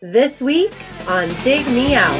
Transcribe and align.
This 0.00 0.40
week 0.40 0.72
on 1.08 1.26
Dig 1.42 1.66
Me 1.66 1.96
Out. 1.96 2.14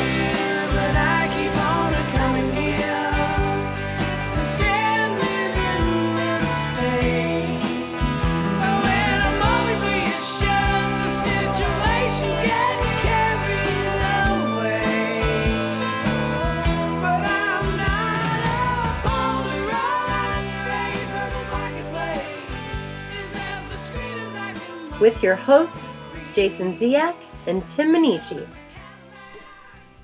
With 25.00 25.22
your 25.22 25.36
hosts, 25.36 25.94
Jason 26.32 26.74
Ziak 26.74 27.14
and 27.48 27.64
Tim 27.64 27.92
Minichi. 27.92 28.46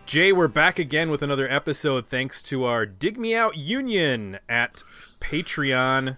Jay, 0.06 0.32
we're 0.32 0.48
back 0.48 0.78
again 0.78 1.10
with 1.10 1.22
another 1.22 1.50
episode 1.50 2.06
thanks 2.06 2.42
to 2.44 2.64
our 2.64 2.86
Dig 2.86 3.18
Me 3.18 3.34
Out 3.34 3.56
Union 3.56 4.38
at 4.48 4.82
Patreon. 5.20 6.16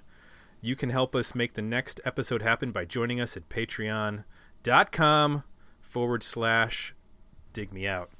You 0.61 0.77
can 0.77 0.91
help 0.91 1.15
us 1.17 1.35
make 1.35 1.55
the 1.55 1.63
next 1.63 2.01
episode 2.05 2.43
happen 2.43 2.71
by 2.71 2.85
joining 2.85 3.21
us 3.21 3.37
at 3.37 3.49
patreon.com 3.49 5.43
forward 5.81 6.23
slash 6.23 6.95
dig 7.53 7.73
me 7.73 7.87
out. 7.87 8.11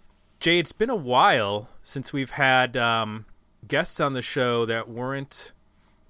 Jay, 0.41 0.59
it's 0.59 0.73
been 0.73 0.91
a 0.91 0.97
while 0.97 1.69
since 1.83 2.13
we've 2.13 2.31
had 2.31 2.77
um, 2.77 3.27
guests 3.67 4.01
on 4.01 4.15
the 4.15 4.23
show 4.23 4.67
that 4.67 4.89
weren't 4.89 5.53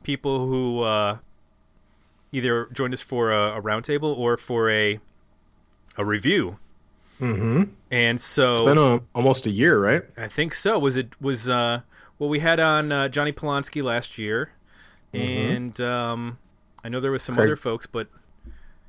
people 0.02 0.46
who 0.46 0.80
uh, 0.80 1.18
either 2.32 2.66
joined 2.72 2.94
us 2.94 3.00
for 3.02 3.30
a, 3.32 3.58
a 3.58 3.62
roundtable 3.62 4.16
or 4.16 4.36
for 4.36 4.70
a 4.70 4.98
a 5.98 6.04
review. 6.04 6.58
Mm-hmm. 7.20 7.62
And 7.90 8.20
so 8.20 8.52
It's 8.52 8.60
been 8.62 8.78
a, 8.78 9.00
almost 9.14 9.46
a 9.46 9.50
year, 9.50 9.78
right? 9.82 10.02
I 10.16 10.28
think 10.28 10.54
so. 10.54 10.78
Was 10.78 10.96
it 10.96 11.20
was 11.20 11.48
uh 11.48 11.80
well 12.18 12.28
we 12.28 12.40
had 12.40 12.60
on 12.60 12.92
uh, 12.92 13.08
Johnny 13.08 13.32
Polanski 13.32 13.82
last 13.82 14.18
year, 14.18 14.50
and 15.14 15.80
um, 15.80 16.38
I 16.84 16.88
know 16.88 17.00
there 17.00 17.10
was 17.10 17.22
some 17.22 17.34
Mm-hmm. 17.34 17.40
Craig- 17.40 17.48
other 17.48 17.56
folks, 17.56 17.86
but 17.86 18.08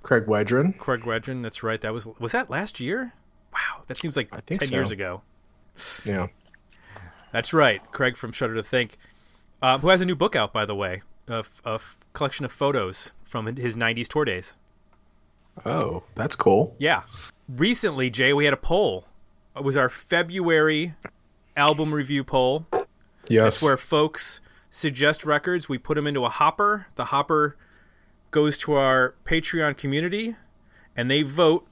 Craig 0.04 0.26
Wedren. 0.26 0.78
Craig 0.78 1.02
Wedren. 1.02 1.42
That's 1.44 1.64
right. 1.64 1.80
That 1.82 1.94
was 1.94 2.08
was 2.20 2.32
that 2.34 2.50
last 2.50 2.80
year? 2.80 3.14
Wow, 3.54 3.84
that 3.88 3.98
seems 3.98 4.16
like 4.18 4.28
I 4.34 4.42
think 4.42 4.60
ten 4.62 4.70
years 4.70 4.92
ago. 4.92 5.22
Yeah. 6.06 6.28
That's 7.32 7.54
right, 7.54 7.82
Craig 7.92 8.16
from 8.18 8.32
Shudder 8.32 8.56
to 8.56 8.64
Think, 8.64 8.98
uh, 9.62 9.78
who 9.80 9.90
has 9.90 10.02
a 10.02 10.06
new 10.06 10.16
book 10.16 10.36
out 10.36 10.54
by 10.54 10.66
the 10.66 10.76
way, 10.76 11.02
a, 11.28 11.40
f- 11.40 11.62
a 11.66 11.74
f- 11.74 11.98
collection 12.14 12.46
of 12.46 12.52
photos 12.52 13.14
from 13.26 13.46
his 13.58 13.76
'90s 13.78 14.08
tour 14.08 14.26
days. 14.26 14.56
Oh, 15.66 16.04
that's 16.16 16.36
cool. 16.36 16.76
Yeah. 16.80 17.04
Recently, 17.48 18.10
Jay, 18.10 18.34
we 18.34 18.46
had 18.46 18.54
a 18.54 18.58
poll. 18.58 19.06
It 19.56 19.64
was 19.64 19.78
our 19.78 19.90
February 19.90 20.96
album 21.56 21.94
review 21.94 22.24
poll. 22.24 22.66
Yes. 23.28 23.44
That's 23.44 23.62
where 23.62 23.78
folks 23.78 24.40
suggest 24.70 25.26
records. 25.26 25.68
We 25.68 25.78
put 25.78 25.96
them 25.96 26.08
into 26.08 26.26
a 26.26 26.30
hopper. 26.30 26.88
The 26.96 27.06
hopper 27.06 27.58
goes 28.32 28.58
to 28.60 28.74
our 28.74 29.16
Patreon 29.26 29.78
community, 29.78 30.36
and 30.96 31.10
they 31.10 31.24
vote 31.24 31.68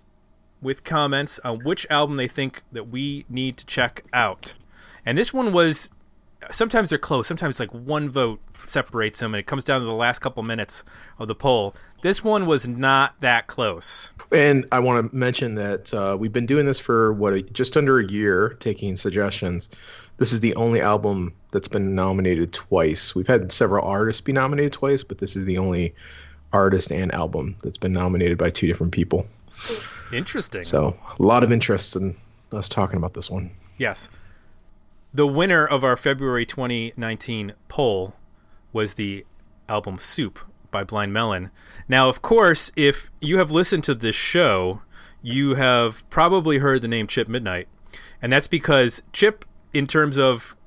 with 0.61 0.83
comments 0.83 1.39
on 1.43 1.59
which 1.63 1.85
album 1.89 2.17
they 2.17 2.27
think 2.27 2.63
that 2.71 2.87
we 2.87 3.25
need 3.29 3.57
to 3.57 3.65
check 3.65 4.03
out. 4.13 4.55
And 5.05 5.17
this 5.17 5.33
one 5.33 5.53
was 5.53 5.91
sometimes 6.51 6.89
they're 6.89 6.97
close. 6.97 7.27
Sometimes 7.27 7.59
like 7.59 7.71
one 7.71 8.09
vote 8.09 8.39
separates 8.67 9.19
them, 9.19 9.33
and 9.33 9.39
it 9.39 9.45
comes 9.45 9.63
down 9.63 9.79
to 9.79 9.85
the 9.85 9.93
last 9.93 10.19
couple 10.19 10.43
minutes 10.43 10.83
of 11.19 11.27
the 11.27 11.35
poll. 11.35 11.75
This 12.01 12.23
one 12.23 12.45
was 12.45 12.67
not 12.67 13.19
that 13.21 13.47
close. 13.47 14.11
And 14.31 14.65
I 14.71 14.79
want 14.79 15.09
to 15.09 15.15
mention 15.15 15.55
that 15.55 15.93
uh, 15.93 16.17
we've 16.19 16.33
been 16.33 16.45
doing 16.45 16.65
this 16.65 16.79
for 16.79 17.13
what 17.13 17.33
a- 17.33 17.41
just 17.41 17.77
under 17.77 17.99
a 17.99 18.05
year, 18.05 18.57
taking 18.59 18.95
suggestions. 18.95 19.69
This 20.17 20.31
is 20.31 20.39
the 20.39 20.55
only 20.55 20.81
album 20.81 21.33
that's 21.51 21.67
been 21.67 21.95
nominated 21.95 22.53
twice. 22.53 23.15
We've 23.15 23.27
had 23.27 23.51
several 23.51 23.85
artists 23.85 24.21
be 24.21 24.31
nominated 24.33 24.73
twice, 24.73 25.03
but 25.03 25.17
this 25.17 25.35
is 25.35 25.45
the 25.45 25.57
only 25.57 25.93
artist 26.53 26.91
and 26.91 27.13
album 27.13 27.55
that's 27.63 27.77
been 27.77 27.93
nominated 27.93 28.37
by 28.37 28.49
two 28.49 28.67
different 28.67 28.93
people. 28.93 29.25
Interesting. 30.13 30.63
So 30.63 30.97
a 31.19 31.23
lot 31.23 31.43
of 31.43 31.51
interest 31.51 31.95
in 31.95 32.15
us 32.51 32.69
talking 32.69 32.97
about 32.97 33.13
this 33.13 33.29
one. 33.29 33.51
Yes. 33.77 34.09
The 35.13 35.27
winner 35.27 35.65
of 35.65 35.83
our 35.83 35.95
February 35.95 36.45
2019 36.45 37.53
poll 37.67 38.15
was 38.75 38.95
the 38.95 39.25
album 39.69 39.97
Soup 39.97 40.37
by 40.69 40.83
Blind 40.83 41.13
Melon. 41.13 41.49
Now, 41.87 42.09
of 42.09 42.21
course, 42.21 42.73
if 42.75 43.09
you 43.21 43.37
have 43.37 43.49
listened 43.49 43.85
to 43.85 43.95
this 43.95 44.15
show, 44.17 44.81
you 45.21 45.55
have 45.55 46.07
probably 46.09 46.57
heard 46.57 46.81
the 46.81 46.89
name 46.89 47.07
Chip 47.07 47.29
Midnight. 47.29 47.69
And 48.21 48.33
that's 48.33 48.49
because 48.49 49.01
Chip, 49.13 49.45
in 49.73 49.87
terms 49.87 50.19
of 50.19 50.57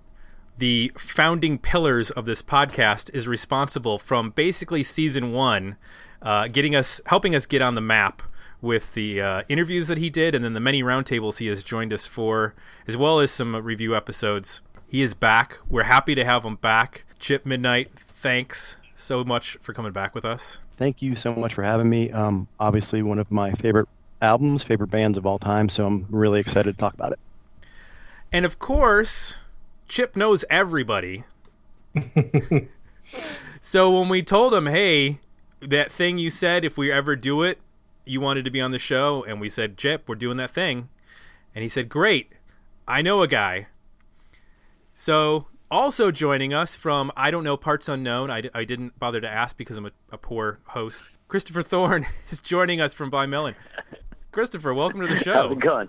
the 0.57 0.91
founding 0.97 1.59
pillars 1.59 2.11
of 2.11 2.25
this 2.25 2.41
podcast, 2.41 3.15
is 3.15 3.29
responsible 3.29 3.99
from 3.99 4.31
basically 4.31 4.83
season 4.83 5.33
one, 5.33 5.77
uh, 6.23 6.49
getting 6.49 6.75
us, 6.75 7.03
helping 7.07 7.35
us 7.35 7.45
get 7.45 7.61
on 7.61 7.75
the 7.75 7.83
map 7.83 8.23
with 8.63 8.95
the 8.95 9.21
uh, 9.21 9.43
interviews 9.51 9.87
that 9.89 9.99
he 9.99 10.09
did, 10.09 10.35
and 10.35 10.43
then 10.43 10.55
the 10.55 10.61
many 10.61 10.83
roundtables 10.83 11.39
he 11.39 11.47
has 11.49 11.63
joined 11.63 11.93
us 11.93 12.07
for, 12.07 12.55
as 12.87 12.97
well 12.97 13.21
as 13.21 13.31
some 13.31 13.55
review 13.55 13.95
episodes. 13.95 14.63
He 14.89 15.03
is 15.03 15.13
back. 15.13 15.59
We're 15.69 15.83
happy 15.83 16.15
to 16.15 16.25
have 16.25 16.45
him 16.47 16.57
back. 16.57 17.05
Chip 17.19 17.45
Midnight, 17.45 17.91
thanks 17.91 18.77
so 18.95 19.25
much 19.25 19.59
for 19.61 19.73
coming 19.73 19.93
back 19.93 20.15
with 20.15 20.25
us. 20.25 20.61
Thank 20.77 21.03
you 21.03 21.17
so 21.17 21.35
much 21.35 21.55
for 21.55 21.63
having 21.63 21.89
me. 21.89 22.11
Um, 22.11 22.49
obviously, 22.61 23.03
one 23.03 23.19
of 23.19 23.31
my 23.31 23.53
favorite 23.53 23.89
albums, 24.23 24.63
favorite 24.63 24.91
bands 24.91 25.19
of 25.19 25.27
all 25.27 25.39
time, 25.39 25.69
so 25.69 25.87
I'm 25.87 26.07
really 26.11 26.41
excited 26.41 26.73
to 26.73 26.79
talk 26.79 26.95
about 26.95 27.13
it. 27.13 27.19
And 28.33 28.45
of 28.45 28.59
course, 28.59 29.37
Chip 29.89 30.17
knows 30.17 30.45
everybody. 30.51 31.25
so 33.61 33.99
when 33.99 34.09
we 34.09 34.23
told 34.23 34.55
him, 34.55 34.67
hey, 34.67 35.19
that 35.61 35.91
thing 35.91 36.19
you 36.19 36.31
said, 36.31 36.65
if 36.65 36.77
we 36.77 36.93
ever 36.93 37.17
do 37.17 37.43
it, 37.43 37.59
you 38.05 38.21
wanted 38.21 38.45
to 38.45 38.51
be 38.51 38.61
on 38.61 38.71
the 38.71 38.79
show, 38.79 39.25
and 39.25 39.41
we 39.41 39.49
said, 39.49 39.77
Chip, 39.77 40.09
we're 40.09 40.15
doing 40.15 40.37
that 40.37 40.51
thing. 40.51 40.89
And 41.55 41.63
he 41.63 41.69
said, 41.69 41.89
great, 41.89 42.33
I 42.87 43.03
know 43.03 43.23
a 43.23 43.29
guy. 43.29 43.67
So 44.95 45.47
also 45.71 46.11
joining 46.11 46.53
us 46.55 46.77
from 46.77 47.11
I 47.17 47.31
don't 47.31 47.45
know 47.45 47.57
parts 47.57 47.89
unknown. 47.89 48.31
I, 48.31 48.43
I 48.55 48.65
didn't 48.65 48.99
bother 48.99 49.21
to 49.21 49.29
ask 49.29 49.57
because 49.57 49.77
I'm 49.77 49.87
a, 49.87 49.91
a 50.13 50.19
poor 50.19 50.59
host. 50.67 51.11
Christopher 51.29 51.63
Thorn 51.63 52.07
is 52.31 52.41
joining 52.41 52.81
us 52.81 52.95
from 52.95 53.11
Blind 53.11 53.31
Melon. 53.31 53.55
Christopher, 54.33 54.73
welcome 54.75 55.01
to 55.01 55.07
the 55.07 55.17
show. 55.17 55.35
How's 55.35 55.53
it 55.53 55.61
going? 55.61 55.89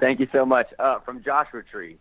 Thank 0.00 0.20
you 0.20 0.28
so 0.32 0.44
much. 0.44 0.66
Uh, 0.78 0.98
from 1.00 1.22
Joshua 1.22 1.62
Tree. 1.62 1.98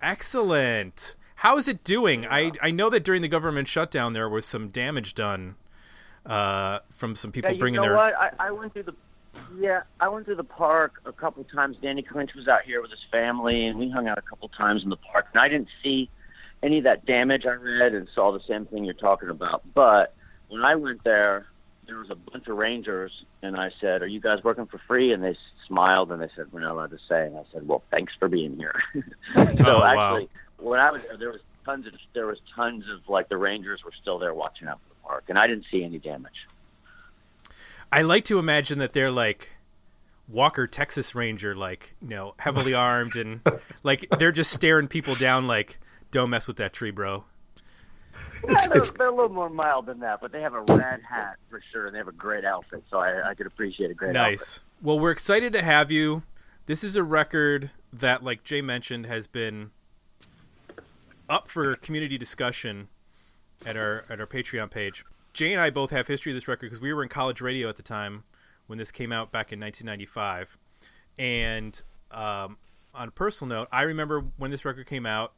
Excellent. 0.00 1.16
How 1.36 1.56
is 1.58 1.68
it 1.68 1.84
doing? 1.84 2.26
I, 2.26 2.52
I 2.62 2.70
know 2.70 2.88
that 2.90 3.04
during 3.04 3.22
the 3.22 3.28
government 3.28 3.68
shutdown 3.68 4.12
there 4.12 4.28
was 4.28 4.46
some 4.46 4.68
damage 4.68 5.14
done 5.14 5.56
uh, 6.24 6.78
from 6.90 7.14
some 7.14 7.32
people 7.32 7.50
Yeah, 7.50 7.54
you 7.54 7.60
bringing 7.60 7.76
know 7.80 7.88
their. 7.88 7.96
what? 7.96 8.14
I, 8.14 8.30
I 8.38 8.50
went 8.52 8.72
through 8.72 8.84
the 8.84 8.94
yeah, 9.58 9.82
I 10.00 10.08
went 10.08 10.26
to 10.26 10.34
the 10.34 10.44
park 10.44 11.00
a 11.04 11.12
couple 11.12 11.44
times. 11.44 11.76
Danny 11.80 12.02
Clinch 12.02 12.34
was 12.34 12.48
out 12.48 12.62
here 12.62 12.80
with 12.82 12.90
his 12.90 13.04
family, 13.10 13.66
and 13.66 13.78
we 13.78 13.88
hung 13.90 14.08
out 14.08 14.18
a 14.18 14.22
couple 14.22 14.48
times 14.48 14.82
in 14.82 14.90
the 14.90 14.96
park. 14.96 15.26
And 15.32 15.40
I 15.40 15.48
didn't 15.48 15.68
see 15.82 16.10
any 16.62 16.78
of 16.78 16.84
that 16.84 17.06
damage. 17.06 17.46
I 17.46 17.52
read 17.52 17.94
and 17.94 18.08
saw 18.14 18.32
the 18.32 18.40
same 18.48 18.66
thing 18.66 18.84
you're 18.84 18.94
talking 18.94 19.28
about. 19.28 19.62
But 19.74 20.14
when 20.48 20.64
I 20.64 20.74
went 20.74 21.04
there, 21.04 21.46
there 21.86 21.96
was 21.98 22.10
a 22.10 22.16
bunch 22.16 22.48
of 22.48 22.56
rangers, 22.56 23.24
and 23.42 23.56
I 23.56 23.70
said, 23.80 24.02
"Are 24.02 24.06
you 24.08 24.20
guys 24.20 24.42
working 24.42 24.66
for 24.66 24.78
free?" 24.78 25.12
And 25.12 25.22
they 25.22 25.36
smiled 25.66 26.10
and 26.10 26.20
they 26.20 26.28
said, 26.34 26.52
"We're 26.52 26.60
not 26.60 26.72
allowed 26.72 26.90
to 26.90 26.98
say." 27.08 27.26
And 27.26 27.36
I 27.36 27.44
said, 27.52 27.66
"Well, 27.68 27.82
thanks 27.90 28.12
for 28.18 28.28
being 28.28 28.56
here." 28.56 28.74
so 28.94 29.02
Oh, 29.66 29.78
wow. 29.80 29.84
actually, 30.16 30.28
when 30.58 30.80
I 30.80 30.90
was 30.90 31.02
there, 31.02 31.16
there 31.16 31.30
was 31.30 31.40
tons 31.64 31.86
of 31.86 31.92
there 32.14 32.26
was 32.26 32.38
tons 32.54 32.84
of 32.88 33.08
like 33.08 33.28
the 33.28 33.36
rangers 33.36 33.84
were 33.84 33.92
still 34.00 34.18
there 34.18 34.34
watching 34.34 34.66
out 34.68 34.80
for 34.82 34.88
the 34.88 35.00
park, 35.08 35.24
and 35.28 35.38
I 35.38 35.46
didn't 35.46 35.66
see 35.70 35.84
any 35.84 35.98
damage. 35.98 36.46
I 37.92 38.02
like 38.02 38.24
to 38.26 38.38
imagine 38.38 38.78
that 38.80 38.92
they're 38.92 39.10
like 39.10 39.50
Walker 40.28 40.66
Texas 40.66 41.14
Ranger, 41.14 41.54
like 41.54 41.94
you 42.02 42.08
know, 42.08 42.34
heavily 42.38 42.74
armed 42.74 43.16
and 43.16 43.40
like 43.82 44.06
they're 44.18 44.32
just 44.32 44.50
staring 44.52 44.88
people 44.88 45.14
down, 45.14 45.46
like 45.46 45.78
don't 46.10 46.30
mess 46.30 46.46
with 46.46 46.56
that 46.56 46.72
tree, 46.72 46.90
bro. 46.90 47.24
Yeah, 48.44 48.50
It's- 48.52 48.68
they're, 48.68 48.76
it's- 48.76 48.90
they're 48.90 49.08
a 49.08 49.14
little 49.14 49.28
more 49.32 49.48
mild 49.50 49.86
than 49.86 50.00
that, 50.00 50.20
but 50.20 50.32
they 50.32 50.40
have 50.42 50.54
a 50.54 50.60
red 50.60 51.00
hat 51.02 51.36
for 51.48 51.60
sure, 51.72 51.86
and 51.86 51.94
they 51.94 51.98
have 51.98 52.08
a 52.08 52.12
great 52.12 52.44
outfit, 52.44 52.84
so 52.90 52.98
I, 52.98 53.30
I 53.30 53.34
could 53.34 53.46
appreciate 53.46 53.90
a 53.90 53.94
great 53.94 54.14
outfit. 54.16 54.38
Nice. 54.40 54.60
Well, 54.82 54.98
we're 54.98 55.10
excited 55.10 55.52
to 55.54 55.62
have 55.62 55.90
you. 55.90 56.22
This 56.66 56.84
is 56.84 56.96
a 56.96 57.02
record 57.02 57.70
that, 57.92 58.22
like 58.22 58.44
Jay 58.44 58.60
mentioned, 58.60 59.06
has 59.06 59.26
been 59.26 59.70
up 61.28 61.48
for 61.48 61.74
community 61.74 62.18
discussion 62.18 62.88
at 63.64 63.76
our 63.76 64.04
at 64.10 64.20
our 64.20 64.26
Patreon 64.26 64.70
page. 64.70 65.04
Jay 65.36 65.52
and 65.52 65.60
I 65.60 65.68
both 65.68 65.90
have 65.90 66.06
history 66.06 66.32
of 66.32 66.34
this 66.34 66.48
record 66.48 66.70
because 66.70 66.80
we 66.80 66.94
were 66.94 67.02
in 67.02 67.10
college 67.10 67.42
radio 67.42 67.68
at 67.68 67.76
the 67.76 67.82
time 67.82 68.24
when 68.68 68.78
this 68.78 68.90
came 68.90 69.12
out 69.12 69.30
back 69.30 69.52
in 69.52 69.60
1995. 69.60 70.56
And 71.18 71.82
um, 72.10 72.56
on 72.94 73.08
a 73.08 73.10
personal 73.10 73.54
note, 73.54 73.68
I 73.70 73.82
remember 73.82 74.24
when 74.38 74.50
this 74.50 74.64
record 74.64 74.86
came 74.86 75.04
out. 75.04 75.34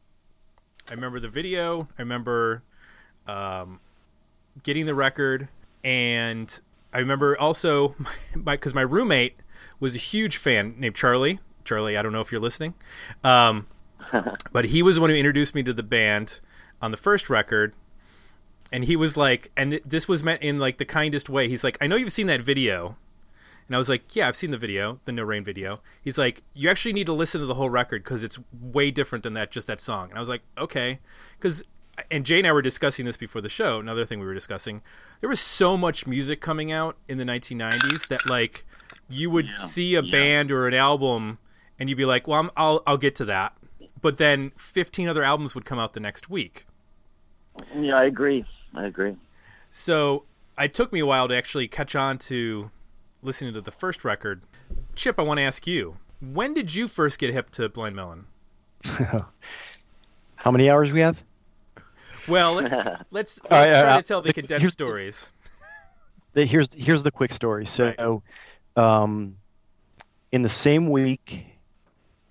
I 0.89 0.95
remember 0.95 1.19
the 1.19 1.29
video. 1.29 1.89
I 1.99 2.03
remember 2.03 2.63
um, 3.27 3.81
getting 4.63 4.87
the 4.87 4.95
record, 4.95 5.49
and 5.83 6.61
I 6.93 6.99
remember 6.99 7.37
also 7.37 7.97
because 8.45 8.75
my, 8.75 8.83
roommate 8.83 9.35
was 9.81 9.97
a 9.97 9.99
huge 9.99 10.37
fan 10.37 10.77
named 10.79 10.95
Charlie. 10.95 11.41
Charlie, 11.65 11.97
I 11.97 12.03
don't 12.03 12.13
know 12.13 12.21
if 12.21 12.31
you're 12.31 12.41
listening, 12.41 12.75
um, 13.25 13.67
but 14.53 14.67
he 14.67 14.81
was 14.81 14.95
the 14.95 15.01
one 15.01 15.11
who 15.11 15.17
introduced 15.17 15.57
me 15.57 15.65
to 15.65 15.73
the 15.73 15.83
band 15.83 16.39
on 16.81 16.93
the 16.93 16.97
first 16.97 17.29
record. 17.29 17.75
And 18.73 18.85
he 18.85 18.97
was 18.97 19.17
like, 19.17 19.51
and 19.57 19.71
th- 19.71 19.83
this 19.87 20.09
was 20.09 20.23
meant 20.23 20.43
in 20.43 20.59
like 20.59 20.79
the 20.79 20.85
kindest 20.85 21.31
way. 21.31 21.49
He's 21.49 21.65
like, 21.65 21.79
I 21.81 21.87
know 21.87 21.97
you've 21.97 22.13
seen 22.13 22.27
that 22.27 22.43
video, 22.43 22.97
and 23.67 23.75
I 23.75 23.79
was 23.79 23.89
like, 23.89 24.15
yeah, 24.15 24.29
I've 24.29 24.37
seen 24.37 24.51
the 24.51 24.59
video, 24.59 25.01
the 25.07 25.13
No 25.13 25.23
Rain 25.23 25.43
video. 25.43 25.81
He's 26.03 26.19
like, 26.19 26.43
you 26.55 26.69
actually 26.69 26.93
need 26.93 27.07
to 27.07 27.13
listen 27.15 27.41
to 27.41 27.47
the 27.47 27.55
whole 27.55 27.71
record 27.71 28.05
because 28.05 28.23
it's 28.23 28.39
way 28.61 28.91
different 28.91 29.23
than 29.23 29.33
that, 29.35 29.51
just 29.51 29.67
that 29.69 29.81
song. 29.81 30.09
And 30.11 30.19
I 30.19 30.21
was 30.21 30.29
like, 30.29 30.43
okay, 30.59 30.99
because 31.39 31.63
and 32.11 32.25
Jay 32.27 32.39
and 32.39 32.47
I 32.47 32.53
were 32.53 32.63
discussing 32.63 33.07
this 33.07 33.17
before 33.17 33.41
the 33.43 33.49
show. 33.49 33.81
Another 33.81 34.05
thing 34.07 34.21
we 34.21 34.27
were 34.27 34.35
discussing, 34.35 34.83
there 35.21 35.29
was 35.29 35.41
so 35.41 35.77
much 35.77 36.07
music 36.07 36.41
coming 36.41 36.71
out 36.71 36.97
in 37.09 37.19
the 37.19 37.25
1990s 37.25 38.07
that 38.09 38.29
like 38.29 38.65
you 39.09 39.31
would 39.31 39.47
Yeah. 39.49 39.57
see 39.67 39.95
a 39.97 40.03
Yeah. 40.03 40.13
band 40.13 40.51
or 40.53 40.69
an 40.69 40.75
album, 40.75 41.39
and 41.79 41.89
you'd 41.89 41.97
be 41.97 42.05
like, 42.05 42.29
well, 42.29 42.41
I'm, 42.41 42.51
I'll 42.57 42.83
I'll 42.87 42.99
get 42.99 43.15
to 43.17 43.25
that. 43.25 43.55
But 44.01 44.19
then 44.19 44.53
15 44.57 45.09
other 45.09 45.25
albums 45.25 45.55
would 45.55 45.65
come 45.65 45.79
out 45.79 45.95
the 45.95 46.01
next 46.01 46.29
week. 46.31 46.67
Yeah, 47.75 47.97
I 47.97 48.05
agree. 48.05 48.45
I 48.79 48.87
agree. 48.87 49.17
So 49.71 50.25
it 50.59 50.73
took 50.73 50.93
me 50.93 51.01
a 51.01 51.07
while 51.07 51.27
to 51.29 51.35
actually 51.37 51.67
catch 51.69 51.95
on 51.97 52.19
to 52.19 52.71
listening 53.23 53.53
to 53.55 53.61
the 53.61 53.71
first 53.73 54.05
record. 54.05 54.43
Chip, 54.95 55.19
I 55.19 55.23
want 55.23 55.39
to 55.39 55.43
ask 55.43 55.67
you, 55.67 55.97
when 56.21 56.55
did 56.55 56.75
you 56.75 56.87
first 56.89 57.19
get 57.19 57.33
hip 57.33 57.51
to 57.51 57.69
Blind 57.69 57.97
Melon? 57.97 58.27
How 60.37 60.51
many 60.51 60.71
hours 60.71 60.93
we 60.93 61.01
have? 61.01 61.23
Well, 62.29 62.55
let, 62.55 62.71
let's, 62.73 63.05
let's 63.11 63.41
All 63.51 63.59
right, 63.59 63.67
try 63.81 63.91
uh, 63.91 63.97
to 63.97 64.03
tell 64.03 64.21
the 64.23 64.29
the- 64.29 64.33
condensed 64.35 64.63
here's- 64.63 64.73
stories. 64.73 65.33
The- 66.35 66.45
Here's 66.45 66.69
here's 66.75 67.03
the 67.03 67.11
quick 67.11 67.33
story. 67.33 67.65
So, 67.67 68.23
um, 68.77 69.37
in 70.31 70.43
the 70.43 70.49
same 70.49 70.89
week, 70.91 71.47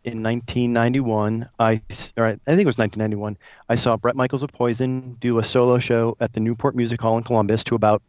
in 0.08 0.24
1991, 0.24 1.50
I 1.60 1.82
or 2.16 2.28
I 2.28 2.32
think 2.32 2.62
it 2.62 2.66
was 2.66 2.78
1991, 2.78 3.38
I 3.68 3.76
saw 3.76 3.98
Bret 3.98 4.16
Michaels 4.16 4.42
of 4.42 4.54
Poison 4.54 5.18
do 5.20 5.38
a 5.38 5.44
solo 5.44 5.80
show 5.80 6.16
at 6.22 6.32
the 6.32 6.40
Newport 6.40 6.78
Music 6.78 7.02
Hall 7.02 7.18
in 7.18 7.26
Columbus 7.26 7.66
to 7.66 7.76
about, 7.76 8.02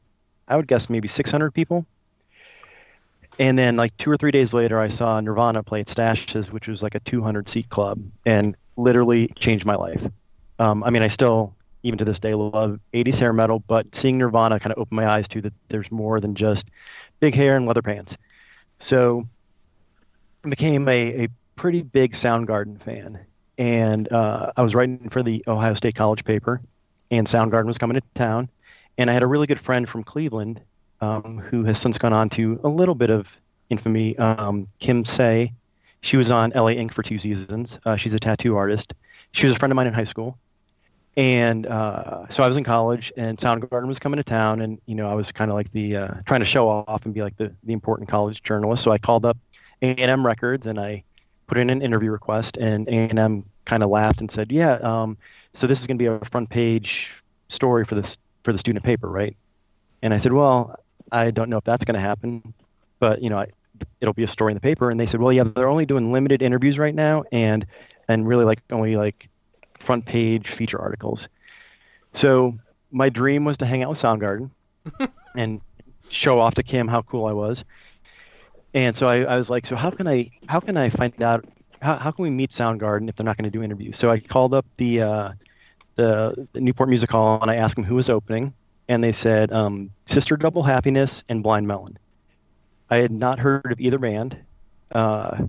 I 0.47 0.55
would 0.55 0.69
guess 0.69 0.89
maybe 0.89 1.09
600 1.09 1.51
people. 1.51 1.85
And 3.41 3.59
then 3.59 3.75
like 3.77 3.97
two 3.97 4.13
or 4.13 4.17
three 4.17 4.31
days 4.31 4.55
later, 4.55 4.79
I 4.79 4.87
saw 4.87 5.19
Nirvana 5.19 5.65
play 5.65 5.81
at 5.81 5.89
Stache's, 5.89 6.53
which 6.53 6.69
was 6.69 6.85
like 6.85 6.95
a 6.95 7.01
200 7.01 7.49
seat 7.49 7.69
club, 7.69 8.01
and 8.25 8.55
literally 8.77 9.27
changed 9.41 9.67
my 9.67 9.75
life. 9.75 10.07
Um, 10.61 10.85
I 10.85 10.91
mean, 10.91 11.03
I 11.03 11.09
still 11.09 11.53
even 11.83 11.99
to 11.99 12.05
this 12.05 12.21
day 12.21 12.35
love 12.35 12.79
80s 12.95 13.19
hair 13.19 13.33
metal, 13.33 13.59
but 13.67 13.93
seeing 13.95 14.19
Nirvana 14.19 14.61
kind 14.61 14.73
of 14.73 14.79
opened 14.79 14.97
my 14.97 15.09
eyes 15.09 15.27
to 15.29 15.41
that 15.41 15.53
there's 15.69 15.91
more 15.91 16.21
than 16.21 16.37
just 16.37 16.67
big 17.19 17.35
hair 17.35 17.57
and 17.57 17.67
leather 17.67 17.83
pants. 17.83 18.17
So 18.79 19.27
became 20.49 20.89
a, 20.89 21.25
a 21.25 21.29
pretty 21.59 21.83
big 21.83 22.13
Soundgarden 22.13 22.81
fan. 22.81 23.19
And 23.59 24.11
uh, 24.13 24.53
I 24.57 24.63
was 24.63 24.75
writing 24.75 25.09
for 25.11 25.23
the 25.23 25.45
Ohio 25.47 25.75
State 25.75 25.97
College 25.97 26.25
paper, 26.25 26.61
and 27.11 27.27
Soundgarden 27.27 27.67
was 27.67 27.79
coming 27.79 27.97
to 27.97 28.03
town. 28.15 28.49
And 28.97 29.11
I 29.11 29.13
had 29.13 29.23
a 29.23 29.27
really 29.27 29.47
good 29.47 29.61
friend 29.61 29.89
from 29.89 30.05
Cleveland 30.05 30.63
um, 31.01 31.39
who 31.39 31.65
has 31.65 31.79
since 31.79 31.99
gone 31.99 32.13
on 32.13 32.31
to 32.31 32.61
a 32.65 32.69
little 32.69 32.95
bit 32.95 33.11
of 33.11 33.29
infamy, 33.71 34.17
um, 34.19 34.69
Kim 34.79 35.05
Saigh. 35.05 35.53
She 36.01 36.17
was 36.17 36.31
on 36.31 36.53
LA 36.55 36.71
Ink 36.71 36.93
for 36.93 37.03
two 37.03 37.19
seasons. 37.19 37.79
Uh, 37.85 37.97
she's 37.97 38.15
a 38.15 38.19
tattoo 38.19 38.57
artist. 38.57 38.95
She 39.33 39.47
was 39.47 39.57
a 39.57 39.59
friend 39.59 39.73
of 39.73 39.77
mine 39.77 39.89
in 39.89 39.93
high 39.93 40.05
school 40.05 40.39
and 41.19 41.67
uh, 41.67 42.29
so 42.29 42.45
I 42.45 42.47
was 42.47 42.57
in 42.57 42.63
college, 42.63 43.13
and 43.17 43.37
Soundgarden 43.37 43.89
was 43.89 43.99
coming 43.99 44.19
to 44.19 44.23
town, 44.23 44.61
and 44.61 44.81
you 44.87 44.95
know 44.95 45.09
I 45.09 45.15
was 45.15 45.33
kind 45.33 45.51
of 45.51 45.57
like 45.57 45.69
the 45.73 45.97
uh, 45.97 46.15
trying 46.27 46.39
to 46.41 46.47
show 46.47 46.69
off 46.69 47.05
and 47.07 47.13
be 47.13 47.23
like 47.23 47.37
the 47.37 47.53
the 47.65 47.73
important 47.73 48.09
college 48.09 48.41
journalist. 48.45 48.85
So 48.85 48.93
I 48.93 48.99
called 48.99 49.25
up 49.27 49.37
A 49.83 49.87
and 49.87 50.13
M 50.13 50.25
Records 50.25 50.69
and 50.69 50.79
I 50.79 51.03
put 51.49 51.59
in 51.59 51.71
an 51.71 51.83
interview 51.83 52.13
request, 52.13 52.57
and 52.57 52.87
A 52.89 52.93
and 52.93 53.19
M 53.19 53.45
kind 53.65 53.83
of 53.83 53.91
laughed 53.91 54.21
and 54.21 54.31
said, 54.31 54.53
"Yeah, 54.53 54.75
um, 54.75 55.19
so 55.55 55.67
this 55.67 55.81
is 55.81 55.87
going 55.87 55.99
to 55.99 56.03
be 56.03 56.07
a 56.07 56.21
front 56.31 56.49
page 56.49 57.13
story 57.49 57.85
for 57.85 57.97
this 57.97 58.17
for 58.45 58.53
the 58.53 58.59
student 58.59 58.85
paper, 58.85 59.09
right?" 59.09 59.37
And 60.03 60.15
I 60.15 60.19
said, 60.19 60.33
"Well, 60.33 60.77
I 61.11 61.33
don't 61.33 61.51
know 61.51 61.59
if 61.59 61.65
that's 61.65 61.85
going 61.85 61.97
to 61.97 62.01
happen, 62.01 62.55
but 63.01 63.21
you 63.23 63.31
know, 63.31 63.39
I, 63.39 63.49
it'll 64.01 64.15
be 64.15 64.23
a 64.23 64.29
story 64.29 64.53
in 64.53 64.57
the 64.57 64.61
paper." 64.61 64.91
And 64.91 65.01
they 65.01 65.07
said, 65.07 65.21
"Well, 65.21 65.33
yeah, 65.33 65.45
they're 65.45 65.69
only 65.69 65.87
doing 65.87 66.13
limited 66.13 66.43
interviews 66.43 66.79
right 66.79 66.95
now, 66.95 67.25
and 67.33 67.67
and 68.07 68.29
really 68.29 68.45
like 68.45 68.63
only 68.71 68.97
like." 68.97 69.29
front 69.79 70.05
page 70.05 70.51
feature 70.51 70.81
articles. 70.81 71.29
So 72.13 72.59
my 72.91 73.09
dream 73.09 73.45
was 73.45 73.59
to 73.59 73.67
hang 73.67 73.83
out 73.83 73.91
with 73.91 74.01
Soundgarden 74.01 74.51
and 75.37 75.61
show 76.11 76.41
off 76.41 76.55
to 76.55 76.63
Kim 76.63 76.89
how 76.89 77.03
cool 77.03 77.27
I 77.27 77.33
was. 77.33 77.65
And 78.79 78.95
so 78.95 79.09
I, 79.09 79.23
I 79.23 79.37
was 79.37 79.51
like, 79.51 79.67
so 79.67 79.75
how 79.75 79.91
can 79.91 80.07
I 80.07 80.31
how 80.49 80.61
can 80.61 80.77
I 80.77 80.89
find 80.89 81.21
out 81.21 81.45
how, 81.83 81.97
how 81.97 82.13
can 82.13 82.23
we 82.23 82.31
meet 82.31 82.51
Soundgarden 82.51 83.09
if 83.09 83.17
they're 83.17 83.25
not 83.25 83.37
going 83.37 83.51
to 83.51 83.51
do 83.51 83.61
interviews? 83.61 83.97
So 83.97 84.09
I 84.09 84.21
called 84.21 84.55
up 84.55 84.65
the 84.77 85.03
uh, 85.03 85.33
the, 85.97 86.47
the 86.53 86.61
Newport 86.61 86.89
Music 86.89 87.11
Hall 87.11 87.43
and 87.43 87.51
I 87.51 87.57
asked 87.57 87.75
them 87.75 87.83
who 87.83 87.97
was 87.97 88.09
opening, 88.09 88.55
and 88.89 89.03
they 89.03 89.11
said 89.11 89.51
um, 89.53 89.91
Sister 90.07 90.37
Double 90.37 90.63
Happiness 90.63 91.25
and 91.29 91.43
Blind 91.43 91.67
Melon. 91.67 91.99
I 92.89 92.99
had 92.99 93.11
not 93.11 93.41
heard 93.41 93.73
of 93.73 93.81
either 93.81 93.99
band. 93.99 94.39
Uh, 94.93 95.47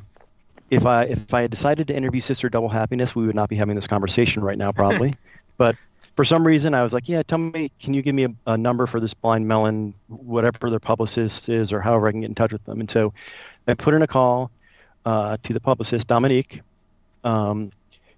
if 0.72 0.88
I 0.88 1.04
if 1.04 1.32
I 1.32 1.42
had 1.42 1.52
decided 1.52 1.88
to 1.90 1.96
interview 1.96 2.22
Sister 2.22 2.50
Double 2.50 2.70
Happiness, 2.70 3.16
we 3.16 3.28
would 3.28 3.36
not 3.36 3.48
be 3.48 3.56
having 3.56 3.76
this 3.76 3.88
conversation 3.88 4.44
right 4.44 4.58
now, 4.58 4.72
probably. 4.72 5.14
but 5.60 5.76
for 6.16 6.26
some 6.26 6.48
reason, 6.48 6.74
I 6.74 6.82
was 6.82 6.94
like, 6.94 7.08
yeah, 7.08 7.22
tell 7.22 7.38
me, 7.38 7.70
can 7.80 7.94
you 7.94 8.02
give 8.02 8.16
me 8.16 8.24
a, 8.24 8.34
a 8.48 8.58
number 8.58 8.88
for 8.88 9.00
this 9.00 9.14
Blind 9.14 9.46
Melon, 9.46 9.94
whatever 10.08 10.70
their 10.70 10.80
publicist 10.80 11.50
is, 11.50 11.72
or 11.72 11.82
however 11.82 12.08
I 12.08 12.12
can 12.12 12.22
get 12.22 12.30
in 12.30 12.36
touch 12.36 12.54
with 12.54 12.64
them. 12.64 12.80
And 12.80 12.90
so 12.90 13.14
I 13.68 13.74
put 13.74 13.94
in 13.94 14.02
a 14.02 14.08
call 14.08 14.52
uh, 15.06 15.38
to 15.44 15.54
the 15.54 15.60
publicist, 15.60 16.08
Dominique. 16.08 16.62
Um, 17.24 17.72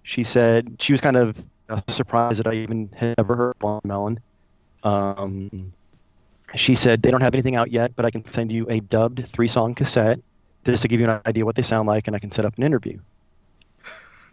she 0.04 0.22
said 0.22 0.76
she 0.78 0.92
was 0.92 1.00
kind 1.00 1.16
of 1.16 1.44
uh, 1.68 1.80
surprised 1.88 2.38
that 2.38 2.46
I 2.46 2.54
even 2.54 2.88
had 2.94 3.16
ever 3.18 3.34
heard 3.34 3.50
of 3.50 3.58
Blind 3.58 3.84
Melon. 3.84 4.20
Um, 4.84 5.72
she 6.54 6.74
said 6.74 7.02
they 7.02 7.10
don't 7.10 7.20
have 7.20 7.34
anything 7.34 7.56
out 7.56 7.72
yet, 7.72 7.94
but 7.96 8.04
I 8.04 8.10
can 8.10 8.24
send 8.24 8.52
you 8.52 8.66
a 8.68 8.80
dubbed 8.80 9.26
three-song 9.28 9.74
cassette 9.74 10.20
just 10.64 10.82
to 10.82 10.88
give 10.88 11.00
you 11.00 11.10
an 11.10 11.20
idea 11.26 11.44
what 11.44 11.56
they 11.56 11.62
sound 11.62 11.88
like, 11.88 12.06
and 12.06 12.14
I 12.14 12.20
can 12.20 12.30
set 12.30 12.44
up 12.44 12.56
an 12.56 12.62
interview. 12.62 12.98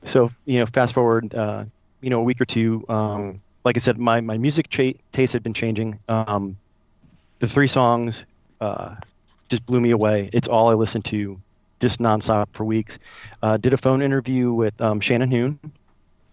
So 0.03 0.31
you 0.45 0.59
know, 0.59 0.65
fast 0.67 0.93
forward, 0.93 1.33
uh, 1.33 1.65
you 2.01 2.09
know, 2.09 2.19
a 2.19 2.23
week 2.23 2.41
or 2.41 2.45
two. 2.45 2.85
Um, 2.89 3.41
like 3.65 3.77
I 3.77 3.79
said, 3.79 3.97
my 3.97 4.21
my 4.21 4.37
music 4.37 4.69
cha- 4.69 4.97
taste 5.11 5.33
had 5.33 5.43
been 5.43 5.53
changing. 5.53 5.99
Um, 6.07 6.57
the 7.39 7.47
three 7.47 7.67
songs 7.67 8.25
uh, 8.61 8.95
just 9.49 9.65
blew 9.65 9.79
me 9.79 9.91
away. 9.91 10.29
It's 10.33 10.47
all 10.47 10.69
I 10.69 10.73
listened 10.73 11.05
to, 11.05 11.39
just 11.79 11.99
nonstop 11.99 12.47
for 12.53 12.63
weeks. 12.63 12.99
Uh, 13.41 13.57
did 13.57 13.73
a 13.73 13.77
phone 13.77 14.01
interview 14.01 14.53
with 14.53 14.79
um, 14.81 14.99
Shannon 14.99 15.31
Hoon, 15.31 15.59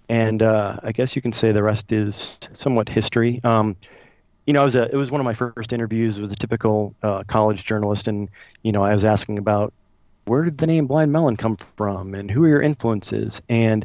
and 0.08 0.42
uh, 0.42 0.78
I 0.82 0.92
guess 0.92 1.16
you 1.16 1.23
can 1.23 1.32
say 1.32 1.52
the 1.52 1.62
rest 1.62 1.92
is 1.92 2.38
somewhat 2.52 2.88
history. 2.88 3.40
Um, 3.44 3.76
you 4.46 4.52
know, 4.52 4.61
I 4.61 4.64
was 4.64 4.76
a, 4.76 4.88
it 4.92 4.96
was 4.96 5.11
one 5.11 5.20
of 5.20 5.25
my 5.25 5.35
first 5.35 5.73
interviews. 5.73 6.18
It 6.18 6.20
was 6.20 6.30
a 6.30 6.37
typical 6.37 6.94
uh, 7.02 7.25
college 7.25 7.64
journalist, 7.64 8.06
and 8.06 8.28
you 8.62 8.73
know, 8.73 8.85
I 8.85 8.94
was 8.94 9.04
asking 9.04 9.38
about 9.38 9.73
where 10.26 10.44
did 10.44 10.58
the 10.58 10.66
name 10.66 10.87
Blind 10.87 11.12
Melon 11.12 11.37
come 11.37 11.56
from, 11.76 12.14
and 12.14 12.30
who 12.30 12.44
are 12.44 12.49
your 12.49 12.62
influences, 12.62 13.40
and 13.49 13.85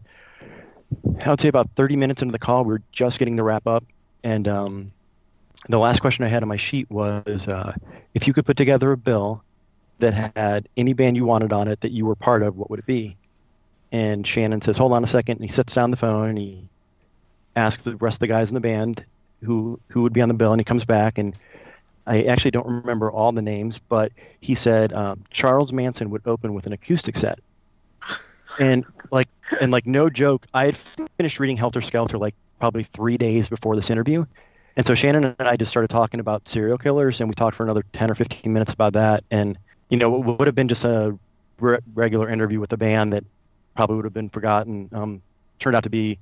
I 1.24 1.30
would 1.30 1.42
say 1.42 1.48
about 1.48 1.70
30 1.76 1.96
minutes 1.96 2.22
into 2.22 2.32
the 2.32 2.40
call, 2.40 2.64
we 2.64 2.74
were 2.74 2.82
just 2.92 3.20
getting 3.20 3.38
to 3.38 3.44
wrap 3.44 3.68
up, 3.68 3.84
and 4.24 4.48
um, 4.48 4.92
the 5.70 5.80
last 5.80 6.02
question 6.02 6.26
I 6.26 6.28
had 6.28 6.44
on 6.44 6.50
my 6.50 6.58
sheet 6.58 6.90
was, 6.90 7.48
uh, 7.48 7.74
if 8.14 8.28
you 8.28 8.34
could 8.34 8.46
put 8.46 8.58
together 8.58 8.92
a 8.92 8.98
bill 8.98 9.44
that 10.00 10.36
had 10.36 10.68
any 10.78 10.94
band 10.94 11.16
you 11.16 11.26
wanted 11.26 11.54
on 11.54 11.68
it 11.68 11.82
that 11.82 11.92
you 11.92 12.06
were 12.06 12.16
part 12.16 12.44
of, 12.44 12.58
what 12.58 12.70
would 12.70 12.80
it 12.80 12.86
be? 12.86 13.16
And 13.92 14.26
Shannon 14.26 14.62
says, 14.62 14.78
"Hold 14.78 14.94
on 14.94 15.04
a 15.04 15.08
second. 15.08 15.38
And 15.38 15.44
he 15.44 15.52
sets 15.52 15.74
down 15.74 15.92
the 15.92 15.98
phone 15.98 16.30
and 16.30 16.38
he 16.38 16.64
asks 17.56 17.84
the 17.84 17.96
rest 17.98 18.16
of 18.16 18.20
the 18.20 18.28
guys 18.28 18.50
in 18.50 18.54
the 18.54 18.62
band 18.62 19.04
who 19.44 19.80
who 19.90 20.02
would 20.04 20.14
be 20.14 20.22
on 20.22 20.30
the 20.30 20.34
bill, 20.34 20.54
and 20.54 20.60
he 20.60 20.66
comes 20.66 20.86
back 20.86 21.18
and 21.18 21.36
I 22.08 22.24
actually 22.24 22.52
don't 22.52 22.68
remember 22.68 23.12
all 23.12 23.32
the 23.32 23.42
names, 23.42 23.80
but 23.80 24.12
he 24.40 24.56
said 24.56 24.92
um, 24.94 25.24
Charles 25.30 25.72
Manson 25.72 26.10
would 26.10 26.24
open 26.26 26.54
with 26.54 26.66
an 26.66 26.74
acoustic 26.74 27.16
set, 27.16 27.40
and 28.60 28.86
like 29.12 29.28
and 29.60 29.72
like 29.72 29.86
no 29.86 30.10
joke, 30.10 30.46
I 30.54 30.66
had 30.66 30.78
finished 31.18 31.40
reading 31.40 31.58
Helter 31.58 31.82
Skelter 31.82 32.18
like 32.18 32.36
probably 32.60 32.84
three 32.84 33.18
days 33.18 33.50
before 33.50 33.76
this 33.76 33.90
interview, 33.90 34.26
and 34.78 34.86
so 34.86 34.96
Shannon 34.96 35.36
and 35.38 35.48
I 35.48 35.58
just 35.58 35.72
started 35.72 35.90
talking 35.90 36.20
about 36.20 36.48
serial 36.48 36.78
killers, 36.78 37.20
and 37.20 37.30
we 37.30 37.36
talked 37.36 37.56
for 37.58 37.64
another 37.64 37.84
ten 37.94 38.10
or 38.10 38.16
fifteen 38.16 38.54
minutes 38.54 38.74
about 38.74 38.94
that, 38.94 39.24
and 39.32 39.58
you 39.90 39.98
know 39.98 40.16
it 40.16 40.26
would 40.40 40.48
have 40.48 40.56
been 40.56 40.68
just 40.68 40.86
a 40.86 41.18
re- 41.60 41.80
regular 41.94 42.30
interview 42.30 42.60
with 42.60 42.72
a 42.74 42.78
band 42.78 43.14
that 43.14 43.24
probably 43.76 43.96
would 43.98 44.06
have 44.06 44.14
been 44.14 44.30
forgotten. 44.30 44.90
Um, 44.94 45.22
turned 45.60 45.76
out 45.76 45.84
to 45.84 45.90
be 45.90 46.18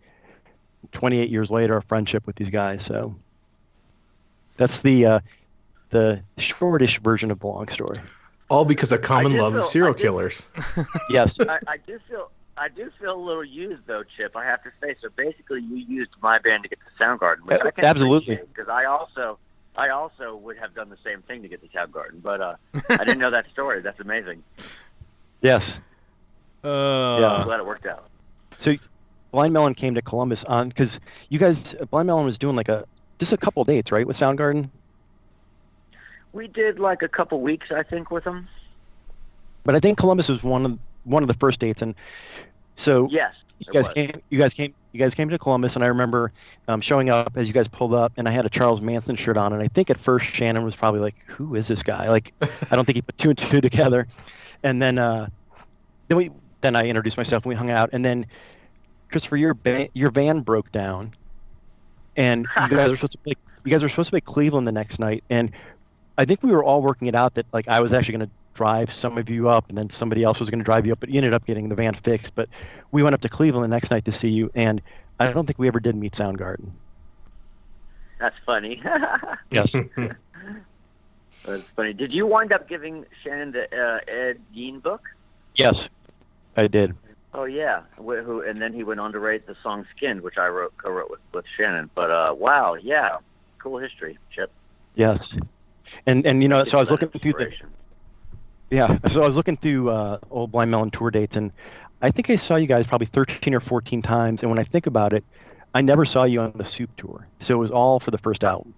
28 0.91 1.29
years 1.29 1.49
later 1.51 1.77
a 1.77 1.81
friendship 1.81 2.25
with 2.27 2.35
these 2.35 2.49
guys, 2.49 2.83
so 2.83 3.15
that's 4.57 4.79
the 4.81 5.05
uh, 5.05 5.19
the 5.89 6.21
shortish 6.37 6.99
version 6.99 7.31
of 7.31 7.39
the 7.39 7.47
long 7.47 7.67
story. 7.67 7.97
All 8.49 8.65
because 8.65 8.91
of 8.91 9.01
common 9.01 9.37
love 9.37 9.53
feel- 9.53 9.61
of 9.61 9.67
serial 9.67 9.93
I 9.93 9.97
did- 9.97 10.01
killers. 10.01 10.43
Yes. 11.09 11.39
I, 11.39 11.59
I 11.67 11.77
do 11.85 11.99
feel 12.09 12.31
I 12.59 12.67
do 12.67 12.91
feel 12.99 13.15
a 13.15 13.23
little 13.23 13.43
used 13.45 13.87
though, 13.87 14.03
Chip. 14.03 14.35
I 14.35 14.43
have 14.45 14.61
to 14.63 14.71
say. 14.81 14.95
So 15.01 15.07
basically, 15.15 15.61
you 15.61 15.77
used 15.77 16.11
my 16.21 16.39
band 16.39 16.63
to 16.63 16.69
get 16.69 16.79
to 16.79 17.03
Soundgarden, 17.03 17.41
which 17.45 17.61
Uh, 17.61 17.67
I 17.67 17.71
can 17.71 17.85
absolutely. 17.85 18.35
because 18.35 18.67
I 18.69 18.85
also 18.85 19.39
I 19.77 19.89
also 19.89 20.35
would 20.35 20.57
have 20.57 20.75
done 20.75 20.89
the 20.89 20.97
same 21.03 21.21
thing 21.21 21.41
to 21.41 21.47
get 21.47 21.61
to 21.61 21.67
Soundgarden, 21.69 22.21
but 22.21 22.41
uh, 22.41 22.55
I 22.89 22.97
didn't 22.97 23.19
know 23.19 23.31
that 23.31 23.49
story. 23.53 23.81
That's 23.81 23.99
amazing. 24.01 24.43
Yes. 25.41 25.79
Uh, 26.63 27.17
Yeah. 27.21 27.31
I'm 27.31 27.45
glad 27.45 27.59
it 27.61 27.65
worked 27.65 27.85
out. 27.85 28.09
So 28.57 28.75
Blind 29.31 29.53
Melon 29.53 29.73
came 29.73 29.95
to 29.95 30.01
Columbus 30.01 30.43
on 30.43 30.67
because 30.67 30.99
you 31.29 31.39
guys 31.39 31.75
Blind 31.91 32.07
Melon 32.07 32.25
was 32.25 32.37
doing 32.37 32.57
like 32.57 32.67
a 32.67 32.85
just 33.19 33.31
a 33.31 33.37
couple 33.37 33.63
dates, 33.63 33.91
right, 33.91 34.05
with 34.05 34.17
Soundgarden. 34.17 34.69
We 36.33 36.47
did 36.47 36.77
like 36.79 37.01
a 37.01 37.07
couple 37.07 37.39
weeks, 37.41 37.67
I 37.71 37.83
think, 37.83 38.11
with 38.11 38.23
them. 38.25 38.47
But 39.63 39.75
I 39.75 39.79
think 39.79 39.97
Columbus 39.97 40.27
was 40.29 40.43
one 40.43 40.65
of 40.65 40.79
one 41.05 41.23
of 41.23 41.27
the 41.27 41.33
first 41.35 41.59
dates, 41.59 41.81
and 41.81 41.95
so 42.79 43.07
Yes. 43.11 43.33
you 43.59 43.71
guys 43.73 43.85
was. 43.85 43.93
came 43.93 44.11
you 44.29 44.37
guys 44.37 44.53
came 44.53 44.73
you 44.91 44.99
guys 44.99 45.13
came 45.13 45.29
to 45.29 45.37
Columbus, 45.37 45.75
and 45.75 45.83
I 45.83 45.87
remember 45.87 46.31
um, 46.67 46.81
showing 46.81 47.09
up 47.09 47.33
as 47.35 47.47
you 47.47 47.53
guys 47.53 47.67
pulled 47.67 47.93
up, 47.93 48.13
and 48.17 48.27
I 48.27 48.31
had 48.31 48.45
a 48.45 48.49
Charles 48.49 48.81
Manson 48.81 49.15
shirt 49.15 49.37
on, 49.37 49.53
and 49.53 49.61
I 49.61 49.67
think 49.67 49.89
at 49.91 49.99
first 49.99 50.25
Shannon 50.25 50.63
was 50.63 50.75
probably 50.75 50.99
like, 51.01 51.15
"Who 51.27 51.55
is 51.55 51.67
this 51.67 51.83
guy?" 51.83 52.09
Like, 52.09 52.33
I 52.71 52.75
don't 52.75 52.85
think 52.85 52.95
he 52.95 53.01
put 53.01 53.17
two 53.17 53.29
and 53.29 53.37
two 53.37 53.61
together, 53.69 54.07
and 54.63 54.81
then 54.81 54.97
uh, 54.97 55.27
then 56.07 56.17
we 56.17 56.31
then 56.61 56.75
I 56.75 56.87
introduced 56.87 57.17
myself, 57.17 57.43
and 57.43 57.49
we 57.49 57.55
hung 57.55 57.69
out, 57.69 57.89
and 57.93 58.03
then 58.03 58.25
Christopher, 59.11 59.37
your 59.37 59.53
ba- 59.53 59.89
your 59.93 60.09
van 60.09 60.41
broke 60.41 60.71
down, 60.71 61.13
and 62.15 62.47
you 62.63 62.69
guys 62.69 62.89
were 62.89 62.95
supposed 62.95 63.11
to 63.13 63.17
play, 63.19 63.33
you 63.65 63.71
guys 63.71 63.83
were 63.83 63.89
supposed 63.89 64.07
to 64.07 64.11
play 64.11 64.21
Cleveland 64.21 64.67
the 64.67 64.71
next 64.71 64.99
night, 64.99 65.23
and 65.29 65.51
I 66.17 66.25
think 66.25 66.41
we 66.43 66.51
were 66.51 66.63
all 66.63 66.81
working 66.81 67.07
it 67.07 67.15
out 67.15 67.35
that 67.35 67.45
like 67.53 67.67
I 67.67 67.79
was 67.79 67.93
actually 67.93 68.17
going 68.17 68.27
to 68.27 68.33
drive 68.59 68.91
some 68.91 69.17
of 69.17 69.29
you 69.29 69.47
up, 69.47 69.69
and 69.69 69.77
then 69.77 69.89
somebody 69.89 70.21
else 70.21 70.37
was 70.37 70.49
going 70.49 70.59
to 70.59 70.65
drive 70.65 70.85
you 70.85 70.91
up, 70.91 70.99
but 70.99 71.07
you 71.07 71.15
ended 71.15 71.33
up 71.33 71.45
getting 71.45 71.69
the 71.69 71.75
van 71.75 71.93
fixed. 71.93 72.35
But 72.35 72.49
we 72.91 73.01
went 73.01 73.13
up 73.13 73.21
to 73.21 73.29
Cleveland 73.29 73.63
the 73.63 73.73
next 73.73 73.89
night 73.89 74.03
to 74.03 74.11
see 74.11 74.27
you, 74.27 74.51
and 74.53 74.81
I 75.17 75.31
don't 75.31 75.45
think 75.45 75.57
we 75.57 75.69
ever 75.69 75.79
did 75.79 75.95
meet 75.95 76.11
Soundgarden. 76.11 76.69
That's 78.19 78.37
funny. 78.45 78.83
Yes. 79.51 79.73
That's 81.45 81.63
funny. 81.75 81.93
Did 81.93 82.11
you 82.11 82.27
wind 82.27 82.51
up 82.51 82.67
giving 82.67 83.05
Shannon 83.23 83.53
the 83.53 83.63
uh, 83.73 83.99
Ed 84.11 84.41
Gein 84.53 84.83
book? 84.83 85.01
yes, 85.55 85.89
I 86.57 86.67
did. 86.67 86.95
Oh 87.33 87.45
yeah, 87.45 87.83
Wh- 87.95 88.21
who 88.25 88.41
and 88.41 88.59
then 88.59 88.73
he 88.73 88.83
went 88.83 88.99
on 88.99 89.13
to 89.13 89.19
write 89.19 89.47
the 89.47 89.55
song 89.63 89.85
"Skinned," 89.95 90.21
which 90.21 90.37
I 90.37 90.47
wrote 90.47 90.73
co-wrote 90.77 91.09
with 91.09 91.21
with 91.33 91.45
Shannon. 91.57 91.89
But 91.95 92.11
uh, 92.11 92.35
wow, 92.37 92.75
yeah, 92.75 93.17
cool 93.57 93.77
history, 93.79 94.19
Chip. 94.35 94.51
Yes. 94.95 95.37
And 96.05 96.25
and 96.25 96.43
you 96.43 96.49
know, 96.49 96.63
so 96.65 96.77
I 96.77 96.81
was 96.81 96.91
looking 96.91 97.09
through 97.09 97.19
the 97.21 97.27
inspiration. 97.29 97.69
Yeah, 98.71 98.97
so 99.07 99.23
I 99.23 99.27
was 99.27 99.35
looking 99.35 99.57
through 99.57 99.89
uh, 99.89 100.19
old 100.29 100.51
Blind 100.51 100.71
Melon 100.71 100.91
tour 100.91 101.11
dates, 101.11 101.35
and 101.35 101.51
I 102.01 102.11
think 102.11 102.29
I 102.29 102.35
saw 102.35 102.55
you 102.55 102.67
guys 102.67 102.85
probably 102.87 103.07
13 103.07 103.53
or 103.53 103.59
14 103.59 104.01
times. 104.01 104.41
And 104.41 104.49
when 104.51 104.59
I 104.59 104.63
think 104.63 104.85
about 104.87 105.13
it, 105.13 105.23
I 105.73 105.81
never 105.81 106.05
saw 106.05 106.23
you 106.23 106.41
on 106.41 106.53
the 106.55 106.65
Soup 106.65 106.89
tour, 106.97 107.27
so 107.39 107.55
it 107.55 107.57
was 107.57 107.71
all 107.71 107.99
for 107.99 108.11
the 108.11 108.17
first 108.17 108.43
album. 108.43 108.73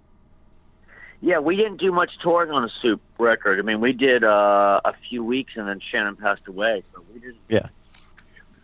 Yeah, 1.22 1.38
we 1.38 1.56
didn't 1.56 1.78
do 1.78 1.92
much 1.92 2.18
touring 2.20 2.52
on 2.52 2.64
the 2.64 2.72
Soup 2.82 3.00
record. 3.20 3.60
I 3.60 3.62
mean, 3.62 3.80
we 3.80 3.94
did 3.94 4.24
uh, 4.24 4.82
a 4.84 4.94
few 5.10 5.24
weeks, 5.24 5.54
and 5.56 5.68
then 5.68 5.80
Shannon 5.80 6.16
passed 6.16 6.48
away. 6.48 6.84
So 6.94 7.04
we 7.14 7.20
didn't. 7.20 7.38
Yeah. 7.48 7.68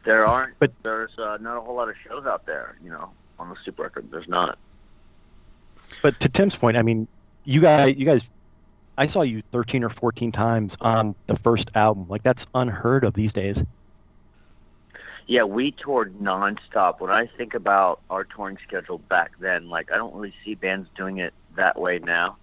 There 0.05 0.25
aren't. 0.25 0.57
But- 0.59 0.71
there's 0.83 1.11
uh, 1.19 1.37
not 1.39 1.57
a 1.57 1.61
whole 1.61 1.75
lot 1.75 1.89
of 1.89 1.95
shows 2.07 2.25
out 2.25 2.45
there, 2.45 2.77
you 2.83 2.89
know, 2.89 3.11
on 3.37 3.49
the 3.49 3.55
Soup 3.63 3.77
record. 3.77 4.09
There's 4.11 4.27
not. 4.27 4.57
But 6.01 6.19
to 6.21 6.29
Tim's 6.29 6.55
point, 6.55 6.77
I 6.77 6.81
mean, 6.81 7.07
you 7.45 7.61
guys, 7.61 7.95
you 7.95 8.05
guys, 8.05 8.23
I 8.97 9.07
saw 9.07 9.21
you 9.21 9.43
13 9.51 9.83
or 9.83 9.89
14 9.89 10.31
times 10.31 10.77
on 10.81 11.15
the 11.27 11.35
first 11.35 11.71
album. 11.75 12.07
Like 12.09 12.23
that's 12.23 12.47
unheard 12.55 13.03
of 13.03 13.13
these 13.13 13.33
days. 13.33 13.63
Yeah, 15.27 15.43
we 15.43 15.71
toured 15.71 16.17
nonstop. 16.19 16.99
When 16.99 17.11
I 17.11 17.27
think 17.27 17.53
about 17.53 17.99
our 18.09 18.23
touring 18.23 18.57
schedule 18.65 18.97
back 18.97 19.31
then, 19.39 19.69
like 19.69 19.91
I 19.91 19.97
don't 19.97 20.15
really 20.15 20.33
see 20.43 20.55
bands 20.55 20.89
doing 20.95 21.17
it 21.17 21.33
that 21.55 21.79
way 21.79 21.99
now. 21.99 22.37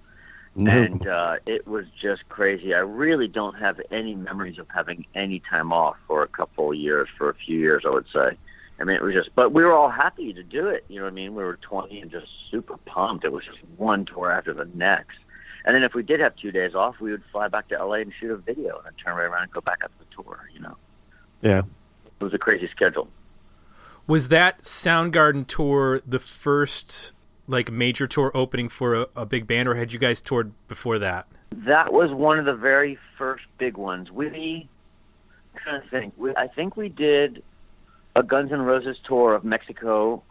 No. 0.56 0.70
and 0.70 1.06
uh, 1.08 1.36
it 1.46 1.66
was 1.66 1.86
just 2.00 2.28
crazy. 2.28 2.74
I 2.74 2.78
really 2.78 3.26
don't 3.26 3.58
have 3.58 3.80
any 3.90 4.14
memories 4.14 4.58
of 4.58 4.68
having 4.72 5.04
any 5.14 5.40
time 5.40 5.72
off 5.72 5.96
for 6.06 6.22
a 6.22 6.28
couple 6.28 6.70
of 6.70 6.76
years, 6.76 7.08
for 7.18 7.28
a 7.28 7.34
few 7.34 7.58
years, 7.58 7.82
I 7.84 7.90
would 7.90 8.06
say. 8.12 8.36
I 8.78 8.84
mean, 8.84 8.96
it 8.96 9.02
was 9.02 9.14
just, 9.14 9.34
but 9.34 9.52
we 9.52 9.64
were 9.64 9.72
all 9.72 9.90
happy 9.90 10.32
to 10.32 10.42
do 10.42 10.68
it. 10.68 10.84
You 10.88 10.98
know 10.98 11.04
what 11.04 11.12
I 11.12 11.14
mean? 11.14 11.34
We 11.34 11.42
were 11.42 11.56
20 11.56 12.00
and 12.00 12.10
just 12.10 12.26
super 12.50 12.76
pumped. 12.76 13.24
It 13.24 13.32
was 13.32 13.44
just 13.44 13.58
one 13.76 14.04
tour 14.04 14.30
after 14.30 14.52
the 14.52 14.68
next. 14.74 15.18
And 15.64 15.74
then 15.74 15.82
if 15.82 15.94
we 15.94 16.02
did 16.02 16.20
have 16.20 16.36
two 16.36 16.52
days 16.52 16.74
off, 16.74 17.00
we 17.00 17.10
would 17.10 17.22
fly 17.32 17.48
back 17.48 17.68
to 17.68 17.84
LA 17.84 17.94
and 17.94 18.12
shoot 18.20 18.30
a 18.30 18.36
video 18.36 18.76
and 18.76 18.86
then 18.86 18.92
turn 19.02 19.16
right 19.16 19.24
around 19.24 19.44
and 19.44 19.52
go 19.52 19.60
back 19.60 19.82
up 19.82 19.90
the 19.98 20.04
tour, 20.14 20.48
you 20.52 20.60
know? 20.60 20.76
yeah. 21.42 21.62
It 22.20 22.24
was 22.24 22.34
a 22.34 22.38
crazy 22.38 22.68
schedule. 22.68 23.08
Was 24.06 24.28
that 24.28 24.62
Soundgarden 24.62 25.46
tour 25.46 26.00
the 26.06 26.18
first 26.18 27.12
like 27.46 27.70
major 27.70 28.06
tour 28.06 28.30
opening 28.34 28.68
for 28.68 28.94
a, 28.94 29.06
a 29.16 29.26
big 29.26 29.46
band, 29.46 29.68
or 29.68 29.74
had 29.74 29.92
you 29.92 29.98
guys 29.98 30.20
toured 30.20 30.52
before 30.68 30.98
that? 30.98 31.26
That 31.50 31.92
was 31.92 32.10
one 32.12 32.38
of 32.38 32.44
the 32.44 32.54
very 32.54 32.98
first 33.18 33.44
big 33.58 33.76
ones. 33.76 34.10
We, 34.10 34.68
I'm 35.54 35.60
trying 35.62 35.82
to 35.82 35.88
think. 35.88 36.14
We, 36.16 36.34
I 36.36 36.48
think 36.48 36.76
we 36.76 36.88
did 36.88 37.42
a 38.16 38.22
Guns 38.22 38.52
N' 38.52 38.62
Roses 38.62 38.96
tour 39.04 39.34
of 39.34 39.44
Mexico, 39.44 40.22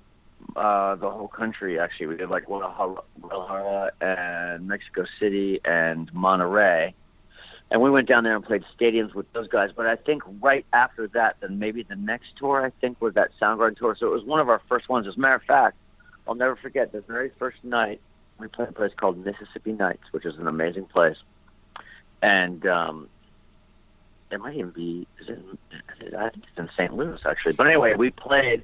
uh, 0.56 0.96
the 0.96 1.10
whole 1.10 1.28
country. 1.28 1.80
Actually, 1.80 2.08
we 2.08 2.18
did 2.18 2.30
like 2.30 2.46
Guadalajara, 2.46 3.92
and 4.02 4.68
Mexico 4.68 5.06
City 5.20 5.60
and 5.66 6.12
Monterrey, 6.14 6.94
and 7.72 7.82
we 7.82 7.90
went 7.90 8.08
down 8.08 8.24
there 8.24 8.36
and 8.36 8.44
played 8.44 8.64
stadiums 8.78 9.14
with 9.14 9.32
those 9.34 9.48
guys. 9.48 9.72
But 9.76 9.88
I 9.88 9.96
think 9.96 10.24
right 10.42 10.66
after 10.74 11.08
that, 11.10 11.38
then 11.42 11.60
maybe 11.60 11.84
the 11.84 11.96
next 11.96 12.38
tour 12.38 12.66
I 12.66 12.70
think 12.82 13.02
was 13.02 13.14
that 13.16 13.32
Soundgarden 13.42 13.78
tour. 13.78 13.96
So 14.00 14.08
it 14.08 14.14
was 14.14 14.24
one 14.24 14.40
of 14.40 14.50
our 14.50 14.62
first 14.70 14.90
ones. 14.90 15.08
As 15.08 15.16
a 15.16 15.20
matter 15.20 15.36
of 15.36 15.44
fact, 15.44 15.78
I'll 16.28 16.36
never 16.36 16.56
forget 16.56 16.92
the 16.92 17.02
very 17.02 17.32
first 17.38 17.64
night 17.64 18.00
we 18.40 18.48
played 18.48 18.70
a 18.70 18.74
place 18.74 18.92
called 18.96 19.24
Mississippi 19.24 19.74
Nights, 19.74 20.04
which 20.12 20.26
is 20.26 20.38
an 20.38 20.48
amazing 20.48 20.86
place. 20.86 21.18
And 22.22 22.66
um, 22.66 23.10
it 24.32 24.40
might 24.40 24.56
even 24.56 24.72
be, 24.72 25.08
I 25.22 26.30
think 26.30 26.46
it's 26.48 26.58
in 26.58 26.70
St. 26.76 26.94
Louis 26.94 27.20
actually. 27.26 27.54
But 27.54 27.68
anyway, 27.68 27.96
we 27.96 28.12
played, 28.12 28.64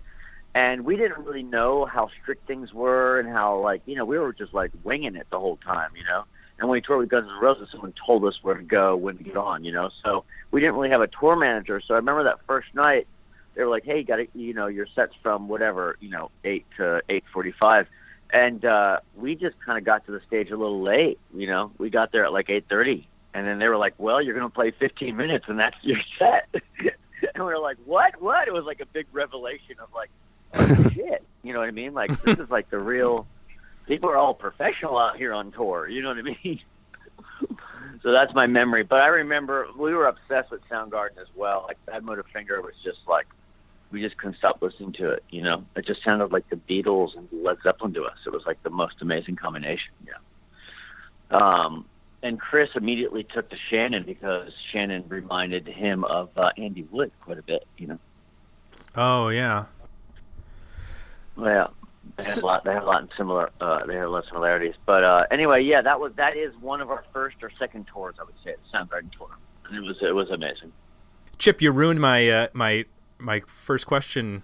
and 0.53 0.85
we 0.85 0.95
didn't 0.95 1.23
really 1.25 1.43
know 1.43 1.85
how 1.85 2.09
strict 2.21 2.47
things 2.47 2.73
were 2.73 3.19
and 3.19 3.29
how 3.29 3.59
like 3.59 3.81
you 3.85 3.95
know 3.95 4.05
we 4.05 4.17
were 4.17 4.33
just 4.33 4.53
like 4.53 4.71
winging 4.83 5.15
it 5.15 5.27
the 5.29 5.39
whole 5.39 5.57
time, 5.57 5.91
you 5.95 6.03
know. 6.03 6.25
And 6.59 6.67
when 6.67 6.77
we 6.77 6.81
toured 6.81 6.99
with 6.99 7.09
Guns 7.09 7.29
N' 7.29 7.41
Roses, 7.41 7.69
someone 7.71 7.93
told 8.05 8.25
us 8.25 8.39
where 8.41 8.55
to 8.55 8.63
go, 8.63 8.95
when 8.97 9.17
to 9.17 9.23
get 9.23 9.37
on, 9.37 9.63
you 9.63 9.71
know. 9.71 9.91
So 10.03 10.25
we 10.51 10.59
didn't 10.59 10.75
really 10.75 10.89
have 10.89 11.01
a 11.01 11.07
tour 11.07 11.37
manager. 11.37 11.79
So 11.79 11.93
I 11.93 11.97
remember 11.97 12.23
that 12.23 12.39
first 12.45 12.75
night, 12.75 13.07
they 13.55 13.63
were 13.63 13.69
like, 13.69 13.85
"Hey, 13.85 13.99
you 13.99 14.03
got 14.03 14.17
to, 14.17 14.27
you 14.33 14.53
know, 14.53 14.67
your 14.67 14.87
sets 14.87 15.13
from 15.23 15.47
whatever, 15.47 15.95
you 15.99 16.09
know, 16.09 16.31
eight 16.43 16.65
to 16.77 17.01
eight 17.09 17.23
forty-five." 17.31 17.87
and 18.31 18.63
uh, 18.63 18.99
we 19.15 19.35
just 19.35 19.59
kind 19.65 19.77
of 19.77 19.83
got 19.83 20.05
to 20.05 20.11
the 20.11 20.21
stage 20.27 20.51
a 20.51 20.57
little 20.57 20.81
late. 20.81 21.19
You 21.33 21.47
know, 21.47 21.71
we 21.77 21.89
got 21.89 22.11
there 22.11 22.25
at 22.25 22.33
like 22.33 22.49
eight 22.49 22.65
thirty, 22.69 23.07
and 23.33 23.47
then 23.47 23.59
they 23.59 23.67
were 23.67 23.77
like, 23.77 23.95
"Well, 23.97 24.21
you're 24.21 24.35
going 24.35 24.49
to 24.49 24.53
play 24.53 24.71
fifteen 24.71 25.15
minutes, 25.15 25.45
and 25.47 25.59
that's 25.59 25.77
your 25.81 25.99
set." 26.17 26.47
and 26.53 26.91
we 27.35 27.43
were 27.43 27.59
like, 27.59 27.77
"What? 27.85 28.21
What?" 28.21 28.47
It 28.47 28.53
was 28.53 28.65
like 28.65 28.81
a 28.81 28.85
big 28.85 29.07
revelation 29.11 29.75
of 29.81 29.89
like, 29.93 30.09
oh, 30.53 30.89
"Shit," 30.93 31.23
you 31.43 31.53
know 31.53 31.59
what 31.59 31.67
I 31.67 31.71
mean? 31.71 31.93
Like 31.93 32.21
this 32.23 32.37
is 32.39 32.49
like 32.49 32.69
the 32.69 32.79
real. 32.79 33.27
People 33.87 34.09
are 34.09 34.17
all 34.17 34.35
professional 34.35 34.97
out 34.97 35.17
here 35.17 35.33
on 35.33 35.51
tour. 35.51 35.87
You 35.87 36.03
know 36.03 36.09
what 36.09 36.19
I 36.19 36.21
mean? 36.21 36.61
so 38.03 38.11
that's 38.11 38.33
my 38.33 38.45
memory. 38.45 38.83
But 38.83 39.01
I 39.01 39.07
remember 39.07 39.67
we 39.75 39.93
were 39.93 40.07
obsessed 40.07 40.51
with 40.51 40.61
Soundgarden 40.69 41.17
as 41.19 41.27
well. 41.35 41.65
Like 41.67 41.77
Badmotorfinger 41.87 42.63
was 42.63 42.75
just 42.83 42.99
like 43.07 43.27
we 43.91 44.01
just 44.01 44.17
couldn't 44.17 44.37
stop 44.37 44.61
listening 44.61 44.91
to 44.93 45.11
it. 45.11 45.23
You 45.29 45.41
know, 45.41 45.65
it 45.75 45.85
just 45.85 46.03
sounded 46.03 46.31
like 46.31 46.49
the 46.49 46.55
Beatles 46.55 47.17
and 47.17 47.27
Led 47.31 47.57
Zeppelin 47.63 47.93
to 47.95 48.03
us. 48.05 48.17
It 48.25 48.31
was 48.31 48.45
like 48.45 48.61
the 48.63 48.69
most 48.69 49.01
amazing 49.01 49.35
combination. 49.35 49.91
Yeah. 50.05 51.37
Um, 51.37 51.85
and 52.21 52.39
Chris 52.39 52.69
immediately 52.75 53.23
took 53.23 53.49
to 53.49 53.57
Shannon 53.69 54.03
because 54.03 54.51
Shannon 54.71 55.05
reminded 55.07 55.67
him 55.67 56.03
of 56.03 56.29
uh, 56.37 56.51
Andy 56.57 56.83
Wood 56.91 57.11
quite 57.21 57.39
a 57.39 57.43
bit. 57.43 57.65
You 57.77 57.87
know. 57.87 57.99
Oh 58.95 59.29
yeah. 59.29 59.65
Well, 61.39 61.74
they 62.17 62.24
have 62.25 62.36
So- 62.36 62.43
a 62.43 62.46
lot. 62.46 62.63
They 62.63 62.74
have 62.74 62.84
a 62.84 62.86
lot 62.86 63.01
in 63.03 63.10
similar. 63.17 63.50
Uh, 63.62 63.86
they 63.86 63.96
have 63.96 64.08
a 64.08 64.10
lot 64.12 64.19
of 64.24 64.25
similarities. 64.29 64.75
But 64.86 65.03
uh, 65.03 65.25
anyway, 65.31 65.63
yeah, 65.63 65.81
that 65.81 66.00
was 66.00 66.13
that 66.15 66.36
is 66.38 66.53
one 66.60 66.81
of 66.81 66.89
our 66.89 67.03
first 67.13 67.38
or 67.41 67.51
second 67.60 67.88
tours. 67.88 68.15
I 68.19 68.24
would 68.24 68.36
say 68.43 68.55
the 68.55 68.77
Soundgarden 68.77 69.12
tour, 69.17 69.29
and 69.67 69.77
it 69.77 69.81
was 69.88 69.98
it 70.01 70.13
was 70.13 70.29
amazing. 70.29 70.72
Chip, 71.38 71.62
you 71.62 71.72
ruined 71.72 72.01
my 72.01 72.29
uh, 72.29 72.48
my 72.53 72.86
my 73.17 73.41
first 73.48 73.86
question. 73.88 74.43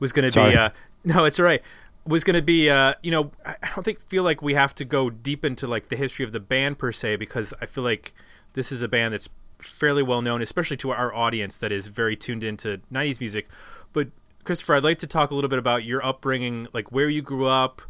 Was 0.00 0.12
going 0.12 0.24
to 0.24 0.30
Sorry. 0.32 0.52
be 0.52 0.56
uh, 0.56 0.70
no, 1.04 1.24
it's 1.24 1.38
all 1.40 1.44
right. 1.44 1.62
Was 2.06 2.24
going 2.24 2.36
to 2.36 2.42
be 2.42 2.70
uh, 2.70 2.94
you 3.02 3.10
know 3.10 3.32
I 3.44 3.56
I 3.62 3.70
don't 3.74 3.84
think 3.84 4.00
feel 4.00 4.22
like 4.22 4.42
we 4.42 4.54
have 4.54 4.74
to 4.76 4.84
go 4.84 5.10
deep 5.10 5.44
into 5.44 5.66
like 5.66 5.88
the 5.88 5.96
history 5.96 6.24
of 6.24 6.32
the 6.32 6.40
band 6.40 6.78
per 6.78 6.92
se 6.92 7.16
because 7.16 7.52
I 7.60 7.66
feel 7.66 7.84
like 7.84 8.14
this 8.54 8.70
is 8.72 8.82
a 8.82 8.88
band 8.88 9.14
that's 9.14 9.28
fairly 9.60 10.02
well 10.04 10.22
known, 10.22 10.40
especially 10.40 10.76
to 10.78 10.90
our 10.90 11.12
audience 11.12 11.56
that 11.58 11.72
is 11.72 11.88
very 11.88 12.14
tuned 12.16 12.44
into 12.44 12.80
'90s 12.92 13.18
music. 13.20 13.48
But 13.92 14.08
Christopher, 14.48 14.76
I'd 14.76 14.82
like 14.82 15.00
to 15.00 15.06
talk 15.06 15.30
a 15.30 15.34
little 15.34 15.50
bit 15.50 15.58
about 15.58 15.84
your 15.84 16.02
upbringing, 16.02 16.68
like 16.72 16.90
where 16.90 17.10
you 17.10 17.20
grew 17.20 17.44
up. 17.44 17.82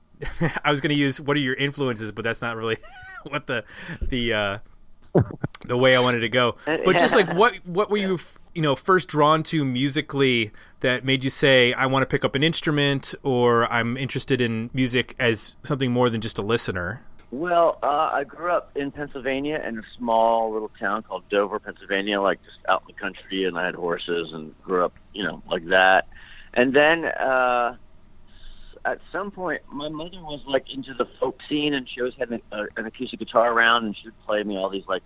I 0.64 0.68
was 0.68 0.80
going 0.80 0.90
to 0.90 0.96
use 0.96 1.20
what 1.20 1.36
are 1.36 1.40
your 1.40 1.54
influences, 1.54 2.10
but 2.10 2.24
that's 2.24 2.42
not 2.42 2.56
really 2.56 2.78
what 3.28 3.46
the 3.46 3.62
the 4.02 4.32
uh, 4.32 4.58
the 5.66 5.76
way 5.76 5.94
I 5.94 6.00
wanted 6.00 6.18
to 6.18 6.28
go. 6.28 6.56
But 6.84 6.98
just 6.98 7.14
like 7.14 7.32
what 7.32 7.64
what 7.64 7.90
were 7.90 7.96
you 7.98 8.18
you 8.56 8.60
know 8.60 8.74
first 8.74 9.08
drawn 9.08 9.44
to 9.44 9.64
musically 9.64 10.50
that 10.80 11.04
made 11.04 11.22
you 11.22 11.30
say 11.30 11.74
I 11.74 11.86
want 11.86 12.02
to 12.02 12.06
pick 12.06 12.24
up 12.24 12.34
an 12.34 12.42
instrument 12.42 13.14
or 13.22 13.72
I'm 13.72 13.96
interested 13.96 14.40
in 14.40 14.68
music 14.74 15.14
as 15.20 15.54
something 15.62 15.92
more 15.92 16.10
than 16.10 16.20
just 16.20 16.38
a 16.38 16.42
listener? 16.42 17.02
Well, 17.32 17.78
uh, 17.82 18.10
I 18.12 18.24
grew 18.24 18.50
up 18.50 18.76
in 18.76 18.90
Pennsylvania 18.90 19.62
in 19.64 19.78
a 19.78 19.82
small 19.96 20.52
little 20.52 20.70
town 20.80 21.02
called 21.02 21.28
Dover, 21.28 21.60
Pennsylvania, 21.60 22.20
like 22.20 22.42
just 22.44 22.58
out 22.68 22.82
in 22.82 22.94
the 22.94 23.00
country, 23.00 23.44
and 23.44 23.56
I 23.56 23.66
had 23.66 23.76
horses 23.76 24.32
and 24.32 24.52
grew 24.62 24.84
up, 24.84 24.94
you 25.14 25.22
know, 25.22 25.40
like 25.48 25.66
that. 25.66 26.08
And 26.54 26.74
then 26.74 27.04
uh, 27.04 27.76
at 28.84 29.00
some 29.12 29.30
point, 29.30 29.62
my 29.72 29.88
mother 29.88 30.20
was 30.20 30.40
like 30.46 30.72
into 30.74 30.92
the 30.92 31.04
folk 31.04 31.38
scene, 31.48 31.74
and 31.74 31.88
she 31.88 32.00
always 32.00 32.14
had 32.14 32.30
an, 32.30 32.42
uh, 32.50 32.64
an 32.76 32.86
acoustic 32.86 33.20
guitar 33.20 33.52
around, 33.52 33.84
and 33.84 33.96
she 33.96 34.08
would 34.08 34.26
play 34.26 34.42
me 34.42 34.56
all 34.56 34.68
these 34.68 34.88
like 34.88 35.04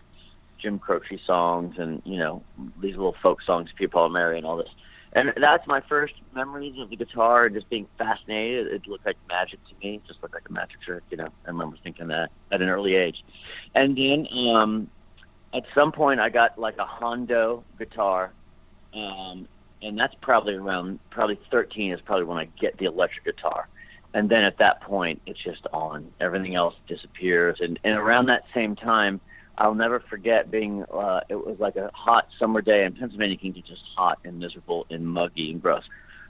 Jim 0.59 0.79
Croce 0.79 1.21
songs 1.27 1.75
and 1.79 2.01
you 2.07 2.19
know 2.19 2.43
these 2.81 2.97
little 2.97 3.17
folk 3.23 3.43
songs, 3.43 3.69
Peter 3.77 3.91
Paul 3.91 4.09
Mary, 4.09 4.39
and 4.39 4.47
all 4.47 4.57
this. 4.57 4.71
And 5.15 5.33
that's 5.37 5.67
my 5.69 5.81
first 5.81 6.15
memories 6.35 6.79
of 6.79 6.91
the 6.91 6.97
guitar 6.97 7.47
and 7.47 7.55
just 7.55 7.71
being 7.71 7.87
fascinated. 7.99 8.67
It 8.67 8.89
looked 8.89 9.07
like 9.07 9.17
magic 9.29 9.61
to 9.69 9.75
me. 9.81 9.97
It 9.97 10.07
just 10.07 10.21
looked 10.23 10.35
like 10.35 10.49
a 10.49 10.53
magic 10.53 10.81
trick, 10.83 11.05
you 11.11 11.17
know. 11.17 11.29
I 11.47 11.49
remember 11.49 11.77
thinking 11.85 12.09
that 12.09 12.33
at 12.51 12.61
an 12.61 12.69
early 12.69 12.97
age. 12.97 13.25
And 13.77 13.97
then 13.97 14.27
um, 14.49 14.91
at 15.53 15.65
some 15.73 15.93
point, 15.93 16.19
I 16.19 16.31
got 16.31 16.59
like 16.59 16.79
a 16.79 16.85
Hondo 16.85 17.63
guitar, 17.79 18.33
um, 18.93 19.47
and 19.83 19.97
that's 19.97 20.15
probably 20.21 20.55
around 20.55 20.99
probably 21.11 21.39
13 21.49 21.93
is 21.93 22.01
probably 22.01 22.25
when 22.25 22.39
I 22.39 22.47
get 22.61 22.77
the 22.79 22.87
electric 22.87 23.25
guitar. 23.25 23.69
And 24.15 24.29
then 24.29 24.45
at 24.45 24.59
that 24.59 24.81
point, 24.81 25.21
it's 25.27 25.41
just 25.41 25.67
on. 25.73 26.11
Everything 26.21 26.55
else 26.55 26.75
disappears. 26.89 27.61
And, 27.61 27.79
and 27.85 27.97
around 27.97 28.27
that 28.27 28.45
same 28.53 28.75
time, 28.75 29.21
I'll 29.57 29.75
never 29.75 30.01
forget 30.01 30.51
being. 30.51 30.85
Uh, 30.85 31.21
it 31.29 31.37
was 31.37 31.59
like 31.61 31.77
a 31.77 31.91
hot 31.95 32.29
summer 32.39 32.61
day, 32.61 32.85
and 32.85 32.99
Pennsylvania 32.99 33.37
can 33.37 33.53
get 33.53 33.65
just 33.65 33.83
hot 33.97 34.19
and 34.25 34.39
miserable 34.39 34.87
and 34.91 35.07
muggy 35.07 35.51
and 35.51 35.63
gross. 35.63 35.85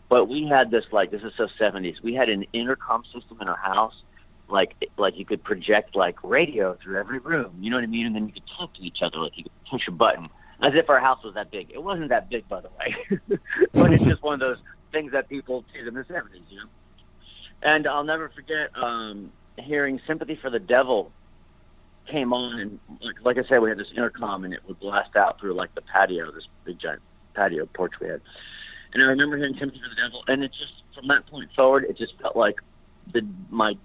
But 0.08 0.26
we 0.26 0.46
had 0.46 0.70
this 0.70 0.84
like 0.92 1.10
this 1.10 1.22
is 1.22 1.32
so 1.36 1.48
70s. 1.58 2.02
We 2.02 2.14
had 2.14 2.28
an 2.28 2.44
intercom 2.52 3.04
system 3.12 3.38
in 3.40 3.48
our 3.48 3.56
house, 3.56 4.02
like 4.48 4.74
like 4.98 5.18
you 5.18 5.24
could 5.24 5.42
project 5.42 5.96
like 5.96 6.22
radio 6.22 6.74
through 6.74 6.98
every 6.98 7.18
room. 7.18 7.54
You 7.60 7.70
know 7.70 7.76
what 7.76 7.84
I 7.84 7.88
mean? 7.88 8.06
And 8.06 8.14
then 8.14 8.26
you 8.26 8.32
could 8.32 8.46
talk 8.46 8.74
to 8.74 8.82
each 8.82 9.02
other, 9.02 9.18
like 9.18 9.36
you 9.38 9.44
could 9.44 9.64
push 9.70 9.88
a 9.88 9.92
button, 9.92 10.26
as 10.60 10.74
if 10.74 10.90
our 10.90 11.00
house 11.00 11.24
was 11.24 11.34
that 11.34 11.50
big. 11.50 11.70
It 11.72 11.82
wasn't 11.82 12.10
that 12.10 12.28
big, 12.28 12.46
by 12.48 12.60
the 12.60 12.68
way, 12.78 13.38
but 13.72 13.92
it's 13.92 14.04
just 14.04 14.22
one 14.22 14.34
of 14.34 14.40
those 14.40 14.58
things 14.92 15.12
that 15.12 15.28
people 15.28 15.64
did 15.72 15.88
in 15.88 15.94
the 15.94 16.04
70s, 16.04 16.40
you 16.50 16.58
know. 16.58 16.66
And 17.62 17.86
I'll 17.86 18.04
never 18.04 18.28
forget 18.28 18.70
um, 18.76 19.32
hearing 19.56 20.00
"Sympathy 20.06 20.36
for 20.36 20.50
the 20.50 20.60
Devil" 20.60 21.10
came 22.06 22.32
on 22.32 22.60
and 22.60 22.78
like, 23.22 23.38
I 23.38 23.44
said, 23.44 23.60
we 23.60 23.68
had 23.68 23.78
this 23.78 23.90
intercom 23.96 24.44
and 24.44 24.52
it 24.52 24.60
would 24.66 24.78
blast 24.80 25.16
out 25.16 25.40
through 25.40 25.54
like 25.54 25.74
the 25.74 25.82
patio, 25.82 26.30
this 26.30 26.46
big 26.64 26.78
giant 26.78 27.02
patio 27.34 27.66
porch 27.66 27.92
we 28.00 28.08
had. 28.08 28.20
And 28.92 29.02
I 29.02 29.06
remember 29.06 29.36
hearing 29.36 29.56
Sympathy 29.58 29.80
for 29.82 29.88
the 29.88 30.00
Devil, 30.00 30.24
and 30.28 30.44
it 30.44 30.52
just 30.52 30.72
from 30.94 31.08
that 31.08 31.26
point 31.26 31.50
forward, 31.56 31.84
it 31.84 31.98
just 31.98 32.18
felt 32.20 32.36
like 32.36 32.60
the 33.12 33.26
my 33.50 33.76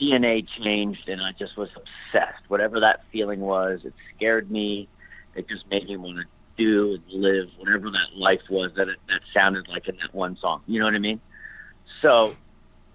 DNA 0.00 0.46
changed, 0.62 1.08
and 1.08 1.20
I 1.20 1.32
just 1.32 1.56
was 1.56 1.70
obsessed. 1.74 2.44
Whatever 2.46 2.78
that 2.80 3.02
feeling 3.10 3.40
was, 3.40 3.80
it 3.84 3.94
scared 4.14 4.48
me. 4.50 4.88
It 5.34 5.48
just 5.48 5.68
made 5.70 5.88
me 5.88 5.96
want 5.96 6.18
to 6.18 6.24
do 6.56 6.94
and 6.94 7.22
live 7.22 7.48
whatever 7.58 7.90
that 7.90 8.16
life 8.16 8.42
was 8.48 8.72
that 8.76 8.88
it, 8.88 8.98
that 9.08 9.20
sounded 9.34 9.68
like 9.68 9.88
in 9.88 9.96
that 9.96 10.14
one 10.14 10.36
song. 10.36 10.62
You 10.66 10.78
know 10.78 10.86
what 10.86 10.94
I 10.94 10.98
mean? 11.00 11.20
So 12.00 12.34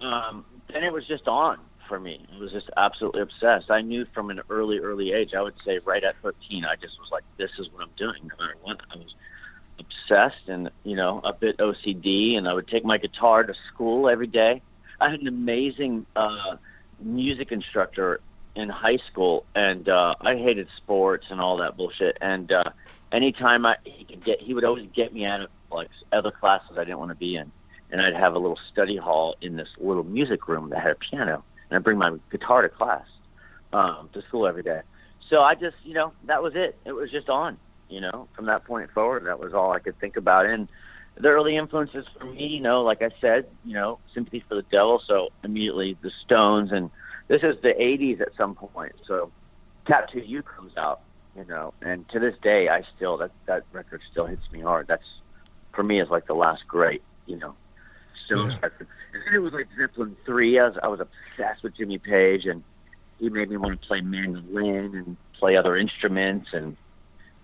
um, 0.00 0.44
then 0.72 0.82
it 0.82 0.92
was 0.92 1.06
just 1.06 1.28
on 1.28 1.58
for 1.88 1.98
me. 1.98 2.24
I 2.34 2.38
was 2.38 2.52
just 2.52 2.70
absolutely 2.76 3.22
obsessed. 3.22 3.70
I 3.70 3.80
knew 3.80 4.06
from 4.12 4.30
an 4.30 4.40
early, 4.50 4.78
early 4.78 5.12
age, 5.12 5.34
I 5.34 5.42
would 5.42 5.60
say 5.64 5.78
right 5.84 6.02
at 6.02 6.16
13, 6.22 6.64
I 6.64 6.76
just 6.76 6.98
was 7.00 7.10
like, 7.10 7.24
this 7.36 7.50
is 7.58 7.70
what 7.72 7.82
I'm 7.82 7.90
doing 7.96 8.22
no 8.22 8.44
matter 8.44 8.56
what. 8.62 8.80
I 8.92 8.96
was 8.96 9.14
obsessed 9.78 10.48
and, 10.48 10.70
you 10.84 10.96
know, 10.96 11.20
a 11.24 11.32
bit 11.32 11.58
OCD, 11.58 12.36
and 12.36 12.48
I 12.48 12.54
would 12.54 12.68
take 12.68 12.84
my 12.84 12.98
guitar 12.98 13.44
to 13.44 13.54
school 13.68 14.08
every 14.08 14.26
day. 14.26 14.62
I 15.00 15.10
had 15.10 15.20
an 15.20 15.28
amazing 15.28 16.06
uh, 16.16 16.56
music 17.00 17.52
instructor 17.52 18.20
in 18.54 18.68
high 18.68 18.98
school, 19.10 19.44
and 19.54 19.88
uh, 19.88 20.14
I 20.20 20.36
hated 20.36 20.68
sports 20.76 21.26
and 21.30 21.40
all 21.40 21.56
that 21.58 21.76
bullshit. 21.76 22.16
And 22.20 22.52
uh, 22.52 22.64
anytime 23.12 23.66
I 23.66 23.76
he 23.84 24.04
could 24.04 24.22
get, 24.24 24.40
he 24.40 24.54
would 24.54 24.64
always 24.64 24.88
get 24.94 25.12
me 25.12 25.24
out 25.24 25.42
of 25.42 25.50
like 25.70 25.88
other 26.12 26.30
classes 26.30 26.78
I 26.78 26.84
didn't 26.84 26.98
want 26.98 27.10
to 27.10 27.16
be 27.16 27.36
in, 27.36 27.50
and 27.90 28.00
I'd 28.00 28.14
have 28.14 28.34
a 28.34 28.38
little 28.38 28.58
study 28.72 28.96
hall 28.96 29.34
in 29.40 29.56
this 29.56 29.68
little 29.78 30.04
music 30.04 30.46
room 30.46 30.70
that 30.70 30.80
had 30.80 30.92
a 30.92 30.96
piano 30.96 31.42
and 31.74 31.80
I 31.80 31.82
bring 31.82 31.98
my 31.98 32.12
guitar 32.30 32.62
to 32.62 32.68
class, 32.68 33.04
um, 33.72 34.08
to 34.12 34.22
school 34.22 34.46
every 34.46 34.62
day. 34.62 34.82
So 35.28 35.42
I 35.42 35.56
just, 35.56 35.76
you 35.82 35.94
know, 35.94 36.12
that 36.26 36.40
was 36.40 36.54
it. 36.54 36.78
It 36.84 36.92
was 36.92 37.10
just 37.10 37.28
on, 37.28 37.58
you 37.88 38.00
know, 38.00 38.28
from 38.36 38.46
that 38.46 38.64
point 38.64 38.92
forward. 38.92 39.26
That 39.26 39.40
was 39.40 39.54
all 39.54 39.72
I 39.72 39.80
could 39.80 39.98
think 39.98 40.16
about. 40.16 40.46
And 40.46 40.68
the 41.16 41.28
early 41.30 41.56
influences 41.56 42.06
for 42.16 42.26
me, 42.26 42.46
you 42.46 42.60
know, 42.60 42.82
like 42.82 43.02
I 43.02 43.10
said, 43.20 43.48
you 43.64 43.74
know, 43.74 43.98
Sympathy 44.14 44.44
for 44.48 44.54
the 44.54 44.62
Devil. 44.62 45.02
So 45.04 45.30
immediately 45.42 45.96
the 46.00 46.12
Stones, 46.24 46.70
and 46.70 46.90
this 47.26 47.42
is 47.42 47.60
the 47.62 47.74
'80s 47.74 48.20
at 48.20 48.28
some 48.36 48.54
point. 48.54 48.92
So 49.06 49.32
Tattoo 49.84 50.20
You 50.20 50.42
comes 50.42 50.76
out, 50.76 51.00
you 51.36 51.44
know, 51.44 51.74
and 51.82 52.08
to 52.10 52.20
this 52.20 52.36
day, 52.40 52.68
I 52.68 52.84
still 52.94 53.16
that 53.16 53.32
that 53.46 53.64
record 53.72 54.02
still 54.12 54.26
hits 54.26 54.48
me 54.52 54.60
hard. 54.60 54.86
That's 54.86 55.08
for 55.72 55.82
me 55.82 56.00
is 56.00 56.08
like 56.08 56.26
the 56.26 56.34
last 56.34 56.68
great, 56.68 57.02
you 57.26 57.36
know, 57.36 57.56
Stones 58.26 58.52
yeah. 58.54 58.58
record. 58.62 58.86
And 59.12 59.22
then 59.26 59.34
it 59.34 59.38
was 59.38 59.52
like 59.52 59.68
Zeppelin 59.78 60.16
three. 60.24 60.58
I 60.58 60.68
was 60.68 60.78
I 60.82 60.88
was 60.88 61.00
obsessed 61.00 61.62
with 61.62 61.74
Jimmy 61.76 61.98
Page, 61.98 62.46
and 62.46 62.62
he 63.18 63.28
made 63.28 63.50
me 63.50 63.56
want 63.56 63.80
to 63.80 63.86
play 63.86 64.00
mandolin 64.00 64.94
and 64.94 65.16
play 65.34 65.56
other 65.56 65.76
instruments, 65.76 66.50
and 66.52 66.76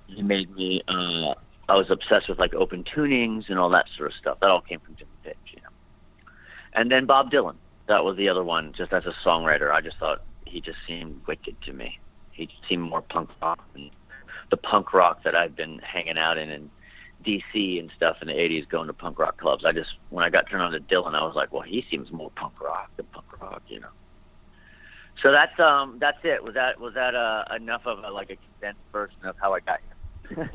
he 0.07 0.23
made 0.23 0.55
me. 0.55 0.83
Uh, 0.89 1.35
I 1.69 1.77
was 1.77 1.91
obsessed 1.91 2.29
with 2.29 2.39
like 2.39 2.55
open 2.55 2.85
tunings 2.85 3.49
and 3.49 3.59
all 3.59 3.69
that 3.71 3.87
sort 3.97 4.11
of 4.11 4.17
stuff. 4.17 4.41
That 4.41 4.51
all 4.51 4.61
came 4.61 4.81
from 4.81 4.97
Jimmy 4.97 5.11
Page, 5.25 5.37
you 5.53 5.63
know. 5.63 6.33
And 6.73 6.91
then 6.91 7.07
Bob 7.07 7.31
Dylan. 7.31 7.57
That 7.87 8.05
was 8.05 8.17
the 8.17 8.29
other 8.29 8.45
one. 8.45 8.73
Just 8.73 8.93
as 8.93 9.05
a 9.07 9.15
songwriter, 9.25 9.73
I 9.73 9.81
just 9.81 9.99
thought 9.99 10.23
he 10.47 10.61
just 10.61 10.79
seemed 10.87 11.21
wicked 11.27 11.61
to 11.63 11.73
me. 11.73 11.99
He 12.31 12.49
seemed 12.69 12.83
more 12.89 13.03
punk 13.03 13.31
rock 13.43 13.61
than 13.73 13.91
the 14.51 14.57
punk 14.57 14.93
rock 14.93 15.23
that 15.25 15.35
I've 15.35 15.57
been 15.57 15.79
hanging 15.81 16.19
out 16.19 16.39
in 16.39 16.51
and 16.51 16.71
DC 17.25 17.79
and 17.79 17.91
stuff 17.97 18.19
in 18.23 18.29
the 18.29 18.35
'80s, 18.35 18.69
going 18.69 18.87
to 18.87 18.93
punk 18.93 19.19
rock 19.19 19.37
clubs. 19.39 19.65
I 19.65 19.73
just 19.73 19.91
when 20.11 20.25
I 20.25 20.31
got 20.31 20.49
turned 20.49 20.63
on 20.63 20.73
to 20.73 20.81
Dylan, 20.81 21.15
I 21.15 21.25
was 21.25 21.35
like, 21.35 21.53
well, 21.53 21.63
he 21.63 21.85
seems 21.91 22.11
more 22.11 22.31
punk 22.31 22.61
rock 22.61 22.91
than 22.97 23.07
punk 23.07 23.41
rock, 23.41 23.63
you 23.69 23.81
know. 23.81 23.89
So 25.23 25.31
that's 25.33 25.59
um 25.61 25.99
that's 25.99 26.19
it. 26.25 26.43
Was 26.43 26.55
that 26.55 26.81
was 26.81 26.95
that 26.95 27.15
uh, 27.15 27.45
enough 27.55 27.87
of 27.87 28.03
a 28.05 28.11
like 28.11 28.31
a 28.31 28.37
condensed 28.37 28.81
version 28.93 29.19
of 29.25 29.37
how 29.41 29.55
I 29.55 29.61
got 29.61 29.81
here? 30.29 30.51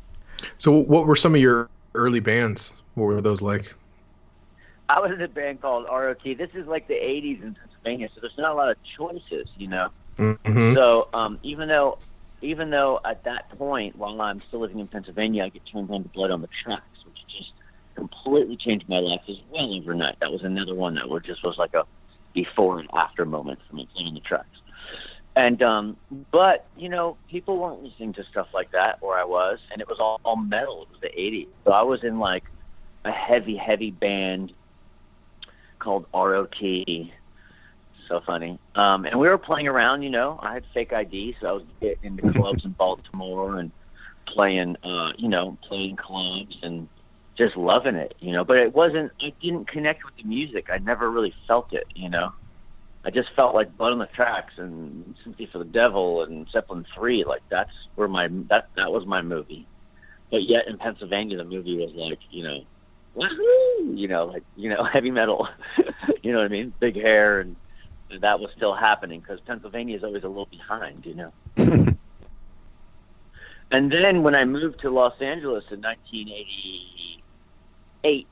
so 0.58 0.72
what 0.72 1.06
were 1.06 1.16
some 1.16 1.34
of 1.34 1.40
your 1.40 1.68
early 1.94 2.20
bands? 2.20 2.72
What 2.94 3.04
were 3.04 3.20
those 3.20 3.42
like? 3.42 3.74
I 4.88 5.00
was 5.00 5.12
in 5.12 5.20
a 5.22 5.28
band 5.28 5.62
called 5.62 5.86
ROT. 5.86 6.22
This 6.22 6.50
is 6.54 6.66
like 6.66 6.86
the 6.86 6.94
'80s 6.94 7.42
in 7.42 7.54
Pennsylvania, 7.54 8.08
so 8.14 8.20
there's 8.20 8.38
not 8.38 8.52
a 8.52 8.54
lot 8.54 8.70
of 8.70 8.76
choices, 8.96 9.48
you 9.56 9.66
know. 9.66 9.88
Mm-hmm. 10.16 10.74
So 10.74 11.08
um, 11.12 11.38
even 11.42 11.68
though 11.68 11.98
even 12.44 12.70
though 12.70 13.00
at 13.04 13.24
that 13.24 13.48
point, 13.58 13.96
while 13.96 14.20
I'm 14.20 14.40
still 14.46 14.60
living 14.60 14.78
in 14.78 14.86
Pennsylvania, 14.86 15.44
I 15.44 15.48
get 15.48 15.64
turned 15.66 15.90
on 15.90 16.02
to 16.02 16.08
Blood 16.10 16.30
on 16.30 16.40
the 16.40 16.48
Tracks, 16.62 17.04
which 17.04 17.16
just 17.26 17.52
completely 17.94 18.56
changed 18.56 18.88
my 18.88 18.98
life 18.98 19.22
as 19.28 19.36
well 19.50 19.74
overnight. 19.74 20.18
That 20.20 20.32
was 20.32 20.42
another 20.42 20.74
one 20.74 20.94
that 20.96 21.08
was 21.08 21.22
just 21.22 21.42
was 21.42 21.58
like 21.58 21.74
a 21.74 21.84
before 22.32 22.80
and 22.80 22.88
after 22.92 23.24
moment 23.24 23.60
for 23.68 23.76
me 23.76 23.88
playing 23.94 24.14
the 24.14 24.20
tracks. 24.20 24.48
And 25.36 25.62
um, 25.62 25.96
but 26.30 26.66
you 26.76 26.88
know, 26.88 27.16
people 27.28 27.56
weren't 27.58 27.82
listening 27.82 28.12
to 28.14 28.24
stuff 28.24 28.48
like 28.54 28.70
that 28.72 29.02
where 29.02 29.18
I 29.18 29.24
was, 29.24 29.58
and 29.72 29.80
it 29.80 29.88
was 29.88 29.98
all, 29.98 30.20
all 30.24 30.36
metal. 30.36 30.82
It 30.82 30.88
was 30.90 31.00
the 31.00 31.08
'80s, 31.08 31.48
so 31.64 31.72
I 31.72 31.82
was 31.82 32.04
in 32.04 32.18
like 32.18 32.44
a 33.04 33.10
heavy, 33.10 33.56
heavy 33.56 33.90
band 33.90 34.52
called 35.78 36.06
ROT 36.14 36.62
so 38.14 38.20
funny. 38.24 38.58
Um, 38.76 39.06
and 39.06 39.18
we 39.18 39.28
were 39.28 39.38
playing 39.38 39.66
around, 39.66 40.02
you 40.02 40.10
know. 40.10 40.38
I 40.42 40.54
had 40.54 40.64
fake 40.72 40.92
ID, 40.92 41.36
so 41.40 41.48
I 41.48 41.52
was 41.52 41.64
getting 41.80 42.18
into 42.18 42.32
clubs 42.40 42.64
in 42.64 42.70
Baltimore 42.72 43.58
and 43.58 43.72
playing, 44.26 44.76
uh, 44.84 45.12
you 45.16 45.28
know, 45.28 45.58
playing 45.62 45.96
clubs 45.96 46.56
and 46.62 46.88
just 47.36 47.56
loving 47.56 47.96
it, 47.96 48.14
you 48.20 48.32
know. 48.32 48.44
But 48.44 48.58
it 48.58 48.72
wasn't. 48.72 49.10
I 49.20 49.32
didn't 49.42 49.66
connect 49.66 50.04
with 50.04 50.16
the 50.16 50.24
music. 50.24 50.68
I 50.70 50.78
never 50.78 51.10
really 51.10 51.34
felt 51.48 51.72
it, 51.72 51.86
you 51.94 52.08
know. 52.08 52.32
I 53.04 53.10
just 53.10 53.30
felt 53.34 53.54
like 53.54 53.76
Blood 53.76 53.92
on 53.92 53.98
the 53.98 54.06
Tracks 54.06 54.54
and 54.56 55.14
Sympathy 55.22 55.46
for 55.46 55.58
the 55.58 55.64
Devil 55.64 56.22
and 56.22 56.48
Zeppelin 56.50 56.86
Three. 56.94 57.24
Like 57.24 57.42
that's 57.48 57.72
where 57.96 58.08
my 58.08 58.28
that 58.48 58.68
that 58.76 58.92
was 58.92 59.06
my 59.06 59.22
movie. 59.22 59.66
But 60.30 60.44
yet 60.44 60.68
in 60.68 60.78
Pennsylvania, 60.78 61.36
the 61.36 61.44
movie 61.44 61.76
was 61.76 61.92
like, 61.94 62.20
you 62.30 62.44
know, 62.44 62.64
woohoo, 63.16 63.98
you 63.98 64.08
know, 64.08 64.26
like 64.26 64.44
you 64.56 64.70
know, 64.70 64.84
heavy 64.92 65.10
metal. 65.10 65.48
you 66.22 66.32
know 66.32 66.38
what 66.38 66.46
I 66.46 66.48
mean? 66.48 66.72
Big 66.78 66.94
hair 66.94 67.40
and 67.40 67.56
that 68.20 68.40
was 68.40 68.50
still 68.56 68.74
happening 68.74 69.20
because 69.20 69.38
Pennsylvania 69.40 69.96
is 69.96 70.04
always 70.04 70.24
a 70.24 70.28
little 70.28 70.46
behind, 70.46 71.06
you 71.06 71.14
know. 71.14 71.32
and 73.70 73.90
then 73.90 74.22
when 74.22 74.34
I 74.34 74.44
moved 74.44 74.80
to 74.80 74.90
Los 74.90 75.18
Angeles 75.20 75.64
in 75.70 75.80
1988, 75.80 78.26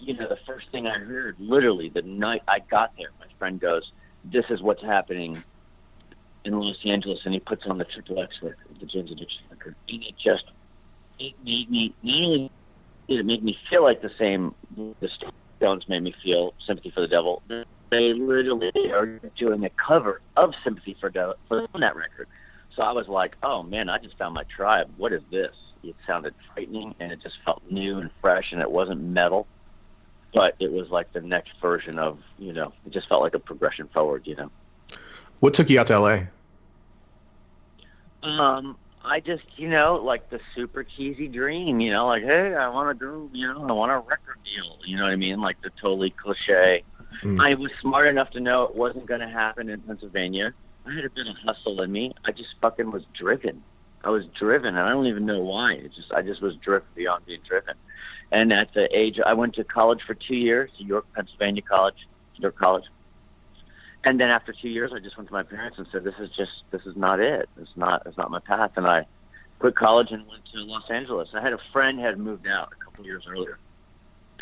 you 0.00 0.14
know, 0.14 0.28
the 0.28 0.38
first 0.46 0.68
thing 0.70 0.86
I 0.86 0.98
heard, 0.98 1.36
literally 1.38 1.88
the 1.88 2.02
night 2.02 2.42
I 2.48 2.58
got 2.58 2.94
there, 2.96 3.10
my 3.20 3.26
friend 3.38 3.58
goes, 3.60 3.92
"This 4.24 4.46
is 4.50 4.60
what's 4.60 4.82
happening 4.82 5.42
in 6.44 6.58
Los 6.58 6.78
Angeles," 6.84 7.20
and 7.24 7.32
he 7.34 7.40
puts 7.40 7.66
on 7.66 7.78
the 7.78 7.84
Triple 7.84 8.20
X 8.20 8.42
record, 8.42 8.58
the 8.80 8.86
Jane's 8.86 9.10
Addiction 9.10 9.42
record, 9.50 9.74
and 9.88 10.02
it 10.02 10.14
just 10.18 10.44
it 11.18 11.34
made 11.44 11.70
me 11.70 11.94
not 12.02 12.22
only 12.22 12.50
did 13.08 13.20
it 13.20 13.26
make 13.26 13.42
me 13.42 13.58
feel 13.68 13.82
like 13.82 14.02
the 14.02 14.12
same 14.18 14.54
the 15.00 15.10
Stones 15.58 15.88
made 15.88 16.02
me 16.02 16.14
feel, 16.22 16.54
Sympathy 16.66 16.90
for 16.90 17.02
the 17.02 17.08
Devil 17.08 17.42
they 17.92 18.14
literally 18.14 18.90
are 18.90 19.20
doing 19.36 19.64
a 19.66 19.70
cover 19.70 20.22
of 20.36 20.54
Sympathy 20.64 20.96
for, 20.98 21.10
Do- 21.10 21.34
for 21.46 21.68
that 21.74 21.94
record. 21.94 22.26
So 22.74 22.82
I 22.82 22.92
was 22.92 23.06
like, 23.06 23.36
oh 23.42 23.62
man, 23.62 23.90
I 23.90 23.98
just 23.98 24.16
found 24.16 24.34
my 24.34 24.44
tribe. 24.44 24.90
What 24.96 25.12
is 25.12 25.20
this? 25.30 25.54
It 25.84 25.94
sounded 26.06 26.34
frightening 26.52 26.94
and 27.00 27.12
it 27.12 27.20
just 27.22 27.36
felt 27.44 27.62
new 27.70 27.98
and 27.98 28.10
fresh 28.22 28.52
and 28.52 28.62
it 28.62 28.70
wasn't 28.70 29.02
metal, 29.02 29.46
but 30.32 30.56
it 30.58 30.72
was 30.72 30.88
like 30.88 31.12
the 31.12 31.20
next 31.20 31.52
version 31.60 31.98
of, 31.98 32.18
you 32.38 32.54
know, 32.54 32.72
it 32.86 32.92
just 32.92 33.08
felt 33.08 33.20
like 33.20 33.34
a 33.34 33.38
progression 33.38 33.88
forward, 33.94 34.22
you 34.24 34.36
know. 34.36 34.50
What 35.40 35.52
took 35.52 35.68
you 35.68 35.78
out 35.78 35.88
to 35.88 35.98
LA? 35.98 36.20
Um, 38.22 38.78
I 39.04 39.20
just, 39.20 39.44
you 39.56 39.68
know, 39.68 39.96
like 39.96 40.30
the 40.30 40.40
super 40.54 40.82
cheesy 40.82 41.28
dream, 41.28 41.80
you 41.80 41.90
know, 41.90 42.06
like, 42.06 42.22
hey, 42.22 42.54
I 42.54 42.68
want 42.68 42.98
to 42.98 43.04
do, 43.04 43.28
you 43.34 43.52
know, 43.52 43.68
I 43.68 43.72
want 43.72 43.92
a 43.92 43.98
record 43.98 44.38
deal, 44.44 44.78
you 44.86 44.96
know 44.96 45.02
what 45.02 45.12
I 45.12 45.16
mean? 45.16 45.40
Like 45.40 45.60
the 45.60 45.70
totally 45.70 46.10
cliche. 46.10 46.84
Mm. 47.22 47.40
I 47.40 47.54
was 47.54 47.70
smart 47.80 48.08
enough 48.08 48.30
to 48.30 48.40
know 48.40 48.64
it 48.64 48.74
wasn't 48.74 49.06
going 49.06 49.20
to 49.20 49.28
happen 49.28 49.68
in 49.68 49.80
Pennsylvania. 49.80 50.54
I 50.86 50.94
had 50.94 51.04
a 51.04 51.10
bit 51.10 51.28
of 51.28 51.36
hustle 51.36 51.82
in 51.82 51.92
me. 51.92 52.12
I 52.24 52.32
just 52.32 52.54
fucking 52.60 52.90
was 52.90 53.04
driven. 53.14 53.62
I 54.04 54.10
was 54.10 54.26
driven, 54.26 54.76
and 54.76 54.80
I 54.80 54.90
don't 54.90 55.06
even 55.06 55.26
know 55.26 55.40
why. 55.40 55.74
It 55.74 55.92
just, 55.94 56.12
I 56.12 56.22
just 56.22 56.42
was 56.42 56.56
driven 56.56 56.88
beyond 56.94 57.24
being 57.26 57.40
driven. 57.46 57.74
And 58.32 58.52
at 58.52 58.74
the 58.74 58.88
age, 58.96 59.20
I 59.24 59.34
went 59.34 59.54
to 59.54 59.64
college 59.64 60.02
for 60.02 60.14
two 60.14 60.34
years, 60.34 60.70
York, 60.78 61.06
Pennsylvania 61.14 61.62
College, 61.62 62.08
York 62.36 62.56
College. 62.56 62.84
And 64.04 64.18
then 64.18 64.30
after 64.30 64.52
two 64.52 64.68
years, 64.68 64.92
I 64.92 64.98
just 64.98 65.16
went 65.16 65.28
to 65.28 65.34
my 65.34 65.44
parents 65.44 65.78
and 65.78 65.86
said, 65.92 66.02
"This 66.02 66.16
is 66.18 66.30
just, 66.30 66.64
this 66.72 66.84
is 66.86 66.96
not 66.96 67.20
it. 67.20 67.48
It's 67.60 67.76
not, 67.76 68.02
it's 68.06 68.16
not 68.16 68.30
my 68.30 68.40
path." 68.40 68.72
And 68.76 68.86
I 68.86 69.06
quit 69.60 69.76
college 69.76 70.10
and 70.10 70.26
went 70.26 70.44
to 70.46 70.64
Los 70.64 70.90
Angeles. 70.90 71.28
I 71.34 71.40
had 71.40 71.52
a 71.52 71.60
friend 71.72 72.00
had 72.00 72.18
moved 72.18 72.48
out 72.48 72.72
a 72.72 72.84
couple 72.84 73.04
years 73.04 73.26
earlier, 73.28 73.58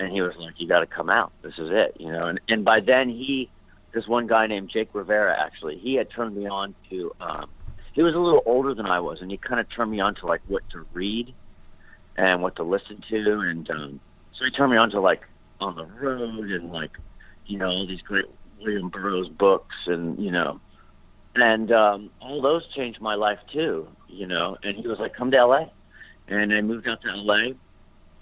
and 0.01 0.11
he 0.11 0.23
was 0.23 0.35
like, 0.37 0.59
"You 0.61 0.67
got 0.67 0.81
to 0.81 0.87
come 0.87 1.11
out. 1.11 1.31
This 1.43 1.59
is 1.59 1.71
it," 1.71 1.97
you 2.01 2.11
know. 2.11 2.27
And 2.27 2.41
and 2.49 2.65
by 2.65 2.81
then 2.81 3.09
he, 3.09 3.51
this 3.93 4.09
one 4.09 4.27
guy 4.27 4.47
named 4.47 4.71
Jake 4.71 4.89
Rivera, 4.95 5.39
actually, 5.39 5.77
he 5.77 5.95
had 5.95 6.11
turned 6.11 6.35
me 6.35 6.47
on 6.47 6.75
to. 6.89 7.15
Um, 7.21 7.51
he 7.93 8.03
was 8.03 8.15
a 8.15 8.19
little 8.19 8.43
older 8.47 8.73
than 8.73 8.87
I 8.87 9.01
was, 9.01 9.21
and 9.21 9.31
he 9.31 9.37
kind 9.37 9.61
of 9.61 9.69
turned 9.69 9.91
me 9.91 10.01
on 10.01 10.15
to 10.17 10.27
like 10.27 10.41
what 10.49 10.69
to 10.71 10.87
read, 10.95 11.35
and 12.17 12.43
what 12.43 12.57
to 12.57 12.63
listen 12.63 13.05
to, 13.11 13.41
and 13.41 13.71
um, 13.71 14.01
so 14.33 14.45
he 14.45 14.51
turned 14.51 14.73
me 14.73 14.79
on 14.79 14.91
to 14.91 15.01
like 15.01 15.23
on 15.61 15.77
the 15.77 15.85
road 15.85 16.51
and 16.51 16.73
like, 16.73 16.97
you 17.47 17.59
know, 17.59 17.69
all 17.69 17.87
these 17.87 18.01
great 18.01 18.25
William 18.59 18.89
Burroughs 18.89 19.29
books, 19.29 19.77
and 19.87 20.19
you 20.19 20.31
know, 20.31 20.61
and 21.37 21.71
um, 21.73 22.11
all 22.21 22.41
those 22.41 22.67
changed 22.69 23.01
my 23.01 23.17
life 23.17 23.41
too, 23.53 23.87
you 24.09 24.27
know. 24.27 24.57
And 24.63 24.77
he 24.77 24.89
was 24.89 24.99
like, 24.99 25.13
"Come 25.13 25.31
to 25.33 25.45
LA," 25.45 25.67
and 26.29 26.55
I 26.55 26.63
moved 26.63 26.89
out 26.89 27.03
to 27.03 27.15
LA, 27.15 27.53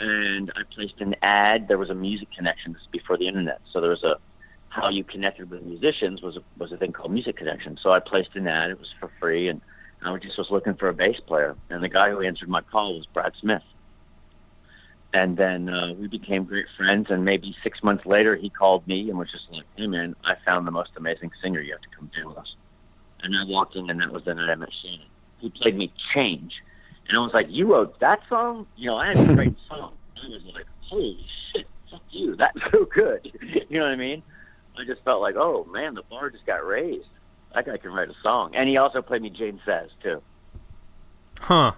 and 0.01 0.53
I 0.57 0.63
placed 0.75 1.01
an 1.01 1.15
ad. 1.23 1.69
There 1.69 1.79
was 1.79 1.91
a 1.91 1.95
music 1.95 2.29
connection. 2.37 2.73
This 2.73 2.83
is 2.83 2.89
before 2.89 3.17
the 3.17 3.27
internet, 3.27 3.61
so 3.73 3.81
there 3.81 3.91
was 3.91 4.05
a 4.05 4.19
how 4.71 4.89
you 4.91 5.03
connected 5.05 5.51
with 5.51 5.63
musicians 5.63 6.23
was 6.23 6.37
a, 6.37 6.43
was 6.59 6.73
a 6.73 6.77
thing 6.77 6.93
called 6.93 7.13
Music 7.13 7.37
Connection. 7.37 7.79
So 7.83 7.93
I 7.93 8.01
placed 8.01 8.37
an 8.37 8.47
ad. 8.47 8.71
It 8.71 8.79
was 8.79 8.93
for 9.01 9.11
free, 9.19 9.49
and 9.49 9.61
I 10.03 10.15
just 10.19 10.39
was 10.39 10.51
looking 10.51 10.75
for 10.75 10.89
a 10.89 10.95
bass 10.95 11.19
player. 11.21 11.57
And 11.71 11.83
the 11.83 11.89
guy 11.89 12.11
who 12.11 12.21
answered 12.21 12.49
my 12.49 12.61
call 12.61 12.95
was 12.95 13.07
Brad 13.07 13.33
Smith. 13.41 13.63
And 15.15 15.37
then 15.37 15.71
uh, 15.71 15.95
we 15.95 16.07
became 16.07 16.45
great 16.45 16.67
friends. 16.77 17.11
And 17.11 17.25
maybe 17.25 17.57
six 17.63 17.83
months 17.83 18.05
later, 18.05 18.37
he 18.37 18.51
called 18.51 18.87
me 18.87 19.09
and 19.09 19.19
was 19.19 19.31
just 19.31 19.51
like, 19.51 19.65
"Hey 19.77 19.87
man, 19.87 20.15
I 20.25 20.37
found 20.45 20.67
the 20.67 20.71
most 20.71 20.91
amazing 20.97 21.31
singer. 21.43 21.61
You 21.61 21.73
have 21.73 21.81
to 21.81 21.89
come 21.97 22.11
jam 22.15 22.29
with 22.29 22.39
us." 22.39 22.55
And 23.23 23.35
I 23.35 23.45
walked 23.45 23.75
in, 23.75 23.89
and 23.89 24.01
that 24.01 24.13
was 24.13 24.25
the 24.25 24.35
night 24.35 24.51
I 24.51 24.55
met 24.55 24.73
Shannon. 24.73 25.07
He 25.39 25.49
played 25.49 25.77
me 25.77 25.91
"Change," 26.13 26.63
and 27.09 27.17
I 27.19 27.21
was 27.21 27.33
like, 27.33 27.47
"You 27.51 27.73
wrote 27.73 27.99
that 28.01 28.21
song?" 28.29 28.67
You 28.77 28.87
know, 28.87 28.97
I 28.97 29.09
had 29.09 29.31
a 29.31 29.35
great 29.35 29.55
song. 29.69 29.93
I 30.23 30.29
was 30.29 30.43
like, 30.55 30.67
"Holy 30.83 31.19
shit, 31.53 31.67
fuck 31.91 32.03
you! 32.11 32.37
That's 32.37 32.59
so 32.71 32.85
good." 32.85 33.31
you 33.69 33.79
know 33.79 33.85
what 33.85 33.93
I 33.93 33.97
mean? 33.97 34.23
I 34.79 34.85
just 34.85 35.03
felt 35.05 35.21
like, 35.21 35.35
oh 35.37 35.65
man, 35.65 35.95
the 35.95 36.03
bar 36.03 36.31
just 36.31 36.47
got 36.47 36.65
raised. 36.67 37.09
That 37.55 37.67
guy 37.67 37.77
can 37.79 37.93
write 37.93 38.09
a 38.09 38.15
song, 38.23 38.55
and 38.55 38.69
he 38.69 38.77
also 38.77 39.03
played 39.03 39.23
me 39.23 39.31
Jane 39.31 39.61
Says 39.65 39.91
too. 40.03 40.23
Huh. 41.41 41.73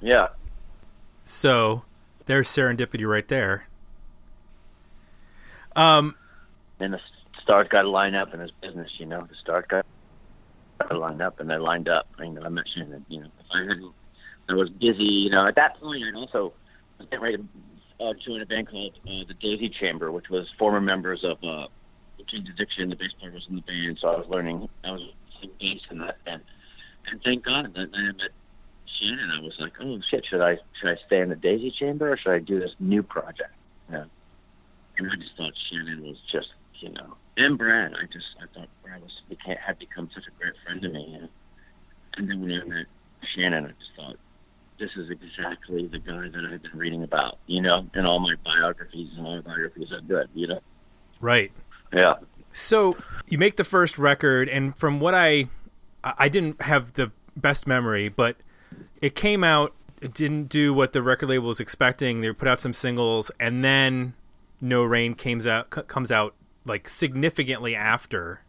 Yeah, 0.00 0.28
So 1.22 1.82
there's 2.26 2.48
serendipity 2.48 3.06
right 3.06 3.26
there. 3.28 3.66
Um, 5.76 6.16
and 6.80 6.94
the 6.94 7.00
stars 7.42 7.68
got 7.68 7.82
to 7.82 7.88
line 7.88 8.14
up 8.14 8.34
in 8.34 8.40
his 8.40 8.50
business. 8.50 8.90
You 8.98 9.06
know, 9.06 9.26
the 9.28 9.34
stars 9.36 9.64
got 9.68 9.84
to 10.88 10.98
line 10.98 11.20
up, 11.20 11.40
and 11.40 11.48
they 11.48 11.56
lined 11.56 11.88
up. 11.88 12.08
You 12.18 12.30
know, 12.30 12.42
I 12.42 12.48
met 12.48 12.68
Shannon. 12.68 13.04
You 13.08 13.20
know, 13.22 13.28
I 13.52 13.58
hadn't, 13.60 13.92
I 14.48 14.54
was 14.54 14.70
busy. 14.70 15.04
You 15.04 15.30
know, 15.30 15.44
at 15.44 15.54
that 15.56 15.80
point, 15.80 16.04
I'd 16.04 16.14
also 16.14 16.52
was 16.98 17.08
getting 17.08 17.22
ready 17.22 17.36
to 17.38 18.04
uh, 18.04 18.14
join 18.14 18.40
a 18.40 18.46
band 18.46 18.68
called 18.68 18.98
uh, 19.06 19.24
the 19.26 19.34
Daisy 19.34 19.68
Chamber, 19.68 20.10
which 20.10 20.28
was 20.28 20.48
former 20.58 20.80
members 20.80 21.24
of 21.24 21.42
uh, 21.44 21.68
Jane's 22.26 22.48
Addiction. 22.48 22.90
The 22.90 22.96
bass 22.96 23.12
player 23.18 23.32
was 23.32 23.46
in 23.48 23.56
the 23.56 23.62
band, 23.62 23.98
so 24.00 24.08
I 24.08 24.18
was 24.18 24.28
learning. 24.28 24.68
I 24.84 24.92
was 24.92 25.02
bass 25.58 25.80
in 25.90 25.98
that 25.98 26.22
band, 26.24 26.42
and 27.06 27.22
thank 27.22 27.44
God 27.44 27.74
that 27.74 27.90
I 27.94 28.02
met 28.12 28.30
Shannon. 28.86 29.30
I 29.30 29.40
was 29.40 29.58
like, 29.58 29.72
oh 29.80 30.00
shit, 30.00 30.26
should 30.26 30.40
I 30.40 30.58
should 30.78 30.90
I 30.90 30.96
stay 31.06 31.20
in 31.20 31.28
the 31.28 31.36
Daisy 31.36 31.70
Chamber 31.70 32.12
or 32.12 32.16
should 32.16 32.32
I 32.32 32.38
do 32.38 32.60
this 32.60 32.74
new 32.78 33.02
project? 33.02 33.52
Yeah. 33.90 34.04
And 34.98 35.10
I 35.10 35.16
just 35.16 35.36
thought 35.36 35.52
Shannon 35.56 36.02
was 36.02 36.18
just, 36.26 36.52
you 36.76 36.90
know, 36.90 37.16
and 37.36 37.58
Brad. 37.58 37.94
I 37.94 38.06
just 38.06 38.26
I 38.40 38.44
thought 38.54 38.68
Brad 38.82 39.02
was 39.02 39.22
became, 39.28 39.56
had 39.56 39.78
become 39.78 40.10
such 40.14 40.26
a 40.26 40.30
great 40.38 40.54
friend 40.64 40.82
to 40.82 40.88
me. 40.88 41.08
You 41.12 41.20
know? 41.22 41.28
And 42.18 42.28
then 42.28 42.40
when 42.40 42.60
I 42.60 42.64
met 42.64 42.86
Shannon, 43.22 43.66
I 43.66 43.68
just 43.68 43.90
thought 43.96 44.16
this 44.78 44.90
is 44.96 45.10
exactly 45.10 45.86
the 45.86 45.98
guy 45.98 46.28
that 46.28 46.50
I've 46.52 46.62
been 46.62 46.78
reading 46.78 47.02
about. 47.04 47.38
You 47.46 47.62
know, 47.62 47.86
in 47.94 48.04
all 48.04 48.18
my 48.18 48.34
biographies 48.44 49.10
and 49.16 49.26
autobiographies 49.26 49.92
are 49.92 50.00
good. 50.00 50.28
You 50.34 50.48
know. 50.48 50.60
right. 51.20 51.52
Yeah. 51.92 52.14
So 52.52 52.96
you 53.28 53.38
make 53.38 53.56
the 53.56 53.64
first 53.64 53.98
record, 53.98 54.48
and 54.48 54.76
from 54.76 55.00
what 55.00 55.14
I, 55.14 55.48
I 56.04 56.14
I 56.18 56.28
didn't 56.28 56.62
have 56.62 56.94
the 56.94 57.12
best 57.36 57.66
memory, 57.66 58.08
but 58.08 58.36
it 59.00 59.14
came 59.14 59.44
out. 59.44 59.74
It 60.00 60.14
didn't 60.14 60.48
do 60.48 60.74
what 60.74 60.92
the 60.92 61.02
record 61.02 61.28
label 61.28 61.48
was 61.48 61.60
expecting. 61.60 62.20
They 62.20 62.32
put 62.32 62.48
out 62.48 62.60
some 62.60 62.72
singles, 62.72 63.30
and 63.38 63.62
then 63.62 64.14
No 64.60 64.82
Rain 64.82 65.14
comes 65.14 65.46
out 65.46 65.70
comes 65.70 66.10
out 66.10 66.34
like 66.64 66.88
significantly 66.88 67.74
after. 67.76 68.40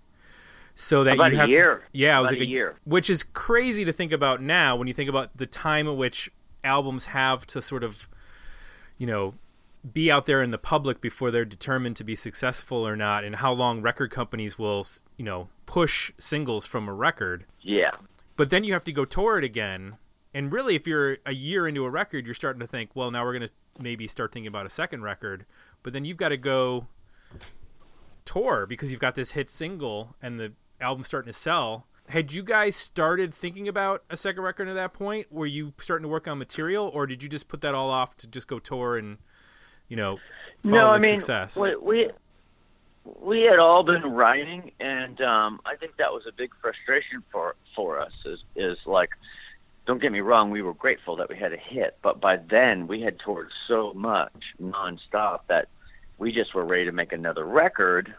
So 0.75 1.03
that 1.03 1.13
About 1.15 1.31
you 1.31 1.37
a 1.37 1.41
have 1.41 1.47
to- 1.47 1.51
year. 1.51 1.83
yeah, 1.91 2.17
it 2.17 2.21
was 2.21 2.31
About 2.31 2.39
like 2.39 2.47
a 2.47 2.49
year. 2.49 2.75
which 2.83 3.09
is 3.09 3.23
crazy 3.23 3.85
to 3.85 3.93
think 3.93 4.11
about 4.11 4.41
now 4.41 4.75
when 4.75 4.87
you 4.87 4.93
think 4.93 5.09
about 5.09 5.37
the 5.37 5.45
time 5.45 5.87
at 5.87 5.95
which 5.95 6.31
albums 6.63 7.05
have 7.07 7.45
to 7.47 7.61
sort 7.61 7.83
of, 7.83 8.07
you 8.97 9.05
know, 9.05 9.35
be 9.93 10.09
out 10.09 10.25
there 10.25 10.41
in 10.41 10.49
the 10.51 10.57
public 10.57 11.01
before 11.01 11.29
they're 11.29 11.43
determined 11.45 11.95
to 11.97 12.03
be 12.03 12.15
successful 12.15 12.87
or 12.87 12.95
not, 12.95 13.23
and 13.23 13.35
how 13.35 13.51
long 13.51 13.81
record 13.81 14.09
companies 14.11 14.57
will, 14.57 14.87
you 15.17 15.25
know, 15.25 15.49
push 15.65 16.11
singles 16.17 16.65
from 16.65 16.87
a 16.87 16.93
record. 16.93 17.45
Yeah. 17.61 17.91
But 18.37 18.49
then 18.49 18.63
you 18.63 18.73
have 18.73 18.85
to 18.85 18.91
go 18.93 19.05
tour 19.05 19.37
it 19.37 19.43
again. 19.43 19.97
And 20.33 20.51
really, 20.51 20.73
if 20.75 20.87
you're 20.87 21.17
a 21.25 21.33
year 21.33 21.67
into 21.67 21.85
a 21.85 21.89
record, 21.91 22.25
you're 22.25 22.33
starting 22.33 22.61
to 22.61 22.65
think, 22.67 22.91
well, 22.95 23.11
now 23.11 23.23
we're 23.23 23.37
going 23.37 23.47
to 23.47 23.53
maybe 23.83 24.07
start 24.07 24.31
thinking 24.31 24.47
about 24.47 24.65
a 24.65 24.69
second 24.69 25.03
record. 25.03 25.45
But 25.83 25.93
then 25.93 26.05
you've 26.05 26.17
got 26.17 26.29
to 26.29 26.37
go 26.37 26.87
tour 28.25 28.65
because 28.65 28.89
you've 28.89 29.01
got 29.01 29.15
this 29.15 29.31
hit 29.31 29.49
single 29.49 30.15
and 30.21 30.39
the 30.39 30.53
album's 30.81 31.07
starting 31.07 31.31
to 31.31 31.37
sell. 31.37 31.87
Had 32.09 32.33
you 32.33 32.43
guys 32.43 32.75
started 32.75 33.33
thinking 33.33 33.67
about 33.67 34.03
a 34.09 34.17
second 34.17 34.43
record 34.43 34.67
at 34.67 34.75
that 34.75 34.93
point? 34.93 35.31
Were 35.31 35.45
you 35.45 35.73
starting 35.77 36.03
to 36.03 36.09
work 36.09 36.27
on 36.27 36.37
material, 36.37 36.91
or 36.93 37.07
did 37.07 37.23
you 37.23 37.29
just 37.29 37.47
put 37.47 37.61
that 37.61 37.73
all 37.73 37.89
off 37.89 38.17
to 38.17 38.27
just 38.27 38.47
go 38.47 38.59
tour 38.59 38.97
and, 38.97 39.17
you 39.87 39.95
know, 39.95 40.19
follow 40.63 40.75
no, 40.75 40.89
I 40.89 40.99
mean, 40.99 41.19
success? 41.19 41.55
We, 41.55 41.75
we 41.75 42.09
we 43.05 43.41
had 43.41 43.59
all 43.59 43.83
been 43.83 44.03
writing, 44.03 44.71
and 44.79 45.19
um, 45.21 45.61
I 45.65 45.75
think 45.75 45.97
that 45.97 46.11
was 46.11 46.23
a 46.27 46.31
big 46.31 46.51
frustration 46.61 47.23
for 47.31 47.55
for 47.75 47.99
us. 47.99 48.11
Is 48.25 48.43
is 48.55 48.77
like, 48.85 49.11
don't 49.85 50.01
get 50.01 50.11
me 50.11 50.19
wrong, 50.19 50.51
we 50.51 50.61
were 50.61 50.73
grateful 50.73 51.15
that 51.17 51.29
we 51.29 51.37
had 51.37 51.53
a 51.53 51.57
hit, 51.57 51.97
but 52.01 52.19
by 52.19 52.37
then 52.37 52.87
we 52.87 53.01
had 53.01 53.19
toured 53.19 53.49
so 53.67 53.93
much 53.93 54.53
nonstop 54.61 55.41
that 55.47 55.67
we 56.17 56.31
just 56.31 56.53
were 56.53 56.65
ready 56.65 56.85
to 56.85 56.91
make 56.91 57.11
another 57.13 57.45
record. 57.45 58.13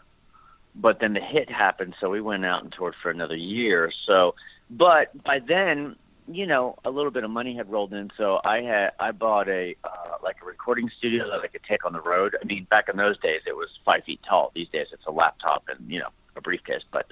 But 0.75 0.99
then 0.99 1.13
the 1.13 1.21
hit 1.21 1.49
happened, 1.49 1.95
so 1.99 2.09
we 2.09 2.21
went 2.21 2.45
out 2.45 2.63
and 2.63 2.71
toured 2.71 2.95
for 3.01 3.09
another 3.09 3.35
year. 3.35 3.91
So, 4.05 4.35
but 4.69 5.23
by 5.23 5.39
then, 5.39 5.95
you 6.27 6.45
know, 6.45 6.77
a 6.83 6.89
little 6.89 7.11
bit 7.11 7.23
of 7.23 7.29
money 7.29 7.55
had 7.55 7.71
rolled 7.71 7.93
in, 7.93 8.11
so 8.17 8.41
I 8.43 8.61
had 8.61 8.91
I 8.99 9.11
bought 9.11 9.47
a 9.47 9.75
uh, 9.83 10.17
like 10.23 10.37
a 10.41 10.45
recording 10.45 10.89
studio 10.97 11.29
that 11.29 11.41
I 11.41 11.47
could 11.47 11.63
take 11.63 11.85
on 11.85 11.93
the 11.93 12.01
road. 12.01 12.35
I 12.41 12.45
mean, 12.45 12.65
back 12.69 12.89
in 12.89 12.97
those 12.97 13.17
days, 13.19 13.41
it 13.45 13.55
was 13.55 13.69
five 13.85 14.03
feet 14.03 14.19
tall. 14.27 14.51
These 14.55 14.69
days, 14.69 14.87
it's 14.91 15.05
a 15.05 15.11
laptop 15.11 15.63
and 15.69 15.79
you 15.91 15.99
know 15.99 16.09
a 16.35 16.41
briefcase. 16.41 16.83
But 16.91 17.07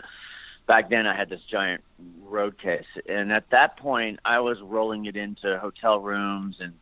back 0.67 0.89
then, 0.89 1.05
I 1.05 1.15
had 1.15 1.29
this 1.29 1.41
giant 1.49 1.83
road 2.23 2.57
case, 2.57 2.87
and 3.07 3.31
at 3.31 3.49
that 3.51 3.77
point, 3.77 4.19
I 4.25 4.39
was 4.39 4.59
rolling 4.61 5.05
it 5.05 5.15
into 5.15 5.59
hotel 5.59 5.99
rooms, 5.99 6.57
and 6.59 6.73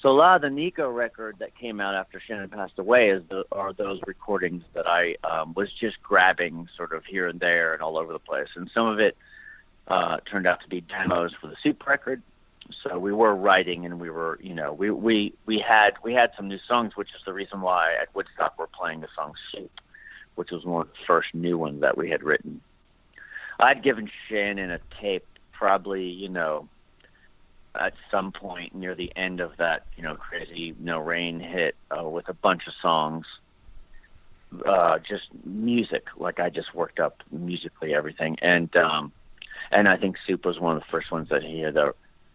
so 0.00 0.10
a 0.10 0.12
lot 0.12 0.36
of 0.36 0.42
the 0.42 0.50
Nico 0.50 0.88
record 0.88 1.36
that 1.40 1.56
came 1.56 1.80
out 1.80 1.94
after 1.96 2.20
Shannon 2.20 2.48
passed 2.48 2.78
away 2.78 3.10
is 3.10 3.22
the, 3.28 3.44
are 3.50 3.72
those 3.72 4.00
recordings 4.06 4.62
that 4.74 4.86
I 4.86 5.16
um, 5.24 5.54
was 5.54 5.72
just 5.72 6.00
grabbing 6.02 6.68
sort 6.76 6.92
of 6.92 7.04
here 7.04 7.26
and 7.26 7.40
there 7.40 7.72
and 7.72 7.82
all 7.82 7.98
over 7.98 8.12
the 8.12 8.20
place, 8.20 8.48
and 8.54 8.70
some 8.72 8.86
of 8.86 9.00
it 9.00 9.16
uh, 9.88 10.18
turned 10.30 10.46
out 10.46 10.60
to 10.60 10.68
be 10.68 10.82
demos 10.82 11.32
for 11.40 11.48
the 11.48 11.56
Soup 11.62 11.84
record. 11.86 12.22
So 12.84 12.98
we 12.98 13.12
were 13.12 13.34
writing, 13.34 13.86
and 13.86 13.98
we 13.98 14.10
were, 14.10 14.38
you 14.42 14.54
know, 14.54 14.72
we 14.72 14.90
we 14.90 15.32
we 15.46 15.58
had 15.58 15.94
we 16.04 16.12
had 16.12 16.32
some 16.36 16.48
new 16.48 16.58
songs, 16.68 16.96
which 16.96 17.08
is 17.16 17.22
the 17.24 17.32
reason 17.32 17.60
why 17.60 17.94
at 17.94 18.14
Woodstock 18.14 18.58
we're 18.58 18.66
playing 18.66 19.00
the 19.00 19.08
song 19.16 19.32
Soup, 19.50 19.80
which 20.34 20.50
was 20.50 20.64
one 20.64 20.82
of 20.82 20.88
the 20.88 21.04
first 21.06 21.34
new 21.34 21.56
ones 21.56 21.80
that 21.80 21.96
we 21.96 22.10
had 22.10 22.22
written. 22.22 22.60
I'd 23.58 23.82
given 23.82 24.10
Shannon 24.28 24.70
a 24.70 24.80
tape 25.00 25.26
probably, 25.50 26.04
you 26.04 26.28
know, 26.28 26.68
at 27.78 27.94
some 28.10 28.32
point 28.32 28.74
near 28.74 28.94
the 28.94 29.12
end 29.16 29.40
of 29.40 29.56
that, 29.58 29.86
you 29.96 30.02
know, 30.02 30.14
crazy 30.16 30.74
No 30.78 30.98
Rain 30.98 31.40
hit 31.40 31.76
uh, 31.96 32.04
with 32.04 32.28
a 32.28 32.34
bunch 32.34 32.66
of 32.66 32.74
songs, 32.80 33.26
uh, 34.66 34.98
just 34.98 35.28
music. 35.44 36.06
Like 36.16 36.40
I 36.40 36.50
just 36.50 36.74
worked 36.74 37.00
up 37.00 37.22
musically 37.30 37.94
everything, 37.94 38.38
and 38.42 38.74
um, 38.76 39.12
and 39.70 39.88
I 39.88 39.96
think 39.96 40.16
Soup 40.26 40.44
was 40.44 40.58
one 40.58 40.76
of 40.76 40.82
the 40.82 40.88
first 40.90 41.10
ones 41.10 41.28
that 41.28 41.42
he 41.42 41.60
had 41.60 41.76
uh, 41.76 41.92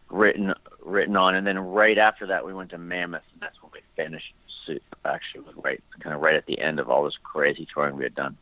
written 0.09 0.53
written 0.83 1.15
on, 1.15 1.35
and 1.35 1.45
then 1.45 1.57
right 1.59 1.97
after 1.97 2.27
that 2.27 2.45
we 2.45 2.53
went 2.53 2.69
to 2.71 2.77
Mammoth, 2.77 3.23
and 3.33 3.41
that's 3.41 3.61
when 3.61 3.71
we 3.73 3.79
finished 3.95 4.33
Soup. 4.65 4.81
Actually, 5.05 5.41
was 5.41 5.55
right 5.63 5.81
kind 5.99 6.15
of 6.15 6.21
right 6.21 6.35
at 6.35 6.45
the 6.45 6.59
end 6.59 6.79
of 6.79 6.89
all 6.89 7.03
this 7.03 7.17
crazy 7.23 7.67
touring 7.73 7.97
we 7.97 8.03
had 8.03 8.15
done. 8.15 8.37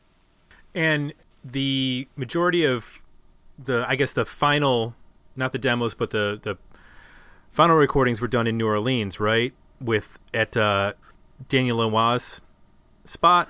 And 0.74 1.14
the 1.44 2.08
majority 2.16 2.64
of 2.64 3.04
the, 3.64 3.86
I 3.88 3.96
guess, 3.96 4.14
the 4.14 4.26
final, 4.26 4.96
not 5.36 5.52
the 5.52 5.60
demos, 5.60 5.94
but 5.94 6.12
the 6.12 6.40
the 6.42 6.58
final 7.52 7.76
recordings 7.76 8.22
were 8.22 8.28
done 8.28 8.48
in 8.48 8.58
New 8.58 8.68
Orleans, 8.68 9.20
right? 9.20 9.54
With 9.80 10.18
at 10.34 10.56
uh, 10.58 10.94
Daniel 11.50 11.78
Lanois' 11.78 12.42
spot. 13.04 13.50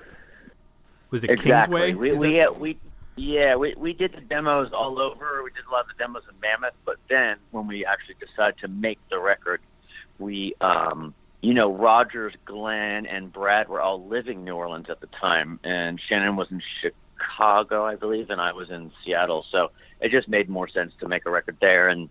Was 1.10 1.24
it 1.24 1.30
exactly. 1.30 1.92
Kingsway? 1.92 2.12
We 2.12 2.18
we, 2.18 2.38
that- 2.38 2.58
we 2.60 2.78
yeah 3.16 3.54
we 3.56 3.74
we 3.76 3.92
did 3.92 4.12
the 4.12 4.20
demos 4.22 4.72
all 4.72 5.00
over. 5.00 5.42
We 5.42 5.50
did 5.50 5.64
a 5.68 5.70
lot 5.70 5.82
of 5.82 5.88
the 5.88 6.02
demos 6.02 6.22
in 6.28 6.38
Mammoth, 6.40 6.74
but 6.84 6.96
then 7.08 7.36
when 7.50 7.66
we 7.66 7.84
actually 7.84 8.16
decided 8.18 8.58
to 8.58 8.68
make 8.68 8.98
the 9.10 9.18
record, 9.18 9.60
we 10.18 10.54
um 10.60 11.14
you 11.42 11.52
know 11.54 11.72
Rogers, 11.72 12.34
Glen, 12.46 13.06
and 13.06 13.32
Brad 13.32 13.68
were 13.68 13.80
all 13.80 14.06
living 14.06 14.44
New 14.44 14.54
Orleans 14.54 14.88
at 14.88 15.00
the 15.00 15.08
time, 15.08 15.60
and 15.64 16.00
Shannon 16.00 16.36
was 16.36 16.50
in 16.50 16.62
Chicago, 16.80 17.84
I 17.84 17.96
believe, 17.96 18.30
and 18.30 18.40
I 18.40 18.52
was 18.52 18.70
in 18.70 18.90
Seattle. 19.04 19.44
So 19.50 19.70
it 20.00 20.10
just 20.10 20.28
made 20.28 20.48
more 20.48 20.68
sense 20.68 20.92
to 21.00 21.08
make 21.08 21.26
a 21.26 21.30
record 21.30 21.58
there 21.60 21.88
and. 21.88 22.08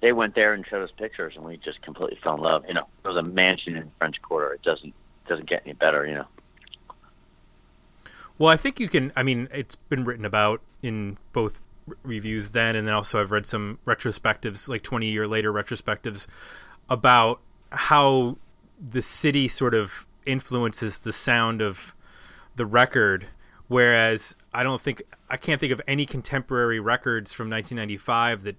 They 0.00 0.12
went 0.12 0.34
there 0.34 0.52
and 0.52 0.66
showed 0.66 0.82
us 0.82 0.90
pictures, 0.96 1.34
and 1.36 1.44
we 1.44 1.56
just 1.56 1.82
completely 1.82 2.18
fell 2.22 2.34
in 2.34 2.42
love. 2.42 2.64
You 2.68 2.74
know, 2.74 2.86
it 3.04 3.08
was 3.08 3.16
a 3.16 3.22
mansion 3.22 3.76
in 3.76 3.90
French 3.98 4.20
Quarter. 4.22 4.54
It 4.54 4.62
doesn't 4.62 4.94
doesn't 5.26 5.48
get 5.48 5.62
any 5.64 5.72
better. 5.74 6.06
You 6.06 6.14
know. 6.14 6.26
Well, 8.38 8.50
I 8.50 8.56
think 8.56 8.78
you 8.78 8.88
can. 8.88 9.12
I 9.16 9.22
mean, 9.22 9.48
it's 9.52 9.76
been 9.76 10.04
written 10.04 10.24
about 10.24 10.60
in 10.82 11.18
both 11.32 11.60
reviews 12.02 12.50
then, 12.50 12.76
and 12.76 12.86
then 12.86 12.94
also 12.94 13.20
I've 13.20 13.30
read 13.30 13.46
some 13.46 13.78
retrospectives, 13.86 14.68
like 14.68 14.82
20 14.82 15.06
year 15.06 15.26
later 15.26 15.52
retrospectives, 15.52 16.26
about 16.90 17.40
how 17.70 18.36
the 18.80 19.02
city 19.02 19.48
sort 19.48 19.74
of 19.74 20.06
influences 20.26 20.98
the 20.98 21.12
sound 21.12 21.62
of 21.62 21.94
the 22.56 22.66
record. 22.66 23.28
Whereas 23.68 24.36
I 24.52 24.62
don't 24.62 24.80
think 24.80 25.02
I 25.28 25.36
can't 25.36 25.60
think 25.60 25.72
of 25.72 25.80
any 25.88 26.06
contemporary 26.06 26.78
records 26.78 27.32
from 27.32 27.50
1995 27.50 28.42
that 28.42 28.56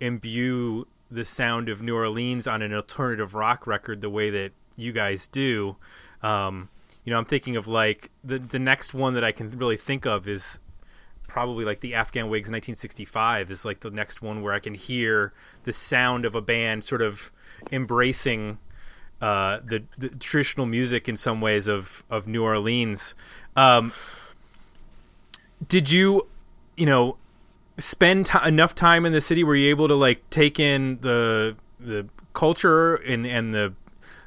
imbue 0.00 0.86
the 1.10 1.24
sound 1.24 1.68
of 1.68 1.82
New 1.82 1.94
Orleans 1.94 2.46
on 2.46 2.62
an 2.62 2.74
alternative 2.74 3.34
rock 3.34 3.66
record 3.66 4.00
the 4.00 4.10
way 4.10 4.30
that 4.30 4.52
you 4.76 4.92
guys 4.92 5.26
do. 5.26 5.76
Um, 6.22 6.68
you 7.04 7.12
know, 7.12 7.18
I'm 7.18 7.24
thinking 7.24 7.56
of 7.56 7.68
like 7.68 8.10
the 8.24 8.38
the 8.38 8.58
next 8.58 8.92
one 8.92 9.14
that 9.14 9.24
I 9.24 9.32
can 9.32 9.50
really 9.50 9.76
think 9.76 10.06
of 10.06 10.26
is 10.26 10.58
probably 11.28 11.64
like 11.64 11.80
the 11.80 11.94
Afghan 11.94 12.28
Whigs 12.28 12.48
1965 12.48 13.50
is 13.50 13.64
like 13.64 13.80
the 13.80 13.90
next 13.90 14.22
one 14.22 14.42
where 14.42 14.52
I 14.52 14.58
can 14.58 14.74
hear 14.74 15.32
the 15.64 15.72
sound 15.72 16.24
of 16.24 16.34
a 16.34 16.40
band 16.40 16.84
sort 16.84 17.02
of 17.02 17.30
embracing 17.70 18.58
uh, 19.20 19.60
the, 19.64 19.84
the 19.96 20.08
traditional 20.10 20.66
music 20.66 21.08
in 21.08 21.16
some 21.16 21.40
ways 21.40 21.68
of 21.68 22.04
of 22.10 22.26
New 22.26 22.42
Orleans. 22.42 23.14
Um, 23.54 23.92
did 25.66 25.90
you, 25.90 26.26
you 26.76 26.86
know, 26.86 27.16
spend 27.78 28.26
ti 28.26 28.38
enough 28.44 28.74
time 28.74 29.06
in 29.06 29.12
the 29.12 29.20
city? 29.20 29.44
Were 29.44 29.56
you're 29.56 29.70
able 29.70 29.88
to 29.88 29.94
like 29.94 30.28
take 30.30 30.58
in 30.58 30.98
the 31.00 31.56
the 31.78 32.08
culture 32.32 32.96
and 32.96 33.26
and 33.26 33.54
the 33.54 33.74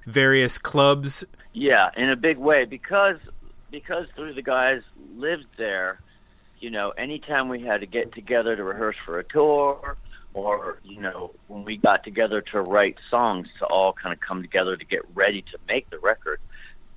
various 0.06 0.58
clubs? 0.58 1.26
Yeah, 1.54 1.90
in 1.98 2.10
a 2.10 2.16
big 2.16 2.38
way 2.38 2.66
because 2.66 3.18
because 3.72 4.08
three 4.16 4.30
of 4.30 4.36
the 4.36 4.42
guys 4.42 4.82
lived 5.16 5.48
there. 5.58 6.00
You 6.60 6.70
know, 6.70 6.90
anytime 6.92 7.48
we 7.48 7.62
had 7.62 7.80
to 7.80 7.88
get 7.88 8.14
together 8.14 8.56
to 8.56 8.64
rehearse 8.64 8.98
for 9.06 9.20
a 9.20 9.24
tour, 9.24 9.96
or 10.34 10.80
you 10.84 11.00
know, 11.00 11.32
when 11.48 11.64
we 11.64 11.78
got 11.78 12.04
together 12.04 12.42
to 12.42 12.62
write 12.62 12.98
songs 13.10 13.48
to 13.60 13.66
all 13.66 13.94
kind 13.94 14.14
of 14.14 14.20
come 14.20 14.42
together 14.42 14.76
to 14.76 14.86
get 14.86 15.02
ready 15.14 15.42
to 15.44 15.58
make 15.68 15.90
the 15.90 16.00
record, 16.00 16.42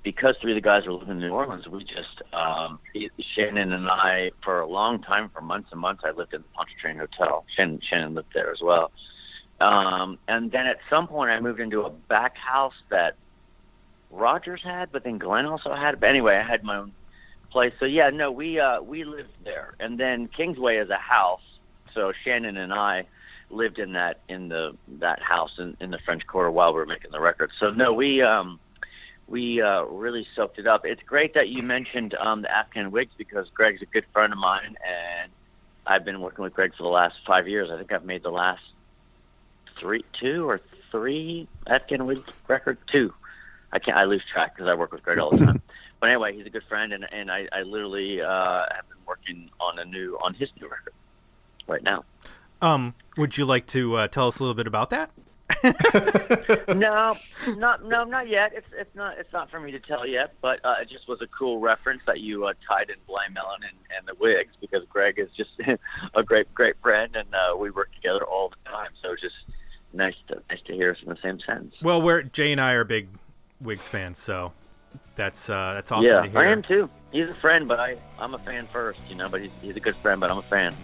because 0.03 0.35
three 0.41 0.51
of 0.51 0.55
the 0.55 0.61
guys 0.61 0.85
were 0.85 0.93
living 0.93 1.11
in 1.11 1.19
New 1.19 1.31
Orleans, 1.31 1.67
we 1.67 1.83
just 1.83 2.21
um, 2.33 2.79
Shannon 3.19 3.71
and 3.71 3.89
I 3.89 4.31
for 4.43 4.59
a 4.59 4.67
long 4.67 5.01
time, 5.01 5.29
for 5.29 5.41
months 5.41 5.69
and 5.71 5.79
months, 5.79 6.03
I 6.05 6.11
lived 6.11 6.33
in 6.33 6.41
the 6.41 6.47
Pontchartrain 6.49 6.97
Hotel. 6.97 7.45
Shannon 7.55 7.79
Shannon 7.81 8.13
lived 8.13 8.33
there 8.33 8.51
as 8.51 8.61
well. 8.61 8.91
Um, 9.61 10.19
and 10.27 10.51
then 10.51 10.67
at 10.67 10.79
some 10.89 11.07
point, 11.07 11.31
I 11.31 11.39
moved 11.39 11.61
into 11.61 11.83
a 11.83 11.89
back 11.89 12.35
house 12.35 12.73
that 12.89 13.15
Rogers 14.11 14.61
had, 14.61 14.91
but 14.91 15.05
then 15.05 15.17
Glen 15.17 15.45
also 15.45 15.73
had. 15.73 15.99
But 15.99 16.09
anyway, 16.09 16.35
I 16.35 16.43
had 16.43 16.63
my 16.63 16.77
own 16.77 16.91
place. 17.49 17.73
So 17.79 17.85
yeah, 17.85 18.09
no, 18.09 18.29
we 18.29 18.59
uh, 18.59 18.81
we 18.81 19.05
lived 19.05 19.31
there, 19.45 19.73
and 19.79 19.97
then 19.97 20.27
Kingsway 20.27 20.77
is 20.77 20.89
a 20.89 20.97
house. 20.97 21.41
So 21.93 22.11
Shannon 22.23 22.57
and 22.57 22.73
I 22.73 23.05
lived 23.49 23.79
in 23.79 23.93
that 23.93 24.19
in 24.27 24.49
the 24.49 24.75
that 24.99 25.21
house 25.21 25.59
in, 25.59 25.77
in 25.79 25.91
the 25.91 25.99
French 25.99 26.27
Quarter 26.27 26.51
while 26.51 26.73
we 26.73 26.79
were 26.79 26.85
making 26.85 27.11
the 27.11 27.21
record. 27.21 27.51
So 27.57 27.71
no, 27.71 27.93
we 27.93 28.21
um, 28.21 28.59
we 29.27 29.61
uh, 29.61 29.83
really 29.83 30.27
soaked 30.35 30.59
it 30.59 30.67
up. 30.67 30.85
It's 30.85 31.01
great 31.03 31.33
that 31.33 31.49
you 31.49 31.63
mentioned 31.63 32.13
um, 32.15 32.41
the 32.41 32.55
Afghan 32.55 32.91
Whigs 32.91 33.13
because 33.17 33.49
Greg's 33.49 33.81
a 33.81 33.85
good 33.85 34.05
friend 34.13 34.33
of 34.33 34.39
mine, 34.39 34.77
and 34.85 35.31
I've 35.85 36.05
been 36.05 36.19
working 36.21 36.43
with 36.43 36.53
Greg 36.53 36.73
for 36.75 36.83
the 36.83 36.89
last 36.89 37.15
five 37.25 37.47
years. 37.47 37.69
I 37.71 37.77
think 37.77 37.91
I've 37.91 38.05
made 38.05 38.23
the 38.23 38.31
last 38.31 38.63
three, 39.77 40.03
two 40.13 40.47
or 40.47 40.61
three 40.91 41.47
Afghan 41.67 42.05
Whigs 42.05 42.29
record 42.47 42.77
two. 42.87 43.13
I 43.71 43.79
can't. 43.79 43.97
I 43.97 44.03
lose 44.03 44.23
track 44.31 44.55
because 44.55 44.69
I 44.69 44.75
work 44.75 44.91
with 44.91 45.03
Greg 45.03 45.19
all 45.19 45.31
the 45.31 45.45
time. 45.45 45.61
but 45.99 46.09
anyway, 46.09 46.35
he's 46.35 46.45
a 46.45 46.51
good 46.51 46.63
friend, 46.69 46.93
and 46.93 47.11
and 47.11 47.31
I, 47.31 47.47
I 47.51 47.63
literally 47.63 48.21
uh, 48.21 48.65
have 48.71 48.87
been 48.87 48.97
working 49.07 49.49
on 49.59 49.79
a 49.79 49.85
new 49.85 50.17
on 50.21 50.33
his 50.33 50.49
new 50.59 50.67
record 50.67 50.93
right 51.67 51.81
now. 51.81 52.05
Um, 52.61 52.93
would 53.17 53.37
you 53.37 53.45
like 53.45 53.65
to 53.67 53.95
uh, 53.95 54.07
tell 54.07 54.27
us 54.27 54.39
a 54.39 54.43
little 54.43 54.53
bit 54.53 54.67
about 54.67 54.89
that? 54.91 55.11
no, 56.73 57.15
not 57.57 57.85
no, 57.85 58.03
not 58.03 58.27
yet. 58.27 58.53
It's 58.55 58.67
it's 58.77 58.95
not 58.95 59.17
it's 59.17 59.31
not 59.33 59.51
for 59.51 59.59
me 59.59 59.71
to 59.71 59.79
tell 59.79 60.05
yet. 60.05 60.33
But 60.41 60.63
uh, 60.63 60.75
it 60.81 60.89
just 60.89 61.07
was 61.07 61.21
a 61.21 61.27
cool 61.27 61.59
reference 61.59 62.01
that 62.05 62.21
you 62.21 62.45
uh, 62.45 62.53
tied 62.67 62.89
in 62.89 62.95
Blind 63.07 63.33
Melon 63.33 63.61
and, 63.63 63.77
and 63.97 64.07
the 64.07 64.15
Whigs 64.15 64.53
because 64.61 64.83
Greg 64.89 65.19
is 65.19 65.29
just 65.35 65.51
a 66.15 66.23
great 66.23 66.53
great 66.53 66.75
friend, 66.81 67.15
and 67.15 67.27
uh, 67.33 67.55
we 67.57 67.71
work 67.71 67.93
together 67.93 68.23
all 68.23 68.49
the 68.49 68.69
time. 68.69 68.91
So 69.01 69.11
it's 69.11 69.21
just 69.21 69.35
nice 69.91 70.15
to 70.29 70.41
nice 70.49 70.61
to 70.65 70.73
hear 70.73 70.91
us 70.91 70.97
in 71.01 71.09
the 71.09 71.17
same 71.21 71.39
sense. 71.41 71.75
Well, 71.81 72.01
we're 72.01 72.23
Jay 72.23 72.51
and 72.51 72.61
I 72.61 72.73
are 72.73 72.83
big 72.83 73.07
Whigs 73.59 73.87
fans, 73.87 74.17
so 74.17 74.53
that's 75.15 75.49
uh, 75.49 75.73
that's 75.75 75.91
awesome 75.91 76.05
yeah, 76.05 76.21
to 76.21 76.29
hear. 76.29 76.39
I 76.39 76.47
am 76.47 76.61
too. 76.61 76.89
He's 77.11 77.29
a 77.29 77.35
friend, 77.35 77.67
but 77.67 77.79
I 77.79 77.97
I'm 78.17 78.33
a 78.33 78.39
fan 78.39 78.67
first, 78.71 78.99
you 79.09 79.15
know. 79.15 79.29
But 79.29 79.41
he's 79.41 79.51
he's 79.61 79.75
a 79.75 79.81
good 79.81 79.95
friend, 79.97 80.19
but 80.19 80.31
I'm 80.31 80.37
a 80.37 80.43
fan. 80.43 80.75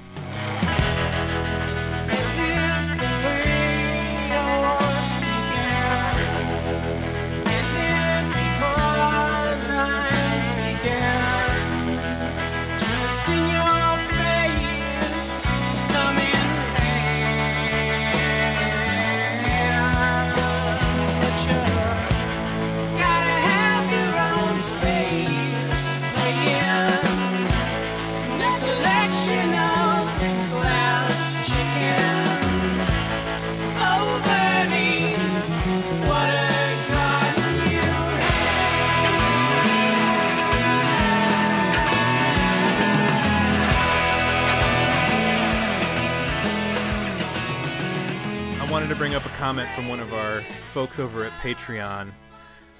Comment 49.39 49.69
from 49.69 49.88
one 49.88 50.02
of 50.02 50.13
our 50.13 50.41
folks 50.73 50.99
over 50.99 51.23
at 51.23 51.32
Patreon, 51.39 52.12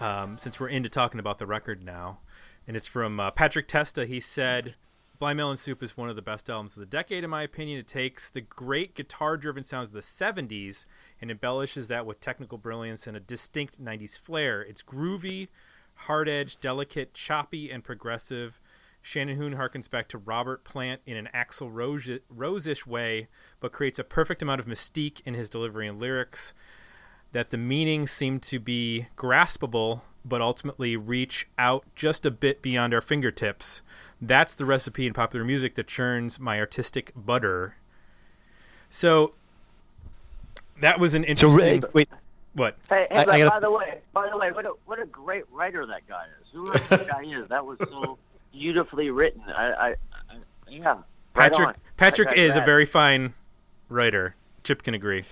um, 0.02 0.38
since 0.38 0.60
we're 0.60 0.68
into 0.68 0.90
talking 0.90 1.18
about 1.18 1.40
the 1.40 1.46
record 1.46 1.86
now, 1.86 2.20
and 2.68 2.76
it's 2.76 2.86
from 2.86 3.18
uh, 3.18 3.32
Patrick 3.32 3.66
Testa. 3.66 4.06
He 4.06 4.20
said, 4.20 4.76
"Blind 5.20 5.38
Melon 5.38 5.56
Soup 5.56 5.82
is 5.82 5.96
one 5.96 6.10
of 6.10 6.18
the 6.18 6.22
best 6.22 6.50
albums 6.50 6.76
of 6.76 6.82
the 6.82 6.86
decade, 6.86 7.24
in 7.24 7.30
my 7.30 7.44
opinion. 7.44 7.80
It 7.80 7.88
takes 7.88 8.30
the 8.30 8.42
great 8.42 8.94
guitar-driven 8.94 9.64
sounds 9.64 9.88
of 9.88 9.94
the 9.94 10.02
'70s 10.02 10.84
and 11.22 11.32
embellishes 11.32 11.88
that 11.88 12.06
with 12.06 12.20
technical 12.20 12.58
brilliance 12.58 13.08
and 13.08 13.16
a 13.16 13.22
distinct 13.22 13.82
'90s 13.82 14.20
flair. 14.20 14.62
It's 14.62 14.84
groovy, 14.84 15.48
hard-edged, 15.96 16.60
delicate, 16.60 17.14
choppy, 17.14 17.72
and 17.72 17.86
progressive." 17.86 18.60
Shannon 19.02 19.38
Hoon 19.38 19.56
harkens 19.56 19.90
back 19.90 20.08
to 20.10 20.18
Robert 20.18 20.64
Plant 20.64 21.02
in 21.06 21.18
an 21.18 21.30
Axl 21.34 21.70
Rose- 21.72 22.20
Rose-ish 22.30 22.86
way, 22.86 23.28
but 23.60 23.72
creates 23.72 24.00
a 24.00 24.04
perfect 24.04 24.42
amount 24.42 24.60
of 24.60 24.66
mystique 24.68 25.22
in 25.26 25.34
his 25.34 25.50
delivery 25.50 25.88
and 25.88 26.00
lyrics. 26.00 26.54
That 27.32 27.50
the 27.50 27.58
meanings 27.58 28.12
seem 28.12 28.40
to 28.42 28.60
be 28.60 29.08
graspable, 29.16 30.02
but 30.26 30.42
ultimately 30.42 30.98
reach 30.98 31.48
out 31.58 31.86
just 31.96 32.26
a 32.26 32.32
bit 32.32 32.62
beyond 32.62 32.94
our 32.94 33.02
fingertips. 33.02 33.82
That's 34.22 34.54
the 34.56 34.66
recipe 34.66 35.08
in 35.08 35.14
popular 35.14 35.46
music 35.46 35.76
that 35.76 35.88
churns 35.88 36.40
my 36.40 36.60
artistic 36.60 37.12
butter. 37.16 37.76
So 38.90 39.34
that 40.82 41.00
was 41.00 41.14
an 41.14 41.24
interesting. 41.24 41.82
Ray- 41.82 41.90
wait, 41.94 42.10
what? 42.54 42.78
Hey, 42.90 43.08
hey 43.10 43.18
I- 43.18 43.22
I 43.22 43.38
gotta- 43.38 43.50
by 43.52 43.60
the 43.60 43.72
way, 43.72 44.02
by 44.12 44.30
the 44.30 44.38
way, 44.38 44.52
what 44.52 44.66
a 44.66 44.74
what 44.86 45.00
a 45.00 45.06
great 45.06 45.44
writer 45.52 45.86
that 45.86 46.08
guy 46.08 46.26
is. 46.42 46.48
Whoever 46.52 46.98
that 46.98 47.08
guy 47.08 47.24
is, 47.24 47.48
that 47.50 47.66
was 47.66 47.78
so 47.80 48.18
beautifully 48.52 49.10
written. 49.10 49.42
I, 49.48 49.72
I, 49.72 49.88
I 49.90 49.96
yeah. 50.70 50.98
right 51.36 51.52
Patrick 51.52 51.68
on. 51.68 51.76
Patrick 51.98 52.30
That 52.30 52.38
is 52.38 52.56
a 52.56 52.62
very 52.62 52.86
fine 52.86 53.34
writer. 53.90 54.36
Chip 54.64 54.84
can 54.84 54.94
agree. 54.94 55.26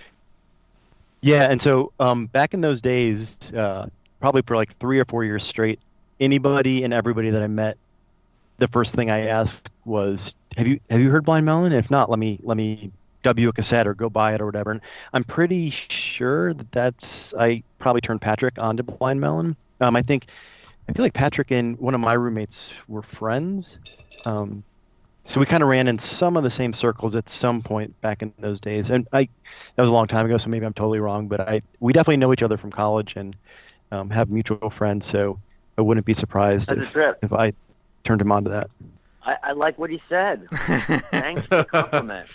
Yeah, 1.20 1.50
and 1.50 1.60
so 1.60 1.92
um, 1.98 2.26
back 2.26 2.54
in 2.54 2.60
those 2.60 2.80
days, 2.80 3.36
uh, 3.52 3.88
probably 4.20 4.42
for 4.42 4.56
like 4.56 4.76
three 4.78 5.00
or 5.00 5.04
four 5.04 5.24
years 5.24 5.42
straight, 5.42 5.80
anybody 6.20 6.84
and 6.84 6.94
everybody 6.94 7.30
that 7.30 7.42
I 7.42 7.48
met, 7.48 7.76
the 8.58 8.68
first 8.68 8.94
thing 8.94 9.10
I 9.10 9.26
asked 9.26 9.70
was, 9.84 10.34
"Have 10.56 10.66
you 10.66 10.78
have 10.90 11.00
you 11.00 11.10
heard 11.10 11.24
Blind 11.24 11.46
Melon? 11.46 11.72
And 11.72 11.84
if 11.84 11.90
not, 11.90 12.10
let 12.10 12.18
me 12.18 12.38
let 12.42 12.56
me 12.56 12.90
dub 13.22 13.38
you 13.38 13.48
a 13.48 13.52
cassette 13.52 13.86
or 13.86 13.94
go 13.94 14.08
buy 14.08 14.34
it 14.34 14.40
or 14.40 14.46
whatever." 14.46 14.70
And 14.70 14.80
I'm 15.12 15.24
pretty 15.24 15.70
sure 15.70 16.54
that 16.54 16.70
that's 16.72 17.34
I 17.34 17.62
probably 17.78 18.00
turned 18.00 18.20
Patrick 18.20 18.58
onto 18.58 18.82
Blind 18.82 19.20
Melon. 19.20 19.56
Um, 19.80 19.96
I 19.96 20.02
think 20.02 20.26
I 20.88 20.92
feel 20.92 21.04
like 21.04 21.14
Patrick 21.14 21.50
and 21.50 21.78
one 21.78 21.94
of 21.94 22.00
my 22.00 22.14
roommates 22.14 22.72
were 22.88 23.02
friends. 23.02 23.78
Um, 24.24 24.64
so 25.24 25.38
we 25.38 25.44
kind 25.46 25.62
of 25.62 25.68
ran 25.68 25.88
in 25.88 25.98
some 25.98 26.36
of 26.38 26.42
the 26.42 26.50
same 26.50 26.72
circles 26.72 27.14
at 27.14 27.28
some 27.28 27.60
point 27.60 27.98
back 28.00 28.22
in 28.22 28.32
those 28.38 28.60
days, 28.60 28.88
and 28.88 29.06
I 29.12 29.28
that 29.76 29.82
was 29.82 29.90
a 29.90 29.92
long 29.92 30.06
time 30.06 30.24
ago, 30.24 30.38
so 30.38 30.48
maybe 30.48 30.64
I'm 30.64 30.72
totally 30.72 31.00
wrong, 31.00 31.28
but 31.28 31.40
I 31.40 31.60
we 31.80 31.92
definitely 31.92 32.16
know 32.16 32.32
each 32.32 32.42
other 32.42 32.56
from 32.56 32.70
college 32.70 33.14
and 33.16 33.36
um, 33.92 34.08
have 34.08 34.30
mutual 34.30 34.70
friends, 34.70 35.04
so 35.04 35.38
I 35.76 35.82
wouldn't 35.82 36.06
be 36.06 36.14
surprised 36.14 36.72
if, 36.72 36.96
if 37.22 37.32
I 37.32 37.52
turned 38.04 38.22
him 38.22 38.32
on 38.32 38.44
to 38.44 38.50
that. 38.50 38.70
I, 39.22 39.36
I 39.42 39.52
like 39.52 39.78
what 39.78 39.90
he 39.90 40.00
said. 40.08 40.48
Thanks 40.52 41.42
for 41.42 41.56
the 41.58 41.64
compliment. 41.64 42.26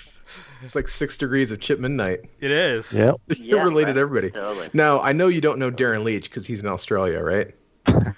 It's 0.62 0.76
like 0.76 0.88
six 0.88 1.18
degrees 1.18 1.50
of 1.50 1.60
Chip 1.60 1.80
Midnight. 1.80 2.20
It 2.40 2.52
is. 2.52 2.94
Yeah. 2.98 3.14
You're 3.28 3.58
Yeah, 3.58 3.64
related 3.64 3.88
right. 3.88 3.94
to 3.96 4.00
everybody. 4.02 4.30
Totally. 4.32 4.70
Now, 4.74 5.02
I 5.02 5.12
know 5.12 5.28
you 5.28 5.42
don't 5.42 5.58
know 5.58 5.72
Darren 5.72 6.04
Leach 6.04 6.26
because 6.30 6.46
he's 6.46 6.62
in 6.62 6.68
Australia, 6.68 7.20
right? 7.22 7.54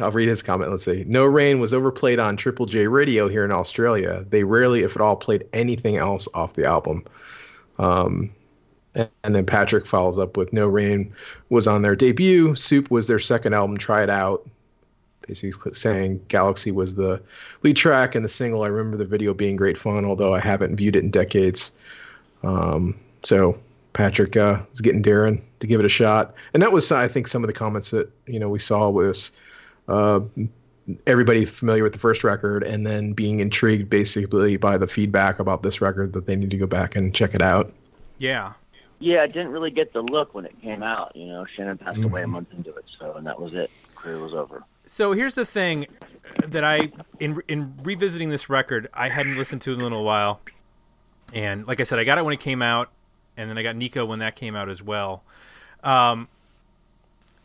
I'll 0.00 0.10
read 0.10 0.28
his 0.28 0.42
comment. 0.42 0.70
Let's 0.70 0.84
see. 0.84 1.04
No 1.06 1.24
Rain 1.24 1.60
was 1.60 1.72
overplayed 1.72 2.18
on 2.18 2.36
Triple 2.36 2.66
J 2.66 2.88
Radio 2.88 3.28
here 3.28 3.44
in 3.44 3.52
Australia. 3.52 4.24
They 4.28 4.42
rarely, 4.42 4.82
if 4.82 4.96
at 4.96 5.02
all, 5.02 5.16
played 5.16 5.46
anything 5.52 5.96
else 5.96 6.26
off 6.34 6.54
the 6.54 6.64
album. 6.64 7.04
Um, 7.78 8.30
and, 8.94 9.08
and 9.22 9.34
then 9.34 9.46
Patrick 9.46 9.86
follows 9.86 10.18
up 10.18 10.36
with 10.36 10.52
No 10.52 10.66
Rain 10.66 11.12
was 11.48 11.66
on 11.66 11.82
their 11.82 11.94
debut. 11.94 12.54
Soup 12.56 12.90
was 12.90 13.06
their 13.06 13.20
second 13.20 13.54
album. 13.54 13.76
Try 13.76 14.02
it 14.02 14.10
out. 14.10 14.48
Basically 15.26 15.72
saying 15.72 16.20
Galaxie 16.28 16.72
was 16.72 16.96
the 16.96 17.22
lead 17.62 17.76
track 17.76 18.14
and 18.14 18.24
the 18.24 18.28
single. 18.28 18.62
I 18.62 18.68
remember 18.68 18.96
the 18.96 19.04
video 19.04 19.32
being 19.32 19.56
great 19.56 19.78
fun, 19.78 20.04
although 20.04 20.34
I 20.34 20.40
haven't 20.40 20.76
viewed 20.76 20.96
it 20.96 21.04
in 21.04 21.10
decades. 21.10 21.72
Um, 22.42 22.98
so 23.22 23.58
Patrick 23.94 24.36
uh, 24.36 24.58
is 24.74 24.82
getting 24.82 25.02
Darren 25.02 25.40
to 25.60 25.66
give 25.66 25.80
it 25.80 25.86
a 25.86 25.88
shot, 25.88 26.34
and 26.52 26.62
that 26.62 26.72
was 26.72 26.92
I 26.92 27.08
think 27.08 27.26
some 27.26 27.42
of 27.42 27.46
the 27.46 27.54
comments 27.54 27.90
that 27.90 28.10
you 28.26 28.38
know 28.38 28.50
we 28.50 28.58
saw 28.58 28.90
was 28.90 29.32
uh, 29.88 30.20
everybody 31.06 31.44
familiar 31.44 31.82
with 31.82 31.92
the 31.92 31.98
first 31.98 32.24
record, 32.24 32.62
and 32.62 32.86
then 32.86 33.12
being 33.12 33.40
intrigued 33.40 33.88
basically 33.88 34.56
by 34.56 34.78
the 34.78 34.86
feedback 34.86 35.38
about 35.38 35.62
this 35.62 35.80
record 35.80 36.12
that 36.12 36.26
they 36.26 36.36
need 36.36 36.50
to 36.50 36.58
go 36.58 36.66
back 36.66 36.96
and 36.96 37.14
check 37.14 37.34
it 37.34 37.42
out. 37.42 37.72
Yeah. 38.18 38.52
Yeah, 39.00 39.22
I 39.22 39.26
didn't 39.26 39.48
really 39.48 39.70
get 39.70 39.92
the 39.92 40.02
look 40.02 40.34
when 40.34 40.46
it 40.46 40.60
came 40.62 40.82
out. 40.82 41.14
You 41.14 41.26
know, 41.26 41.44
Shannon 41.44 41.76
passed 41.76 42.02
away 42.02 42.22
a 42.22 42.26
month 42.26 42.52
into 42.56 42.74
it, 42.74 42.84
so 42.98 43.14
and 43.14 43.26
that 43.26 43.38
was 43.38 43.54
it. 43.54 43.70
Career 43.96 44.20
was 44.20 44.32
over. 44.32 44.62
So 44.86 45.12
here's 45.12 45.34
the 45.34 45.44
thing 45.44 45.86
that 46.46 46.64
I 46.64 46.90
in 47.18 47.40
in 47.48 47.74
revisiting 47.82 48.30
this 48.30 48.48
record, 48.48 48.88
I 48.94 49.08
hadn't 49.08 49.36
listened 49.36 49.62
to 49.62 49.72
in 49.72 49.80
a 49.80 49.82
little 49.82 50.04
while, 50.04 50.40
and 51.32 51.66
like 51.66 51.80
I 51.80 51.82
said, 51.82 51.98
I 51.98 52.04
got 52.04 52.18
it 52.18 52.24
when 52.24 52.32
it 52.32 52.40
came 52.40 52.62
out, 52.62 52.90
and 53.36 53.50
then 53.50 53.58
I 53.58 53.62
got 53.62 53.76
Nico 53.76 54.06
when 54.06 54.20
that 54.20 54.36
came 54.36 54.54
out 54.54 54.68
as 54.68 54.82
well. 54.82 55.24
Um, 55.82 56.28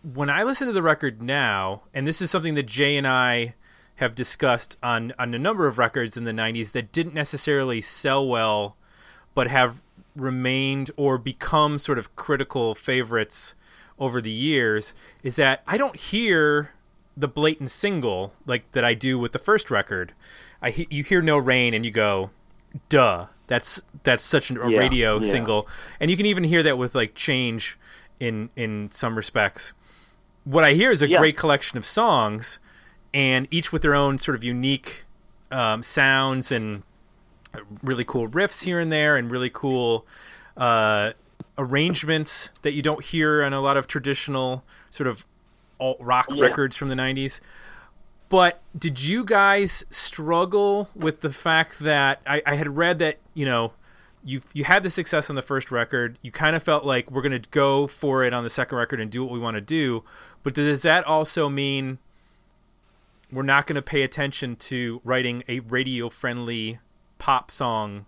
when 0.02 0.30
I 0.30 0.44
listen 0.44 0.68
to 0.68 0.74
the 0.74 0.82
record 0.82 1.22
now, 1.22 1.84
and 1.94 2.08
this 2.08 2.22
is 2.22 2.32
something 2.32 2.56
that 2.56 2.64
Jay 2.68 2.98
and 2.98 3.08
I 3.08 3.56
have 3.96 4.16
discussed 4.16 4.78
on 4.82 5.14
on 5.20 5.34
a 5.34 5.40
number 5.40 5.68
of 5.68 5.78
records 5.78 6.16
in 6.16 6.24
the 6.24 6.32
'90s 6.32 6.72
that 6.72 6.92
didn't 6.92 7.14
necessarily 7.14 7.82
sell 7.82 8.26
well, 8.28 8.78
but 9.34 9.48
have 9.48 9.82
remained 10.16 10.92
or 10.98 11.18
become 11.18 11.78
sort 11.78 11.98
of 11.98 12.16
critical 12.16 12.76
favorites 12.76 13.56
over 13.98 14.22
the 14.22 14.32
years, 14.32 14.94
is 15.24 15.36
that 15.36 15.62
I 15.68 15.78
don't 15.78 15.96
hear 15.98 16.72
the 17.18 17.28
blatant 17.28 17.70
single 17.70 18.34
like 18.46 18.72
that 18.72 18.86
I 18.86 18.94
do 18.94 19.20
with 19.20 19.34
the 19.34 19.40
first 19.40 19.70
record. 19.70 20.14
I 20.62 20.70
he- 20.72 20.88
you 20.90 21.04
hear 21.04 21.22
No 21.22 21.38
Rain 21.38 21.74
and 21.74 21.86
you 21.86 21.92
go, 21.92 22.30
"Duh." 22.88 23.28
That's 23.48 23.82
that's 24.04 24.24
such 24.24 24.52
a 24.52 24.54
Yeah, 24.54 24.78
radio 24.78 25.18
yeah. 25.20 25.30
single, 25.30 25.68
and 26.00 26.12
you 26.12 26.16
can 26.16 26.28
even 26.28 26.44
hear 26.46 26.62
that 26.64 26.78
with 26.78 26.94
like 26.96 27.16
Change 27.16 27.78
in 28.20 28.50
in 28.56 28.90
some 28.92 29.16
respects. 29.16 29.74
What 30.44 30.64
I 30.64 30.74
hear 30.74 30.92
is 30.92 31.02
a 31.02 31.08
Yeah. 31.10 31.20
great 31.20 31.38
collection 31.38 31.78
of 31.78 31.86
songs, 31.86 32.60
and 33.14 33.48
each 33.52 33.72
with 33.72 33.82
their 33.82 33.96
own 33.96 34.18
sort 34.18 34.36
of 34.36 34.44
unique 34.44 35.06
um, 35.52 35.82
sounds 35.82 36.52
and 36.52 36.84
really 37.82 38.04
cool 38.04 38.28
riffs 38.30 38.64
here 38.64 38.80
and 38.80 38.92
there, 38.92 39.16
and 39.18 39.32
really 39.32 39.50
cool 39.50 40.06
uh, 40.58 41.14
arrangements 41.58 42.52
that 42.62 42.74
you 42.74 42.82
don't 42.82 43.04
hear 43.06 43.44
on 43.44 43.54
a 43.54 43.62
lot 43.62 43.78
of 43.78 43.88
traditional 43.88 44.64
sort 44.90 45.08
of 45.08 45.26
alt 45.80 45.98
rock 46.00 46.28
Yeah. 46.30 46.44
records 46.44 46.76
from 46.76 46.90
the 46.90 46.96
90s. 46.96 47.40
But 48.30 48.62
did 48.78 49.02
you 49.02 49.24
guys 49.26 49.84
struggle 49.90 50.90
with 50.96 51.22
the 51.22 51.32
fact 51.32 51.80
that 51.80 52.22
I, 52.28 52.44
I 52.46 52.56
had 52.56 52.78
read 52.78 53.00
that, 53.00 53.18
you 53.34 53.46
know, 53.46 53.74
you 54.24 54.42
you 54.54 54.66
had 54.66 54.84
the 54.84 54.90
success 54.90 55.30
on 55.30 55.36
the 55.36 55.42
first 55.42 55.72
record, 55.72 56.18
you 56.22 56.32
kind 56.32 56.56
of 56.56 56.62
felt 56.62 56.84
like 56.86 57.10
we're 57.10 57.22
going 57.22 57.42
to 57.42 57.50
go 57.50 57.88
for 57.88 58.24
it 58.24 58.34
on 58.34 58.44
the 58.44 58.50
second 58.50 58.78
record 58.78 59.00
and 59.00 59.10
do 59.10 59.24
what 59.24 59.32
we 59.32 59.40
want 59.40 59.56
to 59.56 59.62
do, 59.62 60.04
but 60.44 60.54
does 60.54 60.82
that 60.84 61.06
also 61.06 61.50
mean 61.50 62.00
we're 63.32 63.44
not 63.44 63.68
going 63.68 63.76
to 63.76 63.82
pay 63.82 64.02
attention 64.02 64.56
to 64.56 65.02
writing 65.04 65.44
a 65.48 65.60
radio 65.60 66.10
friendly 66.10 66.80
pop 67.18 67.52
song 67.52 68.06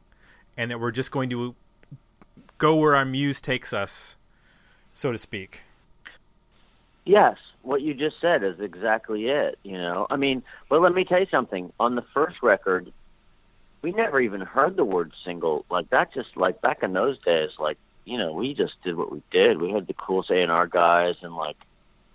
and 0.58 0.72
that 0.72 0.80
we're 0.80 0.91
just 0.91 1.12
going 1.12 1.30
to 1.30 1.56
go 2.58 2.76
where 2.76 2.96
our 2.96 3.06
muse 3.06 3.41
takes 3.41 3.74
us, 3.74 4.15
so 4.94 5.12
to 5.12 5.17
speak? 5.17 5.63
Yes, 7.06 7.38
what 7.63 7.82
you 7.82 7.94
just 7.94 8.22
said 8.22 8.44
is 8.44 8.60
exactly 8.60 9.28
it. 9.28 9.58
You 9.63 9.78
know, 9.78 10.08
I 10.10 10.15
mean, 10.17 10.44
but 10.70 10.82
let 10.82 10.94
me 10.94 11.04
tell 11.04 11.20
you 11.20 11.28
something. 11.32 11.72
On 11.80 11.96
the 11.96 12.06
first 12.13 12.38
record, 12.44 12.91
we 13.82 13.91
never 13.91 14.20
even 14.20 14.41
heard 14.41 14.76
the 14.76 14.86
word 14.86 15.12
single. 15.26 15.65
Like 15.70 15.89
that, 15.89 16.13
just 16.13 16.38
like 16.38 16.62
back 16.62 16.84
in 16.84 16.94
those 16.94 17.17
days, 17.20 17.50
like 17.60 17.78
you 18.06 18.17
know, 18.17 18.34
we 18.34 18.54
just 18.54 18.74
did 18.84 18.96
what 18.96 19.12
we 19.12 19.22
did. 19.32 19.62
We 19.62 19.72
had 19.72 19.88
the 19.88 19.94
cool 19.94 20.24
A 20.30 20.41
and 20.41 20.52
R 20.52 20.67
guys, 20.67 21.15
and 21.22 21.36
like, 21.36 21.58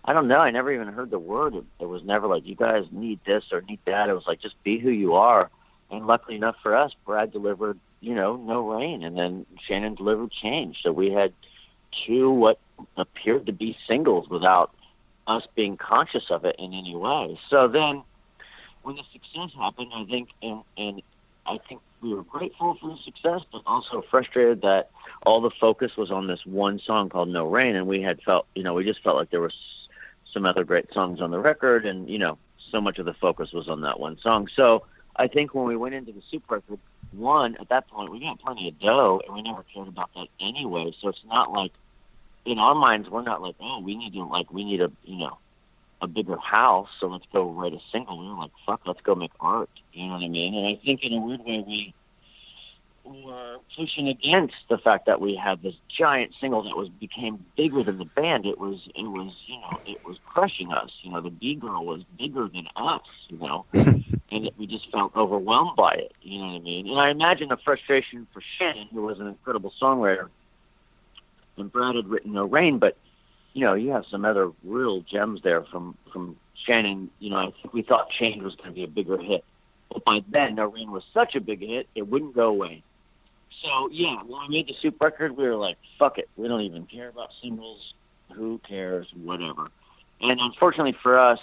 I 0.06 0.12
don't 0.12 0.28
know, 0.28 0.38
I 0.38 0.50
never 0.50 0.72
even 0.72 0.88
heard 0.88 1.10
the 1.10 1.18
word. 1.18 1.56
It, 1.56 1.64
it 1.80 1.86
was 1.86 2.04
never 2.04 2.28
like 2.28 2.46
you 2.46 2.54
guys 2.54 2.84
need 2.92 3.18
this 3.26 3.44
or 3.50 3.60
need 3.62 3.80
that. 3.86 4.08
It 4.08 4.14
was 4.14 4.26
like 4.26 4.40
just 4.40 4.62
be 4.62 4.78
who 4.78 4.90
you 4.90 5.14
are. 5.14 5.50
And 5.90 6.06
luckily 6.06 6.36
enough 6.36 6.56
for 6.62 6.76
us, 6.76 6.92
Brad 7.04 7.32
delivered, 7.32 7.78
you 8.00 8.14
know, 8.14 8.36
no 8.36 8.68
rain, 8.68 9.02
and 9.02 9.18
then 9.18 9.46
Shannon 9.66 9.94
delivered 9.94 10.30
change. 10.30 10.82
So 10.82 10.92
we 10.92 11.10
had 11.10 11.32
two 11.90 12.30
what 12.30 12.58
appeared 12.96 13.46
to 13.46 13.52
be 13.52 13.76
singles 13.88 14.28
without 14.28 14.72
us 15.26 15.44
being 15.54 15.76
conscious 15.76 16.30
of 16.30 16.44
it 16.44 16.56
in 16.58 16.72
any 16.72 16.94
way. 16.94 17.38
So 17.50 17.66
then, 17.68 18.02
when 18.82 18.96
the 18.96 19.02
success 19.12 19.50
happened, 19.56 19.90
I 19.92 20.04
think, 20.04 20.28
and, 20.42 20.62
and 20.76 21.02
I 21.46 21.58
think 21.68 21.80
we 22.00 22.14
were 22.14 22.22
grateful 22.22 22.76
for 22.80 22.90
the 22.90 22.98
success, 23.04 23.40
but 23.50 23.62
also 23.66 24.04
frustrated 24.08 24.62
that 24.62 24.90
all 25.24 25.40
the 25.40 25.50
focus 25.50 25.96
was 25.96 26.10
on 26.12 26.26
this 26.28 26.44
one 26.46 26.78
song 26.78 27.08
called 27.08 27.28
No 27.28 27.48
Rain, 27.48 27.74
and 27.74 27.86
we 27.88 28.02
had 28.02 28.22
felt, 28.22 28.46
you 28.54 28.62
know, 28.62 28.74
we 28.74 28.84
just 28.84 29.02
felt 29.02 29.16
like 29.16 29.30
there 29.30 29.40
was 29.40 29.54
some 30.36 30.44
other 30.44 30.64
great 30.64 30.92
songs 30.92 31.22
on 31.22 31.30
the 31.30 31.38
record, 31.38 31.86
and 31.86 32.10
you 32.10 32.18
know, 32.18 32.36
so 32.70 32.78
much 32.78 32.98
of 32.98 33.06
the 33.06 33.14
focus 33.14 33.52
was 33.52 33.70
on 33.70 33.80
that 33.80 33.98
one 33.98 34.18
song. 34.18 34.48
So 34.54 34.84
I 35.16 35.28
think 35.28 35.54
when 35.54 35.64
we 35.64 35.76
went 35.76 35.94
into 35.94 36.12
the 36.12 36.20
Soup 36.30 36.44
record, 36.50 36.78
one 37.12 37.56
at 37.56 37.70
that 37.70 37.88
point 37.88 38.12
we 38.12 38.20
got 38.20 38.38
plenty 38.38 38.68
of 38.68 38.78
dough, 38.78 39.22
and 39.24 39.34
we 39.34 39.40
never 39.40 39.64
cared 39.72 39.88
about 39.88 40.10
that 40.14 40.26
anyway. 40.38 40.94
So 41.00 41.08
it's 41.08 41.24
not 41.24 41.52
like 41.52 41.72
in 42.44 42.58
our 42.58 42.74
minds 42.74 43.08
we're 43.08 43.22
not 43.22 43.40
like, 43.40 43.54
oh, 43.60 43.80
we 43.80 43.96
need 43.96 44.12
to 44.12 44.24
like 44.24 44.52
we 44.52 44.62
need 44.62 44.82
a 44.82 44.92
you 45.04 45.16
know 45.16 45.38
a 46.02 46.06
bigger 46.06 46.36
house, 46.36 46.90
so 47.00 47.06
let's 47.06 47.24
go 47.32 47.50
write 47.50 47.72
a 47.72 47.80
single. 47.90 48.18
We 48.18 48.28
were 48.28 48.34
like, 48.34 48.50
fuck, 48.66 48.82
let's 48.84 49.00
go 49.00 49.14
make 49.14 49.32
art. 49.40 49.70
You 49.94 50.08
know 50.08 50.12
what 50.12 50.22
I 50.22 50.28
mean? 50.28 50.54
And 50.54 50.66
I 50.66 50.78
think 50.84 51.02
in 51.02 51.14
a 51.14 51.18
weird 51.18 51.40
way 51.46 51.64
we 51.66 51.94
were 53.06 53.58
pushing 53.76 54.08
against 54.08 54.54
the 54.68 54.78
fact 54.78 55.06
that 55.06 55.20
we 55.20 55.34
had 55.34 55.62
this 55.62 55.74
giant 55.88 56.32
single 56.40 56.62
that 56.62 56.76
was 56.76 56.88
became 56.88 57.44
bigger 57.56 57.82
than 57.82 57.98
the 57.98 58.04
band. 58.04 58.46
It 58.46 58.58
was 58.58 58.88
it 58.94 59.06
was 59.06 59.34
you 59.46 59.58
know 59.60 59.78
it 59.86 60.04
was 60.04 60.18
crushing 60.24 60.72
us. 60.72 60.90
You 61.02 61.12
know 61.12 61.20
the 61.20 61.30
Bee 61.30 61.54
girl 61.54 61.84
was 61.84 62.02
bigger 62.18 62.48
than 62.48 62.68
us. 62.76 63.02
You 63.28 63.38
know, 63.38 63.66
and 63.74 64.46
it, 64.46 64.54
we 64.58 64.66
just 64.66 64.90
felt 64.90 65.14
overwhelmed 65.16 65.76
by 65.76 65.92
it. 65.92 66.12
You 66.22 66.38
know 66.40 66.46
what 66.48 66.56
I 66.56 66.60
mean? 66.60 66.88
And 66.88 66.98
I 66.98 67.10
imagine 67.10 67.48
the 67.48 67.56
frustration 67.56 68.26
for 68.32 68.42
Shannon, 68.58 68.88
who 68.92 69.02
was 69.02 69.20
an 69.20 69.26
incredible 69.26 69.72
songwriter, 69.80 70.28
and 71.56 71.70
Brad 71.70 71.96
had 71.96 72.08
written 72.08 72.32
No 72.32 72.44
Rain, 72.44 72.78
but 72.78 72.96
you 73.52 73.64
know 73.64 73.74
you 73.74 73.90
have 73.90 74.04
some 74.10 74.24
other 74.24 74.50
real 74.64 75.00
gems 75.02 75.42
there 75.42 75.64
from 75.64 75.96
from 76.12 76.36
Shannon. 76.64 77.10
You 77.18 77.30
know 77.30 77.36
I 77.36 77.50
think 77.62 77.72
we 77.72 77.82
thought 77.82 78.10
Change 78.10 78.42
was 78.42 78.54
going 78.56 78.70
to 78.70 78.74
be 78.74 78.84
a 78.84 78.88
bigger 78.88 79.18
hit. 79.18 79.44
But 79.90 80.04
by 80.04 80.24
then, 80.28 80.56
No 80.56 80.66
Rain 80.66 80.90
was 80.90 81.04
such 81.14 81.34
a 81.36 81.40
big 81.40 81.60
hit, 81.60 81.88
it 81.94 82.08
wouldn't 82.08 82.34
go 82.34 82.48
away. 82.48 82.82
So 83.62 83.88
yeah, 83.90 84.22
when 84.22 84.48
we 84.48 84.56
made 84.56 84.68
the 84.68 84.74
Soup 84.80 84.96
record, 85.00 85.36
we 85.36 85.44
were 85.44 85.56
like, 85.56 85.78
"Fuck 85.98 86.18
it, 86.18 86.28
we 86.36 86.48
don't 86.48 86.62
even 86.62 86.86
care 86.86 87.08
about 87.08 87.30
singles. 87.42 87.94
Who 88.34 88.60
cares? 88.66 89.08
Whatever." 89.14 89.70
And 90.20 90.40
unfortunately 90.40 90.96
for 91.02 91.18
us, 91.18 91.40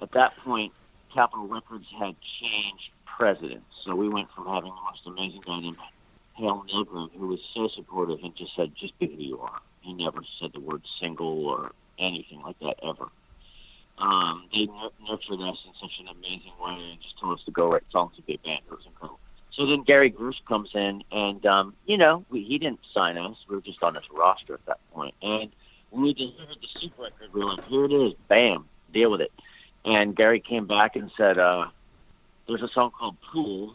at 0.00 0.12
that 0.12 0.36
point, 0.38 0.72
Capitol 1.12 1.46
Records 1.46 1.86
had 1.98 2.16
changed 2.40 2.90
president. 3.04 3.64
So 3.84 3.94
we 3.94 4.08
went 4.08 4.28
from 4.34 4.46
having 4.46 4.70
the 4.70 4.80
most 4.90 5.06
amazing 5.06 5.42
guy 5.44 5.60
named 5.60 5.78
Hale 6.34 6.64
Milgrim, 6.72 7.10
who 7.16 7.28
was 7.28 7.40
so 7.54 7.68
supportive 7.68 8.20
and 8.22 8.34
just 8.36 8.54
said, 8.54 8.74
"Just 8.76 8.98
be 8.98 9.06
who 9.06 9.22
you 9.22 9.40
are." 9.40 9.60
He 9.80 9.94
never 9.94 10.20
said 10.38 10.52
the 10.52 10.60
word 10.60 10.82
single 11.00 11.46
or 11.46 11.72
anything 11.98 12.42
like 12.42 12.58
that 12.60 12.76
ever. 12.82 13.08
Um, 13.98 14.48
they 14.52 14.66
nurtured 15.08 15.40
us 15.40 15.58
in 15.66 15.72
such 15.80 15.98
an 15.98 16.08
amazing 16.08 16.52
way 16.60 16.90
and 16.92 17.00
just 17.00 17.18
told 17.18 17.38
us 17.38 17.44
to 17.44 17.50
go 17.50 17.72
write 17.72 17.82
songs 17.90 18.14
and 18.16 18.26
be 18.26 18.34
a 18.34 18.38
band. 18.38 18.60
It 18.66 18.70
was 18.70 18.86
incredible. 18.86 19.20
So 19.58 19.66
then 19.66 19.82
Gary 19.82 20.12
Gersh 20.12 20.36
comes 20.46 20.70
in, 20.72 21.02
and 21.10 21.44
um, 21.44 21.74
you 21.84 21.96
know, 21.96 22.24
we, 22.30 22.44
he 22.44 22.58
didn't 22.58 22.78
sign 22.94 23.18
us. 23.18 23.36
We 23.48 23.56
were 23.56 23.60
just 23.60 23.82
on 23.82 23.96
his 23.96 24.04
roster 24.08 24.54
at 24.54 24.64
that 24.66 24.78
point. 24.92 25.16
And 25.20 25.50
when 25.90 26.02
we 26.02 26.14
delivered 26.14 26.58
the 26.60 26.80
Soup 26.80 26.92
record, 26.96 27.34
we 27.34 27.40
were 27.44 27.54
like, 27.54 27.64
"Here 27.64 27.84
it 27.84 27.92
is, 27.92 28.14
bam, 28.28 28.66
deal 28.94 29.10
with 29.10 29.20
it." 29.20 29.32
And 29.84 30.14
Gary 30.14 30.38
came 30.38 30.68
back 30.68 30.94
and 30.94 31.10
said, 31.18 31.38
uh, 31.38 31.66
"There's 32.46 32.62
a 32.62 32.68
song 32.68 32.92
called 32.92 33.16
Pool, 33.20 33.74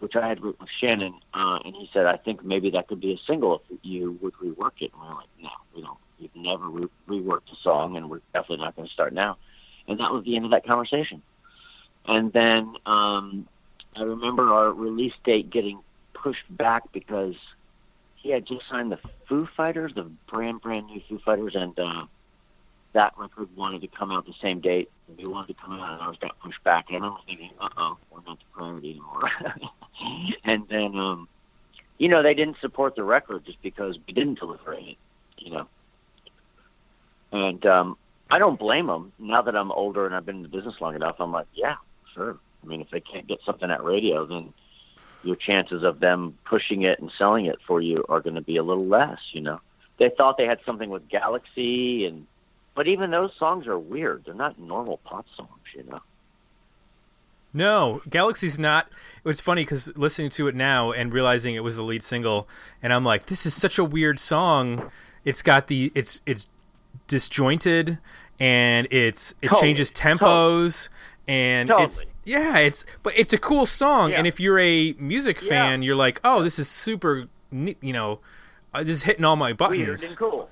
which 0.00 0.14
I 0.14 0.28
had 0.28 0.42
written 0.42 0.58
with 0.60 0.68
Shannon, 0.78 1.14
uh, 1.32 1.58
and 1.64 1.74
he 1.74 1.88
said, 1.90 2.04
I 2.04 2.18
think 2.18 2.44
maybe 2.44 2.68
that 2.70 2.86
could 2.86 3.00
be 3.00 3.14
a 3.14 3.18
single 3.26 3.62
if 3.70 3.78
you 3.82 4.18
would 4.20 4.34
rework 4.34 4.82
it." 4.82 4.92
And 4.92 5.00
we 5.00 5.08
were 5.08 5.14
like, 5.14 5.28
"No, 5.42 5.50
we 5.74 5.80
don't. 5.80 5.98
We've 6.20 6.36
never 6.36 6.68
re- 6.68 6.88
reworked 7.08 7.50
a 7.50 7.56
song, 7.62 7.96
and 7.96 8.10
we're 8.10 8.20
definitely 8.34 8.62
not 8.62 8.76
going 8.76 8.88
to 8.88 8.92
start 8.92 9.14
now." 9.14 9.38
And 9.88 9.98
that 10.00 10.12
was 10.12 10.22
the 10.24 10.36
end 10.36 10.44
of 10.44 10.50
that 10.50 10.66
conversation. 10.66 11.22
And 12.06 12.30
then 12.34 12.76
um, 12.84 13.48
I 13.96 14.02
remember 14.02 14.52
our 14.52 14.72
release 14.72 15.14
date 15.24 15.50
getting 15.50 15.80
pushed 16.14 16.44
back 16.50 16.82
because 16.92 17.36
he 18.16 18.30
had 18.30 18.46
just 18.46 18.68
signed 18.68 18.90
the 18.90 18.98
Foo 19.28 19.48
Fighters, 19.56 19.94
the 19.94 20.10
brand 20.28 20.60
brand 20.62 20.86
new 20.86 21.00
Foo 21.08 21.20
Fighters, 21.24 21.54
and 21.54 21.78
uh, 21.78 22.06
that 22.92 23.12
record 23.16 23.54
wanted 23.56 23.82
to 23.82 23.88
come 23.88 24.10
out 24.10 24.26
the 24.26 24.34
same 24.42 24.60
date. 24.60 24.90
We 25.16 25.26
wanted 25.26 25.56
to 25.56 25.62
come 25.62 25.74
out, 25.74 25.92
and 25.92 26.00
ours 26.00 26.16
got 26.20 26.38
pushed 26.40 26.62
back. 26.64 26.86
And 26.88 26.96
I 26.96 27.00
remember 27.00 27.20
thinking, 27.26 27.50
"Uh 27.60 27.68
oh, 27.76 27.98
we're 28.10 28.22
not 28.26 28.38
the 28.38 28.44
priority 28.52 28.90
anymore." 28.92 29.30
and 30.44 30.66
then, 30.68 30.96
um, 30.96 31.28
you 31.98 32.08
know, 32.08 32.22
they 32.22 32.34
didn't 32.34 32.56
support 32.60 32.96
the 32.96 33.04
record 33.04 33.44
just 33.44 33.60
because 33.62 33.98
we 34.06 34.12
didn't 34.12 34.38
deliver 34.38 34.74
it. 34.74 34.96
You 35.38 35.50
know, 35.50 35.68
and 37.32 37.64
um, 37.66 37.96
I 38.30 38.38
don't 38.38 38.58
blame 38.58 38.86
them. 38.86 39.12
Now 39.18 39.42
that 39.42 39.56
I'm 39.56 39.70
older 39.72 40.06
and 40.06 40.14
I've 40.14 40.26
been 40.26 40.36
in 40.36 40.42
the 40.42 40.48
business 40.48 40.80
long 40.80 40.94
enough, 40.94 41.16
I'm 41.20 41.32
like, 41.32 41.46
yeah, 41.54 41.76
sure. 42.14 42.38
I 42.64 42.68
mean, 42.68 42.80
if 42.80 42.90
they 42.90 43.00
can't 43.00 43.26
get 43.26 43.40
something 43.44 43.70
at 43.70 43.84
radio, 43.84 44.24
then 44.24 44.52
your 45.22 45.36
chances 45.36 45.82
of 45.82 46.00
them 46.00 46.36
pushing 46.44 46.82
it 46.82 46.98
and 46.98 47.10
selling 47.18 47.46
it 47.46 47.58
for 47.66 47.80
you 47.80 48.04
are 48.08 48.20
going 48.20 48.34
to 48.34 48.40
be 48.40 48.56
a 48.56 48.62
little 48.62 48.86
less. 48.86 49.18
You 49.32 49.40
know, 49.40 49.60
they 49.98 50.10
thought 50.10 50.36
they 50.38 50.46
had 50.46 50.60
something 50.64 50.90
with 50.90 51.08
Galaxie, 51.08 52.06
and 52.06 52.26
but 52.74 52.88
even 52.88 53.10
those 53.10 53.32
songs 53.38 53.66
are 53.66 53.78
weird. 53.78 54.24
They're 54.24 54.34
not 54.34 54.58
normal 54.58 54.98
pop 54.98 55.26
songs. 55.36 55.50
You 55.74 55.84
know. 55.84 56.00
No, 57.56 58.02
Galaxie's 58.10 58.58
not. 58.58 58.88
It 59.24 59.28
was 59.28 59.40
funny 59.40 59.62
because 59.62 59.96
listening 59.96 60.30
to 60.30 60.48
it 60.48 60.56
now 60.56 60.90
and 60.90 61.12
realizing 61.12 61.54
it 61.54 61.62
was 61.62 61.76
the 61.76 61.82
lead 61.82 62.02
single, 62.02 62.48
and 62.82 62.92
I'm 62.92 63.04
like, 63.04 63.26
this 63.26 63.46
is 63.46 63.54
such 63.54 63.78
a 63.78 63.84
weird 63.84 64.18
song. 64.18 64.90
It's 65.24 65.42
got 65.42 65.68
the 65.68 65.92
it's 65.94 66.20
it's 66.26 66.48
disjointed 67.06 67.98
and 68.40 68.88
it's 68.90 69.34
it 69.40 69.48
Totally, 69.48 69.60
changes 69.60 69.92
tempos 69.92 70.88
and 71.28 71.70
it's 71.70 71.98
Totally. 71.98 72.13
Yeah 72.24 72.58
it's 72.58 72.84
but 73.02 73.12
it's 73.16 73.32
a 73.32 73.38
cool 73.38 73.66
song 73.66 74.10
Yeah. 74.10 74.18
and 74.18 74.26
if 74.26 74.40
you're 74.40 74.58
a 74.58 74.92
music 74.98 75.40
Yeah. 75.42 75.48
fan 75.48 75.82
you're 75.82 75.96
like 75.96 76.20
oh 76.24 76.42
this 76.42 76.58
is 76.58 76.68
super 76.68 77.28
you 77.52 77.76
know 77.92 78.20
uh, 78.72 78.80
this 78.82 78.96
is 78.96 79.02
hitting 79.04 79.24
all 79.24 79.36
my 79.36 79.48
Weird 79.48 79.56
buttons 79.58 80.08
and 80.10 80.18
cool. 80.18 80.50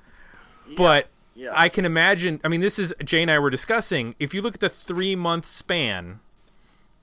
Yeah, 0.67 0.75
but 0.77 1.07
yeah. 1.35 1.49
I 1.53 1.67
can 1.67 1.83
imagine. 1.83 2.39
I 2.45 2.47
mean, 2.47 2.61
this 2.61 2.79
is 2.79 2.93
Jay 3.03 3.21
and 3.21 3.29
I 3.29 3.37
were 3.39 3.49
discussing. 3.49 4.15
If 4.17 4.33
you 4.33 4.41
look 4.41 4.53
at 4.53 4.59
the 4.61 4.69
three 4.69 5.13
month 5.15 5.45
span 5.45 6.21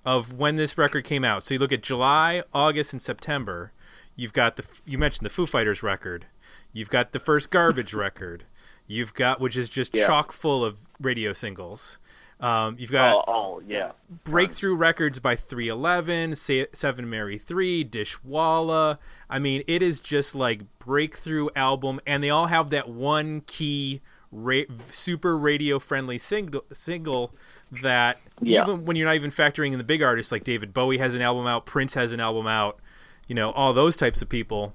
of 0.05 0.33
when 0.33 0.57
this 0.57 0.79
record 0.79 1.05
came 1.05 1.25
out, 1.25 1.45
so 1.45 1.53
you 1.53 1.61
look 1.61 1.73
at 1.73 1.83
July, 1.83 2.43
August, 2.55 2.93
and 2.95 3.03
September. 3.03 3.73
You've 4.16 4.33
got 4.33 4.57
the 4.57 4.64
you 4.87 4.97
mentioned 4.99 5.25
the 5.27 5.31
Foo 5.31 5.47
Fighters 5.47 5.83
record. 5.83 6.27
You've 6.73 6.91
got 6.91 7.12
the 7.12 7.18
first 7.18 7.51
Garbage 7.51 7.93
record. 7.93 8.45
You've 8.87 9.12
got 9.14 9.41
which 9.41 9.57
is 9.57 9.68
just 9.68 9.95
Yeah. 9.95 10.07
chock 10.07 10.33
full 10.33 10.64
of 10.64 10.79
radio 11.01 11.33
singles. 11.35 11.99
Um, 12.41 12.76
you've 12.78 12.91
oh, 12.91 12.95
got 12.95 13.24
oh, 13.28 13.62
yeah. 13.68 13.93
breakthrough 14.24 14.74
records 14.74 15.18
by 15.18 15.36
311 15.36 16.34
7 16.34 17.11
mary 17.11 17.36
3 17.36 17.84
dishwalla 17.84 18.97
i 19.28 19.38
mean 19.38 19.62
it 19.66 19.82
is 19.82 20.01
just 20.01 20.34
like 20.34 20.62
breakthrough 20.78 21.49
album 21.55 22.01
and 22.07 22.24
they 22.24 22.30
all 22.30 22.47
have 22.47 22.70
that 22.70 22.88
one 22.88 23.43
key 23.43 24.01
ra- 24.32 24.62
super 24.88 25.36
radio 25.36 25.78
friendly 25.78 26.16
single 26.16 26.64
single 26.72 27.34
that 27.70 28.16
Yeah. 28.41 28.62
even 28.62 28.86
when 28.86 28.97
you're 28.97 29.07
not 29.07 29.16
even 29.16 29.30
factoring 29.30 29.72
in 29.72 29.78
the 29.78 29.84
big 29.84 30.03
artists 30.03 30.32
like 30.32 30.45
david 30.45 30.72
bowie 30.72 30.97
has 30.99 31.14
an 31.14 31.20
album 31.20 31.47
out 31.47 31.66
prince 31.66 31.93
has 31.93 32.12
an 32.12 32.20
album 32.20 32.47
out 32.47 32.78
you 33.28 33.34
know 33.34 33.51
all 33.53 33.74
those 33.74 33.99
types 33.99 34.22
of 34.22 34.30
people 34.30 34.72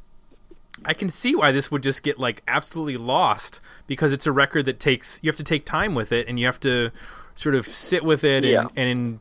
I 0.84 0.94
can 0.94 1.10
see 1.10 1.36
why 1.36 1.54
this 1.54 1.72
would 1.72 1.84
just 1.84 2.04
get 2.04 2.20
like 2.20 2.44
absolutely 2.48 2.98
lost 2.98 3.62
because 3.88 4.12
it's 4.12 4.28
a 4.28 4.32
record 4.34 4.66
that 4.66 4.78
takes 4.80 5.20
you 5.24 5.30
have 5.30 5.38
to 5.38 5.44
take 5.44 5.66
time 5.66 5.96
with 5.96 6.12
it 6.12 6.28
and 6.28 6.38
you 6.38 6.46
have 6.48 6.60
to 6.62 6.92
sort 7.36 7.54
of 7.56 7.68
sit 7.68 8.04
with 8.04 8.24
it 8.24 8.44
Yeah. 8.44 8.68
and, 8.76 9.20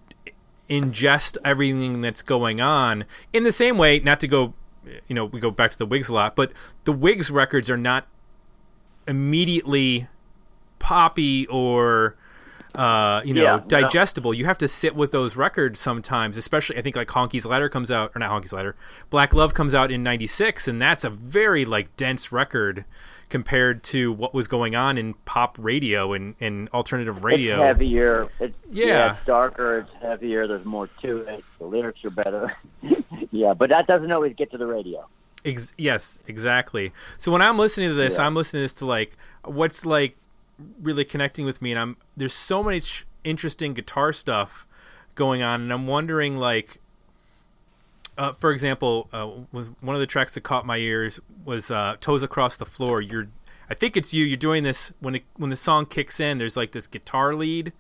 and 0.69 0.93
ingest 0.93 1.37
everything 1.45 2.01
that's 2.01 2.23
going 2.23 2.61
on 2.61 3.05
in 3.33 3.43
the 3.45 3.53
same 3.53 3.77
way 3.77 3.99
not 4.01 4.19
to 4.21 4.27
go 4.27 4.55
you 5.09 5.15
know 5.15 5.27
we 5.27 5.39
go 5.41 5.51
back 5.51 5.71
to 5.71 5.77
the 5.79 5.85
Whigs 5.87 6.09
a 6.09 6.15
lot 6.15 6.35
but 6.37 6.53
the 6.85 6.93
Whigs 6.93 7.31
records 7.31 7.69
are 7.69 7.77
not 7.77 8.07
immediately 9.07 10.09
poppy 10.79 11.47
or 11.49 12.17
uh, 12.75 13.21
you 13.25 13.33
know 13.35 13.43
Yeah, 13.43 13.57
no. 13.57 13.65
digestible. 13.67 14.35
You 14.35 14.47
have 14.47 14.59
to 14.59 14.67
sit 14.69 14.97
with 14.97 15.13
those 15.13 15.37
records 15.37 15.79
sometimes, 15.79 16.37
especially 16.37 16.77
I 16.77 16.83
think 16.83 16.97
like 16.97 17.09
Honky's 17.09 17.47
Ladder 17.47 17.69
comes 17.69 17.91
out 17.91 18.11
or 18.15 18.19
not 18.19 18.31
Honky's 18.31 18.53
Ladder. 18.53 18.75
Black 19.11 19.33
Love 19.33 19.55
comes 19.55 19.75
out 19.75 19.93
in 19.93 20.03
96 20.03 20.67
and 20.67 20.83
that's 20.83 21.05
a 21.05 21.11
very 21.11 21.65
like 21.65 21.95
dense 21.97 22.33
record 22.33 22.85
compared 23.29 23.83
to 23.85 24.13
what 24.13 24.35
was 24.35 24.47
going 24.49 24.75
on 24.75 24.99
in 24.99 25.15
pop 25.25 25.57
radio 25.61 26.13
and, 26.13 26.35
and 26.41 26.69
alternative 26.71 27.25
radio. 27.25 27.55
It's 27.57 27.63
heavier. 27.63 28.29
It's, 28.41 28.55
Yeah. 28.69 29.15
it's 29.17 29.25
darker. 29.27 29.79
It's 29.81 30.03
heavier. 30.03 30.47
There's 30.47 30.65
more 30.65 30.89
to 31.03 31.19
it. 31.19 31.45
The 31.59 31.65
lyrics 31.67 32.05
are 32.05 32.11
better. 32.11 32.55
yeah, 33.31 33.55
but 33.55 33.71
that 33.71 33.87
doesn't 33.87 34.11
always 34.13 34.35
get 34.37 34.51
to 34.53 34.59
the 34.59 34.67
radio. 34.67 35.07
Ex- 35.45 35.73
yes, 35.77 36.21
exactly. 36.27 36.93
So 37.19 37.31
when 37.33 37.43
I'm 37.43 37.59
listening 37.59 37.89
to 37.91 37.95
this, 37.95 38.19
Yeah. 38.19 38.27
I'm 38.27 38.35
listening 38.35 38.61
to 38.61 38.65
this 38.65 38.75
to 38.75 38.87
like 38.87 39.17
what's 39.45 39.85
like 39.85 40.17
really 40.81 41.05
connecting 41.05 41.45
with 41.45 41.61
me, 41.61 41.73
and 41.73 41.79
I'm 41.79 41.97
there's 42.17 42.33
so 42.35 42.63
much 42.63 43.07
interesting 43.25 43.75
guitar 43.75 44.13
stuff 44.13 44.67
going 45.15 45.43
on, 45.43 45.61
and 45.63 45.73
I'm 45.73 45.87
wondering 45.87 46.37
like, 46.37 46.79
uh, 48.17 48.33
for 48.33 48.51
example, 48.51 49.09
uh, 49.13 49.29
was 49.53 49.71
one 49.81 49.95
of 49.97 50.01
the 50.01 50.07
tracks 50.07 50.35
that 50.35 50.43
caught 50.43 50.67
my 50.67 50.77
ears 50.77 51.21
was 51.45 51.71
uh, 51.71 51.97
"Toes 52.01 52.23
Across 52.23 52.59
the 52.59 52.67
Floor." 52.67 53.01
You're, 53.01 53.29
I 53.69 53.75
think 53.75 53.97
it's 53.97 54.15
you. 54.15 54.25
You're 54.25 54.37
doing 54.37 54.63
this 54.63 54.93
when 55.01 55.15
the 55.15 55.23
when 55.37 55.51
the 55.51 55.57
song 55.57 55.87
kicks 55.87 56.21
in. 56.21 56.39
There's 56.39 56.57
like 56.57 56.73
this 56.73 56.87
guitar 56.87 57.35
lead 57.35 57.73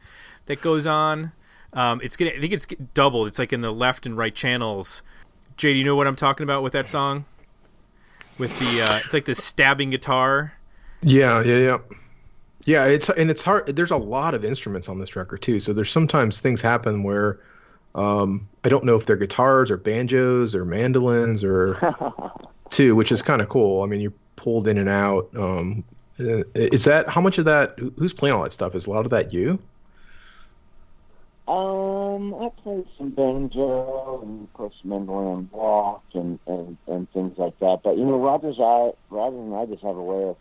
that 0.47 0.61
goes 0.61 0.87
on. 0.87 1.33
Um, 1.73 2.01
it's 2.03 2.17
getting, 2.17 2.37
I 2.37 2.41
think 2.41 2.53
it's 2.53 2.67
doubled. 2.95 3.27
It's 3.29 3.39
like 3.39 3.53
in 3.53 3.61
the 3.61 3.73
left 3.73 4.07
and 4.07 4.17
right 4.17 4.35
channels. 4.35 5.03
Jay, 5.57 5.73
do 5.73 5.79
you 5.79 5.85
know 5.85 5.97
what 5.97 6.07
I'm 6.07 6.17
talking 6.17 6.45
about 6.45 6.63
with 6.63 6.73
that 6.73 6.89
song? 6.89 7.25
With 8.39 8.57
the, 8.59 8.83
uh, 8.83 9.01
it's 9.05 9.15
like 9.15 9.25
this 9.25 9.43
stabbing 9.43 9.91
guitar. 9.91 10.55
Yeah, 11.03 11.43
yeah, 11.43 11.59
yeah. 11.59 11.79
Yeah, 12.65 12.87
it's 12.87 13.11
and 13.11 13.31
it's 13.31 13.43
hard. 13.43 13.77
There's 13.77 13.91
a 13.91 13.97
lot 13.97 14.35
of 14.35 14.45
instruments 14.45 14.89
on 14.89 14.99
this 14.99 15.17
record 15.17 15.43
too. 15.43 15.61
So 15.61 15.73
there's 15.73 15.91
sometimes 15.91 16.41
things 16.41 16.63
happen 16.63 17.03
where 17.03 17.41
um, 17.95 18.49
I 18.65 18.69
don't 18.69 18.85
know 18.85 18.97
if 18.97 19.07
they're 19.07 19.17
guitars 19.17 19.71
or 19.71 19.77
banjos 19.77 20.55
or 20.55 20.65
mandolins 20.65 21.45
or 21.45 21.79
two, 22.71 22.97
which 22.97 23.13
is 23.13 23.23
kind 23.23 23.41
of 23.41 23.49
cool. 23.49 23.83
I 23.83 23.87
mean, 23.87 24.01
you're 24.01 24.13
pulled 24.37 24.67
in 24.67 24.79
and 24.79 24.89
out. 24.89 25.29
Um, 25.37 25.85
uh, 26.21 26.43
is 26.55 26.85
that 26.85 27.09
how 27.09 27.21
much 27.21 27.39
of 27.39 27.45
that? 27.45 27.79
Who's 27.97 28.13
playing 28.13 28.35
all 28.35 28.43
that 28.43 28.53
stuff? 28.53 28.75
Is 28.75 28.87
a 28.87 28.91
lot 28.91 29.05
of 29.05 29.11
that 29.11 29.33
you? 29.33 29.59
Um, 31.47 32.35
I 32.35 32.49
play 32.63 32.85
some 32.97 33.11
banjo 33.11 34.23
and 34.23 34.45
of 34.45 34.53
course 34.55 34.75
mandolin 34.83 35.39
and 35.39 35.53
walk 35.53 36.03
and, 36.15 36.39
and 36.47 36.79
and 36.87 37.11
things 37.13 37.37
like 37.37 37.59
that. 37.59 37.81
But 37.85 37.99
you 37.99 38.05
know, 38.05 38.19
Roger's 38.19 38.59
I 38.59 38.93
Roger 39.11 39.37
and 39.37 39.55
I 39.55 39.67
just 39.67 39.83
have 39.83 39.97
a 39.97 40.03
way 40.03 40.25
of 40.31 40.37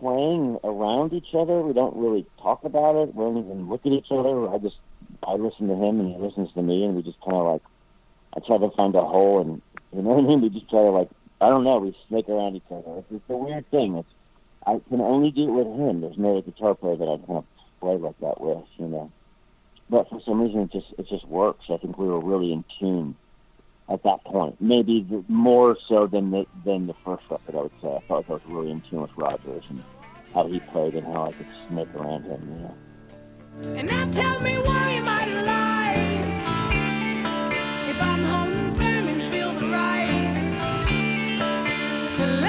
playing 0.00 0.58
around 0.64 1.12
each 1.12 1.34
other. 1.34 1.60
We 1.60 1.72
don't 1.72 1.96
really 1.96 2.26
talk 2.42 2.64
about 2.64 2.96
it. 2.96 3.14
We 3.14 3.24
don't 3.24 3.38
even 3.38 3.68
look 3.68 3.86
at 3.86 3.92
each 3.92 4.10
other. 4.10 4.48
I 4.48 4.58
just 4.58 4.76
I 5.26 5.34
listen 5.34 5.68
to 5.68 5.74
him 5.74 6.00
and 6.00 6.14
he 6.14 6.20
listens 6.20 6.52
to 6.54 6.62
me, 6.62 6.84
and 6.84 6.96
we 6.96 7.02
just 7.02 7.20
kind 7.20 7.36
of 7.36 7.46
like 7.46 7.62
I 8.36 8.40
try 8.46 8.58
to 8.58 8.70
find 8.76 8.94
a 8.94 9.02
hole, 9.02 9.40
and 9.40 9.62
you 9.92 10.02
know 10.02 10.10
what 10.10 10.24
I 10.24 10.26
mean. 10.26 10.42
We 10.42 10.50
just 10.50 10.70
try 10.70 10.80
to 10.80 10.90
like 10.90 11.10
I 11.40 11.48
don't 11.48 11.64
know. 11.64 11.78
We 11.78 11.96
snake 12.08 12.28
around 12.28 12.56
each 12.56 12.70
other. 12.70 12.98
It's, 12.98 13.08
it's 13.10 13.30
a 13.30 13.36
weird 13.36 13.70
thing. 13.70 13.96
It's 13.96 14.08
I 14.66 14.80
can 14.88 15.00
only 15.00 15.30
do 15.30 15.48
it 15.48 15.66
with 15.66 15.80
him. 15.80 16.00
There's 16.00 16.18
no 16.18 16.40
guitar 16.42 16.74
player 16.74 16.96
that 16.96 17.04
I 17.04 17.32
of 17.32 17.44
play 17.80 17.96
like 17.96 18.18
that 18.20 18.40
with, 18.40 18.64
you 18.76 18.88
know 18.88 19.12
but 19.90 20.08
for 20.08 20.20
some 20.24 20.40
reason 20.40 20.62
it 20.62 20.72
just 20.72 20.86
it 20.98 21.08
just 21.08 21.26
works. 21.26 21.66
I 21.70 21.76
think 21.78 21.98
we 21.98 22.06
were 22.06 22.20
really 22.20 22.52
in 22.52 22.64
tune 22.78 23.16
at 23.88 24.02
that 24.02 24.24
point. 24.24 24.60
Maybe 24.60 25.06
the, 25.08 25.24
more 25.28 25.76
so 25.88 26.06
than 26.06 26.30
the 26.30 26.46
than 26.64 26.86
the 26.86 26.94
first 27.04 27.24
record. 27.30 27.54
I 27.54 27.62
would 27.62 27.72
say 27.82 27.88
I 27.88 28.00
felt 28.06 28.28
like 28.28 28.30
I 28.30 28.32
was 28.34 28.42
really 28.46 28.70
in 28.70 28.82
tune 28.82 29.02
with 29.02 29.16
Rogers 29.16 29.64
and 29.68 29.82
how 30.34 30.46
he 30.46 30.60
played 30.72 30.94
and 30.94 31.06
how 31.06 31.26
I 31.26 31.32
could 31.32 31.46
snake 31.68 31.94
around 31.94 32.24
him. 32.24 32.40
You 32.42 32.62
know. 32.62 32.74
And 33.64 33.88
now 33.88 34.04
tell 34.12 34.40
me 34.40 34.56
why 34.58 34.90
am 34.90 35.08
I 35.08 35.24
alive 35.24 36.24
if 37.88 38.00
I'm 38.00 38.22
home 38.22 38.70
firm 38.72 39.08
and 39.08 39.32
feel 39.32 39.52
the 39.52 39.66
right 39.66 40.34
to 42.14 42.26
lie. 42.26 42.47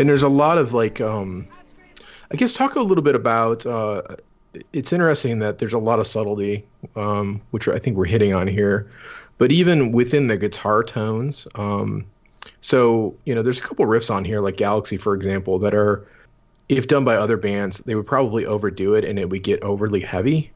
And 0.00 0.08
there's 0.08 0.22
a 0.22 0.30
lot 0.30 0.56
of 0.56 0.72
like 0.72 0.98
um 1.02 1.46
i 2.32 2.36
guess 2.36 2.54
talk 2.54 2.74
a 2.74 2.80
little 2.80 3.04
bit 3.04 3.14
about 3.14 3.66
uh 3.66 4.00
it's 4.72 4.94
interesting 4.94 5.40
that 5.40 5.58
there's 5.58 5.74
a 5.74 5.78
lot 5.78 5.98
of 5.98 6.06
subtlety 6.06 6.64
um 6.96 7.42
which 7.50 7.68
i 7.68 7.78
think 7.78 7.98
we're 7.98 8.06
hitting 8.06 8.32
on 8.32 8.48
here. 8.48 8.90
But 9.36 9.52
even 9.52 9.92
within 9.92 10.28
the 10.28 10.38
guitar 10.38 10.82
tones 10.82 11.46
um 11.54 12.06
so 12.62 13.14
you 13.26 13.34
know 13.34 13.42
there's 13.42 13.58
a 13.58 13.62
couple 13.62 13.84
riffs 13.84 14.10
on 14.10 14.24
here 14.24 14.40
like 14.40 14.56
galaxie 14.56 14.96
for 14.96 15.14
example 15.14 15.58
that 15.58 15.74
are 15.74 16.06
if 16.70 16.86
done 16.86 17.04
by 17.04 17.16
other 17.16 17.36
bands 17.36 17.80
they 17.80 17.94
would 17.94 18.06
probably 18.06 18.46
overdo 18.46 18.94
it 18.94 19.04
and 19.04 19.18
it 19.18 19.28
would 19.28 19.42
get 19.42 19.62
overly 19.62 20.00
heavy. 20.00 20.50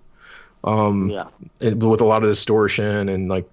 Um 0.65 1.11
yeah. 1.11 1.27
with 1.61 2.01
a 2.01 2.07
lot 2.07 2.25
of 2.25 2.31
distortion 2.31 3.11
and 3.11 3.29
like 3.29 3.47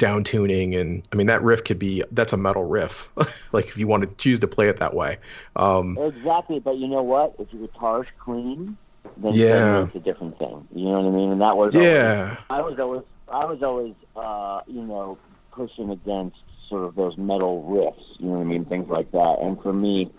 down 0.00 0.24
tuning 0.24 0.74
and 0.74 1.06
i 1.12 1.16
mean 1.16 1.26
that 1.26 1.42
riff 1.42 1.62
could 1.62 1.78
be 1.78 2.02
that's 2.12 2.32
a 2.32 2.36
metal 2.36 2.64
riff. 2.64 3.08
Like 3.52 3.66
if 3.66 3.76
you 3.76 3.88
want 3.88 4.02
to 4.02 4.08
choose 4.22 4.38
to 4.40 4.46
play 4.46 4.68
it 4.68 4.78
that 4.78 4.94
way. 4.94 5.18
Um, 5.56 5.98
exactly 5.98 6.60
but 6.60 6.78
you 6.78 6.86
know 6.86 7.02
what? 7.02 7.34
If 7.38 7.52
your 7.52 7.66
guitar's 7.66 8.06
clean 8.18 8.76
then 9.16 9.34
yeah. 9.34 9.84
it's 9.84 9.96
a 9.96 10.00
different 10.00 10.38
thing. 10.38 10.66
You 10.74 10.84
know 10.84 11.00
what 11.00 11.06
i 11.06 11.10
mean? 11.10 11.32
And 11.32 11.40
that 11.40 11.56
was 11.56 11.74
yeah. 11.74 12.36
Always, 12.48 12.48
i 12.50 12.60
was 12.60 12.78
always 12.78 13.02
i 13.28 13.44
was 13.44 13.62
always 13.62 13.94
uh 14.16 14.60
you 14.66 14.82
know 14.82 15.18
pushing 15.52 15.90
against 15.90 16.38
sort 16.68 16.84
of 16.84 16.94
those 16.94 17.16
metal 17.18 17.66
riffs 17.68 18.20
you 18.20 18.26
know 18.26 18.34
what 18.34 18.40
i 18.40 18.44
mean? 18.44 18.64
Things 18.64 18.88
like 18.88 19.10
that. 19.12 19.36
And 19.42 19.60
for 19.60 19.72
me 19.72 20.10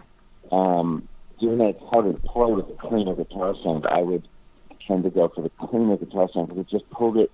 um 0.51 1.07
given 1.39 1.57
that 1.57 1.69
it's 1.69 1.83
harder 1.89 2.13
to 2.13 2.19
play 2.19 2.51
with 2.51 2.69
a 2.69 2.87
cleaner 2.87 3.15
guitar 3.15 3.55
sound. 3.63 3.87
I 3.87 4.01
would 4.01 4.27
tend 4.87 5.03
to 5.05 5.09
go 5.09 5.31
for 5.33 5.41
the 5.41 5.49
cleaner 5.49 5.97
guitar 5.97 6.29
sound 6.31 6.49
because 6.49 6.65
it 6.65 6.69
just 6.69 6.89
pulled 6.91 7.17
it 7.17 7.31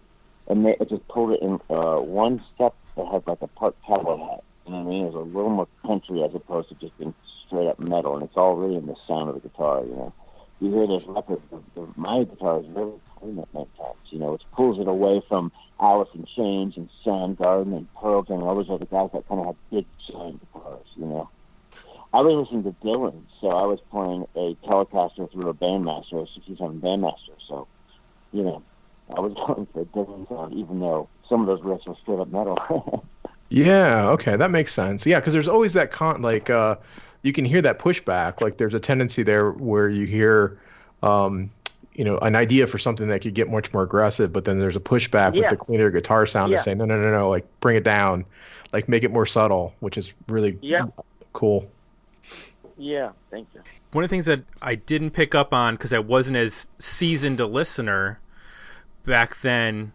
and 0.48 0.66
they, 0.66 0.76
just 0.90 1.08
pulled 1.08 1.32
it 1.32 1.42
in 1.42 1.60
uh, 1.70 1.98
one 1.98 2.42
step 2.56 2.74
that 2.96 3.06
had 3.08 3.28
like 3.28 3.42
a 3.42 3.48
part 3.48 3.76
cowboy 3.86 4.18
hat. 4.18 4.44
You 4.66 4.74
know 4.74 4.80
what 4.80 4.88
I 4.88 4.90
mean? 4.90 5.06
It 5.06 5.14
was 5.14 5.16
a 5.16 5.36
little 5.36 5.50
more 5.50 5.68
country 5.86 6.24
as 6.24 6.34
opposed 6.34 6.70
to 6.70 6.76
just 6.76 6.98
being 6.98 7.14
straight 7.46 7.68
up 7.68 7.80
metal, 7.80 8.16
and 8.16 8.24
it's 8.24 8.36
all 8.36 8.56
really 8.56 8.76
in 8.76 8.86
the 8.86 8.96
sound 9.08 9.30
of 9.30 9.36
the 9.36 9.48
guitar. 9.48 9.84
You 9.84 9.96
know, 9.96 10.14
you 10.60 10.72
hear 10.72 10.88
this 10.88 11.06
record. 11.06 11.42
The, 11.52 11.62
the, 11.76 11.88
my 11.96 12.24
guitar 12.24 12.60
is 12.60 12.68
really 12.70 13.00
clean 13.20 13.40
at 13.40 13.52
times. 13.54 13.96
You 14.10 14.20
know, 14.20 14.34
it 14.34 14.44
pulls 14.54 14.80
it 14.80 14.88
away 14.88 15.22
from 15.28 15.52
Alice 15.80 16.10
in 16.14 16.26
Chains 16.36 16.76
and 16.78 16.90
Soundgarden 17.06 17.76
and 17.76 17.94
Pearl 17.96 18.24
Jam 18.24 18.38
and 18.38 18.44
all 18.44 18.56
those 18.56 18.70
other 18.70 18.86
guys 18.86 19.10
that 19.14 19.28
kind 19.28 19.42
of 19.42 19.48
have 19.48 19.56
big 19.72 19.86
giant 20.10 20.42
guitars. 20.54 20.88
You 20.96 21.06
know. 21.06 21.30
I 22.14 22.22
was 22.22 22.48
listening 22.48 22.64
to 22.64 22.72
Dylan, 22.86 23.24
so 23.42 23.50
I 23.50 23.66
was 23.66 23.80
playing 23.92 24.26
a 24.36 24.56
Telecaster 24.66 25.30
through 25.32 25.50
a 25.50 25.54
Bandmaster, 25.54 26.24
a 26.24 26.34
67 26.34 26.80
Bandmaster. 26.80 27.36
So, 27.48 27.68
you 28.32 28.44
know, 28.44 28.64
I 29.16 29.20
was 29.20 29.34
going 29.34 29.68
for 29.74 29.82
a 29.82 29.86
different 29.86 30.30
sound, 30.30 30.54
even 30.54 30.80
though 30.80 31.08
some 31.30 31.42
of 31.42 31.48
those 31.48 31.62
riffs 31.62 31.88
were 31.88 31.96
straight 32.02 32.20
up 32.20 32.32
metal. 32.32 33.06
yeah, 33.50 34.10
okay, 34.10 34.36
that 34.36 34.52
makes 34.52 34.74
sense. 34.74 35.06
Yeah, 35.06 35.20
because 35.20 35.34
there's 35.34 35.48
always 35.48 35.74
that 35.74 35.92
con 35.92 36.22
like 36.22 36.50
uh, 36.50 36.76
you 37.24 37.34
can 37.34 37.46
hear 37.46 37.62
that 37.62 37.80
pushback. 37.80 38.42
Like 38.42 38.58
there's 38.58 38.74
a 38.74 38.80
tendency 38.80 39.24
there 39.24 39.52
where 39.52 39.90
you 39.90 40.06
hear, 40.06 40.60
um, 41.04 41.50
you 41.94 42.04
know, 42.04 42.18
an 42.20 42.36
idea 42.36 42.68
for 42.68 42.78
something 42.78 43.08
that 43.08 43.22
could 43.22 43.34
get 43.34 43.50
much 43.50 43.72
more 43.74 43.84
aggressive, 43.84 44.34
but 44.34 44.46
then 44.46 44.60
there's 44.60 44.76
a 44.76 44.82
pushback 44.82 45.34
yeah. 45.34 45.42
with 45.42 45.50
the 45.52 45.58
cleaner 45.58 45.90
guitar 45.90 46.26
sound 46.26 46.52
yeah. 46.52 46.58
to 46.58 46.64
say 46.64 46.74
no, 46.74 46.86
no, 46.86 47.00
no, 47.00 47.12
no, 47.12 47.30
like 47.30 47.46
bring 47.62 47.78
it 47.78 47.84
down, 47.84 48.26
like 48.74 48.90
make 48.90 49.04
it 49.04 49.12
more 49.12 49.26
subtle, 49.26 49.74
which 49.80 49.98
is 49.98 50.14
really 50.28 50.58
yeah. 50.62 50.86
cool. 51.34 51.70
Yeah, 52.78 53.12
thank 53.32 53.48
you. 53.56 53.62
One 53.92 54.04
of 54.04 54.10
the 54.10 54.14
things 54.14 54.28
that 54.28 54.44
I 54.62 54.76
didn't 54.76 55.12
pick 55.12 55.34
up 55.34 55.54
on 55.54 55.76
because 55.76 55.94
I 55.94 56.00
wasn't 56.00 56.38
as 56.38 56.70
seasoned 56.78 57.40
a 57.40 57.48
listener 57.48 58.20
back 59.08 59.40
then 59.40 59.94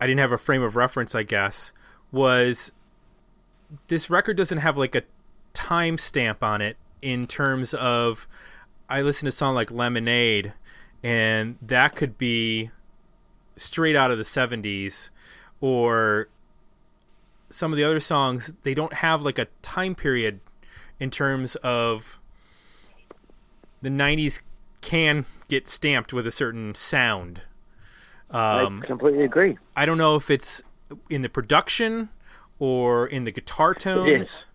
I 0.00 0.06
didn't 0.06 0.20
have 0.20 0.32
a 0.32 0.38
frame 0.38 0.62
of 0.62 0.76
reference, 0.76 1.14
I 1.14 1.22
guess, 1.22 1.72
was 2.12 2.72
this 3.86 4.10
record 4.10 4.36
doesn't 4.36 4.58
have 4.58 4.76
like 4.76 4.94
a 4.94 5.02
time 5.54 5.96
stamp 5.96 6.42
on 6.42 6.60
it 6.60 6.76
in 7.00 7.26
terms 7.26 7.72
of 7.72 8.28
I 8.88 9.02
listen 9.02 9.26
to 9.26 9.28
a 9.28 9.32
song 9.32 9.54
like 9.54 9.70
Lemonade 9.70 10.52
and 11.02 11.56
that 11.62 11.94
could 11.94 12.18
be 12.18 12.70
straight 13.56 13.96
out 13.96 14.10
of 14.10 14.18
the 14.18 14.24
70s 14.24 15.10
or 15.60 16.28
some 17.50 17.72
of 17.72 17.76
the 17.76 17.84
other 17.84 18.00
songs 18.00 18.54
they 18.62 18.74
don't 18.74 18.94
have 18.94 19.22
like 19.22 19.38
a 19.38 19.46
time 19.62 19.94
period 19.94 20.40
in 20.98 21.10
terms 21.10 21.56
of 21.56 22.18
the 23.82 23.90
90s 23.90 24.42
can 24.80 25.24
get 25.48 25.68
stamped 25.68 26.12
with 26.12 26.26
a 26.26 26.32
certain 26.32 26.74
sound 26.74 27.42
um, 28.30 28.82
I 28.82 28.86
completely 28.86 29.24
agree. 29.24 29.56
I 29.76 29.86
don't 29.86 29.98
know 29.98 30.16
if 30.16 30.30
it's 30.30 30.62
in 31.08 31.22
the 31.22 31.28
production 31.28 32.10
or 32.58 33.06
in 33.06 33.24
the 33.24 33.30
guitar 33.30 33.74
tones. 33.74 34.46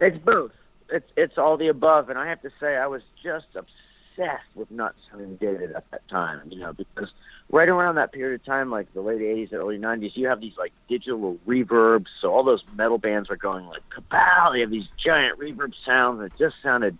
It 0.00 0.06
it's 0.06 0.18
both. 0.18 0.52
It's 0.90 1.10
it's 1.16 1.38
all 1.38 1.56
the 1.56 1.68
above, 1.68 2.10
and 2.10 2.18
I 2.18 2.28
have 2.28 2.42
to 2.42 2.50
say 2.60 2.76
I 2.76 2.86
was 2.86 3.02
just 3.22 3.46
obsessed 3.54 4.44
with 4.54 4.70
not 4.70 4.94
sounding 5.10 5.36
dated 5.36 5.72
at 5.72 5.90
that 5.90 6.06
time. 6.08 6.42
You 6.48 6.60
know, 6.60 6.72
because 6.72 7.10
right 7.50 7.68
around 7.68 7.94
that 7.96 8.12
period 8.12 8.40
of 8.40 8.44
time, 8.44 8.70
like 8.70 8.92
the 8.92 9.00
late 9.00 9.20
'80s, 9.20 9.52
early 9.52 9.78
'90s, 9.78 10.16
you 10.16 10.26
have 10.28 10.40
these 10.40 10.56
like 10.58 10.72
digital 10.88 11.38
reverbs. 11.46 12.08
So 12.20 12.32
all 12.32 12.42
those 12.42 12.64
metal 12.74 12.98
bands 12.98 13.28
were 13.28 13.36
going 13.36 13.66
like 13.66 13.82
kapow. 13.90 14.52
They 14.52 14.60
have 14.60 14.70
these 14.70 14.88
giant 14.96 15.38
reverb 15.38 15.72
sounds. 15.84 16.20
that 16.20 16.36
just 16.38 16.56
sounded 16.62 16.98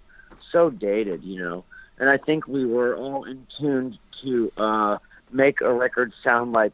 so 0.50 0.70
dated, 0.70 1.24
you 1.24 1.40
know. 1.40 1.64
And 1.98 2.08
I 2.08 2.16
think 2.16 2.46
we 2.46 2.64
were 2.64 2.96
all 2.96 3.24
in 3.24 3.46
tune 3.58 3.98
to. 4.22 4.52
uh 4.56 4.98
make 5.32 5.60
a 5.60 5.72
record 5.72 6.12
sound 6.22 6.52
like 6.52 6.72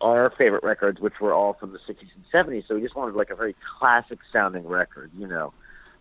our 0.00 0.30
favorite 0.30 0.62
records, 0.62 1.00
which 1.00 1.20
were 1.20 1.32
all 1.32 1.54
from 1.54 1.72
the 1.72 1.78
60s 1.78 2.08
and 2.14 2.24
70s. 2.32 2.66
So 2.68 2.74
we 2.74 2.82
just 2.82 2.94
wanted 2.94 3.14
like 3.14 3.30
a 3.30 3.36
very 3.36 3.54
classic 3.78 4.18
sounding 4.32 4.66
record, 4.66 5.10
you 5.18 5.26
know. 5.26 5.52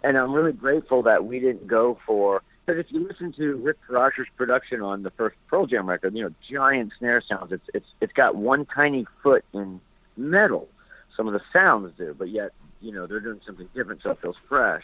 And 0.03 0.17
I'm 0.17 0.33
really 0.33 0.51
grateful 0.51 1.03
that 1.03 1.25
we 1.25 1.39
didn't 1.39 1.67
go 1.67 1.97
for 2.05 2.41
because 2.65 2.79
if 2.79 2.91
you 2.91 3.05
listen 3.05 3.33
to 3.33 3.57
Rick 3.57 3.77
Parashar's 3.87 4.27
production 4.37 4.81
on 4.81 5.03
the 5.03 5.11
first 5.11 5.35
Pearl 5.47 5.65
Jam 5.65 5.87
record, 5.87 6.15
you 6.15 6.23
know, 6.23 6.33
giant 6.49 6.93
snare 6.97 7.21
sounds. 7.21 7.51
It's 7.51 7.69
it's 7.73 7.87
it's 7.99 8.13
got 8.13 8.35
one 8.35 8.65
tiny 8.65 9.05
foot 9.21 9.43
in 9.53 9.81
metal. 10.15 10.69
Some 11.15 11.27
of 11.27 11.33
the 11.33 11.41
sounds 11.51 11.93
do, 11.97 12.15
but 12.17 12.29
yet 12.29 12.51
you 12.81 12.91
know 12.91 13.05
they're 13.05 13.19
doing 13.19 13.41
something 13.45 13.67
different, 13.73 14.01
so 14.01 14.11
it 14.11 14.19
feels 14.21 14.37
fresh. 14.47 14.83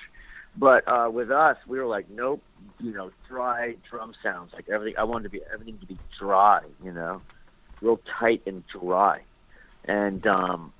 But 0.56 0.88
uh, 0.88 1.10
with 1.12 1.32
us, 1.32 1.58
we 1.68 1.80
were 1.80 1.86
like, 1.86 2.10
nope, 2.10 2.44
you 2.80 2.92
know, 2.92 3.12
dry 3.28 3.76
drum 3.90 4.14
sounds. 4.24 4.52
Like 4.54 4.68
everything, 4.70 4.98
I 4.98 5.04
wanted 5.04 5.24
to 5.24 5.30
be 5.30 5.42
everything 5.54 5.80
to 5.80 5.86
be 5.86 6.00
dry, 6.20 6.62
you 6.84 6.92
know, 6.92 7.22
real 7.82 8.02
tight 8.20 8.42
and 8.46 8.64
dry, 8.68 9.22
and 9.86 10.26
um, 10.28 10.74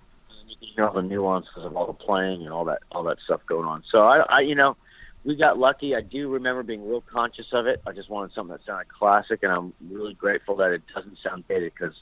you 0.60 0.76
know 0.78 0.92
the 0.94 1.02
nuances 1.02 1.52
of 1.58 1.76
all 1.76 1.88
the 1.88 1.94
playing 1.94 2.42
and 2.42 2.52
all 2.52 2.66
that 2.66 2.80
all 2.92 3.04
that 3.04 3.18
stuff 3.24 3.42
going 3.48 3.66
on. 3.66 3.84
So 3.92 4.04
I, 4.04 4.20
I 4.30 4.40
you 4.42 4.56
know, 4.56 4.76
we 5.24 5.36
got 5.36 5.58
lucky. 5.58 5.96
I 5.96 6.02
do 6.02 6.30
remember 6.30 6.64
being 6.64 6.88
real 6.88 7.02
conscious 7.02 7.48
of 7.54 7.68
it. 7.68 7.82
I 7.86 7.92
just 7.92 8.10
wanted 8.10 8.34
something 8.34 8.52
that 8.52 8.66
sounded 8.66 8.88
classic, 8.90 9.40
and 9.44 9.52
I'm 9.52 9.74
really 9.90 10.14
grateful 10.14 10.56
that 10.58 10.72
it 10.72 10.84
doesn't 10.94 11.18
sound 11.24 11.46
dated 11.48 11.74
because, 11.78 11.96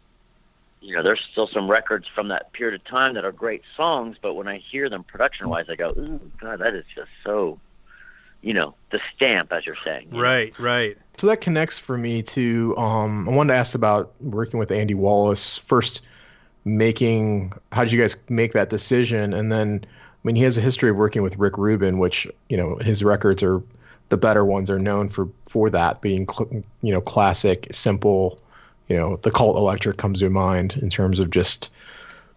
you 0.82 0.96
know, 0.96 1.04
there's 1.04 1.22
still 1.32 1.48
some 1.48 1.70
records 1.70 2.08
from 2.08 2.28
that 2.30 2.54
period 2.54 2.80
of 2.80 2.86
time 2.86 3.16
that 3.16 3.26
are 3.26 3.32
great 3.32 3.64
songs, 3.76 4.18
but 4.22 4.36
when 4.36 4.48
I 4.48 4.58
hear 4.58 4.90
them 4.90 5.04
production-wise, 5.04 5.66
I 5.70 5.76
go, 5.76 5.90
"Ooh, 5.98 6.20
God, 6.40 6.60
that 6.60 6.74
is 6.74 6.86
just 6.94 7.10
so." 7.24 7.60
You 8.42 8.54
know, 8.54 8.76
the 8.92 9.00
stamp, 9.16 9.52
as 9.52 9.66
you're 9.66 9.76
saying. 9.76 10.10
you 10.12 10.18
know? 10.18 10.22
Right, 10.22 10.58
right. 10.60 10.96
So 11.18 11.26
that 11.26 11.42
connects 11.42 11.80
for 11.80 11.98
me 11.98 12.22
to 12.22 12.78
um, 12.78 13.28
I 13.28 13.32
wanted 13.32 13.54
to 13.54 13.58
ask 13.58 13.74
about 13.74 14.14
working 14.22 14.60
with 14.60 14.72
Andy 14.72 14.94
Wallace 14.94 15.58
first 15.58 16.04
making 16.68 17.54
how 17.72 17.84
did 17.84 17.94
you 17.94 18.00
guys 18.00 18.16
make 18.30 18.52
that 18.52 18.70
decision 18.70 19.34
and 19.34 19.52
then 19.52 19.84
I 19.86 20.28
mean 20.28 20.36
he 20.36 20.44
has 20.44 20.58
a 20.58 20.62
history 20.62 20.90
of 20.90 20.98
working 20.98 21.24
with 21.24 21.38
Rick 21.38 21.58
Rubin 21.58 21.98
which 21.98 22.28
you 22.50 22.58
know 22.58 22.76
his 22.76 23.04
records 23.04 23.42
are 23.42 23.64
the 24.10 24.18
better 24.18 24.44
ones 24.44 24.70
are 24.70 24.78
known 24.78 25.08
for 25.08 25.30
for 25.48 25.70
that 25.70 26.02
being 26.02 26.28
cl- 26.30 26.64
you 26.82 26.94
know 26.94 27.00
classic 27.00 27.68
simple 27.72 28.40
you 28.88 28.96
know 28.96 29.18
the 29.24 29.32
cult 29.32 29.58
electric 29.58 29.98
comes 29.98 30.20
to 30.20 30.30
mind 30.30 30.78
in 30.82 30.90
terms 30.90 31.20
of 31.20 31.30
just 31.30 31.70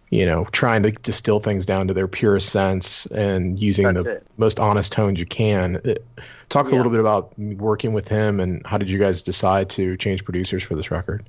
you 0.09 0.25
know 0.25 0.45
trying 0.51 0.83
to 0.83 0.91
distill 0.91 1.39
things 1.39 1.65
down 1.65 1.87
to 1.87 1.93
their 1.93 2.07
purest 2.07 2.49
sense 2.49 3.05
and 3.07 3.59
using 3.59 3.85
That's 3.93 4.03
the 4.03 4.11
it. 4.11 4.27
most 4.37 4.59
honest 4.59 4.91
tones 4.91 5.19
you 5.19 5.25
can 5.25 5.79
It- 5.83 6.05
talk 6.49 6.69
a 6.69 6.75
little 6.75 6.91
bit 6.91 6.99
about 6.99 7.37
working 7.39 7.93
with 7.93 8.09
him 8.09 8.39
and 8.41 8.61
how 8.65 8.77
did 8.77 8.89
you 8.89 8.99
guys 8.99 9.21
decide 9.21 9.69
to 9.69 9.95
change 9.95 10.25
producers 10.25 10.63
for 10.63 10.75
this 10.75 10.91
record 10.91 11.25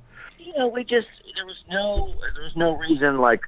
you 0.53 0.59
know, 0.59 0.67
we 0.67 0.83
just 0.83 1.07
there 1.35 1.45
was 1.45 1.63
no 1.67 2.13
there 2.35 2.43
was 2.43 2.55
no 2.55 2.77
reason 2.77 3.17
like 3.17 3.41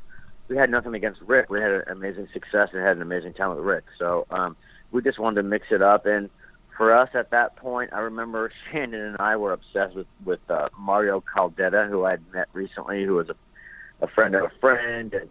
we 0.48 0.58
had 0.58 0.70
nothing 0.72 0.96
against 0.96 1.22
Rick. 1.22 1.50
We 1.50 1.60
had 1.62 1.72
an 1.72 1.84
amazing 1.88 2.28
success 2.34 2.70
and 2.74 2.82
had 2.82 2.96
an 2.96 3.02
amazing 3.02 3.34
time 3.34 3.50
with 3.50 3.60
Rick. 3.60 3.86
So 4.00 4.26
um, 4.32 4.56
we 4.92 5.02
just 5.02 5.20
wanted 5.20 5.42
to 5.42 5.44
mix 5.44 5.68
it 5.72 5.82
up. 5.82 6.06
And 6.06 6.30
for 6.78 6.94
us 6.94 7.10
at 7.14 7.32
that 7.32 7.56
point, 7.56 7.92
I 7.94 8.00
remember 8.00 8.52
Shannon 8.72 9.02
and 9.02 9.18
I 9.20 9.36
were 9.36 9.54
obsessed 9.54 9.96
with 9.96 10.08
with 10.24 10.40
uh, 10.50 10.70
Mario 10.78 11.22
Caldato, 11.22 11.90
who 11.90 12.06
I 12.06 12.12
had 12.12 12.34
met 12.34 12.48
recently, 12.54 13.04
who 13.04 13.16
was 13.16 13.30
a, 13.30 13.36
a 14.02 14.08
friend 14.08 14.36
of 14.36 14.44
a 14.44 14.52
friend, 14.60 15.14
and 15.14 15.30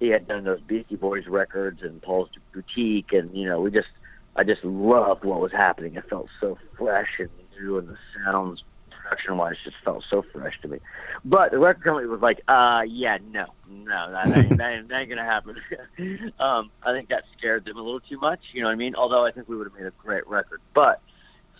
he 0.00 0.08
had 0.08 0.28
done 0.28 0.44
those 0.44 0.60
Beastie 0.60 0.96
Boys 0.96 1.26
records 1.26 1.82
and 1.82 2.00
Paul's 2.02 2.30
Boutique, 2.52 3.12
and 3.12 3.36
you 3.36 3.46
know, 3.46 3.60
we 3.60 3.70
just 3.70 3.88
I 4.36 4.44
just 4.44 4.64
loved 4.64 5.24
what 5.24 5.40
was 5.40 5.52
happening. 5.52 5.94
It 5.94 6.08
felt 6.08 6.28
so 6.40 6.58
fresh 6.76 7.18
and 7.18 7.30
new, 7.58 7.78
and 7.78 7.88
the 7.88 7.98
sounds 8.24 8.62
production 9.04 9.36
wise 9.36 9.56
just 9.62 9.76
felt 9.84 10.04
so 10.08 10.24
fresh 10.32 10.58
to 10.62 10.68
me. 10.68 10.78
But 11.24 11.50
the 11.52 11.58
record 11.58 11.84
company 11.84 12.06
was 12.06 12.20
like, 12.20 12.40
uh, 12.48 12.82
yeah, 12.86 13.18
no, 13.30 13.46
no, 13.68 14.10
that 14.10 14.36
ain't, 14.36 14.56
that 14.56 14.72
ain't, 14.72 14.88
that 14.88 15.00
ain't 15.00 15.08
gonna 15.10 15.24
happen. 15.24 15.56
um, 16.38 16.70
I 16.82 16.92
think 16.92 17.08
that 17.10 17.24
scared 17.36 17.64
them 17.64 17.76
a 17.76 17.82
little 17.82 18.00
too 18.00 18.18
much, 18.18 18.40
you 18.52 18.62
know 18.62 18.68
what 18.68 18.72
I 18.72 18.76
mean? 18.76 18.94
Although 18.94 19.24
I 19.24 19.30
think 19.30 19.48
we 19.48 19.56
would 19.56 19.66
have 19.66 19.74
made 19.74 19.86
a 19.86 19.92
great 19.98 20.26
record. 20.26 20.60
But 20.74 21.00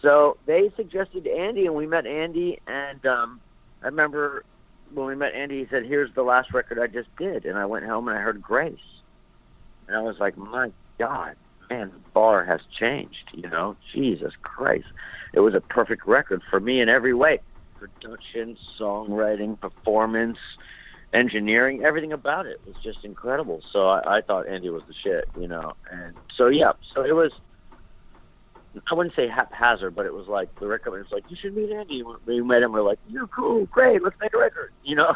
so 0.02 0.36
they 0.46 0.70
suggested 0.76 1.26
Andy, 1.26 1.66
and 1.66 1.74
we 1.74 1.86
met 1.86 2.06
Andy, 2.06 2.58
and 2.66 3.04
um, 3.06 3.40
I 3.82 3.86
remember 3.86 4.44
when 4.92 5.06
we 5.06 5.14
met 5.14 5.34
Andy, 5.34 5.60
he 5.60 5.66
said, 5.70 5.86
"Here's 5.86 6.12
the 6.14 6.22
last 6.22 6.52
record 6.52 6.78
I 6.78 6.86
just 6.86 7.14
did," 7.16 7.46
and 7.46 7.58
I 7.58 7.66
went 7.66 7.84
home 7.84 8.08
and 8.08 8.16
I 8.16 8.20
heard 8.20 8.42
Grace, 8.42 8.78
and 9.86 9.96
I 9.96 10.00
was 10.00 10.18
like, 10.18 10.36
"My 10.36 10.72
God, 10.98 11.36
man, 11.70 11.90
the 11.90 12.10
bar 12.10 12.44
has 12.44 12.60
changed." 12.78 13.30
You 13.32 13.48
know, 13.48 13.76
Jesus 13.92 14.34
Christ, 14.42 14.86
it 15.34 15.40
was 15.40 15.54
a 15.54 15.60
perfect 15.60 16.06
record 16.06 16.42
for 16.48 16.60
me 16.60 16.80
in 16.80 16.88
every 16.88 17.12
way: 17.12 17.40
production, 17.78 18.56
songwriting, 18.78 19.60
performance, 19.60 20.38
engineering, 21.12 21.84
everything 21.84 22.12
about 22.12 22.46
it 22.46 22.60
was 22.66 22.76
just 22.82 23.04
incredible. 23.04 23.62
So 23.72 23.88
I, 23.88 24.18
I 24.18 24.20
thought 24.20 24.46
Andy 24.46 24.70
was 24.70 24.82
the 24.86 24.94
shit, 24.94 25.28
you 25.38 25.48
know, 25.48 25.74
and 25.90 26.14
so 26.36 26.48
yeah, 26.48 26.72
so 26.94 27.04
it 27.04 27.14
was. 27.14 27.32
I 28.90 28.94
wouldn't 28.94 29.14
say 29.14 29.28
haphazard, 29.28 29.94
but 29.94 30.04
it 30.04 30.12
was 30.12 30.26
like 30.26 30.52
the 30.58 30.66
record 30.66 30.90
was 30.90 31.12
like, 31.12 31.24
"You 31.28 31.36
should 31.36 31.56
meet 31.56 31.70
Andy." 31.70 32.02
We 32.26 32.42
met 32.42 32.62
him. 32.62 32.72
We're 32.72 32.82
like, 32.82 32.98
"You're 33.08 33.28
cool, 33.28 33.66
great. 33.66 34.02
Let's 34.02 34.18
make 34.20 34.34
a 34.34 34.38
record." 34.38 34.72
You 34.84 34.96
know, 34.96 35.10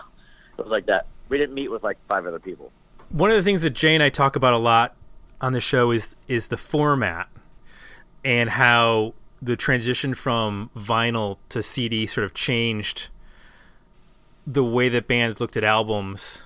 it 0.57 0.63
was 0.63 0.71
like 0.71 0.87
that. 0.87 1.07
We 1.29 1.37
didn't 1.37 1.55
meet 1.55 1.71
with 1.71 1.83
like 1.83 1.99
five 2.09 2.25
other 2.25 2.39
people. 2.39 2.73
One 3.11 3.31
of 3.31 3.37
the 3.37 3.43
things 3.43 3.63
that 3.63 3.71
Jay 3.71 3.95
and 3.95 4.03
I 4.03 4.09
talk 4.09 4.35
about 4.35 4.55
a 4.55 4.59
lot 4.59 4.97
on 5.41 5.53
the 5.53 5.61
show 5.61 5.91
is 5.91 6.17
is 6.27 6.49
the 6.49 6.57
format 6.57 7.29
and 8.25 8.51
how 8.51 9.15
the 9.41 9.57
transition 9.57 10.15
from 10.15 10.71
vinyl 10.77 11.39
to 11.49 11.63
CD 11.63 12.07
sort 12.07 12.25
of 12.25 12.35
changed 12.35 13.09
the 14.47 14.65
way 14.65 14.89
that 14.89 15.07
bands 15.07 15.41
looked 15.41 15.57
at 15.57 15.65
albums 15.65 16.45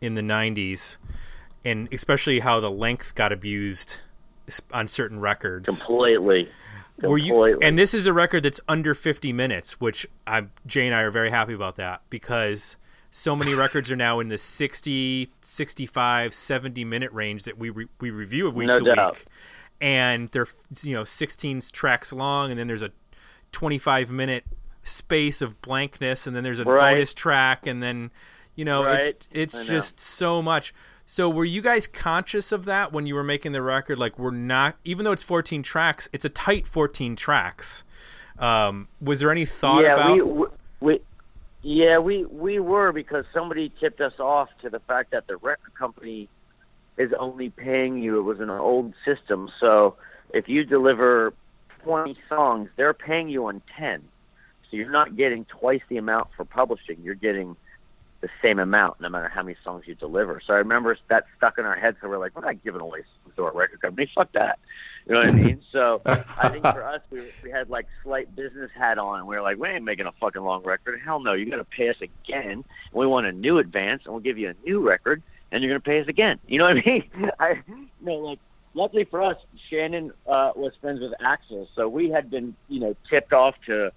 in 0.00 0.14
the 0.14 0.22
90s 0.22 0.96
and 1.64 1.88
especially 1.92 2.40
how 2.40 2.60
the 2.60 2.70
length 2.70 3.14
got 3.14 3.32
abused 3.32 4.00
on 4.72 4.86
certain 4.86 5.20
records. 5.20 5.68
Completely. 5.68 6.48
Were 7.02 7.18
you 7.18 7.58
and 7.60 7.78
this 7.78 7.94
is 7.94 8.06
a 8.06 8.12
record 8.12 8.42
that's 8.42 8.60
under 8.66 8.92
50 8.92 9.32
minutes, 9.32 9.80
which 9.80 10.06
I 10.26 10.46
Jay 10.66 10.86
and 10.86 10.94
I 10.94 11.02
are 11.02 11.12
very 11.12 11.30
happy 11.30 11.52
about 11.52 11.76
that 11.76 12.00
because 12.10 12.76
so 13.10 13.36
many 13.36 13.54
records 13.54 13.90
are 13.90 13.96
now 13.96 14.18
in 14.18 14.28
the 14.28 14.38
60, 14.38 15.30
65, 15.40 16.34
70 16.34 16.84
minute 16.84 17.12
range 17.12 17.44
that 17.44 17.56
we 17.56 17.70
re- 17.70 17.86
we 18.00 18.10
review 18.10 18.50
week 18.50 18.68
No 18.68 18.74
to 18.74 18.94
doubt. 18.94 19.14
week. 19.16 19.26
And 19.80 20.28
they're 20.30 20.48
you 20.82 20.94
know 20.94 21.04
16 21.04 21.60
tracks 21.72 22.12
long 22.12 22.50
and 22.50 22.58
then 22.58 22.66
there's 22.66 22.82
a 22.82 22.90
25 23.52 24.10
minute 24.10 24.44
space 24.82 25.40
of 25.40 25.60
blankness 25.62 26.26
and 26.26 26.34
then 26.34 26.42
there's 26.44 26.60
a 26.60 26.64
Right. 26.64 26.94
bonus 26.94 27.14
track 27.14 27.66
and 27.66 27.82
then 27.82 28.10
you 28.56 28.64
know 28.64 28.84
Right. 28.84 29.02
it's 29.02 29.28
it's 29.30 29.66
just 29.66 30.00
so 30.00 30.42
much. 30.42 30.74
So 31.06 31.30
were 31.30 31.44
you 31.46 31.62
guys 31.62 31.86
conscious 31.86 32.52
of 32.52 32.66
that 32.66 32.92
when 32.92 33.06
you 33.06 33.14
were 33.14 33.24
making 33.24 33.52
the 33.52 33.62
record? 33.62 33.98
Like 33.98 34.18
we're 34.18 34.30
not, 34.30 34.76
even 34.84 35.04
though 35.04 35.12
it's 35.12 35.22
14 35.22 35.62
tracks, 35.62 36.06
it's 36.12 36.26
a 36.26 36.28
tight 36.28 36.66
14 36.66 37.16
tracks. 37.16 37.82
Um, 38.38 38.88
was 39.00 39.20
there 39.20 39.30
any 39.30 39.46
thought 39.46 39.84
yeah, 39.84 39.94
about? 39.94 40.16
we, 40.16 40.22
we, 40.22 40.46
we, 40.80 41.00
yeah, 41.62 41.98
we 41.98 42.24
we 42.26 42.60
were 42.60 42.92
because 42.92 43.24
somebody 43.32 43.72
tipped 43.80 44.00
us 44.02 44.12
off 44.20 44.48
to 44.60 44.68
the 44.68 44.80
fact 44.80 45.10
that 45.12 45.26
the 45.26 45.38
record 45.38 45.74
company 45.74 46.28
is 46.98 47.12
only 47.18 47.48
paying 47.50 47.98
you. 47.98 48.18
It 48.18 48.22
was 48.22 48.40
an 48.40 48.50
old 48.50 48.92
system, 49.04 49.50
so 49.58 49.96
if 50.34 50.48
you 50.48 50.64
deliver 50.64 51.32
20 51.84 52.16
songs, 52.28 52.68
they're 52.76 52.94
paying 52.94 53.28
you 53.28 53.46
on 53.46 53.62
10. 53.76 54.02
So 54.70 54.76
you're 54.76 54.90
not 54.90 55.16
getting 55.16 55.44
twice 55.46 55.80
the 55.88 55.96
amount 55.96 56.28
for 56.36 56.44
publishing. 56.44 56.98
You're 57.02 57.14
getting 57.14 57.56
the 58.20 58.28
same 58.42 58.58
amount 58.58 59.00
no 59.00 59.08
matter 59.08 59.28
how 59.28 59.42
many 59.42 59.56
songs 59.62 59.84
you 59.86 59.94
deliver. 59.94 60.42
So 60.44 60.52
I 60.52 60.58
remember 60.58 60.96
that 61.08 61.26
stuck 61.36 61.58
in 61.58 61.64
our 61.64 61.76
heads. 61.76 61.98
So 62.00 62.08
we're 62.08 62.18
like, 62.18 62.34
we're 62.34 62.44
not 62.44 62.62
giving 62.64 62.80
away 62.80 62.98
songs 63.22 63.36
to 63.36 63.44
our 63.44 63.52
record 63.52 63.80
company. 63.80 64.10
Fuck 64.14 64.32
that. 64.32 64.58
You 65.06 65.14
know 65.14 65.20
what 65.20 65.28
I 65.28 65.32
mean? 65.32 65.62
So 65.72 66.00
I 66.04 66.48
think 66.48 66.62
for 66.62 66.82
us, 66.82 67.00
we, 67.10 67.20
we 67.42 67.50
had 67.50 67.70
like 67.70 67.86
slight 68.02 68.34
business 68.34 68.70
hat 68.76 68.98
on. 68.98 69.20
And 69.20 69.28
we 69.28 69.36
were 69.36 69.42
like, 69.42 69.58
we 69.58 69.68
ain't 69.68 69.84
making 69.84 70.06
a 70.06 70.12
fucking 70.12 70.42
long 70.42 70.64
record. 70.64 71.00
Hell 71.02 71.20
no. 71.20 71.34
You 71.34 71.48
got 71.48 71.56
to 71.56 71.64
pay 71.64 71.88
us 71.88 71.96
again. 72.00 72.64
We 72.92 73.06
want 73.06 73.26
a 73.26 73.32
new 73.32 73.58
advance, 73.58 74.02
and 74.04 74.12
we'll 74.12 74.22
give 74.22 74.38
you 74.38 74.50
a 74.50 74.54
new 74.66 74.80
record, 74.80 75.22
and 75.50 75.62
you're 75.62 75.70
going 75.70 75.80
to 75.80 75.84
pay 75.84 76.00
us 76.00 76.08
again. 76.08 76.38
You 76.48 76.58
know 76.58 76.64
what 76.64 76.78
I 76.78 76.82
mean? 76.84 77.30
I, 77.38 77.62
you 77.68 77.88
know, 78.00 78.14
like, 78.16 78.38
luckily 78.74 79.04
for 79.04 79.22
us, 79.22 79.36
Shannon 79.68 80.12
uh, 80.26 80.52
was 80.54 80.72
friends 80.80 81.00
with 81.00 81.12
Axl, 81.20 81.68
so 81.74 81.88
we 81.88 82.10
had 82.10 82.30
been, 82.30 82.54
you 82.68 82.80
know, 82.80 82.96
tipped 83.08 83.32
off 83.32 83.54
to 83.66 83.92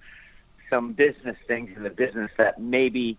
some 0.70 0.93
business 0.93 1.38
things 1.47 1.70
in 1.76 1.84
the 1.84 1.89
business 1.89 2.32
that 2.38 2.60
maybe 2.60 3.18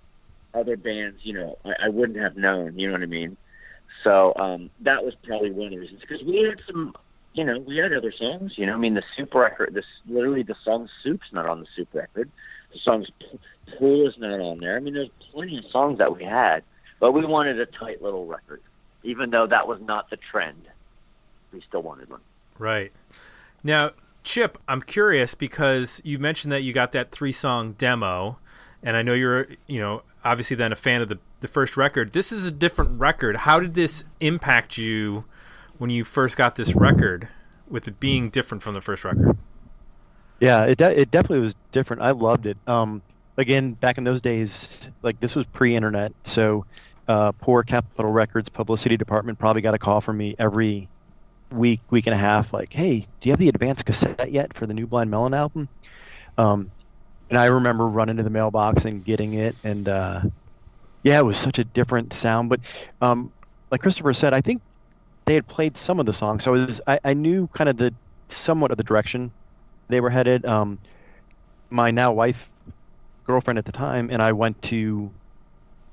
other 0.55 0.76
bands, 0.76 1.20
you 1.22 1.35
know, 1.35 1.59
I, 1.64 1.87
I 1.87 1.89
wouldn't 1.89 2.18
have 2.18 2.37
known. 2.37 2.78
You 2.78 2.89
know 2.89 2.93
what 2.95 3.03
I 3.03 3.07
mean? 3.07 3.37
So 4.05 4.33
um, 4.37 4.70
that 4.80 5.05
was 5.05 5.14
probably 5.22 5.51
one 5.51 5.66
of 5.66 5.72
the 5.72 5.78
reasons 5.78 6.01
because 6.01 6.22
we 6.22 6.43
had 6.43 6.61
some, 6.66 6.95
you 7.35 7.45
know, 7.45 7.59
we 7.59 7.76
had 7.76 7.93
other 7.93 8.12
songs. 8.12 8.53
You 8.57 8.66
know, 8.66 8.74
I 8.74 8.76
mean, 8.76 8.95
the 8.95 9.03
Soup 9.16 9.33
record, 9.35 9.74
this 9.74 9.85
literally 10.09 10.43
the 10.43 10.57
song 10.64 10.89
"Soup's" 11.03 11.33
not 11.33 11.47
on 11.47 11.61
the 11.61 11.66
Soup 11.76 11.89
record. 11.93 12.30
The 12.72 12.78
song's 12.78 13.09
"Pool" 13.78 14.07
is 14.09 14.18
not 14.18 14.41
on 14.41 14.59
there. 14.59 14.76
I 14.76 14.80
mean, 14.80 14.95
there's 14.95 15.11
plenty 15.30 15.59
of 15.59 15.70
songs 15.70 15.99
that 15.99 16.16
we 16.16 16.24
had, 16.24 16.64
but 17.03 17.11
we 17.11 17.26
wanted 17.26 17.59
a 17.59 17.66
tight 17.66 18.00
little 18.00 18.26
record, 18.26 18.62
even 19.03 19.30
though 19.30 19.48
that 19.48 19.66
was 19.66 19.80
not 19.80 20.09
the 20.09 20.16
trend. 20.16 20.68
We 21.53 21.61
still 21.61 21.82
wanted 21.82 22.09
one. 22.09 22.20
Right. 22.61 22.92
Now, 23.64 23.90
Chip, 24.22 24.57
I'm 24.68 24.80
curious 24.80 25.34
because 25.34 26.00
you 26.05 26.20
mentioned 26.20 26.53
that 26.53 26.62
you 26.62 26.72
got 26.72 26.92
that 26.92 27.11
three 27.11 27.32
song 27.32 27.72
demo, 27.72 28.38
and 28.84 28.96
I 28.96 29.03
know 29.03 29.14
you're, 29.14 29.48
you 29.66 29.80
know, 29.80 30.05
obviously 30.24 30.55
then 30.55 30.70
a 30.70 30.76
fan 30.76 31.03
of 31.03 31.09
the, 31.09 31.18
the 31.40 31.48
first 31.48 31.76
record. 31.76 32.12
This 32.12 32.30
is 32.30 32.46
a 32.46 32.53
different 32.53 33.00
record. 33.00 33.38
How 33.38 33.59
did 33.59 33.74
this 33.74 34.05
impact 34.20 34.78
you 34.78 35.24
when 35.78 35.90
you 35.90 36.05
first 36.05 36.36
got 36.36 36.55
this 36.55 36.72
record 36.72 37.28
with 37.68 37.88
it 37.88 37.98
being 37.98 38.30
different 38.30 38.62
from 38.62 38.74
the 38.74 38.80
first 38.80 39.03
record? 39.05 39.36
Yeah, 40.38 40.66
it 40.66 40.78
de- 40.78 41.00
it 41.00 41.11
definitely 41.11 41.40
was 41.40 41.57
different. 41.72 42.00
I 42.03 42.12
loved 42.12 42.46
it. 42.46 42.59
Um, 42.68 43.03
again, 43.36 43.72
back 43.72 43.98
in 43.98 44.05
those 44.05 44.20
days, 44.20 44.88
like 45.03 45.18
this 45.18 45.34
was 45.34 45.46
pre-internet, 45.46 46.12
so 46.22 46.64
uh, 47.09 47.32
poor 47.32 47.62
Capitol 47.62 48.11
Records 48.11 48.48
publicity 48.48 48.96
department 48.96 49.38
probably 49.38 49.62
got 49.62 49.74
a 49.74 49.78
call 49.78 50.00
from 50.00 50.16
me 50.16 50.34
every 50.38 50.88
week, 51.50 51.80
week 51.90 52.07
and 52.07 52.14
a 52.14 52.18
half, 52.18 52.53
like, 52.53 52.72
"Hey, 52.72 53.00
do 53.00 53.28
you 53.28 53.32
have 53.32 53.40
the 53.40 53.48
advanced 53.48 53.84
cassette 53.84 54.30
yet 54.30 54.55
for 54.55 54.66
the 54.66 54.74
new 54.74 54.86
Blind 54.86 55.11
Melon 55.11 55.34
album?" 55.34 55.68
Um, 56.38 56.70
and 57.28 57.38
I 57.38 57.46
remember 57.46 57.86
running 57.86 58.16
to 58.18 58.22
the 58.22 58.30
mailbox 58.30 58.84
and 58.84 59.05
getting 59.05 59.34
it, 59.34 59.57
and 59.64 59.88
uh, 59.88 60.22
yeah, 61.03 61.18
it 61.18 61.24
was 61.24 61.36
such 61.36 61.59
a 61.59 61.64
different 61.64 62.12
sound. 62.12 62.48
But 62.48 62.61
um, 63.00 63.32
like 63.70 63.80
Christopher 63.80 64.12
said, 64.12 64.32
I 64.32 64.40
think 64.40 64.62
they 65.24 65.34
had 65.34 65.46
played 65.46 65.76
some 65.76 66.00
of 66.00 66.07
the 66.07 66.12
songs, 66.12 66.44
so 66.44 66.53
was 66.53 66.80
I, 66.86 67.00
I 67.05 67.14
knew 67.14 67.48
kind 67.48 67.68
of 67.68 67.76
the 67.76 67.92
somewhat 68.28 68.70
of 68.70 68.76
the 68.76 68.84
direction 68.84 69.30
they 69.88 70.00
were 70.00 70.11
headed. 70.11 70.44
Um, 70.46 70.78
my 71.70 71.90
now 71.90 72.12
wife, 72.12 72.50
girlfriend 73.24 73.59
at 73.59 73.64
the 73.64 73.72
time, 73.72 74.11
and 74.11 74.22
I 74.22 74.32
went 74.32 74.61
to 74.62 75.11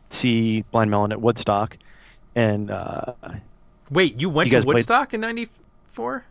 see 0.10 0.62
Blind 0.72 0.90
Melon 0.92 1.12
at 1.12 1.22
Woodstock, 1.22 1.78
and 2.36 2.72
uh, 2.72 3.14
Wait, 3.92 4.20
you 4.20 4.30
went 4.30 4.48
You 4.48 4.52
to 4.52 4.58
guys 4.58 4.66
played- 4.66 4.76
Woodstock 4.76 5.14
in 5.14 5.22
'94? 5.22 6.24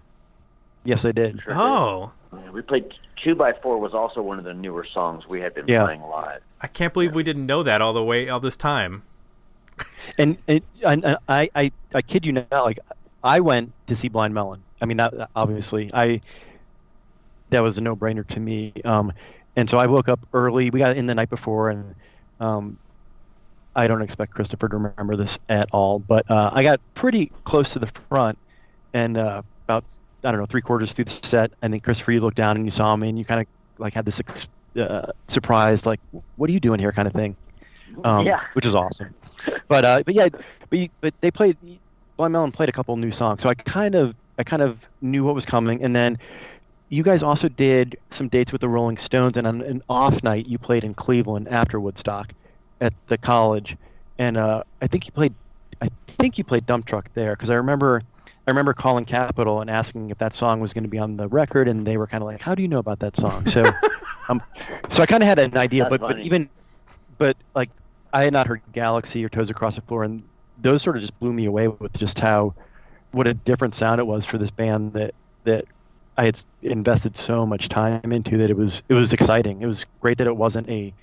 yes, 0.84 1.04
I 1.04 1.12
did. 1.12 1.40
Sure 1.42 1.52
did. 1.54 1.60
Oh, 1.60 2.12
Yeah, 2.32 2.50
we 2.50 2.62
played 2.62 2.92
Two 3.22 3.34
by 3.34 3.52
Four 3.52 3.78
was 3.78 3.94
also 3.94 4.22
one 4.22 4.38
of 4.38 4.44
the 4.44 4.54
newer 4.54 4.84
songs 4.92 5.26
we 5.28 5.40
had 5.40 5.52
been 5.54 5.66
Yeah. 5.66 5.84
playing 5.84 6.02
live. 6.02 6.40
I 6.60 6.68
can't 6.68 6.92
believe 6.94 7.14
we 7.16 7.24
didn't 7.24 7.46
know 7.46 7.62
that 7.64 7.80
all 7.82 7.92
the 7.92 8.04
way 8.04 8.28
all 8.28 8.40
this 8.40 8.56
time. 8.56 9.02
And, 10.16 10.38
and, 10.48 10.62
and 10.86 11.16
I, 11.28 11.50
I, 11.54 11.70
I 11.94 12.00
kid 12.02 12.24
you 12.24 12.32
not, 12.32 12.50
like 12.50 12.78
I 13.22 13.40
went 13.40 13.72
to 13.88 13.94
see 13.94 14.08
Blind 14.08 14.32
Melon. 14.32 14.62
I 14.80 14.86
mean, 14.86 14.96
that, 14.96 15.12
obviously, 15.36 15.90
I 15.92 16.20
that 17.50 17.60
was 17.60 17.76
a 17.76 17.80
no-brainer 17.82 18.26
to 18.28 18.40
me. 18.40 18.72
Um, 18.86 19.12
and 19.54 19.68
so 19.68 19.78
I 19.78 19.86
woke 19.86 20.08
up 20.08 20.20
early. 20.32 20.70
We 20.70 20.78
got 20.78 20.96
in 20.96 21.06
the 21.06 21.14
night 21.14 21.28
before, 21.30 21.68
and 21.70 21.94
um, 22.40 22.78
I 23.78 23.86
don't 23.86 24.02
expect 24.02 24.32
Christopher 24.32 24.68
to 24.68 24.76
remember 24.76 25.16
this 25.16 25.38
at 25.48 25.68
all, 25.72 25.98
but 25.98 26.30
uh, 26.30 26.50
I 26.52 26.62
got 26.62 26.80
pretty 26.94 27.32
close 27.44 27.72
to 27.72 27.78
the 27.78 27.90
front, 28.08 28.38
and 28.92 29.16
uh, 29.16 29.42
about 29.64 29.84
I 30.24 30.30
don't 30.30 30.40
know 30.40 30.46
three 30.46 30.62
quarters 30.62 30.92
through 30.92 31.04
the 31.04 31.18
set, 31.22 31.52
I 31.62 31.68
think 31.68 31.84
Christopher, 31.84 32.12
you 32.12 32.20
looked 32.20 32.36
down 32.36 32.56
and 32.56 32.64
you 32.64 32.70
saw 32.70 32.94
me, 32.96 33.08
and 33.08 33.18
you 33.18 33.24
kind 33.24 33.40
of 33.40 33.46
like 33.80 33.94
had 33.94 34.04
this 34.04 34.20
ex- 34.20 34.48
uh, 34.76 35.12
surprise, 35.28 35.86
like, 35.86 36.00
"What 36.36 36.50
are 36.50 36.52
you 36.52 36.60
doing 36.60 36.80
here?" 36.80 36.92
kind 36.92 37.08
of 37.08 37.14
thing 37.14 37.36
um, 38.04 38.26
yeah. 38.26 38.40
which 38.52 38.66
is 38.66 38.74
awesome. 38.74 39.14
But 39.68 39.84
uh, 39.84 40.02
but 40.04 40.14
yeah, 40.14 40.28
but 40.68 40.78
you, 40.78 40.88
but 41.00 41.14
they 41.20 41.30
played 41.30 41.56
Blind 42.16 42.32
Melon 42.32 42.52
played 42.52 42.68
a 42.68 42.72
couple 42.72 42.96
new 42.96 43.10
songs, 43.10 43.42
so 43.42 43.48
I 43.48 43.54
kind 43.54 43.94
of 43.94 44.14
I 44.38 44.44
kind 44.44 44.62
of 44.62 44.78
knew 45.00 45.24
what 45.24 45.34
was 45.34 45.46
coming. 45.46 45.82
And 45.82 45.94
then 45.94 46.18
you 46.88 47.02
guys 47.02 47.22
also 47.22 47.48
did 47.48 47.98
some 48.10 48.28
dates 48.28 48.52
with 48.52 48.60
the 48.60 48.68
Rolling 48.68 48.98
Stones, 48.98 49.36
and 49.36 49.46
on 49.46 49.62
an 49.62 49.82
off 49.88 50.22
night 50.22 50.46
you 50.46 50.58
played 50.58 50.84
in 50.84 50.94
Cleveland 50.94 51.48
after 51.48 51.80
Woodstock 51.80 52.32
at 52.80 52.92
the 53.08 53.18
college, 53.18 53.76
and 54.18 54.36
uh, 54.36 54.62
I 54.80 54.86
think 54.86 55.06
you 55.06 55.12
played 55.12 55.34
I 55.80 55.88
think 56.06 56.38
you 56.38 56.44
played 56.44 56.66
Dump 56.66 56.86
Truck 56.86 57.10
there 57.14 57.34
because 57.34 57.50
I 57.50 57.54
remember. 57.54 58.02
I 58.46 58.50
remember 58.50 58.72
calling 58.72 59.04
Capitol 59.04 59.60
and 59.60 59.68
asking 59.68 60.08
if 60.08 60.16
that 60.18 60.32
song 60.32 60.60
was 60.60 60.72
going 60.72 60.84
to 60.84 60.88
be 60.88 60.96
on 60.96 61.18
the 61.18 61.28
record, 61.28 61.68
and 61.68 61.86
they 61.86 61.98
were 61.98 62.06
kind 62.06 62.22
of 62.22 62.26
like, 62.26 62.40
"How 62.40 62.54
do 62.54 62.62
you 62.62 62.68
know 62.68 62.78
about 62.78 62.98
that 63.00 63.14
song?" 63.14 63.46
So, 63.46 63.62
um, 64.30 64.42
so 64.88 65.02
I 65.02 65.06
kind 65.06 65.22
of 65.22 65.28
had 65.28 65.38
an 65.38 65.54
idea, 65.54 65.82
That's 65.82 65.90
but 65.90 66.00
but 66.00 66.18
even, 66.20 66.48
but 67.18 67.36
like 67.54 67.68
I 68.10 68.22
had 68.22 68.32
not 68.32 68.46
heard 68.46 68.62
Galaxie 68.72 69.22
or 69.22 69.28
Toes 69.28 69.50
Across 69.50 69.74
the 69.74 69.82
Floor, 69.82 70.02
and 70.02 70.22
those 70.62 70.82
sort 70.82 70.96
of 70.96 71.02
just 71.02 71.18
blew 71.20 71.32
me 71.32 71.44
away 71.44 71.68
with 71.68 71.92
just 71.92 72.18
how 72.18 72.54
what 73.12 73.26
a 73.26 73.34
different 73.34 73.74
sound 73.74 74.00
it 74.00 74.06
was 74.06 74.24
for 74.24 74.38
this 74.38 74.50
band 74.50 74.94
that 74.94 75.14
that 75.44 75.66
I 76.16 76.24
had 76.24 76.40
invested 76.62 77.18
so 77.18 77.44
much 77.44 77.68
time 77.68 78.12
into 78.12 78.38
that 78.38 78.48
it 78.48 78.56
was 78.56 78.82
it 78.88 78.94
was 78.94 79.12
exciting. 79.12 79.60
It 79.60 79.66
was 79.66 79.84
great 80.00 80.16
that 80.18 80.26
it 80.26 80.36
wasn't 80.36 80.70
a 80.70 80.94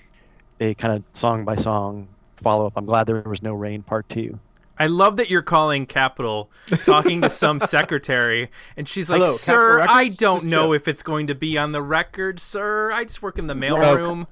a 0.60 0.74
kind 0.74 0.94
of 0.94 1.02
song 1.12 1.44
by 1.44 1.54
song 1.54 2.08
follow 2.36 2.66
up. 2.66 2.74
I'm 2.76 2.86
glad 2.86 3.06
there 3.06 3.20
was 3.22 3.42
no 3.42 3.54
Rain 3.54 3.82
Part 3.82 4.08
Two. 4.08 4.38
I 4.78 4.86
love 4.86 5.16
that 5.16 5.30
you're 5.30 5.42
calling 5.42 5.86
Capitol, 5.86 6.50
talking 6.84 7.22
to 7.22 7.30
some 7.30 7.60
secretary, 7.60 8.50
and 8.76 8.88
she's 8.88 9.08
like, 9.08 9.20
Hello, 9.20 9.32
"Sir, 9.32 9.78
Capitol 9.78 9.96
I 9.96 10.08
don't 10.08 10.44
know 10.44 10.72
if 10.72 10.86
it's 10.86 11.02
going 11.02 11.28
to 11.28 11.34
be 11.34 11.56
on 11.56 11.72
the 11.72 11.82
record, 11.82 12.38
sir. 12.40 12.92
I 12.92 13.04
just 13.04 13.22
work 13.22 13.38
in 13.38 13.46
the 13.46 13.54
mailroom." 13.54 14.26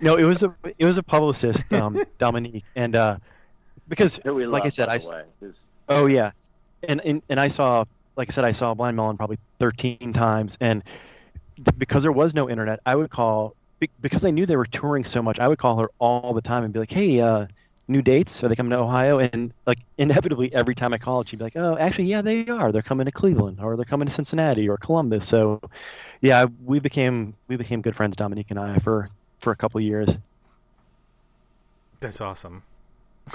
No, 0.00 0.16
it 0.16 0.24
was 0.24 0.42
a 0.42 0.54
it 0.78 0.84
was 0.84 0.98
a 0.98 1.02
publicist, 1.02 1.70
um, 1.72 2.04
Dominique, 2.18 2.64
and 2.76 2.94
uh, 2.94 3.18
because 3.88 4.20
Who 4.24 4.46
like 4.46 4.64
I 4.64 4.68
said, 4.68 4.88
I 4.88 4.98
way. 4.98 5.24
Oh 5.88 6.06
yeah, 6.06 6.30
and, 6.84 7.00
and 7.04 7.22
and 7.28 7.40
I 7.40 7.48
saw, 7.48 7.84
like 8.16 8.30
I 8.30 8.32
said, 8.32 8.44
I 8.44 8.52
saw 8.52 8.74
Blind 8.74 8.96
Melon 8.96 9.16
probably 9.16 9.38
13 9.58 10.12
times, 10.12 10.56
and 10.60 10.84
because 11.78 12.02
there 12.02 12.12
was 12.12 12.34
no 12.34 12.48
internet, 12.48 12.80
I 12.86 12.94
would 12.94 13.10
call 13.10 13.56
be- 13.80 13.90
because 14.00 14.24
I 14.24 14.30
knew 14.30 14.46
they 14.46 14.56
were 14.56 14.66
touring 14.66 15.04
so 15.04 15.22
much. 15.22 15.38
I 15.38 15.48
would 15.48 15.58
call 15.58 15.78
her 15.78 15.90
all 15.98 16.34
the 16.34 16.40
time 16.42 16.64
and 16.64 16.72
be 16.72 16.80
like, 16.80 16.90
"Hey, 16.90 17.20
uh, 17.20 17.46
new 17.88 18.02
dates? 18.02 18.42
Are 18.44 18.48
they 18.48 18.56
coming 18.56 18.70
to 18.70 18.78
Ohio?" 18.78 19.18
And 19.18 19.52
like 19.66 19.78
inevitably, 19.98 20.52
every 20.54 20.74
time 20.74 20.92
I 20.94 20.98
called, 20.98 21.28
she'd 21.28 21.38
be 21.38 21.44
like, 21.44 21.56
"Oh, 21.56 21.76
actually, 21.78 22.06
yeah, 22.06 22.22
they 22.22 22.46
are. 22.48 22.72
They're 22.72 22.82
coming 22.82 23.06
to 23.06 23.12
Cleveland, 23.12 23.60
or 23.60 23.76
they're 23.76 23.84
coming 23.84 24.08
to 24.08 24.14
Cincinnati, 24.14 24.68
or 24.68 24.76
Columbus." 24.78 25.26
So, 25.28 25.60
yeah, 26.20 26.46
we 26.64 26.80
became 26.80 27.34
we 27.48 27.56
became 27.56 27.82
good 27.82 27.96
friends, 27.96 28.16
Dominique 28.16 28.50
and 28.50 28.58
I, 28.60 28.78
for 28.78 29.10
for 29.40 29.52
a 29.52 29.56
couple 29.56 29.78
of 29.78 29.84
years. 29.84 30.10
That's 32.00 32.20
awesome. 32.20 32.62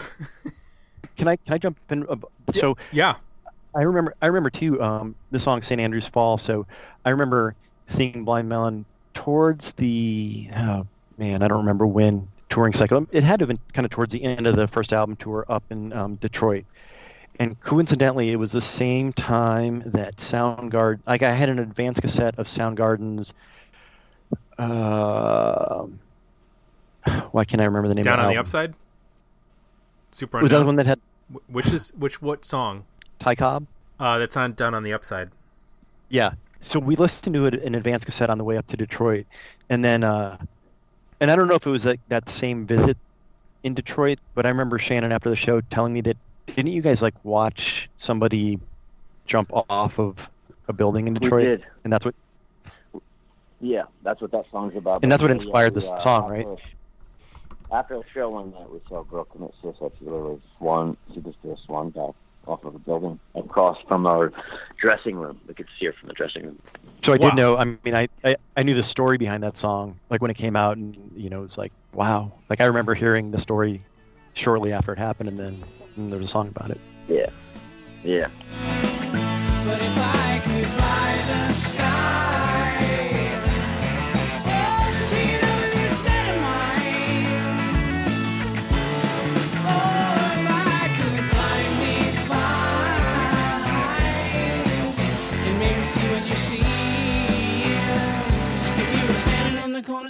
Can 1.18 1.28
I 1.28 1.36
can 1.36 1.54
I 1.54 1.58
jump 1.58 1.78
in? 1.90 2.06
uh, 2.08 2.16
So. 2.52 2.76
Yeah, 2.92 3.16
I 3.76 3.84
remember 3.84 4.14
I 4.22 4.28
remember 4.28 4.50
too 4.50 4.82
um, 4.82 5.16
the 5.32 5.40
song 5.40 5.62
St. 5.62 5.80
Andrew's 5.80 6.08
Fall. 6.08 6.38
So 6.38 6.66
I 7.06 7.10
remember 7.12 7.56
seeing 7.88 8.24
Blind 8.26 8.50
Melon 8.50 8.86
towards 9.22 9.74
the 9.74 10.50
oh 10.56 10.88
man, 11.18 11.44
I 11.44 11.48
don't 11.48 11.60
remember 11.60 11.86
when 11.86 12.28
touring 12.50 12.74
cycle. 12.74 13.08
It 13.12 13.24
had 13.24 13.40
to 13.40 13.44
have 13.44 13.50
been 13.50 13.60
kind 13.74 13.86
of 13.86 13.92
towards 13.92 14.14
the 14.14 14.24
end 14.24 14.48
of 14.48 14.56
the 14.56 14.68
first 14.68 14.92
album 14.94 15.16
tour 15.16 15.46
up 15.48 15.64
in 15.70 15.94
um, 15.94 16.16
Detroit. 16.16 16.66
And 17.40 17.60
coincidentally, 17.62 18.32
it 18.32 18.36
was 18.36 18.52
the 18.52 18.62
same 18.62 19.14
time 19.14 19.84
that 19.86 20.18
Soundgarden, 20.18 21.00
like 21.08 21.22
I 21.24 21.34
had 21.34 21.50
an 21.50 21.60
advance 21.60 22.00
cassette 22.00 22.38
of 22.38 22.48
Soundgarden's. 22.48 23.34
Uh, 24.58 25.86
why 27.32 27.46
can't 27.46 27.62
I 27.62 27.66
remember 27.66 27.88
the 27.90 27.96
name? 27.96 28.04
down 28.04 28.20
on 28.20 28.28
the 28.28 28.34
the 28.34 28.40
upside. 28.40 28.74
Super 30.12 30.42
Was 30.42 30.52
that 30.52 30.60
the 30.60 30.66
one 30.66 30.76
that 30.76 30.88
had 30.88 31.00
Which 31.48 31.68
is 31.68 31.94
which? 31.98 32.22
What 32.22 32.44
song? 32.44 32.86
Ty 33.20 33.36
Cobb? 33.36 33.68
Uh, 34.00 34.18
that's 34.18 34.36
on 34.36 34.54
down 34.54 34.74
on 34.74 34.84
the 34.84 34.94
upside. 34.94 35.30
Yeah. 36.10 36.34
So 36.62 36.80
we 36.80 36.96
listened 36.96 37.34
to 37.36 37.46
it 37.48 37.56
in 37.56 37.76
advance 37.76 38.06
cassette 38.06 38.30
on 38.30 38.38
the 38.38 38.44
way 38.44 38.56
up 38.56 38.68
to 38.68 38.78
Detroit, 38.78 39.26
and 39.70 39.84
then, 39.84 40.04
uh, 40.04 40.38
and 41.20 41.32
I 41.32 41.36
don't 41.36 41.48
know 41.48 41.56
if 41.56 41.66
it 41.66 41.72
was 41.72 41.86
like 41.86 42.00
that 42.10 42.30
same 42.30 42.66
visit 42.66 42.98
in 43.64 43.74
Detroit, 43.74 44.20
but 44.36 44.46
I 44.46 44.50
remember 44.50 44.78
Shannon 44.78 45.12
after 45.12 45.30
the 45.30 45.36
show 45.36 45.62
telling 45.62 45.92
me 45.94 46.02
that 46.02 46.18
didn't 46.46 46.72
you 46.72 46.82
guys 46.82 47.02
like 47.02 47.16
watch 47.24 47.90
somebody 47.96 48.60
jump 49.26 49.52
off 49.70 50.00
of 50.00 50.30
a 50.68 50.74
building 50.74 51.08
in 51.08 51.16
Detroit? 51.16 51.42
We 51.42 51.50
did. 51.50 51.66
and 51.84 51.92
that's 51.92 52.06
what 52.06 52.16
Yeah, 53.60 53.84
that's 54.04 54.22
what 54.22 54.32
that 54.32 54.46
song's 54.52 54.76
about. 54.76 55.04
And 55.04 55.12
that's 55.12 55.22
what 55.22 55.32
inspired 55.32 55.74
we, 55.74 55.82
this 55.82 55.90
uh, 55.90 55.98
song, 55.98 56.30
right? 56.30 56.48
After 57.72 57.96
a 57.96 58.04
show 58.14 58.30
one 58.30 58.52
night, 58.52 58.70
we 58.70 58.82
saw 58.88 59.02
a 59.02 59.06
girl 59.06 59.24
commit 59.24 59.54
suicide. 59.62 59.92
She 59.98 60.06
literally 60.06 60.42
swung. 60.58 60.98
She 61.14 61.22
just 61.22 61.42
did 61.42 61.52
a 61.52 61.58
swan 61.66 61.92
dive 61.92 62.14
off 62.48 62.64
of 62.64 62.76
a 62.76 62.80
building 62.80 63.20
across 63.36 63.78
from 63.88 64.06
our 64.08 64.32
dressing 64.80 65.16
room. 65.16 65.40
We 65.48 65.54
could 65.54 65.68
see 65.80 65.86
her 65.86 65.94
from 65.94 66.08
the 66.08 66.14
dressing 66.14 66.44
room. 66.44 66.60
So 67.04 67.14
I 67.14 67.18
Wow. 67.18 67.30
did 67.30 67.36
know. 67.36 67.58
I 67.58 67.66
mean, 67.66 67.96
I, 67.96 68.08
I 68.24 68.36
I 68.58 68.64
knew 68.64 68.74
the 68.74 68.84
story 68.84 69.18
behind 69.18 69.44
that 69.44 69.58
song, 69.58 70.00
like 70.10 70.22
when 70.22 70.32
it 70.32 70.38
came 70.38 70.56
out, 70.56 70.78
and 70.78 70.96
you 71.16 71.30
know, 71.30 71.40
it 71.40 71.44
was 71.44 71.58
like, 71.58 71.72
wow. 71.94 72.32
Like 72.50 72.62
I 72.62 72.66
remember 72.66 72.94
hearing 72.94 73.32
the 73.32 73.40
story 73.40 73.84
shortly 74.34 74.72
after 74.74 74.92
it 74.94 75.00
happened, 75.00 75.30
and 75.30 75.40
then 75.40 75.64
and 75.98 76.12
there 76.12 76.20
was 76.20 76.28
a 76.28 76.32
song 76.32 76.48
about 76.48 76.72
it. 76.72 76.80
Yeah. 77.08 77.30
Yeah. 78.04 78.30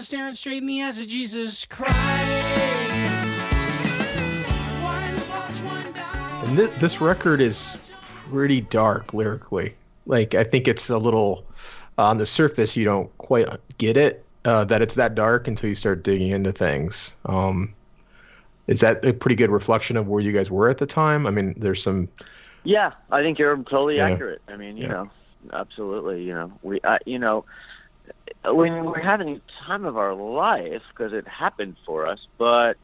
Standing 0.01 0.27
on 0.27 0.31
the 0.31 0.31
corner 0.31 0.31
staring 0.31 0.33
straight 0.33 0.57
in 0.57 0.65
the 0.67 0.81
eyes 0.83 0.99
of 0.99 1.07
Jesus 1.07 1.65
Christ. 1.65 1.95
One 4.81 5.15
punch, 5.29 5.61
one 5.61 5.93
down. 5.93 6.47
And 6.47 6.57
th- 6.57 6.71
this 6.79 7.01
record 7.01 7.41
is 7.41 7.77
pretty 8.29 8.61
dark 8.61 9.13
lyrically. 9.13 9.75
Like 10.05 10.35
I 10.35 10.43
think 10.43 10.67
it's 10.67 10.89
a 10.89 10.97
little 10.97 11.45
on 11.97 12.17
the 12.17 12.25
surface 12.25 12.75
you 12.75 12.85
don't 12.85 13.15
quite 13.19 13.47
get 13.77 13.97
it 13.97 14.25
uh, 14.45 14.63
that 14.65 14.81
it's 14.81 14.95
that 14.95 15.13
dark 15.15 15.47
until 15.47 15.69
you 15.69 15.75
start 15.75 16.03
digging 16.03 16.29
into 16.31 16.51
things. 16.51 17.15
Um, 17.25 17.73
is 18.67 18.79
that 18.79 19.05
a 19.05 19.13
pretty 19.13 19.35
good 19.35 19.49
reflection 19.51 19.97
of 19.97 20.07
where 20.07 20.21
you 20.21 20.31
guys 20.31 20.49
were 20.49 20.69
at 20.69 20.77
the 20.79 20.85
time? 20.85 21.27
I 21.27 21.31
mean, 21.31 21.53
there's 21.57 21.83
some 21.83 22.07
Yeah, 22.63 22.91
I 23.11 23.21
think 23.21 23.37
you're 23.39 23.57
totally 23.57 23.97
Yeah. 23.97 24.09
accurate. 24.09 24.41
I 24.47 24.55
mean, 24.55 24.77
you 24.77 24.83
Yeah. 24.83 24.89
know, 24.89 25.09
absolutely. 25.53 26.23
You 26.23 26.33
know, 26.33 26.51
we, 26.63 26.79
uh, 26.81 26.97
you 27.05 27.19
know, 27.19 27.43
we're 28.45 28.99
having 28.99 29.41
time 29.65 29.85
of 29.85 29.97
our 29.97 30.13
life 30.13 30.81
because 30.89 31.13
it 31.13 31.27
happened 31.27 31.75
for 31.85 32.07
us, 32.07 32.19
but 32.37 32.77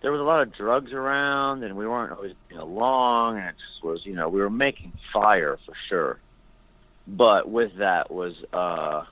there 0.00 0.12
was 0.12 0.20
a 0.20 0.24
lot 0.24 0.42
of 0.42 0.52
drugs 0.52 0.92
around, 0.92 1.62
and 1.62 1.76
we 1.76 1.86
weren't 1.86 2.12
always 2.12 2.34
getting 2.48 2.62
along, 2.62 3.38
and 3.38 3.48
it 3.48 3.54
just 3.58 3.82
was, 3.82 4.04
you 4.04 4.14
know, 4.14 4.28
we 4.28 4.40
were 4.40 4.50
making 4.50 4.92
fire 5.12 5.58
for 5.64 5.74
sure, 5.88 6.18
but 7.06 7.48
with 7.48 7.76
that 7.76 8.10
was 8.10 8.34
uh, 8.52 9.04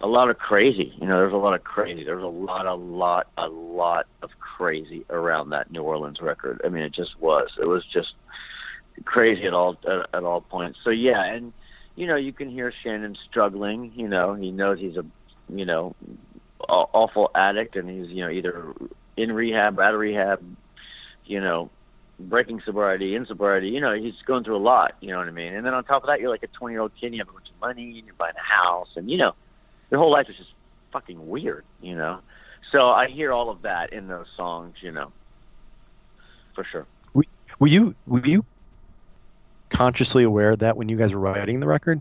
a 0.00 0.06
lot 0.06 0.28
of 0.28 0.38
crazy. 0.38 0.92
You 1.00 1.06
know, 1.06 1.18
there's 1.18 1.32
a 1.32 1.36
lot 1.36 1.54
of 1.54 1.64
crazy. 1.64 2.04
There 2.04 2.16
was 2.16 2.24
a 2.24 2.28
lot, 2.28 2.66
a 2.66 2.74
lot, 2.74 3.28
a 3.38 3.48
lot 3.48 4.06
of 4.22 4.38
crazy 4.38 5.04
around 5.08 5.50
that 5.50 5.70
New 5.70 5.82
Orleans 5.82 6.20
record. 6.20 6.60
I 6.64 6.68
mean, 6.68 6.82
it 6.82 6.92
just 6.92 7.18
was. 7.20 7.50
It 7.58 7.66
was 7.66 7.84
just 7.86 8.12
crazy 9.04 9.44
at 9.44 9.54
all 9.54 9.78
at, 9.88 10.08
at 10.12 10.24
all 10.24 10.42
points. 10.42 10.78
So 10.84 10.90
yeah, 10.90 11.24
and 11.24 11.52
you 11.96 12.06
know, 12.06 12.16
you 12.16 12.32
can 12.32 12.50
hear 12.50 12.72
Shannon 12.82 13.16
struggling. 13.28 13.92
You 13.94 14.08
know, 14.08 14.34
he 14.34 14.50
knows 14.50 14.78
he's 14.78 14.96
a, 14.96 15.04
you 15.48 15.64
know, 15.64 15.94
awful 16.68 17.30
addict, 17.34 17.76
and 17.76 17.88
he's 17.88 18.08
you 18.10 18.24
know 18.24 18.30
either 18.30 18.74
in 19.16 19.32
rehab, 19.32 19.78
out 19.78 19.94
of 19.94 20.00
rehab, 20.00 20.42
you 21.26 21.40
know, 21.40 21.70
breaking 22.18 22.60
sobriety, 22.64 23.14
in 23.14 23.26
sobriety. 23.26 23.68
You 23.68 23.80
know, 23.80 23.94
he's 23.94 24.14
going 24.26 24.44
through 24.44 24.56
a 24.56 24.58
lot. 24.58 24.96
You 25.00 25.10
know 25.10 25.18
what 25.18 25.28
I 25.28 25.32
mean? 25.32 25.54
And 25.54 25.64
then 25.64 25.74
on 25.74 25.84
top 25.84 26.02
of 26.02 26.08
that, 26.08 26.20
you're 26.20 26.30
like 26.30 26.42
a 26.42 26.48
20 26.48 26.74
year 26.74 26.80
old 26.80 26.92
kid, 26.94 27.06
and 27.06 27.14
you 27.14 27.20
have 27.20 27.28
a 27.28 27.32
bunch 27.32 27.50
of 27.50 27.60
money, 27.60 27.98
and 27.98 28.06
you're 28.06 28.14
buying 28.16 28.34
a 28.36 28.42
house, 28.42 28.90
and 28.96 29.10
you 29.10 29.16
know, 29.16 29.34
your 29.90 30.00
whole 30.00 30.10
life 30.10 30.28
is 30.28 30.36
just 30.36 30.50
fucking 30.92 31.28
weird. 31.28 31.64
You 31.80 31.94
know, 31.94 32.20
so 32.72 32.88
I 32.88 33.08
hear 33.08 33.32
all 33.32 33.50
of 33.50 33.62
that 33.62 33.92
in 33.92 34.08
those 34.08 34.26
songs. 34.36 34.76
You 34.80 34.90
know, 34.90 35.12
for 36.54 36.64
sure. 36.64 36.86
Were 37.60 37.68
you 37.68 37.94
were 38.06 38.26
you 38.26 38.44
consciously 39.74 40.22
aware 40.22 40.52
of 40.52 40.60
that 40.60 40.76
when 40.76 40.88
you 40.88 40.96
guys 40.96 41.12
were 41.12 41.20
writing 41.20 41.60
the 41.60 41.66
record, 41.66 42.00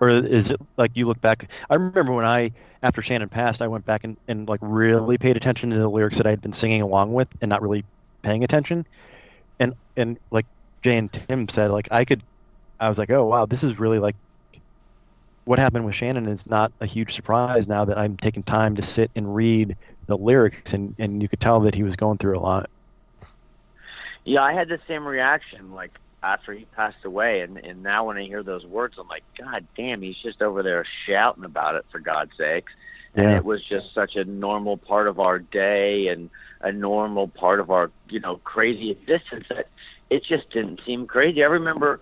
or 0.00 0.08
is 0.08 0.50
it 0.50 0.60
like 0.76 0.90
you 0.94 1.06
look 1.06 1.20
back? 1.20 1.48
I 1.70 1.74
remember 1.74 2.12
when 2.12 2.24
I 2.24 2.52
after 2.82 3.02
Shannon 3.02 3.28
passed, 3.28 3.62
I 3.62 3.68
went 3.68 3.84
back 3.84 4.02
and, 4.02 4.16
and 4.26 4.48
like 4.48 4.60
really 4.62 5.18
paid 5.18 5.36
attention 5.36 5.70
to 5.70 5.76
the 5.76 5.88
lyrics 5.88 6.16
that 6.16 6.26
I 6.26 6.30
had 6.30 6.40
been 6.40 6.54
singing 6.54 6.82
along 6.82 7.12
with, 7.12 7.28
and 7.40 7.48
not 7.48 7.62
really 7.62 7.84
paying 8.22 8.42
attention. 8.42 8.86
And 9.60 9.74
and 9.96 10.18
like 10.30 10.46
Jay 10.82 10.96
and 10.96 11.12
Tim 11.12 11.48
said, 11.48 11.70
like 11.70 11.88
I 11.90 12.04
could, 12.04 12.22
I 12.80 12.88
was 12.88 12.98
like, 12.98 13.10
oh 13.10 13.26
wow, 13.26 13.46
this 13.46 13.62
is 13.62 13.78
really 13.78 13.98
like 13.98 14.16
what 15.44 15.58
happened 15.58 15.84
with 15.84 15.94
Shannon 15.94 16.26
is 16.26 16.46
not 16.46 16.72
a 16.80 16.86
huge 16.86 17.14
surprise 17.14 17.68
now 17.68 17.84
that 17.84 17.98
I'm 17.98 18.16
taking 18.16 18.42
time 18.42 18.76
to 18.76 18.82
sit 18.82 19.10
and 19.14 19.34
read 19.34 19.76
the 20.06 20.16
lyrics, 20.16 20.72
and 20.72 20.94
and 20.98 21.22
you 21.22 21.28
could 21.28 21.40
tell 21.40 21.60
that 21.60 21.74
he 21.74 21.82
was 21.82 21.94
going 21.94 22.16
through 22.18 22.38
a 22.38 22.40
lot. 22.40 22.70
Yeah, 24.24 24.42
I 24.42 24.52
had 24.52 24.68
the 24.68 24.80
same 24.88 25.06
reaction 25.06 25.72
like 25.72 25.98
after 26.22 26.52
he 26.52 26.64
passed 26.66 27.04
away, 27.04 27.40
and 27.40 27.58
and 27.58 27.82
now 27.82 28.04
when 28.06 28.16
I 28.16 28.22
hear 28.24 28.42
those 28.42 28.64
words, 28.64 28.96
I'm 28.98 29.08
like, 29.08 29.24
God 29.38 29.66
damn, 29.76 30.02
he's 30.02 30.16
just 30.16 30.42
over 30.42 30.62
there 30.62 30.84
shouting 31.06 31.44
about 31.44 31.74
it 31.74 31.84
for 31.90 31.98
God's 31.98 32.32
sakes. 32.36 32.72
And 33.14 33.30
it 33.32 33.44
was 33.44 33.62
just 33.62 33.92
such 33.92 34.16
a 34.16 34.24
normal 34.24 34.78
part 34.78 35.06
of 35.06 35.20
our 35.20 35.38
day 35.38 36.08
and 36.08 36.30
a 36.62 36.72
normal 36.72 37.28
part 37.28 37.60
of 37.60 37.70
our 37.70 37.90
you 38.08 38.20
know 38.20 38.36
crazy 38.38 38.90
existence 38.90 39.46
that 39.50 39.68
it 40.08 40.24
just 40.24 40.48
didn't 40.50 40.80
seem 40.86 41.06
crazy. 41.06 41.42
I 41.44 41.48
remember 41.48 42.00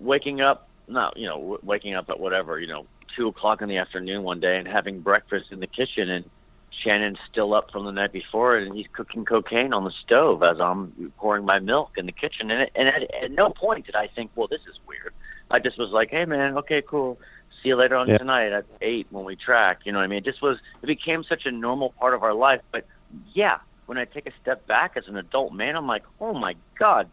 waking 0.00 0.40
up, 0.40 0.68
not 0.88 1.16
you 1.16 1.26
know 1.26 1.38
w- 1.38 1.60
waking 1.62 1.94
up 1.94 2.10
at 2.10 2.18
whatever 2.18 2.58
you 2.58 2.66
know 2.66 2.86
two 3.14 3.28
o'clock 3.28 3.62
in 3.62 3.68
the 3.68 3.76
afternoon 3.76 4.22
one 4.22 4.40
day 4.40 4.58
and 4.58 4.66
having 4.66 5.00
breakfast 5.00 5.52
in 5.52 5.60
the 5.60 5.66
kitchen 5.66 6.10
and 6.10 6.28
Shannon's 6.70 7.18
still 7.30 7.54
up 7.54 7.70
from 7.70 7.84
the 7.84 7.92
night 7.92 8.12
before, 8.12 8.56
and 8.56 8.74
he's 8.74 8.86
cooking 8.92 9.24
cocaine 9.24 9.72
on 9.72 9.84
the 9.84 9.90
stove 9.90 10.42
as 10.42 10.60
I'm 10.60 11.12
pouring 11.16 11.44
my 11.44 11.58
milk 11.58 11.92
in 11.96 12.06
the 12.06 12.12
kitchen. 12.12 12.50
And, 12.50 12.62
it, 12.62 12.72
and 12.74 12.88
at, 12.88 13.02
at 13.14 13.30
no 13.32 13.50
point 13.50 13.86
did 13.86 13.96
I 13.96 14.06
think, 14.06 14.30
well, 14.36 14.46
this 14.48 14.60
is 14.68 14.78
weird. 14.86 15.12
I 15.50 15.58
just 15.58 15.78
was 15.78 15.90
like, 15.90 16.10
hey, 16.10 16.24
man, 16.24 16.56
okay, 16.58 16.82
cool. 16.82 17.18
See 17.62 17.70
you 17.70 17.76
later 17.76 17.96
on 17.96 18.08
Yeah. 18.08 18.18
tonight 18.18 18.52
at 18.52 18.66
eight 18.80 19.06
when 19.10 19.24
we 19.24 19.34
track. 19.34 19.80
You 19.84 19.92
know 19.92 19.98
what 19.98 20.04
I 20.04 20.08
mean? 20.08 20.18
It 20.18 20.24
just 20.24 20.42
was. 20.42 20.58
It 20.82 20.86
became 20.86 21.24
such 21.24 21.46
a 21.46 21.50
normal 21.50 21.90
part 21.98 22.14
of 22.14 22.22
our 22.22 22.34
life. 22.34 22.60
But 22.70 22.86
yeah, 23.34 23.58
when 23.86 23.98
I 23.98 24.04
take 24.04 24.26
a 24.28 24.32
step 24.40 24.66
back 24.66 24.92
as 24.96 25.08
an 25.08 25.16
adult 25.16 25.52
man, 25.52 25.74
I'm 25.74 25.86
like, 25.86 26.04
oh 26.20 26.34
my 26.34 26.54
god, 26.78 27.10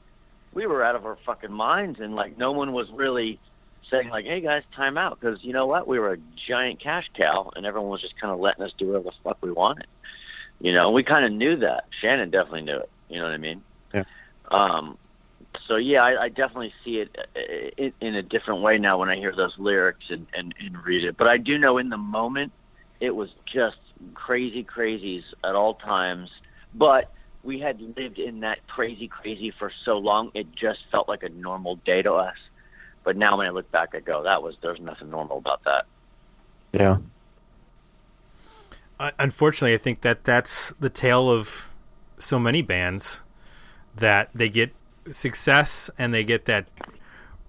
we 0.54 0.68
were 0.68 0.84
out 0.84 0.96
of 0.96 1.06
our 1.06 1.18
fucking 1.26 1.52
minds, 1.52 2.00
and 2.00 2.16
like 2.16 2.38
no 2.38 2.52
one 2.52 2.74
was 2.74 2.92
really 2.92 3.40
saying 3.90 4.10
like, 4.10 4.26
"Hey 4.26 4.42
guys, 4.42 4.64
time 4.76 4.98
out," 4.98 5.20
because 5.20 5.44
you 5.44 5.54
know 5.54 5.66
what? 5.66 5.88
We 5.88 6.00
were 6.00 6.14
a 6.14 6.18
giant 6.48 6.80
cash 6.80 7.10
cow, 7.14 7.52
and 7.56 7.66
everyone 7.66 7.90
was 7.90 8.02
just 8.02 8.20
kind 8.20 8.34
of 8.34 8.40
letting 8.40 8.64
us 8.64 8.72
do 8.78 8.88
whatever 8.88 9.06
the 9.06 9.16
fuck 9.24 9.38
we 9.42 9.52
wanted. 9.52 9.88
You 10.60 10.74
know, 10.74 10.92
we 10.92 11.04
kind 11.04 11.26
of 11.26 11.32
knew 11.32 11.56
that. 11.58 11.86
Shannon 12.02 12.30
definitely 12.30 12.64
knew 12.64 12.78
it. 12.78 12.90
You 13.10 13.18
know 13.18 13.26
what 13.26 13.34
I 13.34 13.38
mean? 13.38 13.62
Yeah. 13.94 14.04
Um. 14.50 14.98
So 15.68 15.78
yeah, 15.78 16.04
I, 16.04 16.24
I 16.24 16.30
definitely 16.30 16.74
see 16.84 17.00
it 17.00 17.18
in, 17.78 17.94
in 18.02 18.16
a 18.16 18.22
different 18.22 18.62
way 18.62 18.78
now 18.78 19.00
when 19.00 19.10
I 19.10 19.16
hear 19.16 19.34
those 19.34 19.58
lyrics 19.58 20.06
and, 20.10 20.28
and 20.34 20.54
and 20.60 20.84
read 20.86 21.06
it. 21.06 21.18
But 21.18 21.28
I 21.28 21.38
do 21.38 21.58
know 21.58 21.78
in 21.78 21.90
the 21.90 21.98
moment, 21.98 22.52
it 23.00 23.16
was 23.16 23.30
just 23.46 23.78
crazy 24.14 24.64
crazies 24.64 25.24
at 25.44 25.56
all 25.56 25.76
times. 25.76 26.30
But 26.74 27.12
we 27.46 27.60
had 27.60 27.80
lived 27.96 28.20
in 28.20 28.42
that 28.42 28.68
crazy 28.68 29.08
crazy 29.08 29.52
for 29.52 29.72
so 29.86 29.98
long, 29.98 30.32
it 30.34 30.52
just 30.54 30.80
felt 30.92 31.08
like 31.08 31.24
a 31.24 31.30
normal 31.30 31.78
day 31.78 32.02
to 32.02 32.14
us. 32.14 32.36
But 33.06 33.16
now 33.16 33.38
when 33.38 33.48
I 33.48 33.52
look 33.52 33.72
back, 33.72 33.96
I 33.96 34.02
go, 34.02 34.24
that 34.24 34.44
was 34.44 34.58
there's 34.62 34.82
nothing 34.82 35.10
normal 35.10 35.38
about 35.38 35.64
that. 35.64 35.86
Yeah. 36.74 36.98
Uh, 39.00 39.12
unfortunately, 39.20 39.74
I 39.74 39.78
think 39.78 40.02
that 40.02 40.24
that's 40.26 40.74
the 40.80 40.90
tale 40.90 41.30
of 41.30 41.70
so 42.18 42.40
many 42.40 42.62
bands 42.62 43.22
that 43.96 44.30
they 44.34 44.50
get 44.50 44.74
success 45.12 45.90
and 45.98 46.14
they 46.14 46.24
get 46.24 46.46
that 46.46 46.66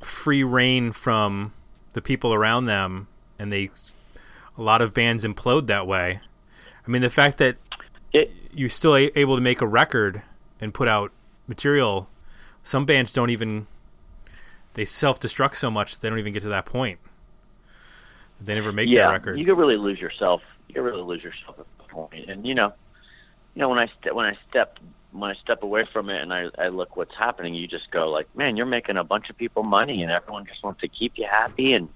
free 0.01 0.45
reign 0.45 0.93
from 0.93 1.53
the 1.95 2.03
people 2.03 2.35
around 2.35 2.67
them, 2.67 3.09
and 3.39 3.51
they 3.51 3.71
a 4.59 4.63
lot 4.63 4.83
of 4.83 4.93
bands 4.93 5.25
implode 5.25 5.67
that 5.69 5.87
way. 5.87 6.21
I 6.87 6.91
mean, 6.91 7.03
the 7.03 7.11
fact 7.11 7.39
that 7.39 7.57
It 8.13 8.31
you're 8.53 8.69
still 8.69 8.95
a- 8.95 9.11
able 9.19 9.37
to 9.37 9.41
make 9.41 9.61
a 9.61 9.67
record 9.67 10.23
and 10.61 10.73
put 10.75 10.89
out 10.89 11.13
material, 11.47 12.09
some 12.63 12.85
bands 12.85 13.13
don't 13.13 13.31
even 13.31 13.67
they 14.77 14.85
self 14.85 15.19
destruct 15.19 15.55
so 15.57 15.71
much 15.71 15.99
they 16.01 16.09
don't 16.11 16.19
even 16.19 16.35
get 16.35 16.43
to 16.43 16.51
that 16.51 16.67
point. 16.67 16.99
They 18.41 18.55
never 18.55 18.73
make 18.73 18.89
yeah, 18.89 19.07
that 19.07 19.13
record. 19.13 19.39
you 19.39 19.47
could 19.47 19.57
really 19.57 19.79
lose 19.79 19.99
yourself. 19.99 20.43
You 20.69 20.75
could 20.75 20.83
really 20.83 21.03
lose 21.03 21.25
yourself 21.25 21.59
at 21.59 21.67
that 21.79 21.89
point. 21.89 22.29
And 22.29 22.47
you 22.47 22.55
know, 22.55 22.75
you 23.55 23.61
know 23.61 23.71
when 23.71 23.79
I 23.79 23.87
ste- 23.87 24.15
when 24.15 24.27
I 24.27 24.37
step 24.51 24.79
when 25.13 25.31
I 25.31 25.35
step 25.35 25.63
away 25.63 25.87
from 25.91 26.11
it 26.11 26.21
and 26.21 26.33
I 26.33 26.51
I 26.59 26.69
look 26.69 26.95
what's 26.97 27.15
happening, 27.15 27.55
you 27.55 27.67
just 27.67 27.91
go 27.91 28.11
like, 28.11 28.29
man, 28.37 28.59
you're 28.59 28.67
making 28.67 28.99
a 28.99 29.05
bunch 29.05 29.31
of 29.31 29.39
people 29.39 29.63
money, 29.63 30.03
and 30.03 30.13
everyone 30.13 30.45
just 30.45 30.63
wants 30.63 30.83
to 30.83 30.89
keep 30.89 31.17
you 31.17 31.25
happy, 31.25 31.73
and 31.73 31.89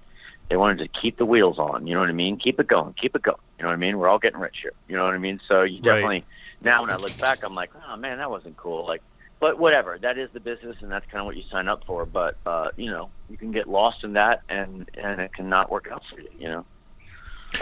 they 0.49 0.57
wanted 0.57 0.79
to 0.79 0.87
keep 0.87 1.17
the 1.17 1.25
wheels 1.25 1.59
on. 1.59 1.85
You 1.85 1.93
know 1.93 1.99
what 1.99 2.09
I 2.09 2.13
mean? 2.13 2.37
Keep 2.37 2.59
it 2.59 2.67
going, 2.67 2.93
keep 2.93 3.15
it 3.15 3.21
going. 3.21 3.37
You 3.59 3.63
know 3.63 3.69
what 3.69 3.73
I 3.75 3.77
mean? 3.77 3.99
We're 3.99 4.09
all 4.09 4.17
getting 4.17 4.39
rich 4.39 4.57
here. 4.63 4.73
You 4.87 4.97
know 4.97 5.05
what 5.05 5.13
I 5.13 5.19
mean? 5.19 5.39
So 5.47 5.61
you 5.61 5.75
Right. 5.75 5.83
definitely 5.83 6.25
now 6.61 6.81
when 6.81 6.89
I 6.89 6.95
look 6.95 7.15
back, 7.19 7.43
I'm 7.43 7.53
like, 7.53 7.69
oh 7.87 7.95
man, 7.97 8.17
that 8.17 8.31
wasn't 8.31 8.57
cool. 8.57 8.87
Like. 8.87 9.03
But 9.41 9.57
whatever, 9.57 9.97
that 9.97 10.19
is 10.19 10.29
the 10.33 10.39
business, 10.39 10.77
and 10.81 10.91
that's 10.91 11.05
kind 11.07 11.19
of 11.19 11.25
what 11.25 11.35
you 11.35 11.41
sign 11.49 11.67
up 11.67 11.83
for. 11.85 12.05
But 12.05 12.37
uh, 12.45 12.69
you 12.77 12.91
know, 12.91 13.09
you 13.27 13.37
can 13.37 13.51
get 13.51 13.67
lost 13.67 14.03
in 14.03 14.13
that, 14.13 14.43
and 14.47 14.87
and 14.93 15.19
it 15.19 15.33
can 15.33 15.49
not 15.49 15.71
work 15.71 15.89
out 15.91 16.03
for 16.13 16.21
you. 16.21 16.29
You 16.37 16.47
know. 16.47 16.65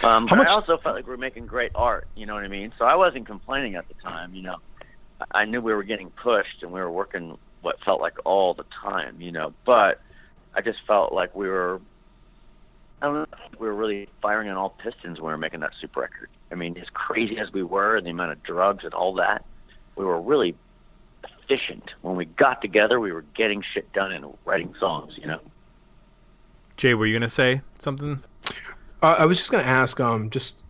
Um, 0.04 0.26
but 0.26 0.36
much- 0.36 0.50
I 0.50 0.52
also 0.52 0.76
felt 0.76 0.94
like 0.94 1.06
we 1.06 1.10
were 1.10 1.16
making 1.16 1.46
great 1.46 1.72
art. 1.74 2.06
You 2.14 2.26
know 2.26 2.34
what 2.34 2.44
I 2.44 2.48
mean? 2.48 2.72
So 2.78 2.84
I 2.84 2.94
wasn't 2.96 3.26
complaining 3.26 3.76
at 3.76 3.88
the 3.88 3.94
time. 3.94 4.34
You 4.34 4.42
know, 4.42 4.56
I- 5.22 5.40
I 5.40 5.44
knew 5.46 5.62
we 5.62 5.72
were 5.72 5.82
getting 5.82 6.10
pushed 6.10 6.62
and 6.62 6.70
we 6.70 6.80
were 6.80 6.90
working 6.90 7.38
what 7.62 7.80
felt 7.82 8.00
like 8.02 8.18
all 8.26 8.52
the 8.52 8.66
time. 8.82 9.18
You 9.18 9.32
know, 9.32 9.54
but 9.64 10.02
I 10.54 10.60
just 10.60 10.80
felt 10.86 11.14
like 11.14 11.34
we 11.34 11.48
were. 11.48 11.80
I 13.00 13.06
don't 13.06 13.14
know. 13.14 13.38
We 13.58 13.66
were 13.66 13.74
really 13.74 14.06
firing 14.20 14.50
on 14.50 14.58
all 14.58 14.68
pistons 14.68 15.18
when 15.18 15.28
we 15.28 15.32
were 15.32 15.38
making 15.38 15.60
that 15.60 15.72
Soup 15.80 15.96
record. 15.96 16.28
I 16.52 16.56
mean, 16.56 16.76
as 16.76 16.90
crazy 16.92 17.38
as 17.38 17.50
we 17.54 17.62
were, 17.62 17.96
and 17.96 18.06
the 18.06 18.10
amount 18.10 18.32
of 18.32 18.42
drugs 18.42 18.84
and 18.84 18.92
all 18.92 19.14
that, 19.14 19.46
we 19.96 20.04
were 20.04 20.20
really 20.20 20.54
efficient. 21.50 21.90
When 22.02 22.16
we 22.16 22.24
got 22.26 22.62
together, 22.62 23.00
we 23.00 23.12
were 23.12 23.24
getting 23.34 23.62
shit 23.62 23.92
done 23.92 24.12
and 24.12 24.26
writing 24.44 24.74
songs. 24.78 25.14
You 25.16 25.26
know. 25.26 25.40
Jay, 26.76 26.94
were 26.94 27.06
you 27.06 27.14
gonna 27.14 27.28
say 27.28 27.62
something? 27.78 28.22
Uh, 29.02 29.16
I 29.18 29.24
was 29.24 29.38
just 29.38 29.50
going 29.50 29.64
to 29.64 29.70
ask, 29.70 29.98
um, 29.98 30.28
just 30.28 30.62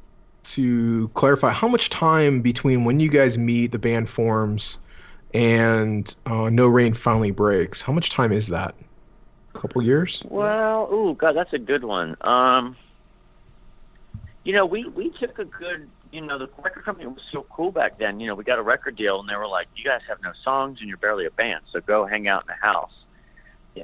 to 0.45 1.09
clarify, 1.15 1.51
how 1.51 1.67
much 1.67 1.91
time 1.91 2.43
between 2.43 2.85
when 2.85 3.01
you 3.01 3.09
guys 3.09 3.37
meet, 3.37 3.73
the 3.73 3.79
band 3.79 4.09
forms, 4.09 4.79
and 5.35 6.15
uh, 6.27 6.49
No 6.49 6.69
Rain 6.69 6.95
finally 6.95 7.33
breaks? 7.33 7.83
How 7.83 7.93
much 7.93 8.11
time 8.11 8.31
is 8.31 8.47
that? 8.47 8.75
A 9.53 9.59
couple 9.59 9.83
years? 9.83 10.23
Well, 10.29 10.89
ooh, 10.93 11.15
God, 11.15 11.35
that's 11.35 11.53
a 11.53 11.59
good 11.59 11.83
one. 11.83 12.17
Um, 12.21 12.77
you 14.45 14.53
know, 14.53 14.65
we 14.65 14.85
we 14.85 15.11
took 15.11 15.41
a 15.41 15.45
good, 15.45 15.89
you 16.13 16.21
know, 16.21 16.39
the 16.39 16.49
record 16.63 16.85
company 16.85 17.07
was 17.07 17.23
so 17.31 17.47
cool 17.51 17.71
back 17.71 17.99
then. 17.99 18.21
You 18.21 18.27
know, 18.27 18.35
we 18.35 18.45
got 18.45 18.59
a 18.59 18.63
record 18.63 18.97
deal, 18.97 19.21
and 19.21 19.29
they 19.29 19.37
were 19.37 19.47
like, 19.47 19.69
"You 19.77 19.85
guys 19.85 20.01
have 20.09 20.23
no 20.23 20.33
songs, 20.45 20.81
and 20.81 20.89
you're 20.89 20.99
barely 20.99 21.27
a 21.27 21.31
band, 21.31 21.65
so 21.71 21.81
go 21.81 22.07
hang 22.07 22.29
out 22.29 22.43
in 22.43 22.49
the 22.49 22.67
house." 22.67 22.93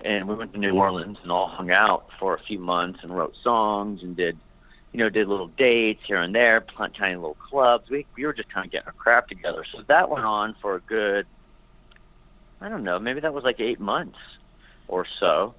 And 0.04 0.28
we 0.28 0.34
went 0.34 0.52
to 0.52 0.58
New 0.58 0.74
Orleans 0.74 1.18
and 1.22 1.30
all 1.30 1.46
hung 1.46 1.70
out 1.70 2.10
for 2.18 2.34
a 2.34 2.40
few 2.40 2.58
months 2.58 3.00
and 3.02 3.16
wrote 3.16 3.36
songs 3.42 4.02
and 4.02 4.16
did, 4.16 4.36
you 4.92 4.98
know, 4.98 5.08
did 5.08 5.28
little 5.28 5.46
dates 5.46 6.02
here 6.04 6.16
and 6.16 6.34
there, 6.34 6.64
tiny 6.76 7.14
little 7.14 7.36
clubs. 7.36 7.88
We 7.88 8.06
we 8.16 8.26
were 8.26 8.32
just 8.32 8.48
kind 8.48 8.66
of 8.66 8.72
getting 8.72 8.88
our 8.88 8.92
crap 8.92 9.28
together. 9.28 9.64
So 9.72 9.82
that 9.86 10.10
went 10.10 10.24
on 10.24 10.56
for 10.60 10.74
a 10.74 10.80
good, 10.80 11.26
I 12.60 12.68
don't 12.68 12.82
know, 12.82 12.98
maybe 12.98 13.20
that 13.20 13.32
was 13.32 13.44
like 13.44 13.60
eight 13.60 13.80
months 13.80 14.18
or 14.88 15.06
so 15.20 15.54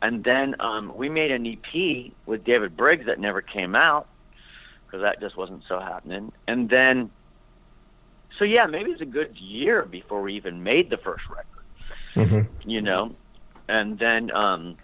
and 0.00 0.22
then 0.22 0.54
um, 0.60 0.92
we 0.96 1.08
made 1.08 1.30
an 1.30 1.46
EP 1.46 2.12
with 2.26 2.44
David 2.44 2.76
Briggs 2.76 3.06
that 3.06 3.18
never 3.18 3.40
came 3.40 3.74
out 3.74 4.06
because 4.88 5.02
that 5.02 5.20
just 5.20 5.36
wasn't 5.36 5.62
so 5.68 5.78
happening. 5.80 6.32
And 6.46 6.68
then, 6.70 7.10
so 8.38 8.44
yeah, 8.44 8.66
maybe 8.66 8.90
it 8.90 8.94
was 8.94 9.00
a 9.02 9.06
good 9.06 9.36
year 9.36 9.84
before 9.84 10.22
we 10.22 10.34
even 10.34 10.62
made 10.62 10.90
the 10.90 10.96
first 10.98 11.24
record, 11.28 11.44
Mm-hmm. 12.16 12.68
you 12.70 12.80
know. 12.80 13.14
And 13.68 13.98
then, 13.98 14.30
um, 14.34 14.76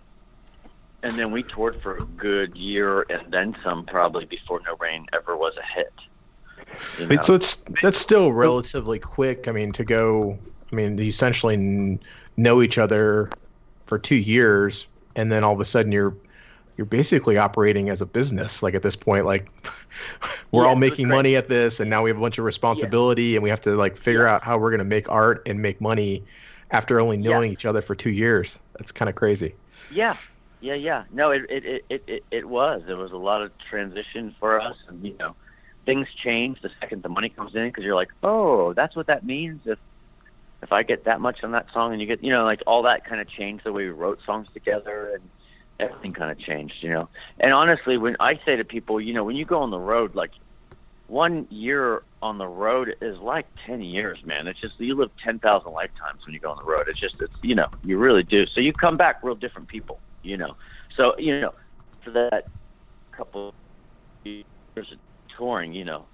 and 1.02 1.18
then 1.18 1.30
we 1.32 1.42
toured 1.42 1.80
for 1.82 1.96
a 1.96 2.04
good 2.04 2.56
year 2.56 3.02
and 3.10 3.32
then 3.32 3.56
some, 3.64 3.84
probably 3.86 4.24
before 4.26 4.60
No 4.66 4.76
Rain 4.80 5.06
ever 5.12 5.36
was 5.36 5.54
a 5.56 5.74
hit. 5.74 5.92
you 6.98 7.06
know? 7.06 7.10
Wait, 7.10 7.24
so 7.24 7.34
it's 7.34 7.56
that's 7.82 7.98
still 7.98 8.32
relatively 8.32 8.98
quick. 8.98 9.48
I 9.48 9.52
mean, 9.52 9.72
to 9.72 9.84
go. 9.84 10.38
I 10.72 10.76
mean, 10.76 10.98
you 10.98 11.06
essentially 11.06 11.98
know 12.36 12.62
each 12.62 12.78
other 12.78 13.30
for 13.86 13.98
two 13.98 14.16
years, 14.16 14.86
and 15.16 15.30
then 15.30 15.44
all 15.44 15.54
of 15.54 15.60
a 15.60 15.64
sudden 15.64 15.92
you're 15.92 16.16
you're 16.76 16.86
basically 16.86 17.36
operating 17.38 17.88
as 17.90 18.00
a 18.00 18.06
business. 18.06 18.62
Like 18.62 18.74
at 18.74 18.82
this 18.82 18.96
point, 18.96 19.26
like 19.26 19.50
we're 20.52 20.66
Yeah, 20.66 20.68
all 20.68 20.76
it 20.86 21.00
making 21.00 21.08
great. 21.08 21.10
money 21.10 21.36
at 21.36 21.48
this, 21.48 21.80
and 21.80 21.90
now 21.90 22.02
we 22.02 22.10
have 22.10 22.16
a 22.18 22.20
bunch 22.20 22.38
of 22.38 22.44
responsibility, 22.44 23.36
and 23.36 23.42
we 23.42 23.50
have 23.50 23.60
to 23.62 23.72
like 23.76 23.96
figure 23.96 24.26
out 24.26 24.42
how 24.44 24.58
we're 24.58 24.70
gonna 24.70 24.84
make 24.84 25.08
art 25.10 25.42
and 25.46 25.60
make 25.62 25.80
money 25.80 26.26
after 26.70 27.00
only 27.00 27.16
Yeah. 27.22 27.42
knowing 27.42 27.52
each 27.52 27.64
other 27.66 27.82
for 27.82 27.94
two 27.94 28.10
years. 28.10 28.58
That's 28.78 28.92
kind 28.92 29.08
of 29.08 29.14
crazy. 29.14 29.56
Yeah, 29.88 30.18
yeah, 30.60 30.74
yeah. 30.74 31.04
No, 31.10 31.30
it 31.30 31.42
it, 31.50 31.64
it, 31.64 31.82
it, 31.90 32.04
it 32.08 32.26
it 32.30 32.48
was. 32.48 32.82
There 32.86 32.96
was 32.96 33.12
a 33.12 33.16
lot 33.16 33.42
of 33.42 33.52
transition 33.70 34.34
for 34.38 34.60
us, 34.60 34.76
and 34.88 35.04
you 35.04 35.16
know, 35.18 35.36
things 35.86 36.08
change 36.22 36.60
the 36.62 36.70
second 36.80 37.02
the 37.02 37.08
money 37.08 37.28
comes 37.28 37.54
in 37.54 37.68
because 37.68 37.84
you're 37.84 37.94
like, 37.94 38.08
oh, 38.22 38.72
that's 38.74 38.96
what 38.96 39.06
that 39.08 39.24
means 39.24 39.62
if 39.66 39.78
if 40.62 40.72
I 40.72 40.82
get 40.84 41.04
that 41.06 41.20
much 41.20 41.44
on 41.44 41.52
that 41.52 41.68
song, 41.72 41.92
and 41.92 42.00
you 42.02 42.08
get, 42.08 42.24
you 42.24 42.30
know, 42.30 42.44
like 42.44 42.62
all 42.66 42.82
that 42.84 43.04
kind 43.06 43.20
of 43.20 43.28
changed 43.28 43.64
the 43.64 43.72
way 43.72 43.84
we 43.84 43.90
wrote 43.90 44.20
songs 44.26 44.48
together, 44.52 45.14
and 45.16 45.30
everything 45.80 46.12
kind 46.12 46.30
of 46.30 46.38
changed, 46.38 46.76
you 46.80 46.90
know. 46.90 47.08
And 47.40 47.52
honestly, 47.52 47.96
when 47.98 48.16
I 48.20 48.38
say 48.44 48.56
to 48.56 48.64
people, 48.64 49.00
you 49.00 49.12
know, 49.12 49.24
when 49.24 49.36
you 49.36 49.44
go 49.44 49.60
on 49.60 49.70
the 49.70 49.78
road, 49.78 50.14
like 50.14 50.32
one 51.06 51.46
year 51.50 52.02
on 52.22 52.38
the 52.38 52.46
road 52.46 52.94
is 53.02 53.18
like 53.18 53.46
10 53.66 53.82
years, 53.82 54.18
man. 54.24 54.46
It's 54.46 54.60
just, 54.60 54.78
you 54.78 54.94
live 54.94 55.10
10,000 55.22 55.70
lifetimes 55.72 56.24
when 56.24 56.34
you 56.34 56.40
go 56.40 56.50
on 56.50 56.56
the 56.56 56.64
road. 56.64 56.86
It's 56.88 57.00
just, 57.00 57.16
it's, 57.20 57.34
you 57.42 57.54
know, 57.54 57.66
you 57.82 57.98
really 57.98 58.22
do. 58.22 58.46
So 58.46 58.60
you 58.60 58.72
come 58.72 58.96
back 58.96 59.16
real 59.22 59.34
different 59.34 59.68
people, 59.68 60.00
you 60.22 60.36
know. 60.36 60.56
So, 60.96 61.14
you 61.18 61.40
know, 61.40 61.52
for 62.02 62.10
that 62.12 62.46
couple 63.12 63.52
years 64.24 64.44
of 64.76 64.98
touring, 65.36 65.74
you 65.74 65.84
know, 65.84 66.06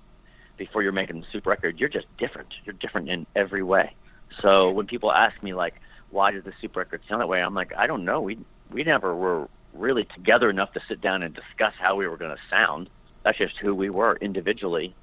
before 0.57 0.83
you're 0.83 0.93
making 0.93 1.21
the 1.21 1.27
soup 1.33 1.47
record, 1.47 1.79
you're 1.79 1.89
just 1.89 2.07
different. 2.19 2.49
You're 2.65 2.75
different 2.75 3.09
in 3.09 3.27
every 3.37 3.63
way. 3.63 3.95
So 4.43 4.71
when 4.71 4.87
people 4.87 5.13
ask 5.13 5.41
me, 5.43 5.55
like, 5.55 5.81
why 6.11 6.33
does 6.33 6.45
the 6.45 6.53
soup 6.61 6.77
record 6.77 7.03
sound 7.09 7.21
that 7.21 7.29
way? 7.29 7.41
I'm 7.41 7.55
like, 7.55 7.73
I 7.77 7.87
don't 7.87 8.05
know. 8.05 8.21
We, 8.21 8.39
we 8.71 8.85
never 8.85 9.15
were 9.15 9.49
really 9.75 10.05
together 10.05 10.51
enough 10.51 10.73
to 10.73 10.81
sit 10.89 11.01
down 11.01 11.23
and 11.23 11.35
discuss 11.35 11.75
how 11.79 11.97
we 11.97 12.07
were 12.09 12.17
going 12.17 12.35
to 12.35 12.43
sound. 12.49 12.91
That's 13.23 13.39
just 13.39 13.57
who 13.59 13.75
we 13.75 13.91
were 13.91 14.17
individually 14.21 14.95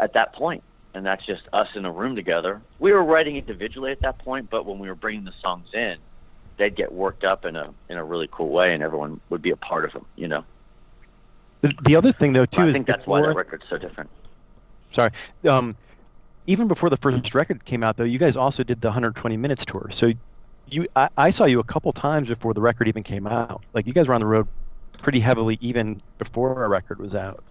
at 0.00 0.12
that 0.14 0.32
point, 0.32 0.62
and 0.94 1.04
that's 1.04 1.24
just 1.24 1.42
us 1.52 1.68
in 1.74 1.84
a 1.84 1.92
room 1.92 2.16
together. 2.16 2.60
We 2.78 2.92
were 2.92 3.04
writing 3.04 3.36
individually 3.36 3.92
at 3.92 4.00
that 4.00 4.18
point, 4.18 4.50
but 4.50 4.66
when 4.66 4.78
we 4.78 4.88
were 4.88 4.94
bringing 4.94 5.24
the 5.24 5.34
songs 5.42 5.68
in, 5.74 5.98
they'd 6.56 6.74
get 6.74 6.92
worked 6.92 7.24
up 7.24 7.44
in 7.44 7.56
a 7.56 7.72
in 7.88 7.98
a 7.98 8.04
really 8.04 8.28
cool 8.32 8.50
way, 8.50 8.74
and 8.74 8.82
everyone 8.82 9.20
would 9.28 9.42
be 9.42 9.50
a 9.50 9.56
part 9.56 9.84
of 9.84 9.92
them. 9.92 10.06
You 10.16 10.28
know, 10.28 10.44
The, 11.62 11.74
the 11.82 11.96
other 11.96 12.12
thing 12.12 12.32
though 12.32 12.46
too 12.46 12.62
I 12.62 12.68
is 12.68 12.72
think 12.72 12.86
that's 12.86 13.06
why 13.06 13.20
the 13.22 13.30
record's 13.30 13.64
so 13.68 13.78
different. 13.78 14.10
sorry. 14.90 15.10
Um, 15.44 15.76
even 16.46 16.66
before 16.66 16.88
the 16.90 16.96
first 16.96 17.34
record 17.34 17.64
came 17.66 17.82
out, 17.82 17.96
though, 17.98 18.04
you 18.04 18.18
guys 18.18 18.34
also 18.36 18.62
did 18.64 18.80
the 18.80 18.88
120 18.88 19.36
minutes 19.36 19.64
tour. 19.66 19.88
So 19.92 20.12
you, 20.70 20.86
I, 20.96 21.08
I 21.16 21.30
saw 21.30 21.44
you 21.44 21.60
a 21.60 21.64
couple 21.64 21.92
times 21.92 22.28
before 22.28 22.54
the 22.54 22.60
record 22.60 22.88
even 22.88 23.02
came 23.02 23.26
out. 23.26 23.62
Like 23.74 23.86
you 23.86 23.92
guys 23.92 24.08
were 24.08 24.14
on 24.14 24.20
the 24.20 24.26
road 24.26 24.46
pretty 24.98 25.20
heavily 25.20 25.58
even 25.60 26.02
before 26.18 26.62
our 26.62 26.68
record 26.68 26.98
was 26.98 27.14
out. 27.14 27.42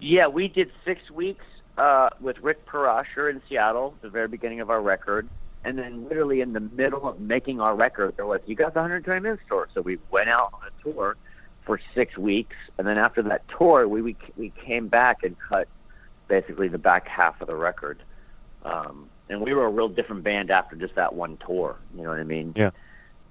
Yeah, 0.00 0.26
we 0.26 0.48
did 0.48 0.70
six 0.84 1.10
weeks 1.10 1.44
uh, 1.78 2.10
with 2.20 2.38
Rick 2.40 2.66
Parashar 2.66 3.30
in 3.30 3.40
Seattle, 3.48 3.94
the 4.00 4.08
very 4.08 4.28
beginning 4.28 4.60
of 4.60 4.70
our 4.70 4.80
record. 4.80 5.28
And 5.64 5.78
then, 5.78 6.04
literally 6.08 6.42
in 6.42 6.52
the 6.52 6.60
middle 6.60 7.08
of 7.08 7.20
making 7.20 7.58
our 7.58 7.74
record, 7.74 8.16
there 8.16 8.26
was, 8.26 8.42
"You 8.44 8.54
got 8.54 8.74
the 8.74 8.80
120 8.80 9.20
minute 9.20 9.40
tour." 9.48 9.66
So 9.72 9.80
we 9.80 9.98
went 10.10 10.28
out 10.28 10.52
on 10.52 10.60
a 10.68 10.82
tour 10.82 11.16
for 11.64 11.80
six 11.94 12.18
weeks, 12.18 12.56
and 12.76 12.86
then 12.86 12.98
after 12.98 13.22
that 13.22 13.48
tour, 13.48 13.88
we 13.88 14.02
we, 14.02 14.16
we 14.36 14.50
came 14.50 14.88
back 14.88 15.22
and 15.22 15.36
cut 15.38 15.68
basically 16.28 16.68
the 16.68 16.76
back 16.76 17.08
half 17.08 17.40
of 17.40 17.46
the 17.46 17.56
record. 17.56 18.02
Um, 18.62 19.08
and 19.28 19.40
we 19.40 19.54
were 19.54 19.64
a 19.66 19.70
real 19.70 19.88
different 19.88 20.22
band 20.22 20.50
after 20.50 20.76
just 20.76 20.94
that 20.96 21.14
one 21.14 21.36
tour. 21.38 21.76
You 21.96 22.02
know 22.02 22.10
what 22.10 22.18
I 22.18 22.24
mean? 22.24 22.52
Yeah. 22.56 22.70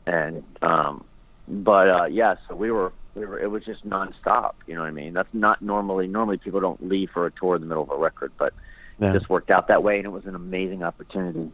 And 0.06 0.44
um, 0.62 1.04
but 1.48 1.90
uh, 1.90 2.06
yeah, 2.06 2.36
so 2.48 2.56
we 2.56 2.72
were 2.72 2.92
we 3.16 3.26
were 3.26 3.40
it 3.40 3.48
was 3.52 3.64
just 3.64 3.88
nonstop. 3.88 4.54
You 4.68 4.76
know 4.76 4.82
what 4.82 4.88
I 4.88 4.92
mean? 4.92 5.14
That's 5.14 5.34
not 5.34 5.62
normally 5.62 6.08
normally 6.08 6.38
people 6.38 6.60
don't 6.60 6.88
leave 6.88 7.10
for 7.12 7.26
a 7.26 7.32
tour 7.32 7.56
in 7.56 7.62
the 7.62 7.68
middle 7.68 7.84
of 7.84 7.90
a 7.92 7.98
record, 7.98 8.32
but 8.38 8.54
Yeah. 9.00 9.10
it 9.10 9.14
just 9.14 9.30
worked 9.30 9.52
out 9.52 9.68
that 9.68 9.84
way, 9.84 9.98
and 9.98 10.06
it 10.06 10.10
was 10.12 10.26
an 10.26 10.36
amazing 10.36 10.84
opportunity. 10.84 11.52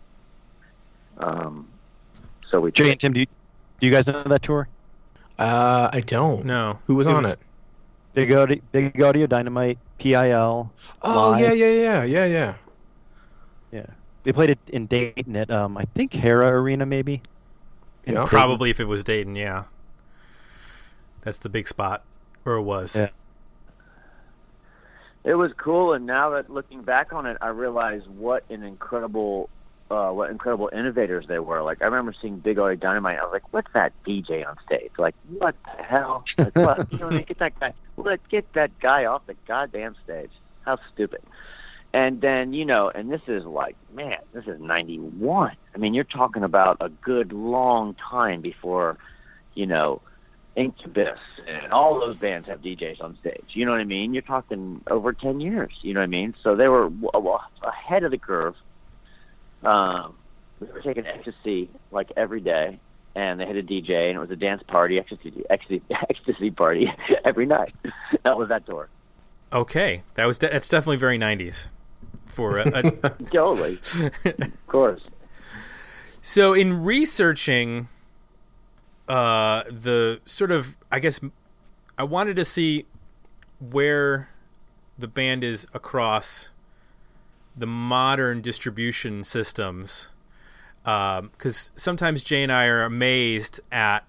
Um, 1.17 1.67
so 2.49 2.61
we 2.61 2.71
Jay 2.71 2.91
and 2.91 2.99
Tim, 2.99 3.13
do 3.13 3.19
you, 3.21 3.25
do 3.79 3.87
you 3.87 3.91
guys 3.91 4.07
know 4.07 4.23
that 4.23 4.41
tour? 4.41 4.67
Uh, 5.37 5.89
I 5.91 5.99
don't. 6.01 6.45
No. 6.45 6.79
Who 6.87 6.95
was 6.95 7.07
It 7.07 7.13
on 7.13 7.23
was- 7.23 7.33
it? 7.33 7.39
Big 8.15 8.31
Audio, 8.33 8.59
Big 8.71 8.99
Audio 9.01 9.27
Dynamite, 9.27 9.77
PIL. 9.99 10.71
Oh 11.03 11.29
Live. 11.29 11.39
yeah, 11.41 11.51
yeah, 11.53 11.71
yeah, 11.81 12.03
yeah, 12.03 12.25
yeah. 12.25 12.53
Yeah, 13.71 13.85
they 14.30 14.34
played 14.34 14.51
it 14.51 14.59
in 14.67 14.86
Dayton 14.86 15.36
at 15.36 15.49
um, 15.49 15.75
I 15.75 15.86
think 15.86 16.13
Hara 16.13 16.49
Arena 16.49 16.86
maybe. 16.86 17.23
Yeah. 18.05 18.13
Dayton. 18.13 18.27
Probably 18.27 18.69
if 18.69 18.80
it 18.80 18.86
was 18.86 19.03
Dayton, 19.03 19.36
yeah. 19.36 19.63
That's 21.21 21.39
the 21.39 21.49
big 21.49 21.67
spot, 21.67 22.03
or 22.45 22.53
it 22.53 22.61
was. 22.61 22.95
Yeah. 22.95 23.09
it 25.23 25.34
was 25.34 25.51
cool 25.57 25.93
and 25.93 26.05
now 26.05 26.30
that 26.30 26.49
looking 26.49 26.82
back 26.82 27.11
on 27.11 27.25
it 27.25 27.38
i 27.41 27.47
realize 27.49 28.01
what 28.07 28.43
an 28.49 28.63
incredible 28.63 29.49
uh 29.91 30.09
what 30.11 30.32
incredible 30.32 30.69
innovators 30.71 31.27
they 31.27 31.39
were 31.39 31.61
like 31.61 31.82
i 31.82 31.86
remember 31.86 32.13
seeing 32.21 32.38
big 32.39 32.57
audio 32.57 32.75
dynamite 32.75 33.19
i 33.19 33.23
was 33.23 33.34
like 33.34 33.51
what's 33.51 33.71
that 33.73 33.91
dj 34.07 34.47
on 34.47 34.55
stage 34.65 34.91
like 34.97 35.13
what 35.38 35.55
the 35.65 35.84
hell 35.84 36.23
like 36.38 36.55
what 36.55 36.91
you 36.91 36.99
know 36.99 37.07
what 37.07 37.13
I 37.13 37.17
mean? 37.17 37.25
get 37.25 37.39
that 37.39 37.59
guy 37.59 37.73
let 37.97 38.30
get 38.30 38.53
that 38.53 38.71
guy 38.80 39.05
off 39.05 39.25
the 39.27 39.36
goddamn 39.45 39.95
stage 40.05 40.32
how 40.65 40.80
stupid 40.93 41.21
and 41.93 42.21
then 42.21 42.53
you 42.53 42.65
know 42.65 42.89
and 42.89 43.11
this 43.11 43.21
is 43.27 43.43
like 43.45 43.75
man 43.93 44.17
this 44.33 44.45
is 44.45 44.59
91 44.59 45.55
i 45.73 45.77
mean 45.77 45.93
you're 45.93 46.03
talking 46.03 46.43
about 46.43 46.77
a 46.81 46.89
good 46.89 47.31
long 47.33 47.95
time 47.95 48.41
before 48.41 48.97
you 49.55 49.65
know 49.65 50.01
Incubus 50.55 51.19
and 51.47 51.71
all 51.71 51.99
those 51.99 52.17
bands 52.17 52.47
have 52.49 52.61
DJs 52.61 53.01
on 53.01 53.17
stage. 53.19 53.45
You 53.51 53.65
know 53.65 53.71
what 53.71 53.79
I 53.79 53.85
mean? 53.85 54.13
You're 54.13 54.21
talking 54.23 54.81
over 54.87 55.13
10 55.13 55.39
years. 55.39 55.71
You 55.81 55.93
know 55.93 56.01
what 56.01 56.05
I 56.05 56.07
mean? 56.07 56.35
So 56.43 56.55
they 56.55 56.67
were 56.67 56.91
ahead 57.63 58.03
of 58.03 58.11
the 58.11 58.17
curve. 58.17 58.55
Um, 59.63 60.15
we 60.59 60.67
were 60.67 60.81
taking 60.81 61.05
ecstasy 61.05 61.69
like 61.91 62.11
every 62.17 62.41
day, 62.41 62.79
and 63.15 63.39
they 63.39 63.45
had 63.45 63.55
a 63.55 63.63
DJ, 63.63 64.07
and 64.07 64.17
it 64.17 64.19
was 64.19 64.31
a 64.31 64.35
dance 64.35 64.61
party, 64.63 64.99
ecstasy, 64.99 65.43
ecstasy, 65.49 65.81
ecstasy 66.09 66.51
party 66.51 66.91
every 67.23 67.45
night. 67.45 67.73
That 68.23 68.37
was 68.37 68.49
that 68.49 68.65
tour. 68.65 68.89
Okay, 69.53 70.03
that 70.15 70.25
was 70.25 70.37
de- 70.39 70.49
that's 70.49 70.67
definitely 70.67 70.97
very 70.97 71.17
'90s 71.17 71.67
for 72.32 72.57
a, 72.57 72.67
a 73.03 73.09
Totally, 73.32 73.80
of 74.25 74.67
course. 74.67 75.01
So, 76.21 76.53
in 76.53 76.84
researching 76.84 77.88
uh, 79.07 79.63
the 79.69 80.21
sort 80.25 80.51
of, 80.51 80.77
I 80.91 80.99
guess, 80.99 81.19
I 81.97 82.03
wanted 82.03 82.36
to 82.36 82.45
see 82.45 82.86
where 83.59 84.30
the 84.97 85.07
band 85.07 85.43
is 85.43 85.65
across 85.73 86.49
the 87.55 87.67
modern 87.67 88.41
distribution 88.41 89.23
systems. 89.23 90.09
Because 90.84 91.71
sometimes 91.75 92.23
Jay 92.23 92.41
and 92.43 92.51
I 92.51 92.65
are 92.65 92.84
amazed 92.84 93.59
at 93.71 94.05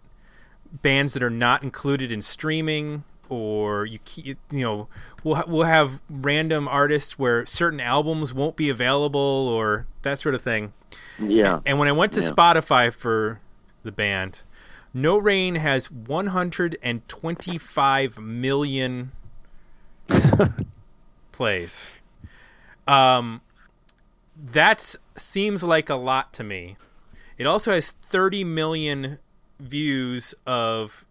bands 0.73 1.15
that 1.15 1.23
are 1.23 1.31
not 1.31 1.63
included 1.63 2.13
in 2.13 2.23
streaming, 2.23 3.05
or 3.31 3.87
you 3.87 3.99
you 4.15 4.37
know 4.51 4.89
we'll 5.25 5.37
ha- 5.37 5.45
we'll 5.47 5.63
have 5.67 6.03
random 6.11 6.69
artists 6.69 7.19
where 7.19 7.47
certain 7.47 7.81
albums 7.81 8.35
won't 8.35 8.57
be 8.57 8.69
available, 8.69 9.19
or 9.21 9.87
that 10.03 10.19
sort 10.19 10.35
of 10.35 10.43
thing. 10.43 10.75
Yeah. 11.19 11.61
And 11.65 11.79
when 11.79 11.89
I 11.89 11.93
went 11.93 12.13
to 12.13 12.21
Yeah. 12.21 12.29
Spotify 12.31 12.93
for 12.93 13.41
the 13.83 13.93
band, 13.93 14.43
No 14.93 15.17
Rain 15.17 15.55
has 15.55 15.91
125 15.91 18.19
million 18.19 19.13
plays. 21.33 21.91
Um, 22.87 23.41
that 24.37 24.95
seems 25.17 25.63
like 25.63 25.89
a 25.89 25.95
lot 25.95 26.33
to 26.35 26.45
me. 26.45 26.77
It 27.39 27.47
also 27.47 27.73
has 27.73 27.91
30 27.91 28.45
million 28.45 29.19
views 29.59 30.35
of 30.47 31.07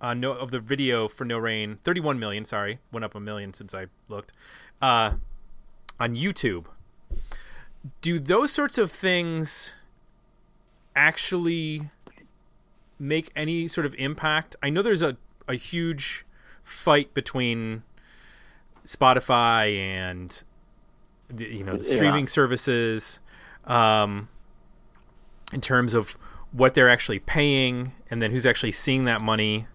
uh, 0.00 0.14
no 0.14 0.32
of 0.32 0.50
the 0.50 0.60
video 0.60 1.08
for 1.08 1.24
No 1.24 1.38
Rain. 1.38 1.78
31 1.84 2.18
million, 2.18 2.44
sorry, 2.44 2.78
went 2.92 3.04
up 3.04 3.14
a 3.14 3.20
million 3.20 3.52
since 3.54 3.74
I 3.74 3.86
looked. 4.08 4.32
Uh, 4.80 5.12
on 6.00 6.14
YouTube 6.14 6.66
do 8.00 8.18
those 8.18 8.52
sorts 8.52 8.76
of 8.76 8.90
things 8.90 9.74
actually 10.94 11.90
make 12.98 13.30
any 13.36 13.68
sort 13.68 13.86
of 13.86 13.94
impact? 13.96 14.56
I 14.62 14.70
know 14.70 14.82
there's 14.82 15.02
a, 15.02 15.16
a 15.46 15.54
huge 15.54 16.24
fight 16.62 17.14
between 17.14 17.82
Spotify 18.84 19.76
and 19.76 20.42
the, 21.28 21.44
you 21.44 21.64
know 21.64 21.76
the 21.76 21.84
Yeah. 21.84 21.92
streaming 21.96 22.26
services 22.26 23.20
um, 23.64 24.28
in 25.52 25.60
terms 25.60 25.94
of 25.94 26.16
what 26.52 26.74
they're 26.74 26.88
actually 26.88 27.18
paying 27.18 27.92
and 28.10 28.20
then 28.22 28.30
who's 28.30 28.46
actually 28.46 28.72
seeing 28.72 29.04
that 29.04 29.20
money. 29.20 29.66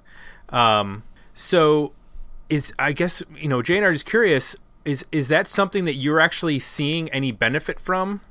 Um, 0.50 1.04
so 1.34 1.94
is 2.50 2.74
I 2.78 2.92
guess 2.92 3.24
you 3.36 3.48
know 3.48 3.62
Jane, 3.62 3.84
I'm 3.84 3.98
curious 3.98 4.56
is 4.86 5.06
is 5.12 5.28
that 5.30 5.48
something 5.48 5.86
that 5.86 5.96
you're 5.96 6.20
actually 6.20 6.60
seeing 6.60 7.10
any 7.10 7.32
benefit 7.32 7.80
from 7.80 8.22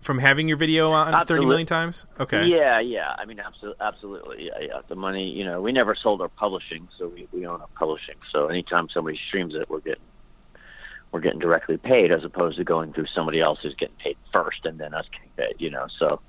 from 0.00 0.18
having 0.18 0.48
your 0.48 0.56
video 0.56 0.90
on 0.90 1.12
30 1.12 1.16
Absolute- 1.18 1.46
million 1.46 1.66
times? 1.66 2.06
Okay. 2.18 2.46
Yeah, 2.46 2.80
yeah. 2.80 3.14
I 3.18 3.26
mean, 3.26 3.38
absolutely, 3.38 3.84
absolutely. 3.84 4.46
Yeah, 4.46 4.58
yeah. 4.60 4.80
The 4.88 4.94
money, 4.94 5.28
you 5.28 5.44
know, 5.44 5.60
we 5.60 5.72
never 5.72 5.94
sold 5.94 6.22
our 6.22 6.28
publishing, 6.28 6.88
so 6.96 7.08
we, 7.08 7.28
we 7.32 7.46
own 7.46 7.60
our 7.60 7.68
publishing. 7.74 8.16
So 8.32 8.46
anytime 8.46 8.88
somebody 8.88 9.18
streams 9.28 9.54
it, 9.54 9.68
we're 9.68 9.80
getting 9.80 10.02
we're 11.12 11.20
getting 11.20 11.40
directly 11.40 11.76
paid, 11.76 12.12
as 12.12 12.24
opposed 12.24 12.56
to 12.58 12.64
going 12.64 12.92
through 12.92 13.06
somebody 13.06 13.40
else 13.40 13.58
who's 13.62 13.74
getting 13.74 13.96
paid 13.96 14.16
first 14.32 14.64
and 14.64 14.78
then 14.78 14.94
us 14.94 15.06
getting 15.10 15.30
paid. 15.36 15.60
You 15.60 15.70
know, 15.70 15.86
so 15.98 16.20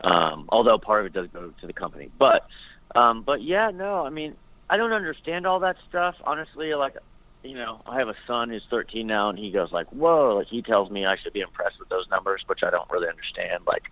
um, 0.00 0.46
although 0.48 0.78
part 0.78 1.00
of 1.00 1.06
it 1.06 1.12
does 1.12 1.28
go 1.28 1.52
to 1.60 1.66
the 1.66 1.72
company, 1.72 2.10
but 2.18 2.46
um, 2.96 3.22
but 3.22 3.42
yeah, 3.42 3.70
no. 3.70 4.04
I 4.04 4.10
mean, 4.10 4.34
I 4.72 4.78
don't 4.78 4.94
understand 4.94 5.46
all 5.46 5.60
that 5.60 5.76
stuff, 5.86 6.14
honestly. 6.24 6.74
Like, 6.74 6.96
you 7.42 7.54
know, 7.54 7.82
I 7.84 7.98
have 7.98 8.08
a 8.08 8.14
son 8.26 8.48
who's 8.48 8.64
13 8.70 9.06
now, 9.06 9.28
and 9.28 9.38
he 9.38 9.50
goes 9.50 9.70
like, 9.70 9.86
"Whoa!" 9.92 10.36
Like 10.36 10.46
he 10.46 10.62
tells 10.62 10.90
me 10.90 11.04
I 11.04 11.16
should 11.16 11.34
be 11.34 11.40
impressed 11.40 11.78
with 11.78 11.90
those 11.90 12.08
numbers, 12.08 12.40
which 12.46 12.62
I 12.62 12.70
don't 12.70 12.90
really 12.90 13.06
understand. 13.06 13.64
Like 13.66 13.90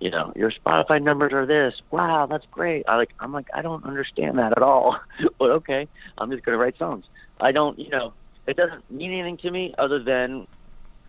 you 0.00 0.10
know, 0.10 0.32
your 0.34 0.50
Spotify 0.50 1.00
numbers 1.00 1.32
are 1.32 1.46
this. 1.46 1.80
Wow, 1.92 2.26
that's 2.26 2.46
great. 2.50 2.82
I 2.88 2.96
like 2.96 3.10
I'm 3.20 3.32
like 3.32 3.46
I 3.54 3.62
don't 3.62 3.84
understand 3.84 4.40
that 4.40 4.50
at 4.56 4.62
all. 4.62 4.98
but 5.38 5.50
okay, 5.52 5.86
I'm 6.18 6.32
just 6.32 6.42
gonna 6.42 6.58
write 6.58 6.76
songs. 6.78 7.04
I 7.40 7.52
don't, 7.52 7.78
you 7.78 7.90
know, 7.90 8.12
it 8.48 8.56
doesn't 8.56 8.90
mean 8.90 9.12
anything 9.12 9.36
to 9.36 9.52
me 9.52 9.72
other 9.78 10.02
than 10.02 10.48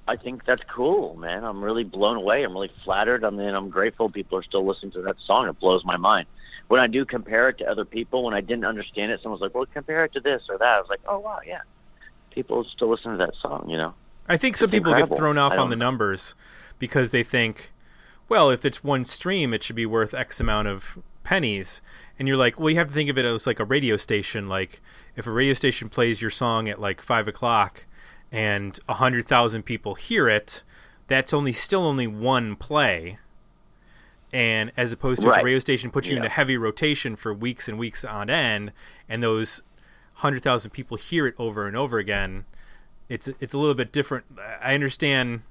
I 0.10 0.16
think 0.16 0.44
that's 0.44 0.64
cool, 0.64 1.16
man. 1.18 1.44
I'm 1.44 1.64
really 1.64 1.84
blown 1.84 2.18
away. 2.18 2.44
I'm 2.44 2.54
really 2.54 2.72
flattered. 2.84 3.24
I 3.24 3.30
mean, 3.30 3.54
I'm 3.54 3.70
grateful 3.70 4.10
people 4.10 4.40
are 4.40 4.44
still 4.44 4.66
listening 4.66 4.92
to 4.94 5.04
that 5.04 5.18
song. 5.24 5.48
It 5.48 5.60
blows 5.60 5.86
my 5.86 5.98
mind. 5.98 6.26
When 6.68 6.82
I 6.82 6.88
do 6.88 7.06
compare 7.06 7.50
it 7.50 7.60
to 7.60 7.70
other 7.70 7.86
people, 7.86 8.24
when 8.24 8.34
I 8.34 8.42
didn't 8.42 8.66
understand 8.66 9.12
it, 9.12 9.22
someone's 9.22 9.40
like, 9.40 9.54
"Well, 9.54 9.68
compare 9.72 10.04
it 10.06 10.14
to 10.14 10.20
this 10.20 10.42
or 10.50 10.58
that." 10.58 10.78
I 10.78 10.80
was 10.80 10.90
like, 10.90 11.02
"Oh 11.08 11.20
wow, 11.20 11.42
yeah." 11.46 11.62
People 12.32 12.64
still 12.64 12.90
listen 12.90 13.12
to 13.12 13.18
that 13.18 13.36
song, 13.40 13.70
you 13.70 13.78
know. 13.78 13.94
I 14.28 14.36
think 14.36 14.58
some 14.58 14.70
It's 14.70 14.78
people 14.80 14.96
get 14.96 15.16
thrown 15.16 15.38
off 15.38 15.60
on 15.60 15.70
the 15.70 15.76
numbers 15.76 16.34
because 16.80 17.12
they 17.12 17.24
think, 17.24 17.72
well, 18.28 18.50
if 18.50 18.66
it's 18.66 18.84
one 18.84 19.04
stream, 19.04 19.54
it 19.54 19.62
should 19.62 19.76
be 19.76 19.86
worth 19.86 20.16
X 20.16 20.40
amount 20.40 20.70
of 20.70 20.98
pennies. 21.24 21.82
And 22.18 22.28
you're 22.28 22.38
like, 22.38 22.60
well, 22.60 22.72
you 22.72 22.78
have 22.78 22.88
to 22.88 22.94
think 22.94 23.12
of 23.12 23.18
it 23.20 23.26
as 23.26 23.46
like 23.46 23.60
a 23.60 23.64
radio 23.64 23.96
station. 23.96 24.50
Like, 24.50 24.82
if 25.16 25.28
a 25.28 25.32
radio 25.32 25.54
station 25.54 25.88
plays 25.88 26.20
your 26.20 26.32
song 26.32 26.68
at 26.68 26.82
like 26.82 27.00
five 27.00 27.28
o'clock 27.28 27.86
and 28.32 28.80
a 28.88 28.96
hundred 28.96 29.28
thousand 29.28 29.64
people 29.64 29.96
hear 29.96 30.28
it, 30.30 30.64
that's 31.08 31.34
only 31.34 31.52
still 31.54 31.86
only 31.86 32.08
one 32.08 32.56
play. 32.56 33.18
And 34.32 34.72
as 34.78 34.92
opposed 34.94 35.22
to 35.24 35.30
Right. 35.30 35.42
a 35.42 35.44
radio 35.44 35.60
station 35.60 35.90
puts 35.90 36.08
you 36.08 36.14
Yeah. 36.14 36.18
into 36.18 36.30
heavy 36.30 36.56
rotation 36.58 37.16
for 37.16 37.34
weeks 37.34 37.68
and 37.68 37.80
weeks 37.80 38.06
on 38.06 38.30
end, 38.30 38.72
and 39.08 39.24
those 39.24 39.64
hundred 40.16 40.44
thousand 40.44 40.72
people 40.72 40.98
hear 40.98 41.26
it 41.26 41.34
over 41.40 41.66
and 41.66 41.76
over 41.76 41.98
again, 41.98 42.46
it's 43.08 43.28
it's 43.40 43.54
a 43.54 43.58
little 43.58 43.74
bit 43.74 43.92
different. 43.92 44.26
I 44.62 44.76
understand 44.76 45.42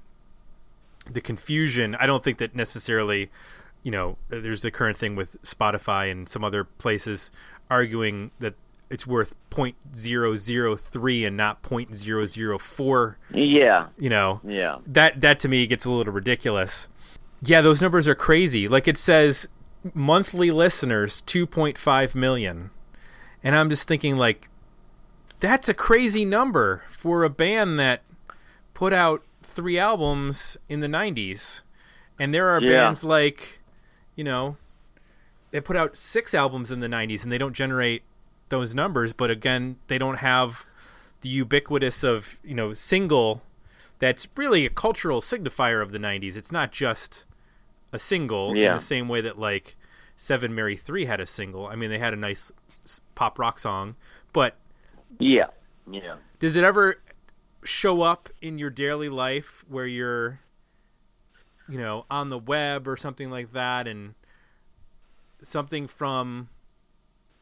the 1.11 1.19
confusion. 1.21 1.95
I 1.95 2.05
don't 2.07 2.23
think 2.23 2.37
that 2.37 2.55
necessarily, 2.55 3.29
you 3.83 3.91
know, 3.91 4.17
there's 4.29 4.61
the 4.61 4.71
current 4.71 4.95
thing 4.97 5.15
with 5.15 5.41
Spotify 5.41 6.09
and 6.11 6.29
some 6.29 6.43
other 6.43 6.63
places 6.63 7.31
arguing 7.69 8.31
that 8.39 8.53
it's 8.89 9.05
worth 9.05 9.35
point 9.49 9.75
zero 9.95 10.35
zero 10.35 10.75
three 10.75 11.23
and 11.25 11.37
not 11.37 11.61
point 11.61 11.95
zero 11.95 12.25
zero 12.25 12.57
four. 12.57 13.17
Yeah, 13.33 13.87
You 13.97 14.09
know, 14.09 14.41
yeah. 14.43 14.77
that 14.87 15.21
that 15.21 15.39
to 15.41 15.47
me 15.47 15.65
gets 15.67 15.85
a 15.85 15.91
little 15.91 16.13
ridiculous. 16.13 16.89
Yeah, 17.41 17.61
those 17.61 17.81
numbers 17.81 18.07
are 18.07 18.15
crazy. 18.15 18.67
Like 18.67 18.87
it 18.87 18.97
says 18.97 19.47
monthly 19.93 20.51
listeners 20.51 21.21
2.5 21.25 22.13
million. 22.15 22.69
And 23.43 23.55
I'm 23.55 23.69
just 23.69 23.87
thinking 23.87 24.17
like 24.17 24.49
that's 25.39 25.69
a 25.69 25.73
crazy 25.73 26.25
number 26.25 26.83
for 26.89 27.23
a 27.23 27.29
band 27.29 27.79
that 27.79 28.01
put 28.73 28.91
out 28.91 29.23
3 29.43 29.79
albums 29.79 30.57
in 30.67 30.81
the 30.81 30.87
90s. 30.87 31.61
And 32.19 32.33
there 32.33 32.49
are 32.49 32.61
Yeah. 32.61 32.85
bands 32.85 33.03
like 33.05 33.61
you 34.17 34.23
know 34.25 34.57
they 35.51 35.61
put 35.61 35.77
out 35.77 35.95
6 35.95 36.33
albums 36.33 36.71
in 36.71 36.79
the 36.81 36.87
90s 36.87 37.23
and 37.23 37.31
they 37.31 37.37
don't 37.37 37.53
generate 37.53 38.03
those 38.49 38.73
numbers, 38.75 39.13
but 39.13 39.29
again, 39.31 39.77
they 39.87 39.97
don't 39.97 40.17
have 40.17 40.65
the 41.21 41.29
ubiquitous 41.29 42.03
of, 42.03 42.39
you 42.43 42.55
know, 42.55 42.73
single 42.73 43.41
that's 43.99 44.27
really 44.35 44.65
a 44.65 44.69
cultural 44.69 45.19
signifier 45.21 45.81
of 45.81 45.91
the 45.91 45.99
90s. 45.99 46.37
It's 46.37 46.51
not 46.51 46.71
just 46.71 47.25
a 47.91 47.99
single 47.99 48.53
in 48.71 48.77
the 48.77 48.79
same 48.79 49.09
way 49.09 49.21
that 49.21 49.37
like 49.37 49.75
Seven 50.15 50.53
Mary 50.55 50.77
3 50.77 51.05
had 51.05 51.19
a 51.19 51.25
single. 51.25 51.67
I 51.67 51.75
mean, 51.75 51.89
they 51.89 51.99
had 51.99 52.13
a 52.13 52.17
nice 52.17 52.51
pop 53.15 53.37
rock 53.37 53.59
song, 53.59 53.95
but 54.33 54.55
Yeah, 55.19 55.47
yeah. 55.89 56.15
does 56.39 56.55
it 56.55 56.63
ever 56.63 57.01
show 57.63 58.01
up 58.03 58.29
in 58.41 58.57
your 58.57 58.69
daily 58.69 59.09
life 59.09 59.65
where 59.67 59.85
you're 59.85 60.39
you 61.67 61.77
know, 61.77 62.05
on 62.09 62.29
the 62.29 62.37
web 62.39 62.87
or 62.87 62.97
something 62.97 63.29
like 63.29 63.53
that 63.53 63.87
and 63.87 64.15
something 65.43 65.87
from 65.87 66.49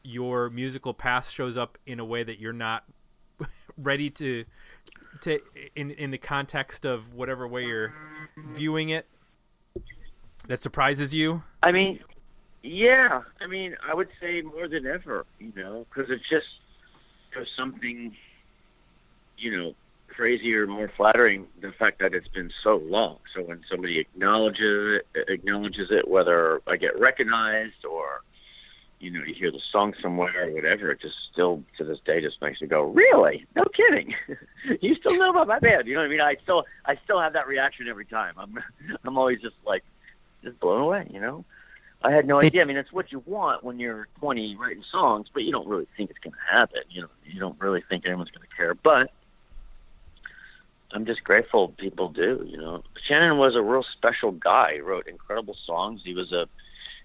your 0.08 0.50
musical 0.50 0.94
past 0.94 1.34
shows 1.34 1.56
up 1.56 1.78
in 1.86 2.00
a 2.00 2.04
way 2.04 2.22
that 2.22 2.38
you're 2.38 2.52
not 2.52 2.84
ready 3.78 4.10
to 4.10 4.44
to 5.20 5.40
in 5.74 5.90
in 5.92 6.10
the 6.10 6.18
context 6.18 6.84
of 6.84 7.14
whatever 7.14 7.46
way 7.46 7.64
you're 7.64 7.92
viewing 8.52 8.90
it 8.90 9.06
that 10.46 10.60
surprises 10.60 11.14
you 11.14 11.42
I 11.62 11.72
mean, 11.72 12.00
yeah. 12.62 13.22
I 13.40 13.46
mean, 13.46 13.76
I 13.86 13.94
would 13.94 14.08
say 14.20 14.42
more 14.42 14.68
than 14.68 14.86
ever, 14.86 15.26
you 15.38 15.52
know, 15.56 15.86
because 15.88 16.10
it's 16.10 16.28
just 16.28 16.46
there's 17.34 17.50
something, 17.56 18.16
you 19.36 19.56
know, 19.56 19.74
crazier, 20.08 20.66
more 20.66 20.90
flattering 20.96 21.46
the 21.60 21.72
fact 21.72 22.00
that 22.00 22.14
it's 22.14 22.28
been 22.28 22.50
so 22.62 22.76
long. 22.76 23.18
So 23.34 23.42
when 23.42 23.62
somebody 23.68 23.98
acknowledges 23.98 25.02
it, 25.14 25.28
acknowledges 25.28 25.90
it, 25.90 26.08
whether 26.08 26.60
I 26.66 26.76
get 26.76 26.98
recognized 26.98 27.84
or, 27.84 28.22
you 29.00 29.10
know, 29.10 29.22
you 29.22 29.34
hear 29.34 29.50
the 29.50 29.60
song 29.60 29.94
somewhere 30.02 30.48
or 30.48 30.50
whatever, 30.52 30.90
it 30.90 31.00
just 31.00 31.16
still 31.32 31.62
to 31.76 31.84
this 31.84 32.00
day 32.04 32.20
just 32.20 32.40
makes 32.42 32.60
me 32.60 32.66
go, 32.66 32.84
really? 32.84 33.46
No 33.54 33.64
kidding. 33.64 34.14
you 34.80 34.94
still 34.96 35.16
know 35.16 35.30
about 35.30 35.46
my 35.46 35.58
band? 35.58 35.86
You 35.86 35.94
know 35.94 36.00
what 36.00 36.06
I 36.06 36.10
mean? 36.10 36.20
I 36.20 36.36
still 36.42 36.66
I 36.84 36.96
still 37.04 37.20
have 37.20 37.32
that 37.34 37.46
reaction 37.46 37.88
every 37.88 38.04
time. 38.04 38.34
I'm 38.36 38.58
I'm 39.04 39.18
always 39.18 39.40
just 39.40 39.56
like 39.64 39.84
just 40.42 40.58
blown 40.60 40.80
away. 40.80 41.08
You 41.10 41.20
know. 41.20 41.44
I 42.00 42.12
had 42.12 42.28
no 42.28 42.40
idea. 42.40 42.62
I 42.62 42.64
mean, 42.64 42.76
it's 42.76 42.92
what 42.92 43.10
you 43.10 43.24
want 43.26 43.64
when 43.64 43.80
you're 43.80 44.06
20 44.20 44.54
writing 44.54 44.84
songs, 44.88 45.26
but 45.34 45.42
you 45.42 45.50
don't 45.50 45.66
really 45.66 45.88
think 45.96 46.10
it's 46.10 46.18
going 46.20 46.32
to 46.32 46.54
happen. 46.54 46.82
You 46.90 47.02
know, 47.02 47.08
you 47.26 47.40
don't 47.40 47.60
really 47.60 47.82
think 47.88 48.06
anyone's 48.06 48.30
going 48.30 48.46
to 48.48 48.56
care. 48.56 48.74
But 48.74 49.10
I'm 50.92 51.04
just 51.06 51.24
grateful 51.24 51.70
people 51.70 52.08
do. 52.08 52.46
You 52.46 52.56
know, 52.56 52.84
Shannon 53.02 53.36
was 53.38 53.56
a 53.56 53.62
real 53.62 53.82
special 53.82 54.30
guy. 54.30 54.74
He 54.74 54.80
wrote 54.80 55.08
incredible 55.08 55.56
songs. 55.66 56.02
He 56.04 56.14
was 56.14 56.32
a 56.32 56.48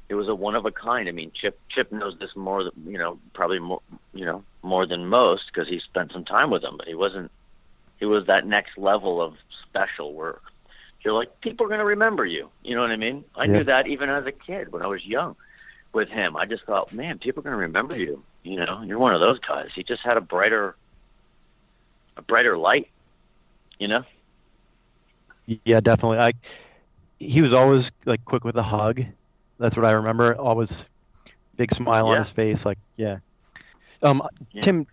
he 0.08 0.14
was 0.16 0.28
a 0.28 0.36
one 0.36 0.56
of 0.56 0.66
a 0.66 0.72
kind. 0.72 1.08
I 1.08 1.12
mean, 1.12 1.32
Chip 1.34 1.60
Chip 1.70 1.92
knows 1.92 2.18
this 2.20 2.36
more 2.36 2.64
than 2.64 2.72
you 2.86 2.98
know, 2.98 3.20
probably 3.34 3.60
more 3.60 3.82
you 4.14 4.26
know 4.26 4.44
more 4.62 4.86
than 4.86 5.08
most 5.08 5.44
because 5.54 5.68
he 5.68 5.80
spent 5.80 6.12
some 6.12 6.24
time 6.26 6.50
with 6.50 6.64
him. 6.64 6.76
But 6.78 6.88
he 6.88 6.96
wasn't. 6.96 7.32
He 8.00 8.06
was 8.06 8.26
that 8.28 8.46
next 8.46 8.78
level 8.78 9.22
of 9.22 9.36
special 9.68 10.14
where 10.14 10.40
you're 11.04 11.14
like 11.14 11.30
people 11.42 11.66
are 11.66 11.70
going 11.70 11.80
to 11.80 11.86
remember 11.86 12.26
you. 12.26 12.50
You 12.64 12.76
know 12.76 12.82
what 12.82 12.92
I 12.92 12.98
mean? 12.98 13.26
I 13.36 13.46
Yeah. 13.46 13.48
knew 13.48 13.64
that 13.66 13.88
even 13.88 14.10
as 14.10 14.26
a 14.26 14.32
kid 14.32 14.72
when 14.72 14.82
I 14.82 14.88
was 14.88 15.06
young 15.06 15.36
with 15.94 16.10
him. 16.10 16.36
I 16.38 16.46
just 16.46 16.66
thought, 16.66 16.92
man, 16.94 17.20
people 17.20 17.42
are 17.42 17.44
going 17.44 17.54
to 17.54 17.58
remember 17.62 17.96
you. 17.98 18.24
You 18.44 18.58
know, 18.66 18.82
you're 18.84 19.00
one 19.00 19.14
of 19.14 19.22
those 19.22 19.40
guys. 19.40 19.70
He 19.76 19.84
just 19.84 20.02
had 20.04 20.18
a 20.18 20.22
brighter, 20.22 20.76
a 22.18 22.22
brighter 22.22 22.58
light. 22.58 22.88
You 23.80 23.88
know? 23.88 24.04
Yeah, 25.48 25.82
definitely. 25.82 26.18
I 26.20 26.34
he 27.20 27.42
was 27.42 27.54
always 27.54 27.92
like 28.06 28.24
quick 28.26 28.44
with 28.44 28.56
a 28.56 28.64
hug. 28.64 29.02
That's 29.60 29.76
what 29.76 29.86
I 29.86 29.92
remember. 29.92 30.36
Always 30.36 30.86
big 31.56 31.74
smile 31.74 32.08
on 32.08 32.18
his 32.18 32.30
face. 32.30 32.66
Like 32.66 32.78
yeah. 32.96 33.18
Um, 34.02 34.22
Yeah. 34.52 34.62
Tim, 34.62 34.88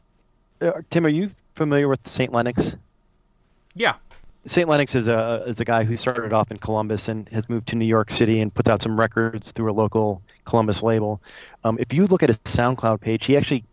uh, 0.61 0.73
Tim, 0.91 1.05
are 1.07 1.11
you 1.11 1.31
familiar 1.55 1.89
with 1.89 2.01
Saint 2.09 2.33
Lenox? 2.33 2.77
yeah 3.75 3.95
Saint 4.47 4.69
Lenox 4.69 4.95
is 4.95 5.07
a 5.07 5.45
is 5.47 5.61
a 5.61 5.65
guy 5.65 5.85
who 5.85 5.97
started 5.97 6.33
off 6.33 6.51
in 6.51 6.57
Columbus 6.59 7.09
and 7.09 7.29
has 7.29 7.49
moved 7.49 7.69
to 7.69 7.77
New 7.77 7.85
York 7.85 8.11
City 8.11 8.41
and 8.41 8.53
puts 8.53 8.69
out 8.69 8.83
some 8.83 8.99
records 8.99 9.53
through 9.53 9.71
a 9.71 9.75
local 9.75 10.23
Columbus 10.45 10.83
label. 10.83 11.21
Um, 11.63 11.77
if 11.79 11.93
you 11.93 12.07
look 12.07 12.23
at 12.23 12.31
his 12.31 12.39
SoundCloud 12.39 13.01
page, 13.01 13.27
he 13.27 13.37
actually, 13.37 13.65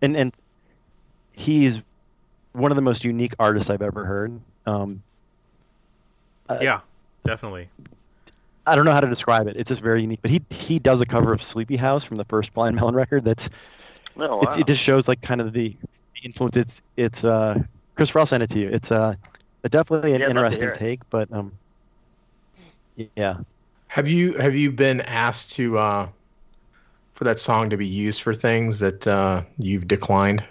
and 0.00 0.16
and 0.16 0.32
he's 1.32 1.80
one 2.52 2.70
of 2.70 2.76
the 2.76 2.82
most 2.82 3.04
unique 3.04 3.34
artists 3.38 3.70
I've 3.70 3.82
ever 3.82 4.04
heard. 4.04 4.40
Um, 4.66 5.02
Uh, 6.48 6.58
yeah 6.60 6.80
definitely 7.24 7.68
I 8.66 8.76
don't 8.76 8.84
know 8.84 8.92
how 8.92 9.00
to 9.00 9.08
describe 9.08 9.46
it. 9.46 9.56
It's 9.56 9.68
just 9.68 9.80
very 9.82 10.00
unique. 10.02 10.20
But 10.22 10.30
he 10.30 10.44
he 10.50 10.78
does 10.78 11.00
a 11.00 11.06
cover 11.06 11.32
of 11.32 11.40
Sleepyhouse 11.42 12.04
from 12.04 12.16
the 12.16 12.24
first 12.24 12.52
Blind 12.54 12.76
Melon 12.76 12.94
record. 12.94 13.24
That's 13.24 13.48
Oh, 14.16 14.38
it's, 14.40 14.56
wow. 14.56 14.56
it 14.56 14.66
just 14.66 14.82
shows 14.82 15.08
like 15.08 15.22
kind 15.22 15.40
of 15.40 15.52
the, 15.52 15.70
the 15.70 16.20
influence. 16.24 16.56
It's 16.56 16.82
it's 16.96 17.24
uh 17.24 17.62
Christopher. 17.96 18.20
I'll 18.20 18.26
send 18.26 18.42
it 18.42 18.50
to 18.50 18.60
you. 18.60 18.68
It's 18.70 18.92
uh 18.92 19.14
definitely 19.70 20.14
an 20.14 20.20
Yeah, 20.20 20.26
I'd 20.26 20.34
love 20.34 20.50
to 20.50 20.50
interesting 20.50 20.72
take, 20.72 21.00
but 21.10 21.32
um 21.32 21.58
yeah. 23.16 23.38
Have 23.88 24.08
you 24.08 24.34
have 24.34 24.54
you 24.54 24.72
been 24.72 25.00
asked 25.02 25.52
to 25.52 25.78
uh, 25.78 26.08
for 27.14 27.24
that 27.24 27.38
song 27.38 27.70
to 27.70 27.76
be 27.76 27.86
used 27.86 28.22
for 28.22 28.34
things 28.34 28.80
that 28.80 29.06
uh, 29.06 29.42
you've 29.58 29.86
declined, 29.88 30.44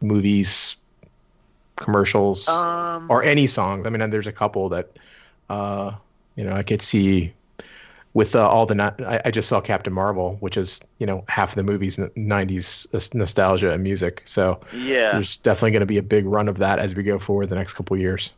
movies, 0.00 0.76
commercials, 1.76 2.48
um, 2.48 3.08
or 3.08 3.22
any 3.22 3.46
song? 3.46 3.86
I 3.86 3.90
mean, 3.90 4.10
there's 4.10 4.26
a 4.26 4.32
couple 4.32 4.68
that 4.70 4.98
uh, 5.48 5.92
You 6.36 6.44
know, 6.44 6.52
I 6.54 6.62
could 6.62 6.82
see 6.82 7.34
with 8.14 8.36
uh, 8.36 8.46
all 8.48 8.66
the 8.66 8.94
I, 9.06 9.22
I 9.26 9.30
just 9.30 9.48
saw 9.48 9.60
Captain 9.60 9.92
Marvel, 9.92 10.36
which 10.40 10.56
is 10.56 10.80
you 10.98 11.06
know 11.06 11.24
half 11.28 11.50
of 11.50 11.56
the 11.56 11.62
movie's 11.62 11.98
n- 11.98 12.10
'90s 12.16 13.14
nostalgia 13.14 13.72
and 13.72 13.82
music. 13.82 14.22
So 14.26 14.60
Yeah. 14.72 15.10
there's 15.12 15.38
definitely 15.38 15.72
going 15.72 15.80
to 15.80 15.86
be 15.86 15.98
a 15.98 16.02
big 16.02 16.26
run 16.26 16.48
of 16.48 16.58
that 16.58 16.78
as 16.78 16.94
we 16.94 17.02
go 17.02 17.18
forward 17.18 17.48
the 17.48 17.54
next 17.54 17.74
couple 17.74 17.96
years. 17.96 18.30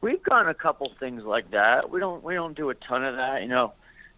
We've 0.00 0.22
done 0.24 0.48
a 0.48 0.54
couple 0.54 0.92
things 1.00 1.24
like 1.24 1.50
that. 1.52 1.90
We 1.90 2.00
don't 2.00 2.22
we 2.22 2.34
don't 2.34 2.56
do 2.56 2.70
a 2.70 2.74
ton 2.74 3.04
of 3.04 3.16
that, 3.16 3.42
you 3.42 3.48
know, 3.48 3.72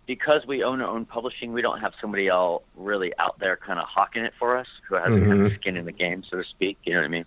because 0.06 0.46
we 0.46 0.62
own 0.62 0.80
our 0.80 0.88
own 0.88 1.04
publishing. 1.04 1.52
We 1.52 1.62
don't 1.62 1.80
have 1.80 1.94
somebody 2.00 2.30
all 2.30 2.62
really 2.76 3.12
out 3.18 3.38
there 3.38 3.56
kind 3.56 3.78
of 3.78 3.86
hawking 3.86 4.24
it 4.24 4.34
for 4.38 4.56
us 4.56 4.66
who 4.88 4.96
has 4.96 5.12
Mhm. 5.12 5.54
skin 5.54 5.76
in 5.76 5.84
the 5.84 5.92
game, 5.92 6.24
so 6.24 6.38
to 6.38 6.44
speak. 6.44 6.78
You 6.84 6.94
know 6.94 7.00
what 7.00 7.04
I 7.04 7.08
mean? 7.08 7.26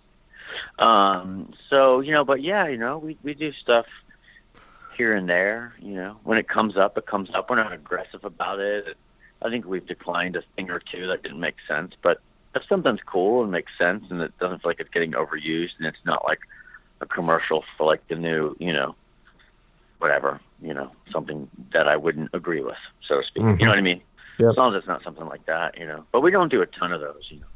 Um, 0.78 1.54
so 1.70 2.00
you 2.00 2.12
know, 2.12 2.24
but 2.24 2.42
yeah, 2.42 2.66
you 2.68 2.76
know, 2.78 2.98
we 2.98 3.16
we 3.22 3.34
do 3.34 3.52
stuff 3.52 3.86
here 4.94 5.14
and 5.14 5.28
there. 5.28 5.74
You 5.80 5.94
know, 5.94 6.16
when 6.24 6.38
it 6.38 6.48
comes 6.48 6.76
up, 6.76 6.96
it 6.98 7.06
comes 7.06 7.30
up. 7.34 7.50
We're 7.50 7.56
not 7.56 7.72
aggressive 7.72 8.24
about 8.24 8.60
it. 8.60 8.96
I 9.42 9.50
think 9.50 9.66
we've 9.66 9.86
declined 9.86 10.36
a 10.36 10.42
thing 10.56 10.70
or 10.70 10.78
two 10.78 11.06
that 11.08 11.22
didn't 11.22 11.40
make 11.40 11.56
sense, 11.66 11.94
but 12.00 12.20
if 12.54 12.62
something's 12.68 13.00
cool 13.04 13.42
and 13.42 13.50
makes 13.50 13.72
sense 13.76 14.04
and 14.10 14.20
it 14.20 14.36
doesn't 14.38 14.62
feel 14.62 14.70
like 14.70 14.80
it's 14.80 14.90
getting 14.90 15.12
overused 15.12 15.72
and 15.78 15.86
it's 15.86 16.04
not 16.04 16.24
like 16.24 16.40
a 17.00 17.06
commercial 17.06 17.64
for 17.76 17.86
like 17.86 18.06
the 18.08 18.14
new, 18.14 18.54
you 18.60 18.72
know, 18.72 18.94
whatever, 19.98 20.40
you 20.60 20.74
know, 20.74 20.92
something 21.10 21.48
that 21.72 21.88
I 21.88 21.96
wouldn't 21.96 22.30
agree 22.32 22.60
with, 22.60 22.76
so 23.06 23.20
to 23.20 23.26
speak. 23.26 23.42
Mhm. 23.42 23.58
You 23.58 23.64
know 23.64 23.72
what 23.72 23.78
I 23.78 23.82
mean? 23.82 24.02
Yep. 24.38 24.50
As 24.50 24.56
long 24.56 24.74
as 24.74 24.78
it's 24.78 24.88
not 24.88 25.02
something 25.02 25.26
like 25.26 25.44
that, 25.46 25.78
you 25.78 25.86
know. 25.86 26.04
But 26.12 26.20
we 26.20 26.30
don't 26.30 26.48
do 26.48 26.62
a 26.62 26.66
ton 26.66 26.92
of 26.92 27.00
those, 27.00 27.28
you 27.30 27.40
know. 27.40 27.46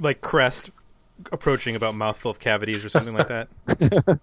Like 0.00 0.20
Crest 0.20 0.70
approaching 1.32 1.74
about 1.76 1.94
mouthful 1.94 2.30
of 2.30 2.38
cavities 2.38 2.84
or 2.84 2.88
something 2.88 3.14
like 3.14 3.28
that. 3.28 3.48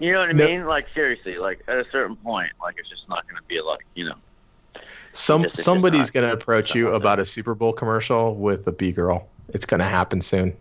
You 0.00 0.12
know 0.12 0.20
what 0.20 0.30
I 0.30 0.32
No. 0.32 0.46
mean? 0.46 0.64
Like 0.66 0.86
seriously, 0.94 1.36
like 1.38 1.60
at 1.68 1.76
a 1.78 1.84
certain 1.92 2.16
point, 2.16 2.50
like 2.60 2.76
it's 2.78 2.88
just 2.88 3.08
not 3.08 3.24
going 3.28 3.36
to 3.40 3.46
be 3.46 3.60
like, 3.60 3.84
you 3.94 4.04
know. 4.06 4.14
Some 5.12 5.42
Yes, 5.42 5.50
it 5.52 5.56
did 5.56 5.62
somebody's 5.64 6.10
going 6.10 6.26
to 6.26 6.32
approach 6.32 6.74
you 6.74 6.90
about 6.90 7.18
a 7.18 7.24
Super 7.24 7.54
Bowl 7.54 7.72
commercial 7.72 8.34
with 8.34 8.66
a 8.66 8.72
Bee 8.72 8.92
girl. 8.92 9.28
It's 9.50 9.66
going 9.66 9.80
to 9.80 9.86
happen 9.86 10.20
soon. 10.20 10.56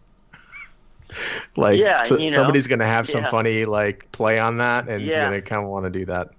like 1.56 1.80
Yeah, 1.80 2.04
so- 2.04 2.18
you 2.18 2.30
know, 2.30 2.36
somebody's 2.36 2.68
going 2.68 2.80
to 2.80 2.86
have 2.86 3.08
some 3.10 3.24
yeah. 3.24 3.32
funny 3.32 3.66
like 3.66 4.12
play 4.12 4.38
on 4.40 4.58
that, 4.58 4.88
and 4.90 5.02
he's 5.02 5.12
Yeah. 5.14 5.30
going 5.30 5.42
to 5.42 5.42
kind 5.42 5.64
of 5.64 5.70
want 5.70 5.86
to 5.86 5.90
do 5.92 6.06
that 6.06 6.30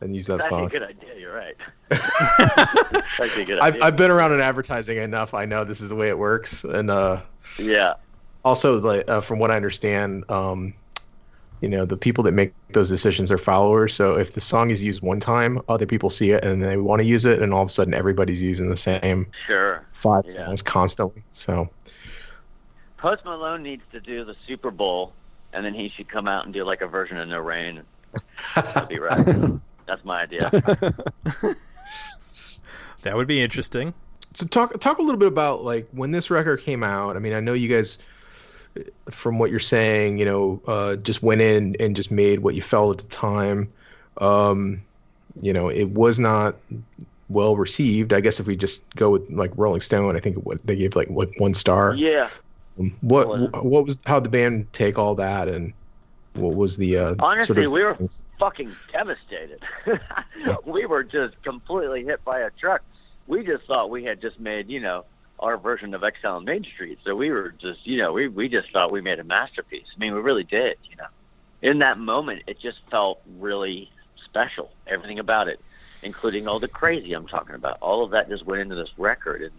and 0.00 0.14
use 0.14 0.26
that 0.26 0.38
That's 0.38 0.48
song. 0.50 0.66
a 0.66 0.68
good 0.68 0.82
idea. 0.82 1.14
You're 1.18 1.34
right. 1.34 1.56
That's 1.90 3.36
a 3.36 3.44
good 3.44 3.58
I've. 3.60 3.80
I've 3.82 3.96
been 3.96 4.10
around 4.10 4.32
in 4.32 4.40
advertising 4.40 4.98
enough. 4.98 5.34
I 5.34 5.44
know 5.44 5.64
this 5.64 5.80
is 5.80 5.88
the 5.88 5.94
way 5.96 6.08
it 6.08 6.18
works, 6.18 6.64
and 6.64 6.90
uh, 6.90 7.20
yeah. 7.58 7.94
Also 8.44 8.80
like 8.80 9.08
uh, 9.08 9.20
from 9.20 9.38
what 9.38 9.50
I 9.50 9.56
understand, 9.56 10.24
um, 10.30 10.74
you 11.60 11.68
know, 11.68 11.84
the 11.84 11.96
people 11.96 12.24
that 12.24 12.32
make 12.32 12.54
those 12.72 12.88
decisions 12.88 13.30
are 13.30 13.36
followers. 13.38 13.94
So 13.94 14.14
if 14.16 14.32
the 14.32 14.40
song 14.40 14.70
is 14.70 14.82
used 14.82 15.02
one 15.02 15.20
time, 15.20 15.60
other 15.68 15.84
people 15.86 16.08
see 16.08 16.30
it 16.30 16.42
and 16.44 16.62
they 16.62 16.76
want 16.78 17.00
to 17.00 17.06
use 17.06 17.24
it, 17.26 17.42
and 17.42 17.52
all 17.52 17.62
of 17.62 17.68
a 17.68 17.72
sudden 17.72 17.92
everybody's 17.94 18.40
using 18.40 18.70
the 18.70 18.76
same 18.76 19.26
Sure. 19.46 19.84
five 19.92 20.24
Yeah. 20.26 20.46
songs 20.46 20.62
constantly. 20.62 21.22
So 21.32 21.68
Post 22.96 23.24
Malone 23.24 23.62
needs 23.62 23.82
to 23.92 24.00
do 24.00 24.24
the 24.24 24.34
Super 24.46 24.70
Bowl, 24.70 25.12
and 25.52 25.64
then 25.64 25.74
he 25.74 25.88
should 25.90 26.08
come 26.08 26.28
out 26.28 26.44
and 26.44 26.52
do 26.54 26.64
like 26.64 26.80
a 26.82 26.86
version 26.86 27.18
of 27.18 27.28
No 27.28 27.38
Rain. 27.40 27.82
That'd 28.54 28.88
be 28.88 28.98
right. 28.98 29.26
That's 29.86 30.04
my 30.04 30.22
idea. 30.22 30.50
That 33.02 33.16
would 33.16 33.26
be 33.26 33.40
interesting. 33.40 33.94
so 34.34 34.46
talk 34.46 34.78
talk 34.80 34.98
a 34.98 35.02
little 35.02 35.18
bit 35.18 35.28
about 35.28 35.64
like 35.64 35.88
when 35.92 36.10
this 36.10 36.30
record 36.30 36.60
came 36.60 36.82
out. 36.82 37.16
I 37.16 37.18
mean, 37.18 37.32
I 37.32 37.40
know 37.40 37.54
you 37.54 37.68
guys, 37.68 37.98
from 39.10 39.38
what 39.38 39.50
you're 39.50 39.58
saying, 39.58 40.18
you 40.18 40.24
know, 40.24 40.60
uh, 40.66 40.96
just 40.96 41.22
went 41.22 41.40
in 41.40 41.76
and 41.80 41.96
just 41.96 42.10
made 42.10 42.40
what 42.40 42.54
you 42.54 42.62
felt 42.62 42.98
at 43.00 43.08
the 43.08 43.14
time. 43.14 43.72
Um, 44.18 44.82
you 45.40 45.52
know, 45.52 45.68
it 45.68 45.90
was 45.90 46.18
not 46.20 46.56
well 47.28 47.56
received. 47.56 48.12
I 48.12 48.20
guess 48.20 48.40
if 48.40 48.46
we 48.46 48.56
just 48.56 48.88
go 48.96 49.10
with 49.10 49.28
like 49.30 49.52
Rolling 49.56 49.80
Stone, 49.80 50.16
I 50.16 50.20
think 50.20 50.36
it, 50.36 50.44
would- 50.46 50.60
they 50.64 50.76
gave 50.76 50.96
like 50.96 51.08
what 51.08 51.30
one 51.38 51.54
star. 51.54 51.94
Yeah. 51.94 52.28
Um, 52.78 52.92
What 53.00 53.28
Well, 53.28 53.48
what 53.62 53.86
was 53.86 53.98
how 54.06 54.20
the 54.20 54.28
band 54.28 54.72
take 54.72 54.98
all 54.98 55.14
that 55.16 55.48
and 55.48 55.72
what 56.34 56.54
was 56.54 56.76
the 56.76 56.96
uh, 56.96 57.14
Honestly, 57.18 57.46
sort 57.54 57.66
of 57.66 57.72
we 57.72 57.82
were 57.82 57.98
fucking 58.38 58.74
devastated. 58.92 59.60
we 60.64 60.86
were 60.86 61.02
just 61.02 61.40
completely 61.42 62.04
hit 62.04 62.24
by 62.24 62.40
a 62.40 62.50
truck. 62.50 62.82
We 63.26 63.44
just 63.44 63.64
thought 63.66 63.90
we 63.90 64.04
had 64.04 64.20
just 64.20 64.38
made, 64.40 64.68
you 64.68 64.80
know, 64.80 65.04
our 65.40 65.56
version 65.58 65.94
of 65.94 66.04
Exile 66.04 66.36
on 66.36 66.44
Main 66.44 66.64
Street. 66.64 66.98
So 67.04 67.16
we 67.16 67.30
were 67.30 67.50
just, 67.58 67.86
you 67.86 67.98
know, 67.98 68.12
we, 68.12 68.28
we 68.28 68.48
just 68.48 68.70
thought 68.72 68.92
we 68.92 69.00
made 69.00 69.18
a 69.18 69.24
masterpiece. 69.24 69.86
I 69.94 69.98
mean, 69.98 70.14
we 70.14 70.20
really 70.20 70.44
did, 70.44 70.76
you 70.88 70.96
know. 70.96 71.06
In 71.62 71.78
that 71.78 71.98
moment, 71.98 72.44
it 72.46 72.58
just 72.58 72.78
felt 72.90 73.20
really 73.38 73.90
special. 74.24 74.70
Everything 74.86 75.18
about 75.18 75.48
it, 75.48 75.60
including 76.02 76.46
all 76.46 76.58
the 76.58 76.68
crazy 76.68 77.12
I'm 77.12 77.26
talking 77.26 77.54
about. 77.54 77.78
All 77.80 78.04
of 78.04 78.12
that 78.12 78.28
just 78.28 78.46
went 78.46 78.62
into 78.62 78.76
this 78.76 78.90
record. 78.96 79.42
And, 79.42 79.52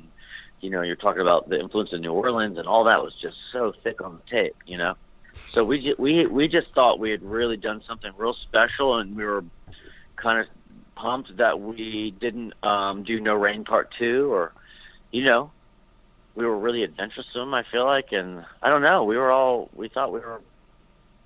you 0.61 0.69
know, 0.69 0.81
you're 0.81 0.95
talking 0.95 1.21
about 1.21 1.49
the 1.49 1.59
influence 1.59 1.93
of 1.93 2.01
New 2.01 2.13
Orleans 2.13 2.57
and 2.57 2.67
all 2.67 2.85
that 2.85 3.03
was 3.03 3.13
just 3.15 3.37
so 3.51 3.73
thick 3.83 4.01
on 4.01 4.17
the 4.17 4.29
tape, 4.29 4.55
you 4.65 4.77
know. 4.77 4.95
So 5.49 5.63
we 5.63 5.81
just, 5.81 5.99
we 5.99 6.25
we 6.25 6.47
just 6.47 6.67
thought 6.73 6.99
we 6.99 7.09
had 7.11 7.23
really 7.23 7.57
done 7.57 7.81
something 7.87 8.11
real 8.17 8.33
special, 8.33 8.97
and 8.97 9.15
we 9.15 9.23
were 9.23 9.43
kind 10.17 10.39
of 10.39 10.47
pumped 10.95 11.37
that 11.37 11.59
we 11.59 12.11
didn't 12.11 12.53
um, 12.63 13.03
do 13.03 13.19
No 13.19 13.35
Rain 13.35 13.63
Part 13.63 13.93
Two, 13.97 14.31
or 14.31 14.51
you 15.11 15.23
know, 15.23 15.51
we 16.35 16.45
were 16.45 16.57
really 16.57 16.83
adventuresome. 16.83 17.53
I 17.53 17.63
feel 17.63 17.85
like, 17.85 18.11
and 18.11 18.45
I 18.61 18.69
don't 18.69 18.81
know, 18.81 19.03
we 19.03 19.17
were 19.17 19.31
all 19.31 19.69
we 19.75 19.89
thought 19.89 20.11
we 20.11 20.19
were 20.19 20.41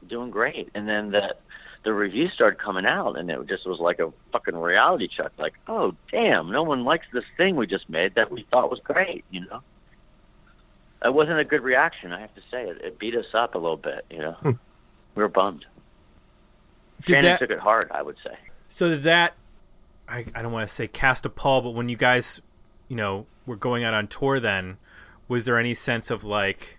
doing 0.08 0.32
great, 0.32 0.70
and 0.74 0.88
then 0.88 1.12
that 1.12 1.40
the 1.84 1.94
reviews 1.94 2.34
started 2.34 2.60
coming 2.60 2.86
out, 2.86 3.18
and 3.18 3.30
it 3.30 3.46
just 3.48 3.66
was 3.66 3.80
like 3.80 4.00
a 4.00 4.12
fucking 4.32 4.56
reality 4.56 5.08
check. 5.08 5.32
Like, 5.38 5.54
oh 5.68 5.96
damn, 6.12 6.52
no 6.52 6.64
one 6.64 6.84
likes 6.84 7.08
this 7.14 7.26
thing 7.38 7.56
we 7.56 7.68
just 7.68 7.90
made 7.90 8.16
that 8.16 8.32
we 8.32 8.46
thought 8.52 8.70
was 8.70 8.80
great, 8.80 9.24
you 9.30 9.42
know. 9.42 9.62
It 11.04 11.14
wasn't 11.14 11.40
a 11.40 11.44
good 11.44 11.62
reaction, 11.62 12.12
I 12.12 12.22
have 12.22 12.34
to 12.34 12.42
say. 12.50 12.68
It, 12.68 12.82
it 12.82 13.00
beat 13.00 13.16
us 13.16 13.28
up 13.34 13.54
a 13.54 13.60
little 13.60 13.78
bit, 13.78 14.06
you 14.10 14.20
know. 14.20 14.32
Hmm. 14.32 14.52
We 15.14 15.22
were 15.24 15.30
bummed. 15.30 15.66
Did 17.06 17.14
Shannon 17.14 17.24
that 17.26 17.40
took 17.40 17.52
it 17.52 17.60
hard, 17.60 17.92
I 17.92 18.02
would 18.02 18.18
say. 18.24 18.36
so 18.68 18.90
did 18.90 19.04
that 19.04 19.36
I, 20.08 20.26
I 20.36 20.42
don't 20.42 20.52
want 20.52 20.68
to 20.68 20.74
say 20.74 20.88
cast 20.88 21.26
a 21.26 21.30
pall, 21.30 21.62
but 21.62 21.72
when 21.72 21.90
you 21.90 21.96
guys, 21.96 22.42
you 22.88 22.96
know, 22.96 23.26
were 23.46 23.56
going 23.56 23.84
out 23.84 23.94
on 23.94 24.08
tour 24.08 24.40
then, 24.40 24.78
was 25.28 25.46
there 25.46 25.58
any 25.58 25.74
sense 25.74 26.12
of 26.12 26.24
like 26.24 26.78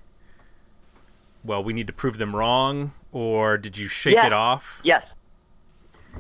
well, 1.44 1.62
we 1.62 1.72
need 1.72 1.86
to 1.86 1.92
prove 1.92 2.18
them 2.18 2.34
wrong 2.34 2.92
or 3.12 3.56
did 3.56 3.76
you 3.78 3.86
shake 3.86 4.14
Yeah. 4.14 4.26
it 4.26 4.32
off? 4.32 4.80
Yes. 4.82 5.04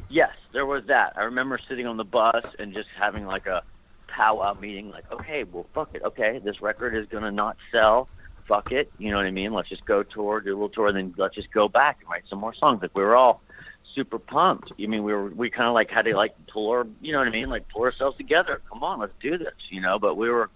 Yes, 0.08 0.32
there 0.52 0.66
was 0.66 0.84
that. 0.86 1.14
I 1.16 1.22
remember 1.22 1.56
sitting 1.68 1.86
on 1.86 1.96
the 1.96 2.04
bus 2.04 2.44
and 2.58 2.72
just 2.74 2.88
having 2.96 3.26
like 3.26 3.46
a 3.46 3.62
powwow 4.06 4.54
meeting, 4.60 4.90
like, 4.90 5.10
okay, 5.10 5.44
well, 5.44 5.66
fuck 5.74 5.90
it. 5.94 6.02
Okay, 6.04 6.38
this 6.38 6.60
record 6.60 6.94
is 6.94 7.06
going 7.08 7.24
to 7.24 7.32
not 7.32 7.56
sell. 7.72 8.08
Fuck 8.46 8.70
it. 8.70 8.90
You 8.98 9.10
know 9.10 9.16
what 9.16 9.26
I 9.26 9.30
mean? 9.32 9.52
Let's 9.52 9.68
just 9.68 9.84
go 9.84 10.02
tour, 10.04 10.40
do 10.40 10.50
a 10.50 10.54
little 10.54 10.68
tour, 10.68 10.86
and 10.88 10.96
then 10.96 11.14
let's 11.16 11.34
just 11.34 11.50
go 11.50 11.68
back 11.68 11.98
and 12.00 12.08
write 12.10 12.22
some 12.28 12.38
more 12.38 12.54
songs. 12.54 12.80
Like, 12.82 12.96
we 12.96 13.02
were 13.02 13.16
all 13.16 13.42
super 13.94 14.18
pumped. 14.20 14.72
I 14.80 14.86
mean, 14.86 15.02
we 15.02 15.12
were, 15.12 15.30
we 15.30 15.50
kind 15.50 15.66
of 15.66 15.74
like 15.74 15.90
had 15.90 16.04
to 16.04 16.14
like 16.14 16.34
pull 16.46 16.70
our, 16.70 16.86
you 17.00 17.10
know 17.12 17.18
what 17.18 17.26
I 17.26 17.30
mean? 17.32 17.48
Like, 17.48 17.66
pull 17.68 17.82
ourselves 17.82 18.16
together. 18.16 18.60
Come 18.70 18.84
on, 18.84 19.00
let's 19.00 19.14
do 19.20 19.36
this, 19.38 19.54
you 19.70 19.80
know? 19.80 19.98
But 19.98 20.16
we 20.16 20.30
were, 20.30 20.50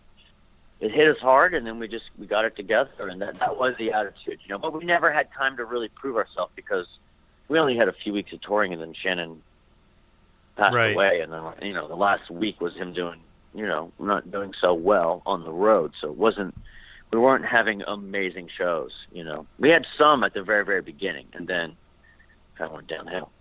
it 0.81 0.91
hit 0.91 1.09
us 1.09 1.19
hard 1.21 1.55
and 1.55 1.67
then 1.67 1.79
we 1.79 1.89
just, 1.89 2.05
we 2.19 2.27
got 2.27 2.45
it 2.45 2.57
together. 2.57 3.09
And 3.09 3.21
that, 3.23 3.39
that 3.39 3.57
was 3.59 3.75
the 3.79 3.93
attitude, 3.93 4.41
you 4.45 4.49
know? 4.49 4.59
But 4.59 4.73
we 4.73 4.85
never 4.85 5.13
had 5.13 5.29
time 5.37 5.57
to 5.59 5.65
really 5.65 5.89
prove 5.89 6.17
ourselves 6.17 6.53
because 6.57 6.87
we 7.49 7.59
only 7.59 7.77
had 7.77 7.89
a 7.89 7.93
few 7.93 8.13
weeks 8.13 8.33
of 8.33 8.41
touring 8.41 8.73
and 8.73 8.81
then 8.81 8.95
Shannon 8.95 9.43
passed 10.57 10.75
Right. 10.75 10.95
away 10.95 11.21
and 11.21 11.33
then 11.33 11.43
you 11.63 11.73
know 11.73 11.89
the 11.89 11.95
last 11.97 12.29
week 12.31 12.61
was 12.61 12.75
him 12.75 12.93
doing 12.93 13.21
you 13.55 13.67
know 13.67 13.93
not 13.99 14.31
doing 14.31 14.53
so 14.61 14.75
well 14.75 15.23
on 15.25 15.43
the 15.45 15.53
road 15.53 15.93
so 16.01 16.09
it 16.09 16.17
wasn't 16.17 16.55
we 17.13 17.19
weren't 17.19 17.47
having 17.47 17.83
amazing 17.87 18.49
shows 18.59 18.91
you 19.11 19.25
know 19.25 19.47
we 19.59 19.71
had 19.71 19.87
some 19.97 20.23
at 20.23 20.35
the 20.35 20.43
very 20.43 20.65
very 20.65 20.83
beginning 20.83 21.27
and 21.33 21.47
then 21.49 21.77
kind 22.59 22.69
of 22.69 22.75
went 22.75 22.89
downhill 22.89 23.33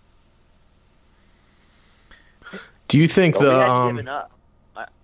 Do 2.88 2.98
you 2.98 3.06
think 3.08 3.34
but 3.34 3.42
we 3.42 3.46
the 3.48 3.54
had 3.54 3.68
um, 3.68 3.96
given 3.96 4.08
up 4.08 4.30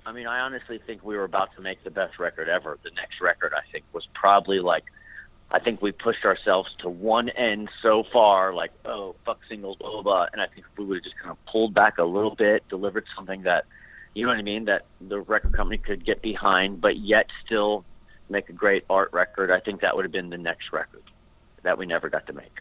I, 0.07 0.12
mean 0.12 0.27
I 0.27 0.41
honestly 0.41 0.78
think 0.78 1.05
we 1.05 1.16
were 1.16 1.24
about 1.24 1.55
to 1.57 1.61
make 1.61 1.85
the 1.85 1.91
best 1.91 2.19
record 2.19 2.49
ever 2.49 2.78
the 2.83 2.91
next 2.93 3.20
record 3.20 3.53
I 3.55 3.61
think 3.70 3.85
was 3.93 4.07
probably 4.15 4.61
like 4.61 4.85
I 5.51 5.59
think 5.59 5.81
we 5.81 5.93
pushed 5.93 6.24
ourselves 6.24 6.74
to 6.78 6.89
one 6.89 7.28
end 7.28 7.69
so 7.81 8.03
far, 8.03 8.53
like, 8.53 8.73
oh, 8.85 9.15
fuck 9.24 9.39
singles, 9.49 9.77
blah, 9.77 9.93
blah, 9.93 10.03
blah. 10.03 10.27
And 10.33 10.43
I 10.43 10.47
think 10.47 10.66
we 10.77 10.85
would 10.85 10.97
have 10.97 11.05
just 11.05 11.16
kind 11.19 11.31
of 11.31 11.45
pulled 11.47 11.73
back 11.73 11.99
a 11.99 12.05
little 12.05 12.35
bit, 12.35 12.69
delivered 12.69 13.05
something 13.15 13.43
that, 13.43 13.65
you 14.15 14.24
know 14.24 14.31
what 14.31 14.39
I 14.39 14.43
mean, 14.43 14.65
that 14.65 14.87
the 15.01 15.20
record 15.20 15.53
company 15.53 15.78
could 15.78 16.05
get 16.05 16.20
behind, 16.20 16.81
but 16.81 16.97
yet 16.97 17.31
still 17.45 17.85
make 18.28 18.49
a 18.49 18.53
great 18.53 18.85
art 18.91 19.12
record, 19.12 19.53
I 19.53 19.61
think 19.61 19.83
that 19.83 19.95
would 19.95 20.05
have 20.05 20.12
been 20.12 20.31
the 20.31 20.39
next 20.39 20.73
record 20.73 21.03
that 21.62 21.78
we 21.78 21.87
never 21.87 22.09
got 22.09 22.27
to 22.27 22.33
make. 22.33 22.61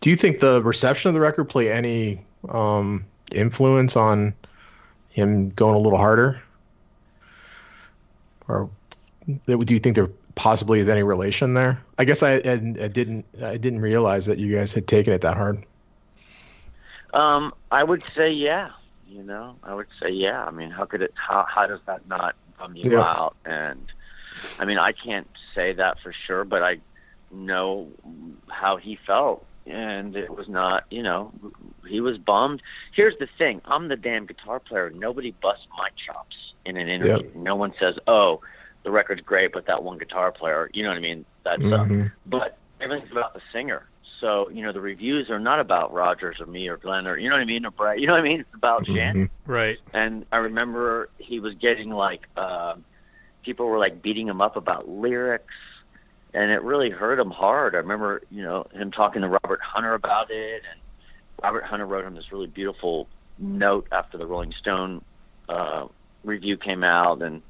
do 0.00 0.10
you 0.10 0.16
think 0.16 0.40
the 0.40 0.62
reception 0.62 1.08
of 1.08 1.14
the 1.14 1.20
record 1.20 1.44
play 1.44 1.70
any 1.70 2.24
um, 2.48 3.04
influence 3.30 3.96
on 3.96 4.34
him 5.10 5.50
going 5.50 5.74
a 5.74 5.78
little 5.78 5.98
harder? 5.98 6.40
Or 8.48 8.70
do 9.46 9.74
you 9.74 9.80
think 9.80 9.96
there 9.96 10.08
possibly 10.34 10.80
is 10.80 10.88
any 10.88 11.02
relation 11.02 11.54
there? 11.54 11.78
I 11.98 12.04
guess 12.04 12.22
I, 12.22 12.34
I, 12.36 12.52
I 12.52 12.88
didn't 12.88 13.26
I 13.42 13.56
didn't 13.56 13.80
realize 13.80 14.26
that 14.26 14.38
you 14.38 14.56
guys 14.56 14.72
had 14.72 14.88
taken 14.88 15.12
it 15.12 15.20
that 15.22 15.36
hard. 15.36 15.64
Um, 17.12 17.52
I 17.70 17.84
would 17.84 18.02
say 18.14 18.30
yeah. 18.32 18.70
You 19.06 19.22
know, 19.24 19.56
I 19.64 19.74
would 19.74 19.88
say 20.02 20.10
yeah. 20.10 20.44
I 20.44 20.50
mean, 20.50 20.70
how 20.70 20.84
could 20.86 21.02
it? 21.02 21.12
How 21.16 21.44
how 21.48 21.66
does 21.66 21.80
that 21.86 22.06
not 22.08 22.36
bum 22.58 22.76
you 22.76 22.92
Yeah. 22.92 23.00
out? 23.00 23.36
And 23.44 23.90
I 24.58 24.64
mean, 24.64 24.78
I 24.78 24.92
can't 24.92 25.28
say 25.54 25.72
that 25.74 25.98
for 26.00 26.12
sure, 26.26 26.44
but 26.44 26.62
I 26.62 26.80
know 27.32 27.88
how 28.48 28.76
he 28.76 28.96
felt, 29.06 29.46
and 29.70 30.16
it 30.16 30.30
was 30.36 30.48
not. 30.48 30.84
You 30.90 31.02
know, 31.02 31.32
he 31.88 32.00
was 32.00 32.18
bummed. 32.18 32.62
Here's 32.92 33.16
the 33.18 33.26
thing: 33.38 33.60
I'm 33.64 33.88
the 33.88 33.96
damn 33.96 34.26
guitar 34.26 34.60
player. 34.60 34.90
Nobody 34.90 35.32
busts 35.42 35.66
my 35.76 35.88
chops 36.04 36.36
in 36.64 36.76
an 36.76 36.88
interview. 36.88 37.30
No 37.34 37.56
one 37.56 37.72
says, 37.78 37.98
"Oh, 38.06 38.40
the 38.82 38.90
record's 38.90 39.22
great, 39.22 39.52
but 39.52 39.66
that 39.66 39.82
one 39.82 39.98
guitar 39.98 40.32
player." 40.32 40.70
You 40.72 40.82
know 40.82 40.88
what 40.90 40.98
I 40.98 41.00
mean? 41.00 41.24
That's 41.44 41.62
uh, 41.62 41.84
Mhm. 41.84 42.12
but 42.26 42.58
everything's 42.80 43.12
about 43.12 43.34
the 43.34 43.40
singer. 43.52 43.86
So 44.20 44.50
you 44.50 44.62
know 44.62 44.72
the 44.72 44.80
reviews 44.80 45.30
are 45.30 45.38
not 45.40 45.60
about 45.60 45.92
Rogers 45.92 46.40
or 46.40 46.46
me 46.46 46.68
or 46.68 46.76
Glen 46.76 47.06
or 47.08 47.16
you 47.18 47.28
know 47.28 47.36
what 47.36 47.40
I 47.42 47.46
mean 47.46 47.64
or 47.64 47.70
Brad. 47.70 48.00
You 48.00 48.06
know 48.06 48.12
what 48.12 48.20
I 48.20 48.28
mean? 48.28 48.40
It's 48.40 48.54
about 48.54 48.86
Shannon. 48.86 49.28
Mhm. 49.28 49.30
Right. 49.46 49.78
And 49.94 50.26
I 50.30 50.36
remember 50.38 51.08
he 51.18 51.40
was 51.40 51.54
getting 51.54 51.90
like 51.90 52.28
uh, 52.36 52.74
people 53.42 53.66
were 53.66 53.78
like 53.78 54.02
beating 54.02 54.28
him 54.28 54.40
up 54.42 54.56
about 54.56 54.88
lyrics, 54.88 55.54
and 56.34 56.50
it 56.50 56.62
really 56.62 56.90
hurt 56.90 57.18
him 57.18 57.30
hard. 57.30 57.74
I 57.74 57.78
remember 57.78 58.22
you 58.30 58.42
know 58.42 58.66
him 58.72 58.90
talking 58.90 59.22
to 59.22 59.28
Robert 59.28 59.60
Hunter 59.60 59.94
about 59.94 60.30
it, 60.30 60.62
and 60.70 60.80
Robert 61.42 61.64
Hunter 61.64 61.86
wrote 61.86 62.04
him 62.04 62.14
this 62.14 62.32
really 62.32 62.46
beautiful 62.46 63.08
note 63.38 63.86
after 63.92 64.18
the 64.18 64.26
Rolling 64.26 64.52
Stone 64.52 65.02
uh, 65.48 65.86
review 66.24 66.56
came 66.56 66.84
out, 66.84 67.22
and 67.22 67.42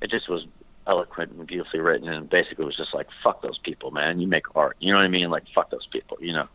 it 0.00 0.10
just 0.10 0.28
was 0.28 0.46
eloquent 0.86 1.32
and 1.32 1.46
beautifully 1.46 1.80
written, 1.80 2.08
and 2.08 2.28
basically 2.28 2.64
was 2.64 2.76
just 2.76 2.94
like 2.94 3.08
fuck 3.22 3.42
those 3.42 3.58
people, 3.58 3.90
man. 3.90 4.20
You 4.20 4.26
make 4.26 4.54
art, 4.56 4.76
you 4.80 4.92
know 4.92 4.98
what 4.98 5.04
I 5.04 5.08
mean? 5.08 5.30
Like 5.30 5.44
fuck 5.54 5.70
those 5.70 5.86
people, 5.86 6.18
you 6.20 6.32
know. 6.32 6.48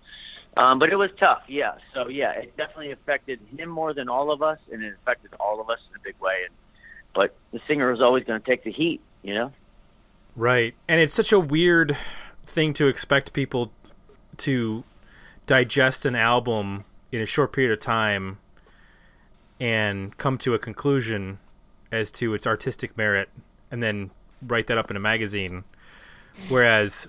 Um, 0.58 0.80
but 0.80 0.92
it 0.92 0.96
was 0.96 1.12
tough, 1.18 1.44
yeah. 1.48 1.76
So 1.94 2.08
yeah, 2.10 2.32
it 2.32 2.58
definitely 2.58 2.92
affected 2.92 3.40
him 3.58 3.70
more 3.70 3.94
than 3.94 4.10
all 4.10 4.32
of 4.32 4.42
us, 4.42 4.60
and 4.72 4.84
it 4.84 4.94
affected 5.02 5.32
all 5.40 5.62
of 5.62 5.70
us 5.70 5.80
in 5.90 5.96
a 5.96 6.04
big 6.04 6.20
way. 6.20 6.42
And 6.46 6.54
but 7.14 7.36
the 7.52 7.62
singer 7.68 7.92
is 7.92 8.02
always 8.02 8.24
going 8.24 8.40
to 8.40 8.46
take 8.46 8.64
the 8.64 8.72
heat, 8.72 9.02
you 9.24 9.34
know. 9.34 9.52
Right. 10.36 10.76
And 10.88 11.02
it's 11.02 11.14
such 11.14 11.32
a 11.32 11.40
weird 11.40 11.98
thing 12.46 12.74
to 12.74 12.88
expect 12.88 13.34
people 13.34 13.72
to 14.38 14.84
digest 15.46 16.06
an 16.06 16.16
album 16.16 16.86
in 17.12 17.22
a 17.22 17.26
short 17.26 17.52
period 17.54 17.74
of 17.74 17.80
time 17.80 18.38
and 19.60 20.18
come 20.18 20.38
to 20.38 20.54
a 20.54 20.60
conclusion 20.60 21.40
as 21.92 22.12
to 22.12 22.34
its 22.34 22.48
artistic 22.48 22.98
merit 22.98 23.30
and 23.72 23.84
then 23.84 24.12
write 24.42 24.68
that 24.68 24.78
up 24.78 24.90
in 24.90 24.96
a 24.96 25.00
magazine. 25.00 25.64
Whereas, 26.48 27.08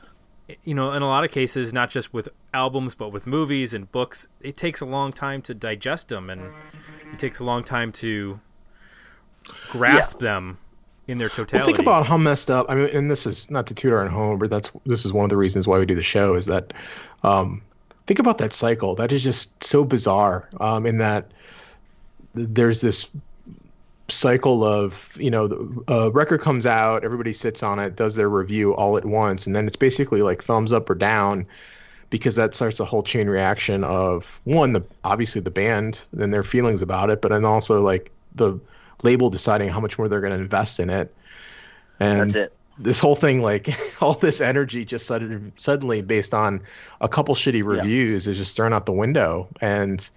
you 0.65 0.75
know, 0.75 0.93
in 0.93 1.03
a 1.03 1.07
lot 1.07 1.25
of 1.25 1.31
cases, 1.31 1.73
not 1.73 1.91
just 1.91 2.13
with 2.13 2.29
albums, 2.53 2.95
but 2.95 3.11
with 3.11 3.27
movies 3.27 3.73
and 3.73 3.91
books, 3.93 4.27
it 4.41 4.57
takes 4.57 4.81
a 4.81 4.87
long 4.87 5.13
time 5.13 5.43
to 5.43 5.55
digest 5.55 6.09
them 6.09 6.31
and 6.31 6.53
it 7.13 7.19
takes 7.19 7.39
a 7.39 7.45
long 7.45 7.63
time 7.63 7.93
to 7.93 8.41
grasp 9.71 10.19
them 10.19 10.59
in 11.11 11.19
their 11.19 11.31
Well, 11.37 11.67
think 11.67 11.81
about 11.81 12.07
how 12.07 12.17
messed 12.17 12.51
up. 12.51 12.67
I 12.69 12.77
mean, 12.77 12.89
and 12.95 13.11
this 13.11 13.27
is 13.27 13.51
not 13.51 13.67
to 13.67 13.75
toot 13.75 13.93
our 13.93 14.03
own 14.03 14.11
home, 14.11 14.39
but 14.39 14.49
that's 14.49 14.71
this 14.87 15.05
is 15.05 15.13
one 15.13 15.25
of 15.25 15.31
the 15.31 15.37
reasons 15.37 15.67
why 15.67 15.79
we 15.79 15.85
do 15.85 15.95
the 15.95 16.03
show. 16.03 16.35
Is 16.35 16.47
that 16.47 16.73
um, 17.25 17.61
think 18.07 18.21
about 18.21 18.39
that 18.39 18.53
cycle? 18.53 18.95
That 18.95 19.11
is 19.11 19.23
just 19.23 19.63
so 19.63 19.85
bizarre. 19.85 20.49
Um, 20.61 20.87
in 20.87 20.99
that 20.99 21.33
there's 22.35 22.81
this 22.81 23.11
cycle 24.09 24.65
of 24.65 25.17
you 25.21 25.31
know 25.31 25.49
the 25.49 25.85
a 25.89 26.11
record 26.13 26.41
comes 26.41 26.65
out, 26.65 27.05
everybody 27.05 27.33
sits 27.33 27.63
on 27.63 27.81
it, 27.81 27.97
does 27.97 28.15
their 28.15 28.29
review 28.29 28.75
all 28.77 28.97
at 28.97 29.05
once, 29.05 29.47
and 29.47 29.57
then 29.57 29.67
it's 29.67 29.77
basically 29.77 30.23
like 30.23 30.45
thumbs 30.45 30.73
up 30.73 30.89
or 30.89 30.95
down 30.95 31.45
because 32.11 32.35
that 32.37 32.55
starts 32.55 32.81
a 32.81 32.85
whole 32.85 33.03
chain 33.03 33.29
reaction 33.29 33.85
of 33.85 34.41
one 34.45 34.73
the 34.73 34.83
obviously 35.05 35.41
the 35.41 35.51
band 35.51 36.03
and 36.19 36.33
their 36.33 36.43
feelings 36.45 36.83
about 36.83 37.11
it, 37.11 37.21
but 37.21 37.31
then 37.31 37.45
also 37.45 37.81
like 37.81 38.13
the 38.37 38.59
label 39.05 39.31
deciding 39.31 39.69
how 39.69 39.81
much 39.81 39.99
more 39.99 40.09
they're 40.09 40.21
going 40.21 40.33
to 40.33 40.39
invest 40.39 40.81
in 40.81 40.91
it. 40.91 41.15
And 41.99 42.35
it. 42.37 42.53
this 42.79 42.99
whole 42.99 43.17
thing, 43.17 43.43
like 43.43 43.75
all 44.03 44.15
this 44.15 44.41
energy, 44.41 44.85
just 44.85 45.07
suddenly, 45.07 45.53
suddenly 45.57 46.01
based 46.03 46.33
on 46.35 46.63
a 47.01 47.09
couple 47.09 47.35
shitty 47.35 47.65
reviews, 47.65 48.27
is 48.27 48.39
just 48.39 48.57
thrown 48.57 48.73
out 48.73 48.87
the 48.87 48.93
window, 48.93 49.49
and 49.61 50.09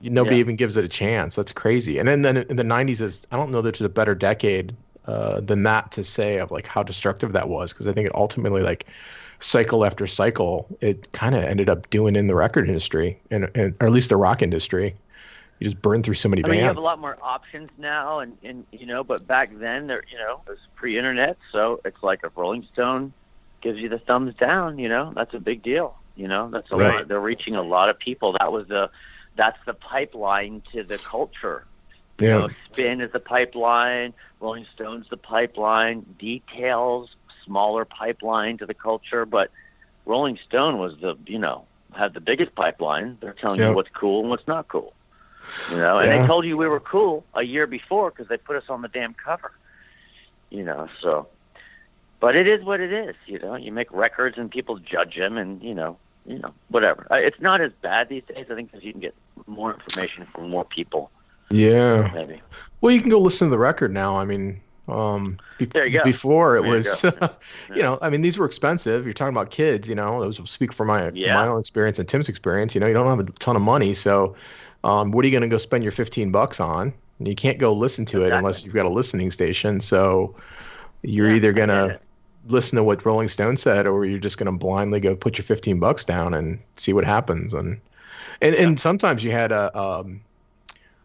nobody 0.00 0.36
Yeah. 0.36 0.40
even 0.40 0.56
gives 0.56 0.76
it 0.76 0.84
a 0.84 0.88
chance. 0.88 1.36
That's 1.36 1.52
crazy. 1.52 1.98
And 1.98 2.08
then, 2.08 2.22
then 2.22 2.36
in 2.38 2.56
the 2.56 2.64
'90s, 2.64 3.00
is 3.00 3.26
I 3.30 3.36
don't 3.36 3.50
know 3.50 3.62
that 3.62 3.74
there's 3.74 3.86
a 3.86 3.88
better 3.88 4.14
decade 4.14 4.76
uh, 5.06 5.40
than 5.40 5.62
that 5.64 5.90
to 5.92 6.04
say 6.04 6.38
of 6.38 6.50
like 6.50 6.66
how 6.66 6.82
destructive 6.82 7.32
that 7.32 7.48
was, 7.48 7.72
because 7.72 7.86
I 7.88 7.92
think 7.92 8.06
it 8.06 8.14
ultimately 8.14 8.62
like 8.62 8.86
cycle 9.38 9.84
after 9.84 10.06
cycle, 10.06 10.66
it 10.80 11.10
kind 11.12 11.34
of 11.34 11.44
ended 11.44 11.68
up 11.68 11.88
doing 11.90 12.16
in 12.16 12.26
the 12.26 12.34
record 12.34 12.68
industry, 12.68 13.20
and, 13.30 13.50
and 13.54 13.74
or 13.80 13.86
at 13.86 13.92
least 13.92 14.08
the 14.10 14.16
rock 14.16 14.42
industry. 14.42 14.96
You 15.60 15.64
just 15.70 15.80
burn 15.80 16.02
through 16.02 16.14
so 16.14 16.28
many 16.28 16.42
I 16.44 16.48
mean, 16.48 16.52
bands. 16.56 16.60
you 16.62 16.66
have 16.66 16.76
a 16.76 16.80
lot 16.80 16.98
more 16.98 17.16
options 17.22 17.70
now, 17.78 18.18
and, 18.18 18.36
and 18.42 18.66
you 18.72 18.86
know, 18.86 19.04
but 19.04 19.26
back 19.26 19.56
then, 19.58 19.86
there, 19.86 20.02
you 20.10 20.18
know, 20.18 20.40
it 20.46 20.50
was 20.50 20.58
pre-internet, 20.74 21.38
so 21.52 21.80
it's 21.84 22.02
like 22.02 22.20
if 22.24 22.36
Rolling 22.36 22.66
Stone 22.72 23.12
gives 23.62 23.78
you 23.78 23.88
the 23.88 23.98
thumbs 23.98 24.34
down, 24.34 24.78
you 24.78 24.88
know, 24.88 25.12
that's 25.14 25.32
a 25.32 25.38
big 25.40 25.62
deal. 25.62 25.96
You 26.16 26.28
know, 26.28 26.50
that's 26.50 26.70
a 26.70 26.76
Right. 26.76 26.96
lot. 26.98 27.08
They're 27.08 27.20
reaching 27.20 27.56
a 27.56 27.62
lot 27.62 27.88
of 27.88 27.98
people. 27.98 28.32
That 28.38 28.52
was 28.52 28.68
the, 28.68 28.90
that's 29.36 29.58
the 29.64 29.74
pipeline 29.74 30.62
to 30.72 30.82
the 30.84 30.98
culture. 30.98 31.64
You 32.20 32.26
yeah. 32.28 32.38
know, 32.38 32.48
Spin 32.70 33.00
is 33.00 33.10
the 33.12 33.20
pipeline. 33.20 34.12
Rolling 34.40 34.66
Stone's 34.74 35.08
the 35.08 35.16
pipeline. 35.16 36.04
Details, 36.18 37.16
smaller 37.44 37.84
pipeline 37.84 38.58
to 38.58 38.66
the 38.66 38.74
culture, 38.74 39.24
but 39.24 39.50
Rolling 40.06 40.38
Stone 40.46 40.78
was 40.78 40.96
the, 41.00 41.16
you 41.26 41.38
know, 41.38 41.64
had 41.92 42.14
the 42.14 42.20
biggest 42.20 42.54
pipeline. 42.54 43.16
They're 43.20 43.32
telling 43.32 43.60
you 43.60 43.72
what's 43.72 43.90
cool 43.90 44.20
and 44.20 44.30
what's 44.30 44.46
not 44.46 44.68
cool. 44.68 44.92
You 45.70 45.76
know, 45.76 45.98
and 45.98 46.08
Yeah. 46.08 46.20
they 46.22 46.26
told 46.26 46.44
you 46.44 46.56
we 46.56 46.68
were 46.68 46.80
cool 46.80 47.24
a 47.34 47.42
year 47.42 47.66
before 47.66 48.10
because 48.10 48.28
they 48.28 48.36
put 48.36 48.56
us 48.56 48.64
on 48.68 48.82
the 48.82 48.88
damn 48.88 49.14
cover. 49.14 49.52
You 50.50 50.64
know, 50.64 50.88
so. 51.00 51.28
But 52.20 52.36
it 52.36 52.46
is 52.46 52.64
what 52.64 52.80
it 52.80 52.92
is. 52.92 53.14
You 53.26 53.38
know, 53.38 53.54
you 53.54 53.70
make 53.72 53.92
records 53.92 54.38
and 54.38 54.50
people 54.50 54.78
judge 54.78 55.16
them, 55.16 55.36
and 55.36 55.62
you 55.62 55.74
know, 55.74 55.98
you 56.26 56.38
know, 56.38 56.52
whatever. 56.68 57.06
It's 57.10 57.40
not 57.40 57.60
as 57.60 57.72
bad 57.82 58.08
these 58.08 58.22
days. 58.24 58.46
I 58.50 58.54
think 58.54 58.70
because 58.70 58.84
you 58.84 58.92
can 58.92 59.00
get 59.00 59.14
more 59.46 59.74
information 59.74 60.26
from 60.32 60.48
more 60.48 60.64
people. 60.64 61.10
Yeah. 61.50 62.10
Maybe. 62.14 62.40
Well, 62.80 62.92
you 62.94 63.00
can 63.00 63.10
go 63.10 63.18
listen 63.18 63.48
to 63.48 63.50
the 63.50 63.58
record 63.58 63.92
now. 63.92 64.16
I 64.16 64.24
mean, 64.24 64.60
um, 64.88 65.38
be- 65.58 65.66
There 65.66 65.86
you 65.86 65.98
go. 65.98 66.04
before 66.04 66.56
it 66.56 66.62
There 66.62 66.70
you 66.70 66.76
was, 66.76 67.04
you 67.74 67.82
know, 67.82 67.98
I 68.00 68.08
mean, 68.08 68.22
these 68.22 68.38
were 68.38 68.46
expensive. 68.46 69.04
You're 69.04 69.12
talking 69.12 69.34
about 69.34 69.50
kids, 69.50 69.88
you 69.88 69.94
know. 69.94 70.20
Those 70.22 70.40
speak 70.48 70.72
for 70.72 70.84
my 70.86 71.10
Yeah. 71.10 71.34
my 71.34 71.46
own 71.46 71.60
experience 71.60 71.98
and 71.98 72.08
Tim's 72.08 72.28
experience. 72.30 72.74
You 72.74 72.80
know, 72.80 72.86
you 72.86 72.94
don't 72.94 73.06
have 73.06 73.20
a 73.28 73.30
ton 73.32 73.56
of 73.56 73.62
money, 73.62 73.92
so 73.92 74.34
um, 74.84 75.10
what 75.10 75.24
are 75.24 75.28
you 75.28 75.32
going 75.32 75.42
to 75.42 75.48
go 75.48 75.58
spend 75.58 75.82
your 75.82 75.92
15 75.92 76.30
bucks 76.30 76.60
on? 76.60 76.92
You 77.18 77.34
can't 77.34 77.58
go 77.58 77.72
listen 77.72 78.04
to 78.06 78.24
it 78.24 78.28
Exactly. 78.28 78.38
unless 78.38 78.64
you've 78.64 78.74
got 78.74 78.86
a 78.86 78.90
listening 78.90 79.30
station. 79.30 79.80
So 79.80 80.36
you're 81.02 81.30
Yeah, 81.30 81.36
either 81.36 81.52
going 81.52 81.68
to 81.70 81.98
listen 82.46 82.76
to 82.76 82.84
what 82.84 83.04
Rolling 83.04 83.28
Stone 83.28 83.56
said, 83.56 83.86
or 83.86 84.04
you're 84.04 84.18
just 84.18 84.38
going 84.38 84.52
to 84.52 84.58
blindly 84.58 85.00
go 85.00 85.16
put 85.16 85.38
your 85.38 85.44
15 85.44 85.80
bucks 85.80 86.04
down 86.04 86.34
and 86.34 86.60
see 86.74 86.92
what 86.92 87.04
happens. 87.04 87.54
And 87.54 87.80
and, 88.40 88.54
and 88.54 88.78
sometimes 88.78 89.24
you 89.24 89.30
had 89.30 89.52
a, 89.52 89.76
um, 89.78 90.20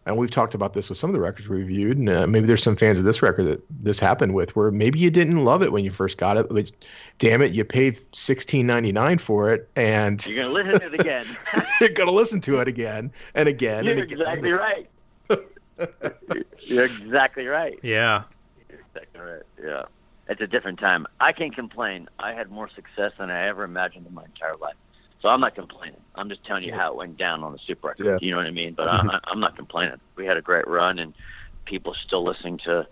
and 0.10 0.18
we've 0.18 0.32
talked 0.32 0.56
about 0.56 0.74
this 0.74 0.90
with 0.90 0.98
some 0.98 1.10
of 1.12 1.14
the 1.14 1.20
records 1.20 1.48
we 1.48 1.58
reviewed, 1.58 1.98
and 1.98 2.10
uh, 2.10 2.26
maybe 2.26 2.48
there's 2.48 2.64
some 2.64 2.76
fans 2.76 2.98
of 2.98 3.04
this 3.06 3.22
record 3.22 3.46
that 3.46 3.64
this 3.70 4.00
happened 4.00 4.34
with, 4.34 4.56
where 4.56 4.72
maybe 4.72 4.98
you 4.98 5.12
didn't 5.12 5.38
love 5.46 5.62
it 5.62 5.72
when 5.72 5.86
you 5.86 5.92
first 5.92 6.18
got 6.18 6.36
it, 6.36 6.48
but 6.50 6.72
damn 7.20 7.44
it, 7.44 7.52
you 7.54 7.64
paid 7.64 7.96
16.99 8.12 9.22
for 9.22 9.54
it, 9.54 9.70
and 9.76 10.26
You're 10.26 10.44
gonna 10.44 10.54
listen 10.54 10.80
to 10.80 10.86
it 10.88 11.00
again. 11.00 11.26
you're 11.80 11.90
gonna 11.90 12.12
listen 12.12 12.42
to 12.42 12.58
it 12.60 12.68
again 12.68 13.12
and 13.36 13.48
again 13.48 13.86
You're 13.86 13.94
and 13.94 14.04
again. 14.04 14.20
exactly 14.20 14.52
right. 14.52 14.90
You're 16.62 16.86
exactly 16.86 17.46
right. 17.46 17.80
Yeah. 17.84 18.24
You're 18.68 18.80
exactly 18.80 19.22
right. 19.22 19.44
Yeah. 19.64 19.84
It's 20.28 20.42
a 20.42 20.48
different 20.48 20.80
time. 20.80 21.06
I 21.20 21.32
can't 21.34 21.56
complain. 21.56 22.10
I 22.18 22.34
had 22.34 22.50
more 22.50 22.68
success 22.70 23.14
than 23.20 23.30
I 23.30 23.48
ever 23.48 23.64
imagined 23.64 24.08
in 24.08 24.14
my 24.14 24.26
entire 24.26 24.58
life. 24.58 24.76
So 25.22 25.30
I'm 25.30 25.42
not 25.42 25.56
complaining. 25.56 26.00
I'm 26.16 26.30
just 26.30 26.46
telling 26.46 26.64
you 26.64 26.74
how 26.74 26.92
it 26.92 26.96
went 26.96 27.18
down 27.18 27.44
on 27.44 27.52
the 27.52 27.60
Soup 27.68 27.84
record. 27.84 28.06
Yeah. 28.06 28.18
You 28.22 28.32
know 28.32 28.38
what 28.38 28.46
I 28.46 28.52
mean? 28.52 28.74
But 28.74 28.88
I, 28.88 29.20
I'm 29.26 29.40
not 29.40 29.56
complaining. 29.56 30.00
We 30.16 30.26
had 30.26 30.38
a 30.38 30.42
great 30.42 30.68
run, 30.68 31.00
and 31.00 31.14
people 31.66 31.94
still 32.06 32.24
listening 32.24 32.60
to 32.66 32.88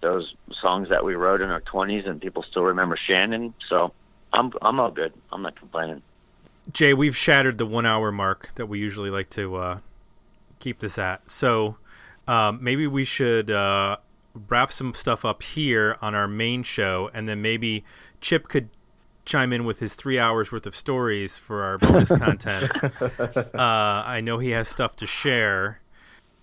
those 0.00 0.34
songs 0.60 0.88
that 0.88 1.04
we 1.04 1.14
wrote 1.14 1.40
in 1.40 1.50
our 1.50 1.60
20s, 1.60 2.08
and 2.08 2.20
people 2.20 2.42
still 2.42 2.62
remember 2.64 2.96
Shannon. 2.96 3.54
So 3.68 3.92
I'm 4.32 4.52
I'm 4.62 4.78
all 4.78 4.90
good. 4.90 5.12
I'm 5.32 5.42
not 5.42 5.56
complaining. 5.56 6.02
Jay, 6.72 6.94
we've 6.94 7.16
shattered 7.16 7.58
the 7.58 7.66
one 7.66 7.86
hour 7.86 8.12
mark 8.12 8.50
that 8.56 8.66
we 8.66 8.78
usually 8.78 9.10
like 9.10 9.30
to 9.30 9.56
uh, 9.56 9.78
keep 10.58 10.78
this 10.78 10.98
at. 10.98 11.28
So 11.30 11.76
um, 12.28 12.58
maybe 12.62 12.86
we 12.86 13.04
should 13.04 13.50
uh, 13.50 13.96
wrap 14.48 14.70
some 14.70 14.94
stuff 14.94 15.24
up 15.24 15.42
here 15.42 15.96
on 16.00 16.14
our 16.14 16.28
main 16.28 16.62
show, 16.62 17.10
and 17.12 17.28
then 17.28 17.42
maybe 17.42 17.84
Chip 18.20 18.48
could 18.48 18.68
chime 19.30 19.52
in 19.52 19.64
with 19.64 19.78
his 19.78 19.94
three 19.94 20.18
hours 20.18 20.50
worth 20.50 20.66
of 20.66 20.74
stories 20.74 21.38
for 21.38 21.62
our 21.62 21.78
bonus 21.78 22.10
content. 22.10 22.72
Uh, 23.54 24.02
I 24.04 24.20
know 24.20 24.38
he 24.38 24.50
has 24.50 24.68
stuff 24.68 24.96
to 24.96 25.06
share. 25.06 25.80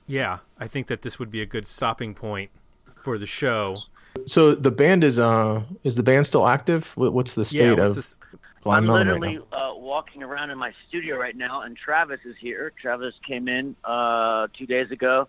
Yeah, 0.06 0.40
I 0.60 0.68
think 0.68 0.88
that 0.88 1.02
this 1.02 1.20
would 1.20 1.32
be 1.32 1.42
a 1.42 1.46
good 1.46 1.66
stopping 1.66 2.14
point 2.14 2.52
for 2.96 3.18
the 3.18 3.26
show. 3.26 3.76
So 4.26 4.54
the 4.54 4.72
band 4.72 5.04
is 5.04 5.20
uh 5.20 5.64
is 5.84 5.96
the 5.96 6.04
band 6.04 6.26
still 6.26 6.48
active? 6.48 6.94
What's 6.96 7.34
the 7.34 7.42
Yeah, 7.42 7.74
state 7.74 7.80
what's 7.80 7.92
of 7.92 7.96
this? 7.96 8.16
Blind 8.64 8.86
I'm 8.86 8.88
Melon 8.88 9.08
right 9.08 9.20
literally 9.20 9.46
now? 9.52 9.72
uh, 9.72 9.76
walking 9.76 10.24
around 10.24 10.52
in 10.52 10.58
my 10.58 10.72
studio 10.88 11.18
right 11.18 11.36
now, 11.36 11.62
and 11.62 11.76
Travis 11.76 12.20
is 12.26 12.36
here. 12.40 12.72
Travis 12.80 13.14
came 13.28 13.48
in 13.48 13.76
uh, 13.84 14.48
two 14.58 14.66
days 14.66 14.92
ago, 14.92 15.28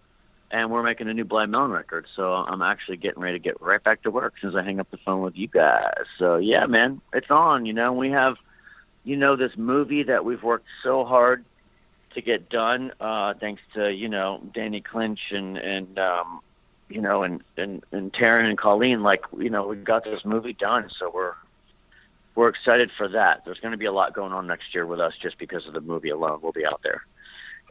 and 0.51 0.71
we're 0.71 0.83
making 0.83 1.09
a 1.09 1.15
new 1.15 1.25
Blind 1.25 1.51
Melon 1.51 1.71
record. 1.71 2.07
So 2.17 2.33
I'm 2.33 2.63
actually 2.63 2.97
getting 2.97 3.23
ready 3.23 3.39
to 3.39 3.43
get 3.43 3.61
right 3.61 3.83
back 3.83 4.03
to 4.03 4.11
work 4.11 4.35
since 4.41 4.55
I 4.55 4.63
hang 4.63 4.81
up 4.81 4.91
the 4.91 4.97
phone 4.99 5.23
with 5.23 5.37
you 5.37 5.49
guys. 5.49 6.05
So 6.19 6.37
yeah, 6.37 6.67
man, 6.67 7.01
it's 7.13 7.31
on. 7.31 7.67
You 7.67 7.73
know, 7.73 7.93
we 7.93 8.11
have, 8.11 8.37
you 9.05 9.17
know, 9.17 9.37
this 9.37 9.57
movie 9.57 10.05
that 10.05 10.25
we've 10.25 10.43
worked 10.43 10.67
so 10.83 11.05
hard 11.05 11.45
to 12.15 12.23
get 12.23 12.49
done, 12.49 12.93
uh, 13.01 13.35
thanks 13.35 13.63
to 13.75 13.93
you 13.93 14.09
know 14.09 14.41
Danny 14.53 14.81
Clinch 14.81 15.31
and 15.31 15.57
and 15.57 15.99
um, 15.99 16.41
you 16.89 17.01
know 17.01 17.23
and 17.23 17.43
and 17.57 17.85
and 17.93 18.13
Taryn 18.13 18.49
and 18.49 18.59
Colleen. 18.59 19.03
Like 19.03 19.25
you 19.37 19.51
know, 19.51 19.67
we 19.69 19.77
got 19.77 20.05
this 20.05 20.25
movie 20.25 20.53
done, 20.53 20.91
so 20.91 21.11
we're 21.11 21.35
we're 22.35 22.49
excited 22.49 22.91
for 22.97 23.09
that. 23.09 23.45
There's 23.45 23.61
going 23.61 23.73
to 23.73 23.79
be 23.79 23.87
a 23.87 23.93
lot 23.93 24.15
going 24.15 24.33
on 24.33 24.47
next 24.47 24.75
year 24.75 24.87
with 24.87 25.01
us 25.01 25.17
just 25.17 25.39
because 25.39 25.67
of 25.67 25.75
the 25.75 25.81
movie 25.81 26.11
alone. 26.11 26.41
We'll 26.43 26.53
be 26.53 26.67
out 26.67 26.81
there, 26.83 27.05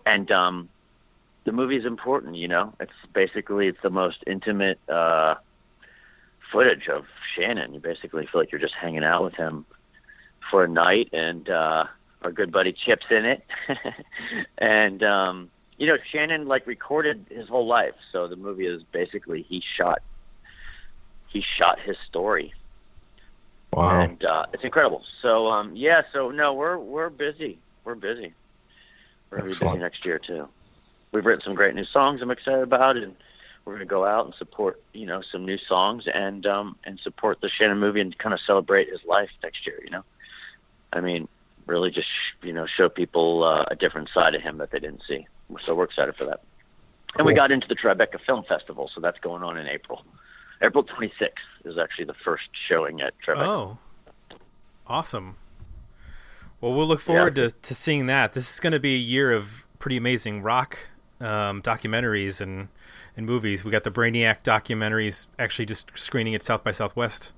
and 0.06 0.32
um, 0.32 0.70
the 1.48 1.54
movie 1.54 1.78
is 1.78 1.86
important. 1.86 2.36
You 2.36 2.50
know, 2.50 2.74
it's 2.80 2.94
basically 3.14 3.68
it's 3.68 3.82
the 3.82 3.90
most 3.90 4.24
intimate 4.28 4.80
uh, 4.90 5.36
footage 6.52 6.88
of 6.90 7.06
Shannon. 7.36 7.74
You 7.74 7.80
basically 7.80 8.28
feel 8.28 8.42
like 8.42 8.52
you're 8.52 8.62
just 8.62 8.76
hanging 8.76 9.04
out 9.04 9.24
with 9.24 9.36
him 9.36 9.66
for 10.52 10.64
a 10.66 10.68
night, 10.68 11.10
and 11.14 11.50
uh, 11.50 11.86
our 12.24 12.32
good 12.32 12.52
buddy 12.52 12.74
Chip's 12.74 13.08
in 13.12 13.26
it, 13.26 13.46
and 14.60 15.04
um, 15.04 15.50
you 15.78 15.88
know 15.88 15.98
Shannon 16.12 16.48
like 16.48 16.68
recorded 16.68 17.26
his 17.30 17.48
whole 17.50 17.68
life. 17.68 17.96
So 18.12 18.28
the 18.28 18.38
movie 18.38 18.68
is 18.68 18.84
basically 18.84 19.44
he 19.44 19.62
shot 19.62 20.02
he 21.28 21.42
shot 21.42 21.80
his 21.80 21.98
story 22.08 22.54
Wow. 23.74 24.02
and 24.02 24.24
uh, 24.24 24.46
it's 24.54 24.64
incredible. 24.64 25.04
So 25.22 25.48
um, 25.48 25.76
yeah, 25.76 26.04
so 26.14 26.32
no, 26.32 26.54
we're 26.54 26.78
we're 26.78 27.10
busy. 27.10 27.60
We're 27.84 27.96
busy. 27.96 28.34
We're 29.30 29.40
gonna 29.40 29.50
be 29.50 29.56
busy 29.56 29.78
next 29.78 30.06
year 30.06 30.20
too. 30.20 30.48
We've 31.12 31.26
written 31.26 31.44
some 31.44 31.56
great 31.56 31.76
new 31.76 31.86
songs. 31.86 32.22
I'm 32.22 32.32
excited 32.32 32.62
about, 32.62 32.98
and 32.98 33.16
we're 33.66 33.74
gonna 33.74 33.86
go 33.86 34.06
out 34.06 34.26
and 34.26 34.36
support 34.36 34.82
you 34.94 35.06
know 35.06 35.22
some 35.22 35.46
new 35.46 35.58
songs 35.58 36.08
and 36.08 36.46
um, 36.46 36.76
and 36.84 37.00
support 37.00 37.42
the 37.42 37.50
Shannon 37.50 37.80
movie 37.80 38.02
and 38.02 38.18
kind 38.18 38.34
of 38.34 38.40
celebrate 38.40 38.90
his 38.90 39.04
life 39.06 39.30
next 39.44 39.66
year. 39.66 39.80
You 39.84 39.92
know, 39.92 40.04
I 40.94 41.02
mean, 41.02 41.28
really 41.66 41.92
just 41.92 42.10
you 42.44 42.54
know 42.54 42.66
show 42.66 42.90
people 42.90 43.44
uh, 43.44 43.66
a 43.70 43.76
different 43.76 44.10
side 44.14 44.36
of 44.36 44.42
him 44.42 44.58
that 44.58 44.72
they 44.72 44.80
didn't 44.80 45.04
see. 45.08 45.28
So 45.62 45.76
we're 45.76 45.86
excited 45.86 46.16
for 46.16 46.26
that. 46.26 46.42
And 47.18 47.26
we 47.26 47.34
got 47.34 47.52
into 47.52 47.68
the 47.68 47.76
Tribeca 47.76 48.20
Film 48.26 48.44
Festival, 48.44 48.92
so 48.94 49.02
that's 49.02 49.20
going 49.20 49.44
on 49.44 49.58
in 49.58 49.68
April. 49.68 50.04
April 50.62 50.84
26th 50.84 51.32
is 51.66 51.78
actually 51.78 52.06
the 52.06 52.14
first 52.14 52.50
showing 52.68 53.02
at 53.02 53.14
Tribeca. 53.26 53.48
Oh, 53.48 53.78
awesome. 54.86 55.38
Well, 56.60 56.74
we'll 56.74 56.88
look 56.88 57.00
forward 57.00 57.36
to, 57.36 57.52
to 57.52 57.76
seeing 57.76 58.08
that. 58.08 58.34
This 58.34 58.52
is 58.52 58.60
going 58.60 58.74
to 58.74 58.80
be 58.80 58.96
a 58.96 59.00
year 59.00 59.32
of 59.32 59.66
pretty 59.80 59.98
amazing 59.98 60.42
rock 60.42 60.90
um, 61.20 61.62
documentaries 61.62 62.42
and, 62.42 62.68
and 63.16 63.26
movies. 63.26 63.64
We 63.66 63.72
got 63.72 63.84
the 63.84 63.92
Brainiac 63.92 64.44
documentaries 64.44 65.28
actually 65.40 65.66
just 65.66 65.92
screening 65.96 66.36
at 66.36 66.44
South 66.44 66.64
by 66.64 66.72
Southwest 66.72 67.34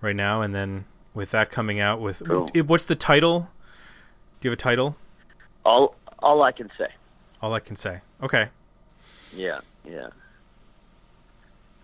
right 0.00 0.16
now, 0.16 0.40
and 0.42 0.54
then 0.54 0.84
with 1.14 1.30
that 1.32 1.50
coming 1.50 1.80
out 1.80 2.00
with 2.00 2.22
Cool. 2.26 2.48
what's 2.66 2.84
the 2.84 2.94
title? 2.94 3.48
Do 4.40 4.48
you 4.48 4.50
have 4.50 4.58
a 4.58 4.62
title? 4.62 4.96
All 5.64 5.94
all 6.20 6.42
I 6.42 6.52
can 6.52 6.70
say. 6.78 6.88
All 7.42 7.52
I 7.54 7.60
can 7.60 7.76
say. 7.76 8.00
Okay. 8.22 8.48
Yeah, 9.34 9.60
yeah. 9.84 10.08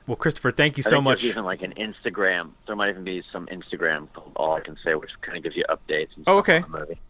Well, 0.07 0.17
Christopher, 0.17 0.51
thank 0.51 0.77
you 0.77 0.83
so 0.83 1.01
much. 1.01 1.25
Even 1.25 1.45
like 1.45 1.63
an 1.63 1.73
Instagram. 1.79 2.51
There 2.67 2.77
might 2.77 2.91
even 2.91 3.05
be 3.05 3.23
some 3.33 3.47
Instagram 3.47 4.13
called 4.13 4.33
All 4.37 4.53
I 4.55 4.61
Can 4.61 4.77
Say, 4.85 4.95
which 4.95 5.11
kind 5.23 5.39
of 5.39 5.43
gives 5.43 5.57
you 5.57 5.65
updates. 5.71 6.09
And 6.17 6.25
Oh, 6.27 6.39
okay. 6.39 6.61
on 6.61 6.71
the 6.73 6.79
movie. 6.81 7.01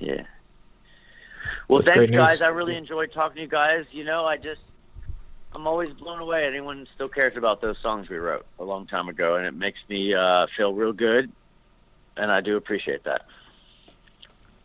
Yeah. 0.00 0.22
Well, 1.68 1.82
That's 1.82 1.96
thanks, 1.96 2.12
guys. 2.12 2.42
I 2.42 2.48
really 2.48 2.76
enjoyed 2.76 3.12
talking 3.12 3.36
to 3.36 3.42
you 3.42 3.48
guys. 3.48 3.84
You 3.90 4.04
know, 4.04 4.24
I 4.24 4.36
just, 4.36 4.60
I'm 5.52 5.66
always 5.66 5.90
blown 5.90 6.20
away. 6.20 6.46
Anyone 6.46 6.86
still 6.94 7.08
cares 7.08 7.36
about 7.36 7.60
those 7.60 7.76
songs 7.82 8.08
we 8.08 8.16
wrote 8.16 8.46
a 8.58 8.64
long 8.64 8.86
time 8.86 9.08
ago, 9.08 9.36
and 9.36 9.46
it 9.46 9.54
makes 9.54 9.78
me 9.88 10.14
uh, 10.14 10.46
feel 10.56 10.72
real 10.74 10.92
good. 10.92 11.30
And 12.16 12.30
I 12.30 12.40
do 12.40 12.56
appreciate 12.56 13.04
that. 13.04 13.26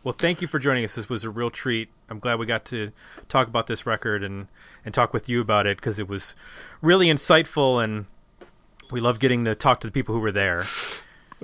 Well, 0.04 0.14
thank 0.14 0.42
you 0.42 0.48
for 0.48 0.60
joining 0.60 0.84
us. 0.84 0.96
This 0.96 1.10
was 1.10 1.24
a 1.24 1.30
real 1.30 1.50
treat. 1.50 1.90
I'm 2.10 2.20
glad 2.20 2.40
we 2.40 2.46
got 2.46 2.64
to 2.66 2.92
talk 3.28 3.48
about 3.48 3.68
this 3.68 3.86
record 3.86 4.24
and, 4.24 4.48
and 4.86 4.94
talk 4.94 5.14
with 5.14 5.28
you 5.28 5.42
about 5.42 5.68
it 5.68 5.78
because 5.78 6.00
it 6.00 6.08
was 6.08 6.36
really 6.82 7.08
insightful 7.08 7.84
and 7.84 8.06
we 8.92 9.02
love 9.02 9.20
getting 9.20 9.46
to 9.46 9.56
talk 9.56 9.82
to 9.82 9.88
the 9.88 9.92
people 9.92 10.16
who 10.16 10.22
were 10.22 10.32
there. 10.32 10.66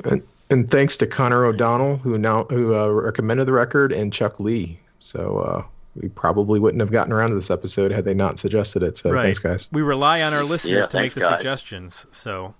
And, 0.03 0.23
and 0.49 0.69
thanks 0.69 0.97
to 0.97 1.07
Connor 1.07 1.45
O'Donnell, 1.45 1.97
who 1.97 2.17
now 2.17 2.45
who 2.45 2.75
uh, 2.75 2.87
recommended 2.87 3.45
the 3.45 3.53
record, 3.53 3.91
and 3.91 4.11
Chuck 4.11 4.39
Lee. 4.39 4.79
So 5.05 5.37
uh, 5.39 5.63
we 5.95 6.09
probably 6.09 6.59
wouldn't 6.59 6.81
have 6.81 6.91
gotten 6.91 7.13
around 7.13 7.29
to 7.29 7.35
this 7.35 7.51
episode 7.51 7.91
had 7.91 8.05
they 8.05 8.13
not 8.13 8.39
suggested 8.39 8.83
it. 8.83 8.97
So 8.97 9.11
right. 9.11 9.23
thanks, 9.23 9.39
guys. 9.39 9.69
We 9.71 9.81
rely 9.81 10.21
on 10.21 10.33
our 10.33 10.43
listeners 10.43 10.83
Yeah, 10.83 10.87
to 10.87 10.99
make 11.01 11.13
the 11.13 11.21
guys. 11.21 11.29
suggestions. 11.29 12.07
So 12.11 12.55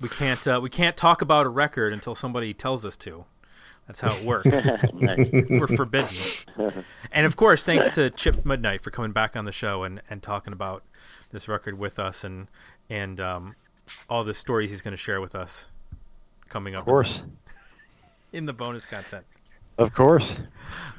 we 0.00 0.08
can't 0.08 0.46
uh, 0.46 0.60
we 0.62 0.70
can't 0.70 0.96
talk 0.96 1.22
about 1.22 1.46
a 1.46 1.48
record 1.48 1.92
until 1.92 2.14
somebody 2.14 2.52
tells 2.52 2.84
us 2.84 2.96
to. 2.98 3.24
That's 3.86 4.00
how 4.00 4.14
it 4.16 4.24
works. 4.24 4.66
We're 5.50 5.66
forbidden. 5.66 6.08
And 7.12 7.26
of 7.26 7.36
course, 7.36 7.64
thanks 7.64 7.90
to 7.92 8.10
Chip 8.10 8.44
Midnight 8.44 8.82
for 8.82 8.90
coming 8.90 9.12
back 9.12 9.36
on 9.36 9.44
the 9.44 9.52
show 9.52 9.82
and, 9.84 10.00
and 10.08 10.22
talking 10.22 10.52
about 10.52 10.82
this 11.30 11.48
record 11.48 11.78
with 11.78 11.98
us 11.98 12.24
and 12.24 12.48
and 12.90 13.20
um, 13.20 13.56
all 14.08 14.24
the 14.24 14.34
stories 14.34 14.70
he's 14.70 14.82
going 14.82 14.92
to 14.92 14.96
share 15.02 15.20
with 15.20 15.34
us 15.34 15.68
coming 16.48 16.74
up 16.74 16.80
Of 16.80 16.86
course. 16.86 17.22
in 18.32 18.46
the 18.46 18.52
bonus 18.52 18.84
content. 18.86 19.24
Of 19.78 19.92
course. 19.92 20.34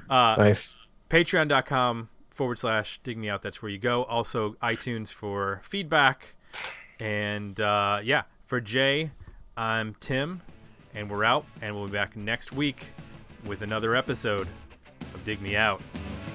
Uh, 0.09 0.35
Nice. 0.37 0.77
Patreon.com 1.09 2.09
forward 2.29 2.59
slash 2.59 2.99
dig 3.03 3.17
me 3.17 3.29
out. 3.29 3.41
That's 3.41 3.61
where 3.61 3.71
you 3.71 3.77
go. 3.77 4.03
Also, 4.03 4.55
iTunes 4.61 5.11
for 5.11 5.61
feedback. 5.63 6.35
And 6.99 7.59
uh, 7.59 7.99
yeah, 8.03 8.23
for 8.45 8.61
Jay, 8.61 9.11
I'm 9.57 9.95
Tim, 9.99 10.41
and 10.93 11.09
we're 11.09 11.23
out. 11.23 11.45
And 11.61 11.75
we'll 11.75 11.87
be 11.87 11.93
back 11.93 12.15
next 12.15 12.51
week 12.51 12.87
with 13.45 13.61
another 13.61 13.95
episode 13.95 14.47
of 15.13 15.23
Dig 15.23 15.41
Me 15.41 15.55
Out. 15.55 15.81